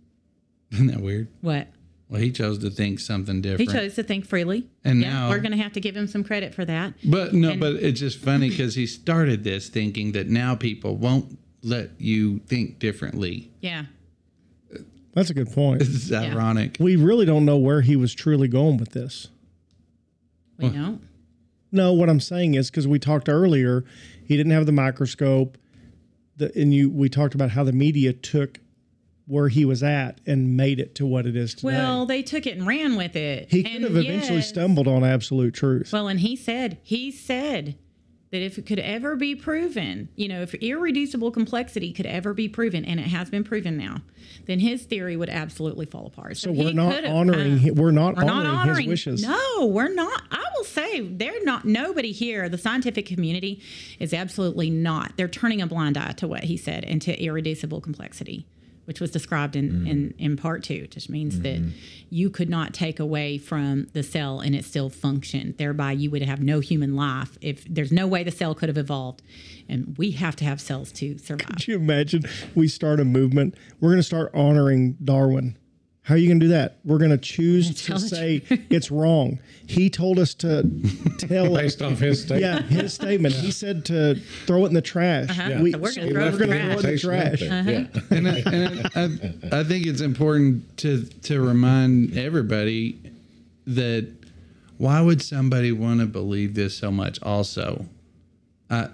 Isn't 0.72 0.86
that 0.89 1.01
weird? 1.01 1.28
what 1.41 1.68
Well, 2.09 2.20
he 2.20 2.30
chose 2.30 2.59
to 2.61 2.70
think 2.70 3.01
something 3.01 3.41
different. 3.43 3.70
he 3.70 3.76
chose 3.78 3.95
to 3.97 4.03
think 4.03 4.24
freely 4.26 4.68
And 4.84 5.01
yeah 5.03 5.11
now- 5.12 5.28
we're 5.30 5.41
going 5.41 5.57
to 5.57 5.62
have 5.62 5.72
to 5.72 5.80
give 5.80 5.97
him 5.97 6.07
some 6.07 6.22
credit 6.24 6.55
for 6.55 6.64
that 6.64 6.95
But 7.05 7.34
no, 7.34 7.51
And- 7.53 7.61
but 7.61 7.74
it's 7.76 8.01
just 8.01 8.18
funny 8.18 8.49
because 8.51 8.74
he 8.76 8.86
started 8.86 9.45
this 9.45 9.68
thinking 9.68 10.12
that 10.12 10.28
now 10.28 10.55
people 10.55 10.97
won't 10.97 11.39
let 11.62 11.91
you 12.01 12.39
think 12.47 12.78
differently. 12.78 13.51
yeah 13.61 13.86
That's 15.14 15.30
a 15.30 15.34
good 15.34 15.51
point. 15.53 15.82
It's 15.82 16.12
ironic. 16.12 16.76
we 16.78 16.95
really 16.95 17.26
don't 17.26 17.45
know 17.45 17.57
where 17.57 17.80
he 17.80 17.97
was 17.97 18.14
truly 18.14 18.47
going 18.47 18.76
with 18.76 18.91
this. 18.93 19.28
We 20.59 20.68
don't 20.68 21.00
No, 21.72 21.92
what 21.92 22.09
I'm 22.09 22.20
saying 22.20 22.54
is 22.54 22.70
because 22.70 22.86
we 22.86 22.98
talked 22.98 23.28
earlier, 23.28 23.84
he 24.24 24.36
didn't 24.36 24.52
have 24.52 24.66
the 24.66 24.72
microscope. 24.72 25.59
The, 26.36 26.52
and 26.61 26.72
you, 26.72 26.88
we 26.90 27.09
talked 27.09 27.34
about 27.34 27.50
how 27.50 27.64
the 27.64 27.72
media 27.72 28.12
took 28.12 28.61
where 29.26 29.48
he 29.48 29.64
was 29.64 29.82
at 29.82 30.20
and 30.26 30.56
made 30.56 30.80
it 30.80 30.94
to 30.94 31.04
what 31.06 31.26
it 31.26 31.36
is 31.36 31.54
today. 31.54 31.66
well 31.68 32.06
they 32.06 32.22
took 32.22 32.46
it 32.46 32.56
and 32.56 32.66
ran 32.66 32.96
with 32.96 33.14
it 33.14 33.50
he 33.50 33.62
could 33.62 33.72
And 33.72 33.84
have 33.84 33.96
eventually 33.96 34.36
yes, 34.38 34.48
stumbled 34.48 34.88
on 34.88 35.04
absolute 35.04 35.52
truth. 35.52 35.92
Well, 35.92 36.09
and 36.09 36.20
he 36.20 36.34
said, 36.34 36.78
he 36.82 37.11
said 37.11 37.76
that 38.30 38.42
if 38.42 38.58
it 38.58 38.66
could 38.66 38.78
ever 38.78 39.16
be 39.16 39.34
proven, 39.34 40.08
you 40.16 40.28
know, 40.28 40.42
if 40.42 40.54
irreducible 40.54 41.30
complexity 41.30 41.92
could 41.92 42.06
ever 42.06 42.34
be 42.34 42.48
proven, 42.48 42.84
and 42.84 43.00
it 43.00 43.04
has 43.06 43.30
been 43.30 43.42
proven 43.44 43.76
now, 43.76 44.02
then 44.46 44.60
his 44.60 44.82
theory 44.82 45.16
would 45.16 45.30
absolutely 45.30 45.86
fall 45.86 46.06
apart. 46.06 46.36
so 46.36 46.52
he 46.52 46.64
we're 46.64 46.72
not 46.72 47.04
honoring. 47.04 47.70
uh, 47.70 47.72
we're 47.74 47.90
not 47.90 48.16
we're 48.16 48.24
honoring, 48.24 48.44
not 48.44 48.46
honoring 48.46 48.90
his 48.90 49.06
wishes. 49.06 49.22
No, 49.22 49.66
we're 49.66 49.92
not. 49.92 50.22
I 50.30 50.44
will 50.56 50.64
say 50.64 51.00
they're 51.00 51.42
not. 51.44 51.64
Nobody 51.64 52.12
here, 52.12 52.48
the 52.48 52.58
scientific 52.58 53.06
community, 53.06 53.62
is 53.98 54.12
absolutely 54.12 54.70
not. 54.70 55.16
They're 55.16 55.28
turning 55.28 55.62
a 55.62 55.66
blind 55.66 55.96
eye 55.96 56.12
to 56.12 56.28
what 56.28 56.44
he 56.44 56.56
said 56.56 56.84
and 56.84 57.00
to 57.02 57.22
irreducible 57.22 57.80
complexity, 57.80 58.46
which 58.89 59.01
was 59.01 59.11
described 59.11 59.55
in 59.55 59.70
Mm. 59.70 59.89
in, 59.89 60.14
in 60.18 60.36
part 60.36 60.64
two. 60.64 60.86
Just 60.89 61.11
means 61.11 61.41
that 61.41 61.59
Mm-hmm. 61.61 61.68
you 62.09 62.30
could 62.30 62.49
not 62.49 62.72
take 62.72 62.99
away 62.99 63.36
from 63.36 63.86
the 63.93 64.03
cell 64.03 64.41
and 64.41 64.55
it 64.57 64.64
still 64.64 64.89
functioned. 64.89 65.59
Thereby, 65.59 65.93
you 65.93 66.11
would 66.11 66.22
have 66.22 66.41
no 66.43 66.61
human 66.61 66.97
life 66.97 67.36
if 67.43 67.64
there's 67.68 67.93
no 67.93 68.07
way 68.07 68.24
the 68.24 68.30
cell 68.30 68.55
could 68.55 68.70
have 68.70 68.78
evolved. 68.78 69.20
And 69.68 69.95
we 69.99 70.12
have 70.12 70.34
to 70.36 70.45
have 70.47 70.59
cells 70.61 70.91
to 70.93 71.18
survive. 71.18 71.47
Could 71.49 71.68
you 71.68 71.76
imagine 71.76 72.22
we 72.55 72.66
start 72.66 72.99
a 72.99 73.05
movement? 73.05 73.55
We're 73.78 73.91
going 73.91 73.99
to 74.01 74.03
start 74.03 74.30
honoring 74.34 74.97
Darwin. 75.05 75.57
How 76.09 76.14
are 76.14 76.18
you 76.18 76.26
going 76.26 76.40
to 76.40 76.46
do 76.46 76.52
that? 76.52 76.78
We're 76.86 76.96
going 76.96 77.11
to 77.11 77.18
choose 77.18 77.82
to 77.82 77.86
Tell 77.86 77.98
the 77.98 78.09
say 78.09 78.42
it's 78.70 78.90
wrong. 78.90 79.40
He 79.66 79.90
told 79.90 80.18
us 80.18 80.32
to 80.36 80.62
tell 81.18 81.54
based 81.54 81.82
off 81.82 81.98
his 81.98 82.22
statement. 82.24 82.40
Yeah, 82.40 82.62
his 82.62 82.94
statement. 82.94 83.34
He 83.34 83.50
said 83.50 83.84
to 83.86 84.14
throw 84.46 84.64
it 84.64 84.68
in 84.68 84.74
the 84.74 84.80
trash. 84.80 85.28
Uh-huh. 85.28 85.48
So 85.50 85.78
we're 85.78 85.92
gonna 85.92 86.32
throw 86.32 86.46
it 86.46 86.50
in 86.50 86.68
the 86.70 86.76
the 86.76 86.78
trash. 86.78 86.78
Throw 86.78 86.78
it 86.78 86.84
in 86.84 86.92
the 86.92 86.98
trash. 86.98 87.42
Uh-huh. 87.42 87.70
Yeah. 87.70 88.16
and 88.16 88.26
I, 88.26 88.38
and 89.04 89.52
I, 89.52 89.61
I 89.61 89.64
think 89.64 89.86
it's 89.86 90.00
important 90.00 90.78
to 90.78 91.04
to 91.04 91.42
remind 91.42 92.16
everybody 92.16 92.98
that 93.66 94.11
why 94.78 95.02
would 95.02 95.20
somebody 95.20 95.72
want 95.72 96.00
to 96.00 96.06
believe 96.06 96.54
this 96.54 96.74
so 96.74 96.90
much? 96.90 97.22
Also, 97.22 97.84
uh, 98.70 98.88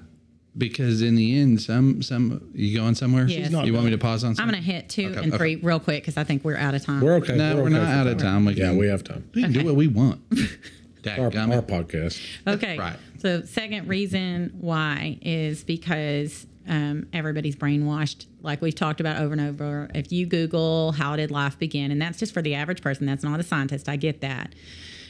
because 0.57 1.03
in 1.03 1.15
the 1.17 1.39
end, 1.39 1.61
some 1.61 2.03
some 2.03 2.51
you 2.55 2.77
going 2.79 2.95
somewhere? 2.95 3.27
Yes. 3.27 3.45
She's 3.47 3.51
not 3.51 3.67
you 3.67 3.73
want 3.75 3.87
me 3.87 3.91
to 3.93 3.99
pause 3.99 4.25
on? 4.25 4.35
Something? 4.35 4.55
I'm 4.55 4.63
Something? 4.63 4.71
going 4.73 4.81
to 4.83 4.83
hit 4.83 4.89
two 4.89 5.07
Okay, 5.11 5.23
and 5.25 5.29
okay. 5.35 5.39
three 5.39 5.57
real 5.57 5.81
quick 5.81 6.03
because 6.03 6.17
I 6.17 6.25
think 6.25 6.45
we're 6.45 6.57
out 6.57 6.75
of 6.75 6.85
time. 6.85 7.01
We're 7.01 7.15
okay. 7.17 7.37
No, 7.37 7.57
we're, 7.57 7.63
okay 7.63 7.71
not 7.75 7.87
for 7.87 7.93
out 7.93 8.07
of 8.07 8.19
time. 8.19 8.45
We 8.45 8.53
Yeah, 8.55 8.69
can- 8.69 8.77
we 8.77 8.87
have 8.89 9.03
time. 9.05 9.29
We 9.35 9.43
can 9.43 9.53
do 9.53 9.65
what 9.65 9.75
we 9.77 9.89
want. 9.89 10.21
Our, 11.07 11.31
Dadgummit. 11.31 11.57
our 11.57 11.63
podcast. 11.63 12.19
Okay. 12.47 12.79
Right. 12.79 12.97
So, 13.19 13.43
second 13.43 13.89
reason 13.89 14.55
why 14.59 15.19
is 15.21 15.63
because 15.63 16.47
um, 16.67 17.09
everybody's 17.13 17.57
brainwashed, 17.57 18.25
like 18.41 18.63
we've 18.63 18.75
talked 18.75 19.01
about 19.01 19.21
over 19.21 19.33
and 19.33 19.41
over. 19.43 19.91
If 19.95 20.11
you 20.13 20.25
Google 20.25 20.93
how 20.93 21.15
did 21.17 21.31
life 21.31 21.59
begin, 21.59 21.91
and 21.91 22.01
that's 22.01 22.19
just 22.19 22.33
for 22.33 22.41
the 22.41 22.55
average 22.55 22.81
person, 22.81 23.05
that's 23.05 23.23
not 23.23 23.39
a 23.39 23.43
scientist. 23.43 23.87
I 23.87 23.97
get 23.97 24.23
that. 24.23 24.55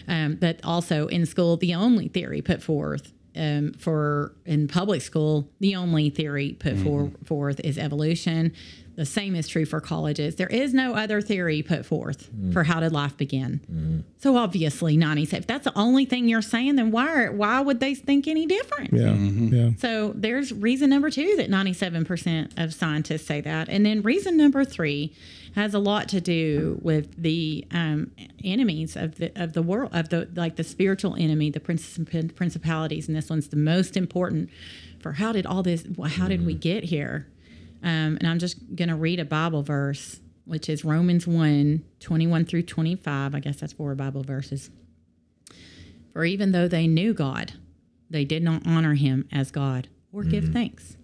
Um, 0.09 0.35
but 0.35 0.59
also 0.65 1.07
in 1.07 1.27
school, 1.27 1.57
the 1.57 1.75
only 1.75 2.09
theory 2.09 2.43
put 2.43 2.61
forth 2.61 3.13
um, 3.37 3.73
for 3.73 4.35
in 4.47 4.69
public 4.69 5.03
school, 5.03 5.49
the 5.61 5.75
only 5.77 6.11
theory 6.11 6.53
put 6.59 6.77
for, 6.79 7.11
forth 7.25 7.61
is 7.61 7.79
evolution. 7.79 8.53
The 8.97 9.05
same 9.05 9.35
is 9.35 9.49
true 9.49 9.65
for 9.65 9.81
colleges. 9.81 10.37
There 10.37 10.49
is 10.49 10.73
no 10.73 10.95
other 10.95 11.21
theory 11.21 11.63
put 11.63 11.85
forth 11.85 12.31
mm. 12.33 12.53
for 12.53 12.65
how 12.65 12.81
did 12.81 12.93
life 12.93 13.17
begin. 13.17 13.61
Mm. 13.71 14.03
So 14.19 14.37
obviously, 14.37 14.97
97. 14.97 15.43
If 15.43 15.47
that's 15.47 15.65
the 15.65 15.77
only 15.77 16.05
thing 16.05 16.29
you're 16.29 16.43
saying, 16.43 16.77
then 16.77 16.91
why 16.91 17.29
why 17.29 17.61
would 17.61 17.81
they 17.81 17.95
think 17.95 18.29
any 18.29 18.47
different? 18.47 18.93
Yeah. 18.93 19.09
Mm-hmm. 19.09 19.55
Yeah. 19.55 19.71
So 19.79 20.13
there's 20.15 20.53
reason 20.53 20.91
number 20.91 21.11
two 21.11 21.37
that 21.37 21.51
97% 21.51 22.53
of 22.57 22.73
scientists 22.73 23.27
say 23.27 23.41
that. 23.41 23.69
And 23.69 23.85
then 23.85 24.03
reason 24.03 24.37
number 24.37 24.65
three 24.65 25.13
has 25.55 25.75
a 25.75 25.79
lot 25.79 26.09
to 26.09 26.21
do 26.21 26.79
with 26.83 27.21
the 27.21 27.65
um, 27.71 28.11
enemies 28.43 28.97
of 28.97 29.17
the 29.17 29.33
of 29.41 29.53
the 29.53 29.63
world 29.63 29.91
of 29.93 30.09
the 30.09 30.29
like 30.35 30.57
the 30.57 30.65
spiritual 30.65 31.17
enemy, 31.17 31.51
the 31.51 31.61
princip- 31.61 32.35
principalities, 32.35 33.09
and 33.09 33.17
this 33.17 33.31
one's 33.31 33.49
the 33.49 33.57
most 33.57 33.97
important 33.97 34.51
for 35.01 35.13
how 35.13 35.33
did 35.33 35.47
all 35.47 35.63
this 35.63 35.85
how 36.11 36.29
did 36.29 36.47
we 36.47 36.55
mm. 36.55 36.61
get 36.61 36.85
here? 36.85 37.27
Um, 37.85 38.17
and 38.19 38.27
I'm 38.27 38.39
just 38.39 38.75
gonna 38.75 38.97
read 38.97 39.21
a 39.21 39.25
Bible 39.25 39.63
verse, 39.63 40.19
which 40.47 40.69
is 40.69 40.85
Romans 40.85 41.27
1, 41.27 41.85
21 42.01 42.45
through 42.47 42.63
25. 42.63 43.35
I 43.35 43.41
guess 43.41 43.61
that's 43.61 43.75
four 43.75 43.95
Bible 43.95 44.23
verses. 44.23 44.71
For 46.13 46.25
even 46.25 46.53
though 46.53 46.67
they 46.67 46.87
knew 46.87 47.13
God, 47.13 47.53
they 48.09 48.25
did 48.25 48.43
not 48.43 48.67
honor 48.67 48.95
him 48.95 49.29
as 49.31 49.51
God 49.51 49.89
or 50.13 50.23
give 50.23 50.45
thanks, 50.53 50.97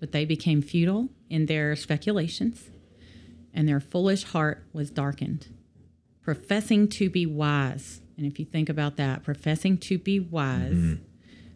but 0.00 0.12
they 0.12 0.24
became 0.24 0.62
futile 0.62 1.08
in 1.28 1.46
their 1.46 1.74
speculations, 1.76 2.70
and 3.52 3.68
their 3.68 3.80
foolish 3.80 4.22
heart 4.24 4.64
was 4.72 4.90
darkened. 4.90 5.48
Professing 6.22 6.88
to 6.88 7.10
be 7.10 7.26
wise, 7.26 8.00
and 8.16 8.24
if 8.24 8.38
you 8.38 8.44
think 8.44 8.68
about 8.68 8.96
that, 8.96 9.24
professing 9.24 9.76
to 9.78 9.98
be 9.98 10.20
wise, 10.20 10.96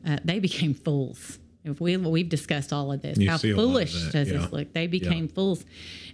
uh, 0.06 0.18
they 0.24 0.40
became 0.40 0.74
fools. 0.74 1.38
If 1.66 1.80
we 1.80 1.96
we've 1.96 2.28
discussed 2.28 2.72
all 2.72 2.92
of 2.92 3.02
this, 3.02 3.18
You 3.18 3.28
how 3.28 3.36
see 3.36 3.50
a 3.50 3.56
lot 3.56 3.62
of 3.62 3.68
foolish 3.68 4.04
that, 4.04 4.12
does 4.12 4.30
yeah. 4.30 4.38
this 4.38 4.52
look? 4.52 4.72
They 4.72 4.86
became 4.86 5.28
fools, 5.28 5.64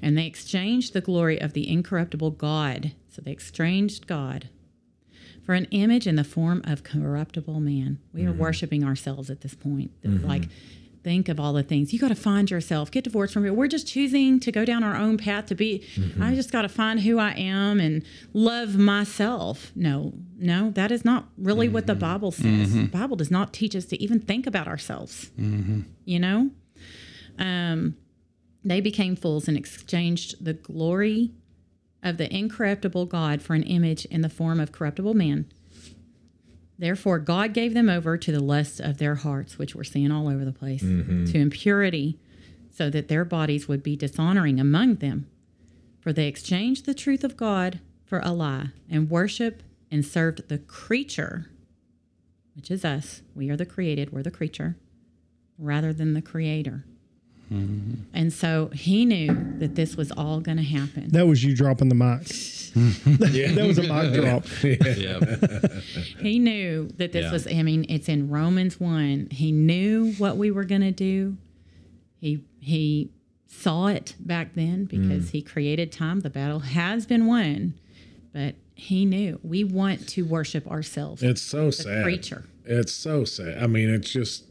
and 0.01 0.17
they 0.17 0.27
exchanged 0.27 0.95
the 0.95 1.01
glory 1.01 1.41
of 1.41 1.53
the 1.53 1.69
incorruptible 1.69 2.33
God. 2.33 2.93
So 3.11 3.21
they 3.21 3.33
exchanged 3.33 4.07
God 4.07 4.49
for 5.45 5.55
an 5.55 5.67
image 5.71 6.07
in 6.07 6.17
the 6.17 6.25
form 6.25 6.63
of 6.65 6.83
corruptible 6.83 7.61
man. 7.61 7.99
We 8.13 8.25
are 8.25 8.31
mm-hmm. 8.31 8.39
worshiping 8.39 8.85
ourselves 8.85 9.29
at 9.29 9.43
this 9.43 9.55
point. 9.55 9.91
Mm-hmm. 10.03 10.27
Like, 10.27 10.45
think 11.03 11.29
of 11.29 11.41
all 11.41 11.53
the 11.53 11.63
things 11.63 11.93
you 11.93 11.99
got 11.99 12.09
to 12.09 12.15
find 12.15 12.51
yourself, 12.51 12.91
get 12.91 13.05
divorced 13.05 13.35
from 13.35 13.45
it. 13.47 13.55
We're 13.55 13.69
just 13.69 13.87
choosing 13.87 14.41
to 14.41 14.53
go 14.53 14.65
down 14.65 14.85
our 14.85 14.97
own 14.97 15.19
path 15.19 15.47
to 15.47 15.55
be. 15.55 15.85
Mm-hmm. 15.95 16.23
I 16.23 16.35
just 16.35 16.53
got 16.53 16.63
to 16.63 16.69
find 16.69 17.01
who 17.01 17.19
I 17.19 17.33
am 17.33 17.81
and 17.81 18.05
love 18.33 18.77
myself. 18.77 19.73
No, 19.75 20.13
no, 20.39 20.71
that 20.71 20.91
is 20.91 21.05
not 21.05 21.27
really 21.37 21.69
what 21.69 21.87
the 21.87 21.93
mm-hmm. 21.93 22.01
Bible 22.01 22.33
says. 22.33 22.71
Mm-hmm. 22.71 22.83
The 22.83 22.89
Bible 22.99 23.17
does 23.17 23.31
not 23.31 23.53
teach 23.53 23.75
us 23.75 23.85
to 23.87 24.03
even 24.03 24.21
think 24.21 24.47
about 24.47 24.69
ourselves. 24.69 25.31
You 26.05 26.19
know, 26.21 26.51
um, 27.39 27.97
they 28.65 28.81
became 28.81 29.17
fools 29.17 29.49
and 29.49 29.57
exchanged 29.57 30.45
the 30.45 30.55
glory 30.55 31.33
of 32.03 32.17
the 32.17 32.33
incorruptible 32.35 33.07
God 33.07 33.43
for 33.43 33.55
an 33.55 33.63
image 33.63 34.05
in 34.07 34.23
the 34.23 34.29
form 34.29 34.61
of 34.61 34.73
corruptible 34.73 35.15
man. 35.15 35.47
Therefore, 36.83 37.21
God 37.21 37.55
gave 37.55 37.75
them 37.75 37.89
over 37.89 38.19
to 38.19 38.33
the 38.33 38.43
lusts 38.43 38.81
of 38.81 38.99
their 38.99 39.15
hearts, 39.15 39.57
which 39.57 39.73
we're 39.73 39.85
seeing 39.85 40.11
all 40.11 40.27
over 40.27 40.45
the 40.45 40.51
place, 40.51 40.83
mm-hmm. 40.83 41.27
to 41.27 41.39
impurity, 41.39 42.19
so 42.73 42.91
that 42.91 43.07
their 43.07 43.25
bodies 43.25 43.69
would 43.69 43.85
be 43.85 43.95
dishonoring 43.95 44.59
among 44.59 44.97
them. 44.97 45.29
For 46.01 46.13
they 46.13 46.27
exchanged 46.27 46.85
the 46.85 46.93
truth 46.93 47.23
of 47.23 47.37
God 47.37 47.79
for 48.05 48.19
a 48.25 48.33
lie 48.33 48.71
and 48.91 49.09
worship 49.09 49.63
and 49.93 50.05
served 50.05 50.49
the 50.49 50.59
creature, 50.59 51.53
which 52.57 52.69
is 52.69 52.85
us. 52.85 53.23
We 53.33 53.49
are 53.49 53.57
the 53.57 53.65
created, 53.65 54.11
we're 54.11 54.25
the 54.25 54.33
creature, 54.33 54.77
rather 55.59 55.93
than 55.93 56.15
the 56.15 56.21
creator. 56.21 56.85
Mm-hmm. 57.53 58.03
And 58.15 58.33
so 58.33 58.71
he 58.73 59.05
knew 59.05 59.55
that 59.59 59.75
this 59.75 59.97
was 59.97 60.11
all 60.13 60.41
going 60.41 60.57
to 60.57 60.63
happen. 60.63 61.09
That 61.11 61.27
was 61.27 61.45
you 61.45 61.55
dropping 61.55 61.89
the 61.89 61.95
mic. 61.95 62.27
that 62.75 63.65
was 63.67 63.79
a 63.79 63.83
mic 63.83 64.15
drop. 64.15 64.47
Yeah. 64.97 65.21
He 66.21 66.39
knew 66.39 66.89
that 66.97 67.13
this 67.13 67.25
Yeah. 67.25 67.33
was, 67.33 67.47
I 67.47 67.63
mean, 67.63 67.85
it's 67.89 68.09
in 68.09 68.31
Romans 68.31 68.81
1. 68.81 69.29
He 69.31 69.53
knew 69.53 70.13
what 70.17 70.37
we 70.39 70.51
were 70.51 70.65
going 70.65 70.81
to 70.81 70.93
do. 70.93 71.37
He, 72.19 72.45
he 72.61 73.11
saw 73.47 73.89
it 73.89 74.15
back 74.19 74.55
then 74.55 74.87
because 74.87 75.27
mm. 75.27 75.31
he 75.31 75.43
created 75.43 75.93
time. 75.93 76.21
The 76.21 76.31
battle 76.31 76.61
has 76.61 77.05
been 77.05 77.27
won, 77.27 77.75
but 78.33 78.55
he 78.75 79.05
knew 79.05 79.39
we 79.43 79.65
want 79.65 80.09
to 80.11 80.25
worship 80.25 80.67
ourselves. 80.67 81.23
It's 81.23 81.43
so 81.43 81.67
the 81.67 81.73
sad. 81.73 82.05
creature. 82.05 82.45
It's 82.65 82.93
so 82.93 83.25
sad. 83.25 83.63
I 83.63 83.67
mean, 83.67 83.91
it's 83.91 84.11
just 84.11 84.45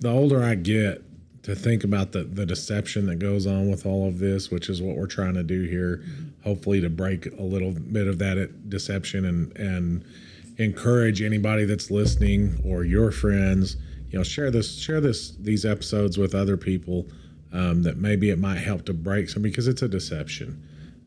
the 0.00 0.08
older 0.08 0.42
I 0.42 0.56
get 0.56 1.04
to 1.42 1.56
think 1.56 1.84
about 1.84 2.12
the 2.12 2.24
the 2.24 2.46
deception 2.46 3.06
that 3.06 3.16
goes 3.16 3.46
on 3.46 3.70
with 3.70 3.84
all 3.84 4.08
of 4.08 4.18
this, 4.18 4.50
which 4.50 4.68
is 4.68 4.80
what 4.80 4.96
we're 4.96 5.06
trying 5.06 5.34
to 5.34 5.42
do 5.42 5.62
here. 5.62 6.04
Hopefully, 6.44 6.80
to 6.80 6.90
break 6.90 7.26
a 7.38 7.42
little 7.42 7.72
bit 7.72 8.06
of 8.06 8.18
that 8.18 8.70
deception 8.70 9.24
and 9.24 9.56
and 9.56 10.04
encourage 10.58 11.22
anybody 11.22 11.64
that's 11.64 11.90
listening 11.90 12.60
or 12.64 12.84
your 12.84 13.10
friends. 13.10 13.76
You 14.10 14.18
know, 14.18 14.24
share 14.24 14.50
this 14.50 14.78
share 14.78 15.00
this 15.00 15.32
these 15.40 15.64
episodes 15.64 16.18
with 16.18 16.34
other 16.34 16.56
people 16.56 17.06
um, 17.52 17.82
that 17.82 17.96
maybe 17.96 18.30
it 18.30 18.38
might 18.38 18.58
help 18.58 18.84
to 18.86 18.94
break 18.94 19.28
some 19.28 19.42
because 19.42 19.66
it's 19.66 19.82
a 19.82 19.88
deception. 19.88 20.62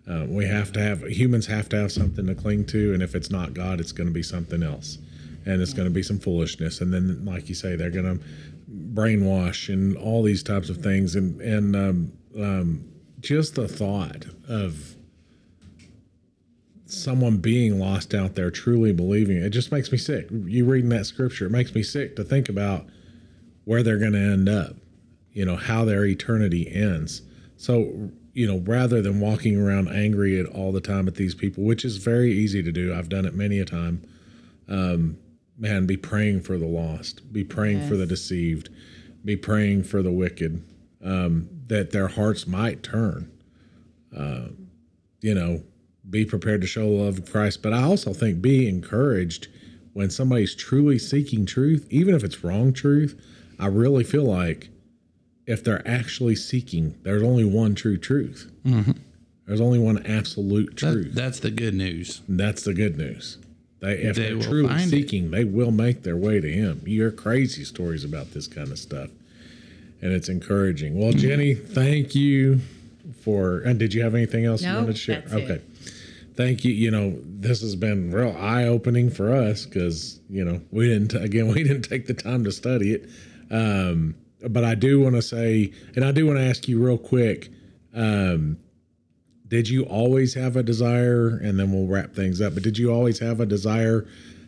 Uh, 0.10 0.26
we 0.28 0.46
have 0.46 0.72
to 0.72 0.80
have 0.80 1.02
humans 1.04 1.48
have 1.48 1.68
to 1.70 1.78
have 1.78 1.92
something 1.92 2.28
to 2.28 2.36
cling 2.36 2.66
to, 2.66 2.94
and 2.94 3.02
if 3.02 3.16
it's 3.16 3.32
not 3.32 3.54
God, 3.54 3.80
it's 3.80 3.92
going 3.92 4.08
to 4.08 4.14
be 4.14 4.22
something 4.22 4.62
else, 4.62 5.00
and 5.46 5.62
it's 5.62 5.74
going 5.74 5.88
to 5.88 5.94
be 5.94 6.04
some 6.04 6.20
foolishness. 6.20 6.82
And 6.82 6.94
then, 6.94 7.26
like 7.26 7.50
you 7.50 7.56
say, 7.56 7.76
they're 7.76 7.90
going 7.90 8.20
to 8.20 8.24
brainwash 8.72 9.72
and 9.72 9.96
all 9.98 10.24
these 10.24 10.44
types 10.44 10.70
of 10.70 10.78
things, 10.78 11.16
and 11.16 11.42
and 11.42 11.76
um, 11.76 12.12
um, 12.38 12.86
just 13.20 13.56
the 13.56 13.68
thought 13.68 14.26
of 14.48 14.96
someone 16.86 17.38
being 17.38 17.80
lost 17.80 18.14
out 18.14 18.36
there, 18.36 18.52
truly 18.52 18.94
believing 18.94 19.38
it, 19.38 19.50
just 19.50 19.72
makes 19.72 19.92
me 19.92 19.98
sick. 19.98 20.28
You 20.32 20.66
reading 20.66 20.90
that 20.90 21.06
scripture, 21.06 21.48
it 21.48 21.52
makes 21.52 21.74
me 21.74 21.84
sick 21.84 22.16
to 22.16 22.24
think 22.24 22.48
about 22.48 22.86
where 23.66 23.84
they're 23.84 23.98
going 23.98 24.14
to 24.14 24.20
end 24.20 24.48
up. 24.48 24.76
You 25.34 25.46
know 25.46 25.58
how 25.58 25.86
their 25.86 26.06
eternity 26.06 26.72
ends. 26.74 27.22
So 27.58 28.12
you 28.36 28.46
know, 28.46 28.58
rather 28.66 29.02
than 29.02 29.22
walking 29.22 29.58
around 29.58 29.88
angry 29.88 30.38
at 30.40 30.46
all 30.46 30.74
the 30.74 30.82
time 30.82 31.08
at 31.08 31.16
these 31.16 31.34
people, 31.34 31.64
which 31.64 31.86
is 31.86 31.98
very 31.98 32.34
easy 32.34 32.62
to 32.62 32.72
do. 32.72 32.94
I've 32.94 33.08
done 33.08 33.26
it 33.26 33.34
many 33.34 33.60
a 33.60 33.66
time. 33.66 34.04
Um, 34.68 35.18
man, 35.58 35.86
be 35.86 35.98
praying 35.98 36.42
for 36.42 36.58
the 36.58 36.66
lost, 36.68 37.32
be 37.32 37.44
praying 37.44 37.88
for 37.88 37.96
the 37.96 38.06
deceived, 38.06 38.70
be 39.24 39.36
praying 39.36 39.84
for 39.84 40.02
the 40.02 40.12
wicked, 40.12 40.64
um, 41.04 41.50
that 41.68 41.92
their 41.92 42.08
hearts 42.08 42.46
might 42.48 42.84
turn. 42.84 43.32
Uh, 44.16 44.48
you 45.22 45.34
know, 45.34 45.64
be 46.10 46.24
prepared 46.26 46.62
to 46.62 46.68
show 46.68 46.82
the 46.84 47.04
love 47.04 47.18
of 47.20 47.32
Christ. 47.32 47.62
But 47.64 47.74
I 47.74 47.84
also 47.84 48.14
think 48.14 48.42
be 48.42 48.68
encouraged 48.68 49.48
when 49.94 50.10
somebody's 50.10 50.54
truly 50.56 51.00
seeking 51.00 51.46
truth, 51.46 51.88
even 51.90 52.14
if 52.16 52.24
it's 52.24 52.44
wrong 52.44 52.74
truth. 52.74 53.20
I 53.58 53.68
really 53.68 54.04
feel 54.04 54.26
like 54.26 54.70
if 55.48 55.64
they're 55.64 55.88
actually 55.88 56.36
seeking, 56.36 56.96
there's 57.04 57.24
only 57.24 57.46
one 57.46 57.74
true 57.76 57.98
truth. 57.98 58.52
There's 59.48 59.62
only 59.62 59.80
one 59.80 60.06
absolute 60.06 60.76
That- 60.78 60.92
truth. 60.92 61.14
that's 61.14 61.40
the 61.40 61.52
good 61.52 61.74
news. 61.76 62.22
That's 62.28 62.64
the 62.64 62.74
good 62.74 62.98
news. 62.98 63.38
They, 63.86 63.98
if 64.00 64.16
They 64.16 64.30
they 64.30 64.32
are 64.34 64.42
truly 64.42 64.68
find 64.70 64.82
it. 64.82 64.90
seeking, 64.90 65.30
they 65.32 65.44
will 65.44 65.72
make 65.72 66.02
their 66.04 66.18
way 66.18 66.40
to 66.42 66.52
Him. 66.52 66.82
You 66.86 67.02
hear 67.02 67.12
crazy 67.12 67.64
stories 67.64 68.04
about 68.04 68.32
this 68.32 68.48
kind 68.48 68.72
of 68.72 68.80
stuff, 68.80 69.10
and 70.02 70.12
it's 70.12 70.28
encouraging. 70.30 70.98
Well, 71.00 71.12
Jenny, 71.14 71.54
thank 71.54 72.16
you 72.16 72.62
for. 73.22 73.60
And 73.60 73.78
did 73.78 73.94
you 73.94 74.02
have 74.04 74.16
anything 74.16 74.46
else 74.46 74.64
you 74.64 74.74
wanted 74.74 74.88
to 74.88 74.94
share? 74.96 75.22
that's 75.22 75.34
it. 75.34 75.44
okay. 75.52 75.62
Thank 76.36 76.66
you. 76.66 76.74
You 76.74 76.90
know, 76.92 77.16
this 77.24 77.62
has 77.62 77.76
been 77.76 78.12
real 78.12 78.36
eye 78.38 78.66
opening 78.66 79.10
for 79.12 79.32
us 79.34 79.66
because 79.66 80.20
you 80.30 80.44
know 80.44 80.62
we 80.72 80.88
didn't 80.88 81.14
again 81.24 81.48
we 81.48 81.64
didn't 81.64 81.84
take 81.84 82.08
the 82.08 82.14
time 82.16 82.44
to 82.46 82.52
study 82.52 82.92
it. 82.94 83.10
Um, 83.52 84.16
but 84.50 84.64
I 84.64 84.74
do 84.76 85.00
want 85.00 85.16
to 85.16 85.22
say, 85.22 85.72
and 85.96 86.04
I 86.04 86.12
do 86.12 86.26
want 86.26 86.40
to 86.40 86.44
ask 86.44 86.68
you 86.68 86.84
real 86.84 86.98
quick. 86.98 87.50
Um, 87.94 88.58
did 89.48 89.70
you 89.70 89.84
always 89.84 90.34
have 90.34 90.56
a 90.56 90.64
desire 90.64 91.38
and 91.38 91.60
then 91.60 91.72
we'll 91.72 91.88
wrap 91.88 92.14
things 92.14 92.42
up 92.42 92.54
but 92.54 92.64
did 92.64 92.78
you 92.78 92.92
always 92.92 93.20
have 93.20 93.40
a 93.40 93.46
desire 93.46 94.06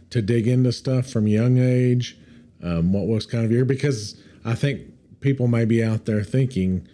to 0.09 0.21
dig 0.21 0.47
into 0.47 0.71
stuff 0.71 1.07
from 1.09 1.27
young 1.27 1.57
age 1.57 2.17
um, 2.63 2.91
what 2.93 3.05
was 3.07 3.25
kind 3.25 3.45
of 3.45 3.51
your 3.51 3.65
because 3.65 4.19
i 4.45 4.55
think 4.55 4.81
people 5.19 5.47
may 5.47 5.65
be 5.65 5.83
out 5.83 6.05
there 6.05 6.23
thinking 6.23 6.87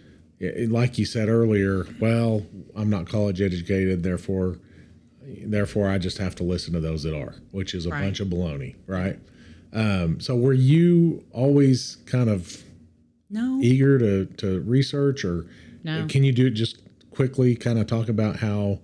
like 0.68 0.98
you 0.98 1.04
said 1.06 1.28
earlier 1.28 1.86
well 2.00 2.44
i'm 2.76 2.90
not 2.90 3.08
college 3.08 3.40
educated 3.40 4.02
therefore 4.02 4.58
therefore 5.46 5.88
i 5.88 5.96
just 5.96 6.18
have 6.18 6.34
to 6.34 6.42
listen 6.42 6.72
to 6.74 6.80
those 6.80 7.02
that 7.02 7.16
are 7.16 7.34
which 7.52 7.74
is 7.74 7.86
a 7.86 7.90
Right. 7.90 8.02
bunch 8.02 8.20
of 8.20 8.28
baloney 8.28 8.74
right 8.86 9.18
um, 9.72 10.20
so 10.20 10.36
were 10.36 10.52
you 10.52 11.24
always 11.32 11.96
kind 12.06 12.28
of 12.30 12.62
No. 13.30 13.58
eager 13.62 13.98
to 13.98 14.26
to 14.36 14.60
research 14.60 15.24
or 15.24 15.46
No. 15.82 16.06
can 16.08 16.22
you 16.24 16.32
do 16.32 16.46
it 16.46 16.50
just 16.50 16.78
quickly 17.14 17.54
kind 17.54 17.78
of 17.78 17.86
talk 17.86 18.08
about 18.08 18.36
how 18.36 18.78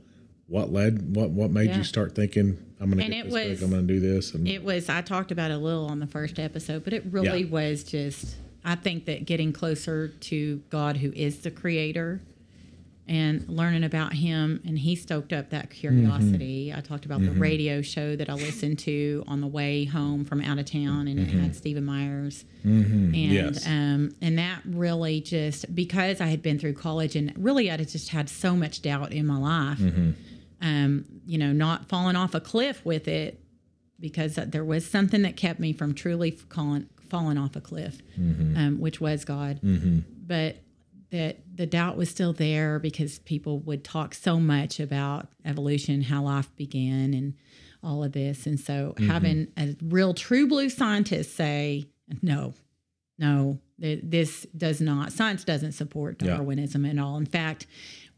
what 0.47 0.73
led 0.73 1.15
what 1.15 1.31
what 1.31 1.51
made 1.51 1.71
Yeah. 1.71 1.79
you 1.79 1.85
start 1.85 2.15
thinking 2.15 2.59
i'm 2.81 2.91
gonna 2.91 3.03
And 3.03 3.13
get 3.13 3.25
this 3.27 3.33
was- 3.33 3.59
book, 3.61 3.67
i'm 3.67 3.71
gonna 3.75 3.83
do 3.87 4.01
this 4.01 4.35
and 4.35 4.49
It 4.49 4.63
was, 4.65 4.89
I 4.89 5.01
talked 5.03 5.31
about 5.33 5.51
it 5.51 5.55
a 5.55 5.59
little 5.59 5.87
on 5.87 6.01
the 6.01 6.07
first 6.07 6.39
episode, 6.39 6.83
but 6.85 6.93
it 6.93 7.05
really 7.11 7.43
Yeah. 7.45 7.51
was 7.51 7.85
just, 7.85 8.37
I 8.65 8.75
think 8.75 9.05
that 9.07 9.27
getting 9.27 9.53
closer 9.53 10.09
to 10.09 10.63
God, 10.71 10.97
who 10.99 11.13
is 11.13 11.39
the 11.39 11.51
creator, 11.51 12.21
and 13.11 13.47
learning 13.49 13.83
about 13.83 14.13
him 14.13 14.63
and 14.65 14.79
he 14.79 14.95
stoked 14.95 15.33
up 15.33 15.51
that 15.51 15.69
curiosity. 15.69 16.69
Mm-hmm. 16.69 16.79
I 16.79 16.81
talked 16.81 17.05
about 17.05 17.21
the 17.21 17.27
mm-hmm. 17.27 17.43
radio 17.43 17.83
show 17.83 18.15
that 18.15 18.31
i 18.31 18.35
listened 18.35 18.79
to 18.79 19.25
on 19.27 19.41
the 19.41 19.49
way 19.49 19.85
home 19.85 20.25
from 20.25 20.41
out 20.41 20.61
of 20.61 20.67
town 20.67 21.09
and 21.09 21.19
it 21.19 21.27
had 21.27 21.41
mm-hmm. 21.41 21.53
stephen 21.53 21.85
myers. 21.85 22.45
And 22.63 23.33
Yes. 23.33 23.67
um, 23.67 24.15
and 24.23 24.39
that 24.39 24.61
really 24.65 25.21
just 25.21 25.75
because 25.75 26.21
i 26.21 26.27
had 26.27 26.41
been 26.41 26.59
through 26.59 26.75
college 26.75 27.17
and 27.17 27.35
really 27.37 27.69
i 27.69 27.77
had 27.77 27.89
just 27.89 28.11
had 28.11 28.29
so 28.29 28.55
much 28.55 28.81
doubt 28.81 29.13
in 29.13 29.27
my 29.27 29.39
life 29.39 29.81
um, 30.63 31.05
you 31.27 31.37
know 31.37 31.53
not 31.53 31.89
falling 31.89 32.15
off 32.15 32.35
a 32.37 32.41
cliff 32.41 32.85
with 32.85 33.09
it 33.09 33.41
because 33.99 34.37
there 34.37 34.65
was 34.65 34.87
something 34.87 35.23
that 35.23 35.37
kept 35.37 35.59
me 35.59 35.73
from 35.73 35.95
truly 35.95 36.31
falling, 36.31 36.89
falling 37.09 37.37
off 37.39 37.57
a 37.57 37.61
cliff 37.61 38.01
um, 38.57 38.79
which 38.79 39.01
was 39.01 39.25
god. 39.25 39.59
But 40.27 40.59
that 41.11 41.39
the 41.55 41.67
doubt 41.67 41.97
was 41.97 42.09
still 42.09 42.33
there 42.33 42.79
because 42.79 43.19
people 43.21 43.59
would 43.61 43.85
talk 43.85 44.15
so 44.15 44.39
much 44.39 44.79
about 44.79 45.29
evolution, 45.45 46.03
how 46.03 46.23
life 46.23 46.55
began, 46.57 47.15
and 47.15 47.35
all 47.83 48.05
of 48.05 48.13
this. 48.13 48.47
And 48.47 48.59
so 48.61 48.95
mm-hmm. 48.97 49.09
having 49.09 49.49
a 49.59 49.77
real 49.83 50.15
true 50.15 50.47
blue 50.47 50.71
scientist 50.71 51.35
say, 51.35 51.89
no, 52.23 52.55
no, 53.19 53.59
th- 53.81 54.01
this 54.03 54.47
does 54.57 54.81
not, 54.81 55.13
science 55.13 55.45
doesn't 55.45 55.73
support 55.73 56.23
Yeah. 56.23 56.37
Darwinism 56.37 56.85
at 56.87 56.99
all. 56.99 57.17
In 57.17 57.27
fact, 57.27 57.67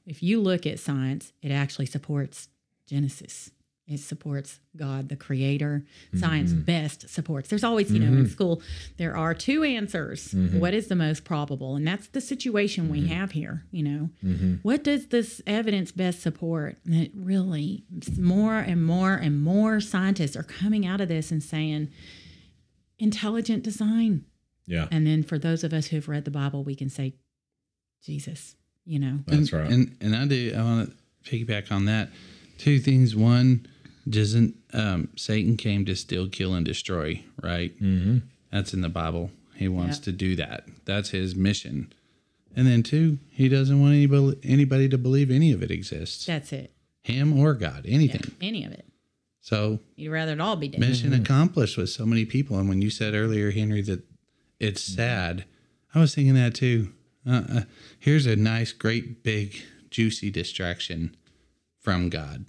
if 0.06 0.22
you 0.22 0.40
look 0.40 0.66
at 0.66 0.78
science, 0.78 1.32
it 1.42 1.50
actually 1.50 1.86
supports 1.86 2.48
Genesis. 2.86 3.50
It 3.92 4.00
supports 4.00 4.60
God, 4.76 5.08
the 5.08 5.16
creator. 5.16 5.84
Mm-hmm. 6.08 6.18
Science 6.18 6.52
best 6.52 7.08
supports. 7.08 7.48
There's 7.48 7.64
always, 7.64 7.92
you 7.92 8.00
know, 8.00 8.06
in 8.06 8.24
mm-hmm. 8.24 8.32
school, 8.32 8.62
there 8.96 9.16
are 9.16 9.34
two 9.34 9.62
answers. 9.62 10.28
Mm-hmm. 10.28 10.58
What 10.58 10.74
is 10.74 10.88
the 10.88 10.96
most 10.96 11.24
probable? 11.24 11.76
And 11.76 11.86
that's 11.86 12.08
the 12.08 12.20
situation 12.20 12.88
we 12.88 13.06
have 13.08 13.32
here, 13.32 13.64
you 13.70 13.82
know. 13.82 14.10
What 14.62 14.82
does 14.84 15.08
this 15.08 15.42
evidence 15.46 15.92
best 15.92 16.22
support? 16.22 16.78
And 16.84 16.94
it 16.94 17.12
really, 17.14 17.84
more 18.18 18.58
and 18.58 18.84
more 18.84 19.14
and 19.14 19.42
more 19.42 19.80
scientists 19.80 20.36
are 20.36 20.42
coming 20.42 20.86
out 20.86 21.00
of 21.00 21.08
this 21.08 21.30
and 21.30 21.42
saying, 21.42 21.90
intelligent 22.98 23.62
design. 23.62 24.24
Yeah. 24.66 24.86
And 24.90 25.06
then 25.06 25.22
for 25.22 25.38
those 25.38 25.64
of 25.64 25.72
us 25.72 25.88
who 25.88 25.96
have 25.96 26.08
read 26.08 26.24
the 26.24 26.30
Bible, 26.30 26.64
we 26.64 26.74
can 26.74 26.88
say, 26.88 27.14
Jesus, 28.04 28.56
you 28.84 28.98
know. 28.98 29.20
That's 29.26 29.52
right. 29.52 29.70
And 29.70 29.96
and 30.00 30.14
I 30.14 30.26
do 30.26 30.54
I 30.56 30.62
want 30.62 30.90
to 30.90 30.96
piggyback 31.30 31.70
on 31.70 31.84
that. 31.86 32.10
Two 32.58 32.78
things. 32.78 33.16
One, 33.16 33.66
doesn't 34.08 34.54
um, 34.72 35.08
Satan 35.16 35.56
came 35.56 35.84
to 35.84 35.94
steal, 35.94 36.28
kill, 36.28 36.54
and 36.54 36.64
destroy, 36.66 37.22
right? 37.42 37.72
Mm-hmm. 37.80 38.18
That's 38.50 38.74
in 38.74 38.80
the 38.80 38.88
Bible. 38.88 39.30
He 39.54 39.68
wants 39.68 39.98
Yeah. 39.98 40.04
to 40.06 40.12
do 40.12 40.36
that. 40.36 40.66
That's 40.84 41.10
his 41.10 41.34
mission. 41.36 41.92
And 42.54 42.66
then 42.66 42.82
two, 42.82 43.18
he 43.30 43.48
doesn't 43.48 43.80
want 43.80 43.94
anybody 43.94 44.38
anybody 44.42 44.88
to 44.88 44.98
believe 44.98 45.30
any 45.30 45.52
of 45.52 45.62
it 45.62 45.70
exists, 45.70 46.26
That's 46.26 46.52
it. 46.52 46.72
him 47.02 47.38
or 47.38 47.54
God, 47.54 47.84
anything. 47.88 48.32
Any 48.40 48.64
of 48.64 48.72
it. 48.72 48.86
So 49.40 49.80
You'd 49.96 50.10
rather 50.12 50.32
it 50.32 50.40
all 50.40 50.56
be 50.56 50.68
dead. 50.68 50.80
mission 50.80 51.12
accomplished 51.12 51.76
with 51.76 51.90
so 51.90 52.04
many 52.06 52.24
people. 52.24 52.58
And 52.58 52.68
when 52.68 52.80
you 52.82 52.90
said 52.90 53.14
earlier, 53.14 53.50
Henry, 53.50 53.82
that 53.82 54.02
it's 54.60 54.82
sad, 54.82 55.44
I 55.94 56.00
was 56.00 56.14
thinking 56.14 56.34
that 56.34 56.54
too. 56.54 56.92
Uh, 57.26 57.42
uh, 57.52 57.60
here's 57.98 58.26
a 58.26 58.36
nice, 58.36 58.72
great, 58.72 59.22
big, 59.22 59.56
juicy 59.90 60.30
distraction 60.30 61.16
from 61.80 62.08
God. 62.08 62.44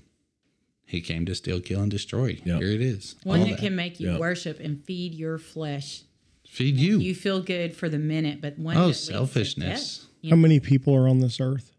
He 0.93 1.01
came 1.01 1.25
to 1.25 1.33
steal, 1.33 1.59
kill, 1.59 1.81
and 1.81 1.89
destroy. 1.89 2.39
Yeah. 2.45 2.59
Here 2.59 2.67
it 2.69 2.79
is. 2.81 3.15
One 3.23 3.39
All 3.39 3.47
that 3.47 3.57
can 3.57 3.75
make 3.75 3.99
you 3.99 4.11
Yeah. 4.11 4.19
worship 4.19 4.59
and 4.59 4.79
feed 4.85 5.15
your 5.15 5.39
flesh. 5.39 6.03
feed 6.47 6.75
you. 6.77 6.99
You 6.99 7.15
feel 7.15 7.41
good 7.41 7.75
for 7.75 7.89
the 7.89 7.97
minute, 7.97 8.39
but 8.41 8.59
one 8.59 8.77
oh, 8.77 8.79
that 8.79 8.83
oh, 8.83 8.87
leads 8.89 8.99
to 9.07 9.11
selfishness. 9.13 9.97
death. 9.97 10.07
How 10.29 10.35
know, 10.35 10.41
many 10.43 10.59
people 10.59 10.93
are 10.93 11.07
on 11.07 11.17
this 11.17 11.39
earth? 11.41 11.71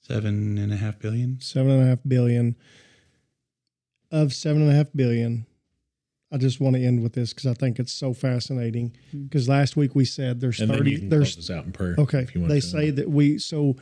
Seven 0.00 0.56
and 0.56 0.72
a 0.72 0.76
half 0.76 0.98
billion. 0.98 1.38
Seven 1.42 1.70
and 1.72 1.82
a 1.82 1.86
half 1.86 1.98
billion. 2.08 2.56
Of 4.10 4.32
seven 4.32 4.62
and 4.62 4.70
a 4.70 4.74
half 4.74 4.88
billion, 4.94 5.44
I 6.32 6.38
just 6.38 6.58
want 6.58 6.76
to 6.76 6.82
end 6.82 7.02
with 7.02 7.12
this 7.12 7.34
because 7.34 7.46
I 7.46 7.52
think 7.52 7.78
it's 7.78 7.92
so 7.92 8.14
fascinating. 8.14 8.96
Mm-hmm. 9.08 9.24
Because 9.24 9.50
last 9.50 9.76
week 9.76 9.94
we 9.94 10.06
said 10.06 10.40
there's 10.40 10.60
and 10.60 10.70
then 10.70 10.78
you 10.78 10.84
thirty. 10.84 10.98
can 11.00 11.08
There's 11.10 11.34
close 11.34 11.50
us 11.50 11.54
out 11.54 11.66
in 11.66 11.72
prayer. 11.72 11.96
Okay. 11.98 12.20
if 12.20 12.34
you 12.34 12.40
want 12.40 12.50
They 12.54 12.60
to. 12.60 12.66
say 12.66 12.90
that 12.90 13.10
we 13.10 13.38
so 13.38 13.76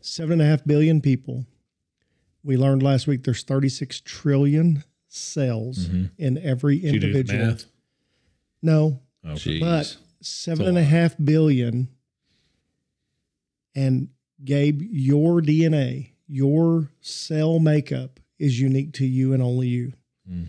seven 0.00 0.34
and 0.34 0.42
a 0.42 0.44
half 0.44 0.64
billion 0.64 1.00
people. 1.00 1.46
We 2.42 2.56
learned 2.56 2.82
last 2.82 3.06
week 3.06 3.24
there's 3.24 3.42
36 3.42 4.00
trillion 4.04 4.84
cells 5.08 5.88
in 6.18 6.38
every 6.38 6.78
Did 6.78 6.94
you 6.94 7.00
do 7.00 7.12
the 7.12 7.18
individual. 7.20 7.46
math? 7.46 7.64
No, 8.62 9.00
Okay. 9.24 9.58
Jeez. 9.58 9.60
but 9.60 9.96
seven 10.22 10.62
It's 10.62 10.66
a 10.66 10.68
and 10.68 10.78
a 10.78 10.80
lot. 10.82 10.88
half 10.90 11.16
billion. 11.22 11.88
And 13.74 14.08
Gabe, 14.44 14.80
your 14.82 15.40
DNA, 15.40 16.10
your 16.26 16.90
cell 17.00 17.58
makeup 17.58 18.20
is 18.38 18.60
unique 18.60 18.92
to 18.94 19.06
you 19.06 19.32
and 19.32 19.42
only 19.42 19.68
you. 19.68 19.92
Mm. 20.30 20.46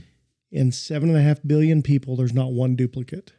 In 0.52 0.72
seven 0.72 1.10
and 1.10 1.18
a 1.18 1.22
half 1.22 1.40
billion 1.46 1.82
people, 1.82 2.16
there's 2.16 2.34
not 2.34 2.52
one 2.54 2.76
duplicate. 2.76 3.34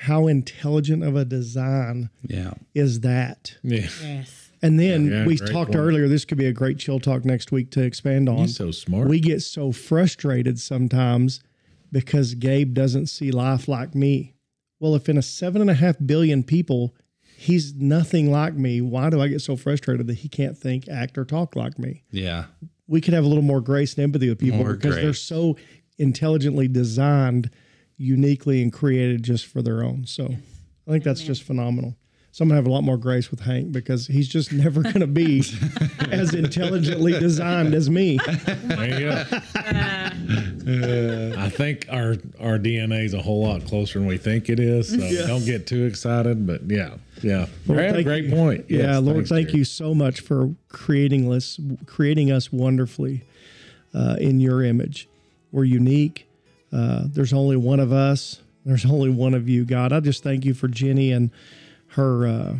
How 0.00 0.26
intelligent 0.26 1.02
of 1.02 1.16
a 1.16 1.24
design 1.24 2.10
yeah. 2.22 2.54
is 2.74 3.00
that? 3.00 3.56
Yeah. 3.62 3.88
yes. 4.02 4.45
And 4.62 4.80
then 4.80 5.10
Yeah, 5.10 5.26
we 5.26 5.36
talked 5.36 5.72
point. 5.72 5.76
earlier. 5.76 6.08
This 6.08 6.24
could 6.24 6.38
be 6.38 6.46
a 6.46 6.52
great 6.52 6.78
chill 6.78 6.98
talk 6.98 7.24
next 7.24 7.52
week 7.52 7.70
to 7.72 7.82
expand 7.82 8.28
on. 8.28 8.38
He's 8.38 8.56
so 8.56 8.70
smart. 8.70 9.08
We 9.08 9.20
get 9.20 9.42
so 9.42 9.72
frustrated 9.72 10.58
sometimes 10.58 11.40
because 11.92 12.34
Gabe 12.34 12.72
doesn't 12.74 13.06
see 13.06 13.30
life 13.30 13.68
like 13.68 13.94
me. 13.94 14.34
Well, 14.80 14.94
if 14.94 15.08
in 15.08 15.16
a 15.18 15.22
seven 15.22 15.60
and 15.60 15.70
a 15.70 15.74
half 15.74 15.96
billion 16.04 16.42
people, 16.42 16.94
he's 17.36 17.74
nothing 17.74 18.30
like 18.30 18.54
me, 18.54 18.80
why 18.80 19.10
do 19.10 19.20
I 19.20 19.28
get 19.28 19.40
so 19.40 19.56
frustrated 19.56 20.06
that 20.06 20.18
he 20.18 20.28
can't 20.28 20.56
think, 20.56 20.88
act, 20.88 21.16
or 21.18 21.24
talk 21.24 21.54
like 21.56 21.78
me? 21.78 22.02
Yeah. 22.10 22.46
We 22.88 23.00
could 23.00 23.14
have 23.14 23.24
a 23.24 23.28
little 23.28 23.42
more 23.42 23.60
grace 23.60 23.94
and 23.94 24.04
empathy 24.04 24.28
with 24.28 24.38
people 24.38 24.58
More 24.58 24.74
because 24.74 24.96
they're 24.96 25.12
so 25.14 25.56
intelligently 25.98 26.68
designed, 26.68 27.50
uniquely 27.96 28.62
and 28.62 28.72
created 28.72 29.22
just 29.22 29.46
for 29.46 29.62
their 29.62 29.82
own. 29.82 30.06
So 30.06 30.24
I 30.86 30.90
think 30.90 31.02
that's 31.04 31.22
just 31.22 31.42
phenomenal. 31.42 31.96
So 32.36 32.42
I'm 32.42 32.50
gonna 32.50 32.58
have 32.58 32.66
a 32.66 32.70
lot 32.70 32.84
more 32.84 32.98
grace 32.98 33.30
with 33.30 33.40
Hank 33.40 33.72
because 33.72 34.06
he's 34.06 34.28
just 34.28 34.52
never 34.52 34.82
gonna 34.82 35.06
be 35.06 35.42
as 36.10 36.34
intelligently 36.34 37.12
designed 37.12 37.72
as 37.72 37.88
me. 37.88 38.18
There 38.26 39.00
you 39.00 39.08
go. 39.08 39.24
I 41.38 41.48
think 41.48 41.86
our 41.88 42.16
our 42.38 42.58
DNA 42.58 43.06
is 43.06 43.14
a 43.14 43.22
whole 43.22 43.42
lot 43.42 43.64
closer 43.64 43.98
than 44.00 44.06
we 44.06 44.18
think 44.18 44.50
it 44.50 44.60
is. 44.60 44.90
So 44.90 45.26
don't 45.26 45.46
get 45.46 45.66
too 45.66 45.86
excited. 45.86 46.46
But 46.46 46.70
yeah, 46.70 46.96
yeah. 47.22 47.46
Lord, 47.66 47.90
Great, 47.92 48.04
great 48.04 48.24
you. 48.26 48.30
point. 48.32 48.66
Yeah, 48.68 48.98
Lord, 48.98 49.26
thank 49.26 49.48
Jerry. 49.48 49.60
you 49.60 49.64
so 49.64 49.94
much 49.94 50.20
for 50.20 50.54
creating 50.68 51.32
us, 51.32 51.58
creating 51.86 52.30
us 52.32 52.52
wonderfully 52.52 53.22
uh, 53.94 54.16
in 54.20 54.40
your 54.40 54.62
image. 54.62 55.08
We're 55.52 55.64
unique. 55.64 56.28
Uh, 56.70 57.04
there's 57.06 57.32
only 57.32 57.56
one 57.56 57.80
of 57.80 57.94
us. 57.94 58.42
There's 58.66 58.84
only 58.84 59.08
one 59.08 59.32
of 59.32 59.48
you, 59.48 59.64
God. 59.64 59.94
I 59.94 60.00
just 60.00 60.22
thank 60.22 60.44
you 60.44 60.52
for 60.52 60.68
Jenny 60.68 61.12
and 61.12 61.30
her 61.96 62.26
uh, 62.26 62.54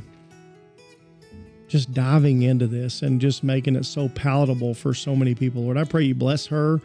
just 1.68 1.92
diving 1.92 2.42
into 2.42 2.66
this 2.66 3.02
and 3.02 3.20
just 3.20 3.44
making 3.44 3.76
it 3.76 3.84
so 3.84 4.08
palatable 4.10 4.74
for 4.74 4.94
so 4.94 5.14
many 5.14 5.34
people. 5.34 5.62
Lord, 5.62 5.76
I 5.76 5.84
pray 5.84 6.04
you 6.04 6.14
bless 6.14 6.46
her. 6.46 6.80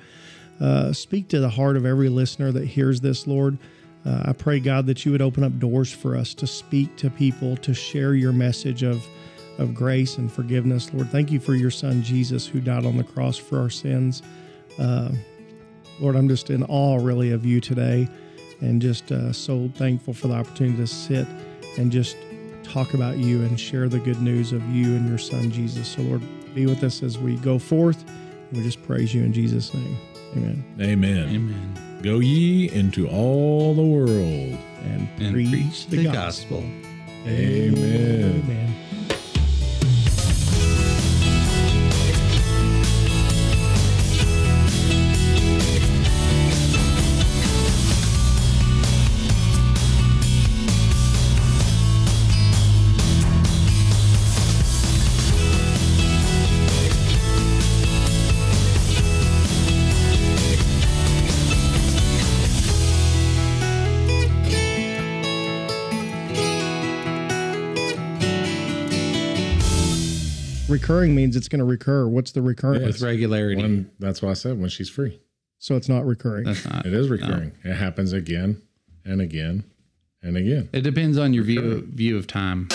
Uh, 0.59 0.93
speak 0.93 1.27
to 1.29 1.39
the 1.39 1.49
heart 1.49 1.77
of 1.77 1.85
every 1.85 2.09
listener 2.09 2.51
that 2.51 2.65
hears 2.65 3.01
this, 3.01 3.25
Lord. 3.25 3.57
Uh, 4.05 4.23
I 4.25 4.33
pray, 4.33 4.59
God, 4.59 4.85
that 4.87 5.05
you 5.05 5.11
would 5.11 5.21
open 5.21 5.43
up 5.43 5.57
doors 5.59 5.91
for 5.91 6.15
us 6.15 6.33
to 6.35 6.47
speak 6.47 6.95
to 6.97 7.09
people, 7.09 7.55
to 7.57 7.73
share 7.73 8.15
your 8.15 8.33
message 8.33 8.83
of, 8.83 9.05
of 9.57 9.73
grace 9.73 10.17
and 10.17 10.31
forgiveness. 10.31 10.93
Lord, 10.93 11.09
thank 11.09 11.31
you 11.31 11.39
for 11.39 11.55
your 11.55 11.71
son, 11.71 12.01
Jesus, 12.03 12.47
who 12.47 12.59
died 12.59 12.85
on 12.85 12.97
the 12.97 13.03
cross 13.03 13.37
for 13.37 13.59
our 13.59 13.69
sins. 13.69 14.23
Uh, 14.79 15.11
Lord, 15.99 16.15
I'm 16.15 16.27
just 16.27 16.49
in 16.49 16.63
awe, 16.63 16.97
really, 16.97 17.31
of 17.31 17.45
you 17.45 17.61
today 17.61 18.07
and 18.59 18.81
just 18.81 19.11
uh, 19.11 19.31
so 19.31 19.69
thankful 19.75 20.13
for 20.13 20.27
the 20.27 20.35
opportunity 20.35 20.77
to 20.77 20.87
sit 20.87 21.27
and 21.77 21.91
just 21.91 22.17
talk 22.71 22.93
about 22.93 23.17
you 23.17 23.41
and 23.43 23.59
share 23.59 23.89
the 23.89 23.99
good 23.99 24.21
news 24.21 24.53
of 24.53 24.65
you 24.69 24.95
and 24.95 25.07
your 25.07 25.17
son, 25.17 25.51
Jesus. 25.51 25.87
So, 25.89 26.01
Lord, 26.03 26.21
be 26.55 26.65
with 26.65 26.83
us 26.83 27.03
as 27.03 27.17
we 27.17 27.35
go 27.37 27.59
forth. 27.59 28.03
We 28.53 28.63
just 28.63 28.81
praise 28.83 29.13
you 29.13 29.23
in 29.23 29.33
Jesus' 29.33 29.73
name. 29.73 29.97
Amen. 30.35 30.63
Amen. 30.79 31.29
Amen. 31.29 31.99
Go 32.01 32.19
ye 32.19 32.69
into 32.71 33.07
all 33.09 33.75
the 33.75 33.83
world. 33.83 34.57
And, 34.83 35.07
And 35.19 35.33
preach, 35.33 35.87
the, 35.87 36.03
gospel. 36.05 36.63
Amen. 37.27 38.41
Amen. 38.43 38.75
Recurring 70.91 71.15
means 71.15 71.35
it's 71.35 71.47
going 71.47 71.59
to 71.59 71.65
recur. 71.65 72.07
What's 72.07 72.31
the 72.31 72.41
recurring? 72.41 72.83
with 72.83 73.01
regularity. 73.01 73.61
When 73.61 73.91
that's 73.99 74.21
why 74.21 74.31
I 74.31 74.33
said 74.33 74.59
when 74.59 74.69
she's 74.69 74.89
free. 74.89 75.19
So 75.59 75.75
it's 75.75 75.89
not 75.89 76.05
recurring. 76.05 76.45
That's 76.45 76.65
not. 76.65 76.85
It 76.85 76.93
is 76.93 77.09
recurring. 77.09 77.53
It 77.63 77.75
happens 77.75 78.13
again 78.13 78.61
and 79.05 79.21
again 79.21 79.63
and 80.21 80.35
again. 80.35 80.69
It 80.73 80.81
depends 80.81 81.17
on 81.17 81.33
your 81.33 81.43
view 81.43 81.87
view 81.93 82.17
of 82.17 82.27
time. 82.27 82.67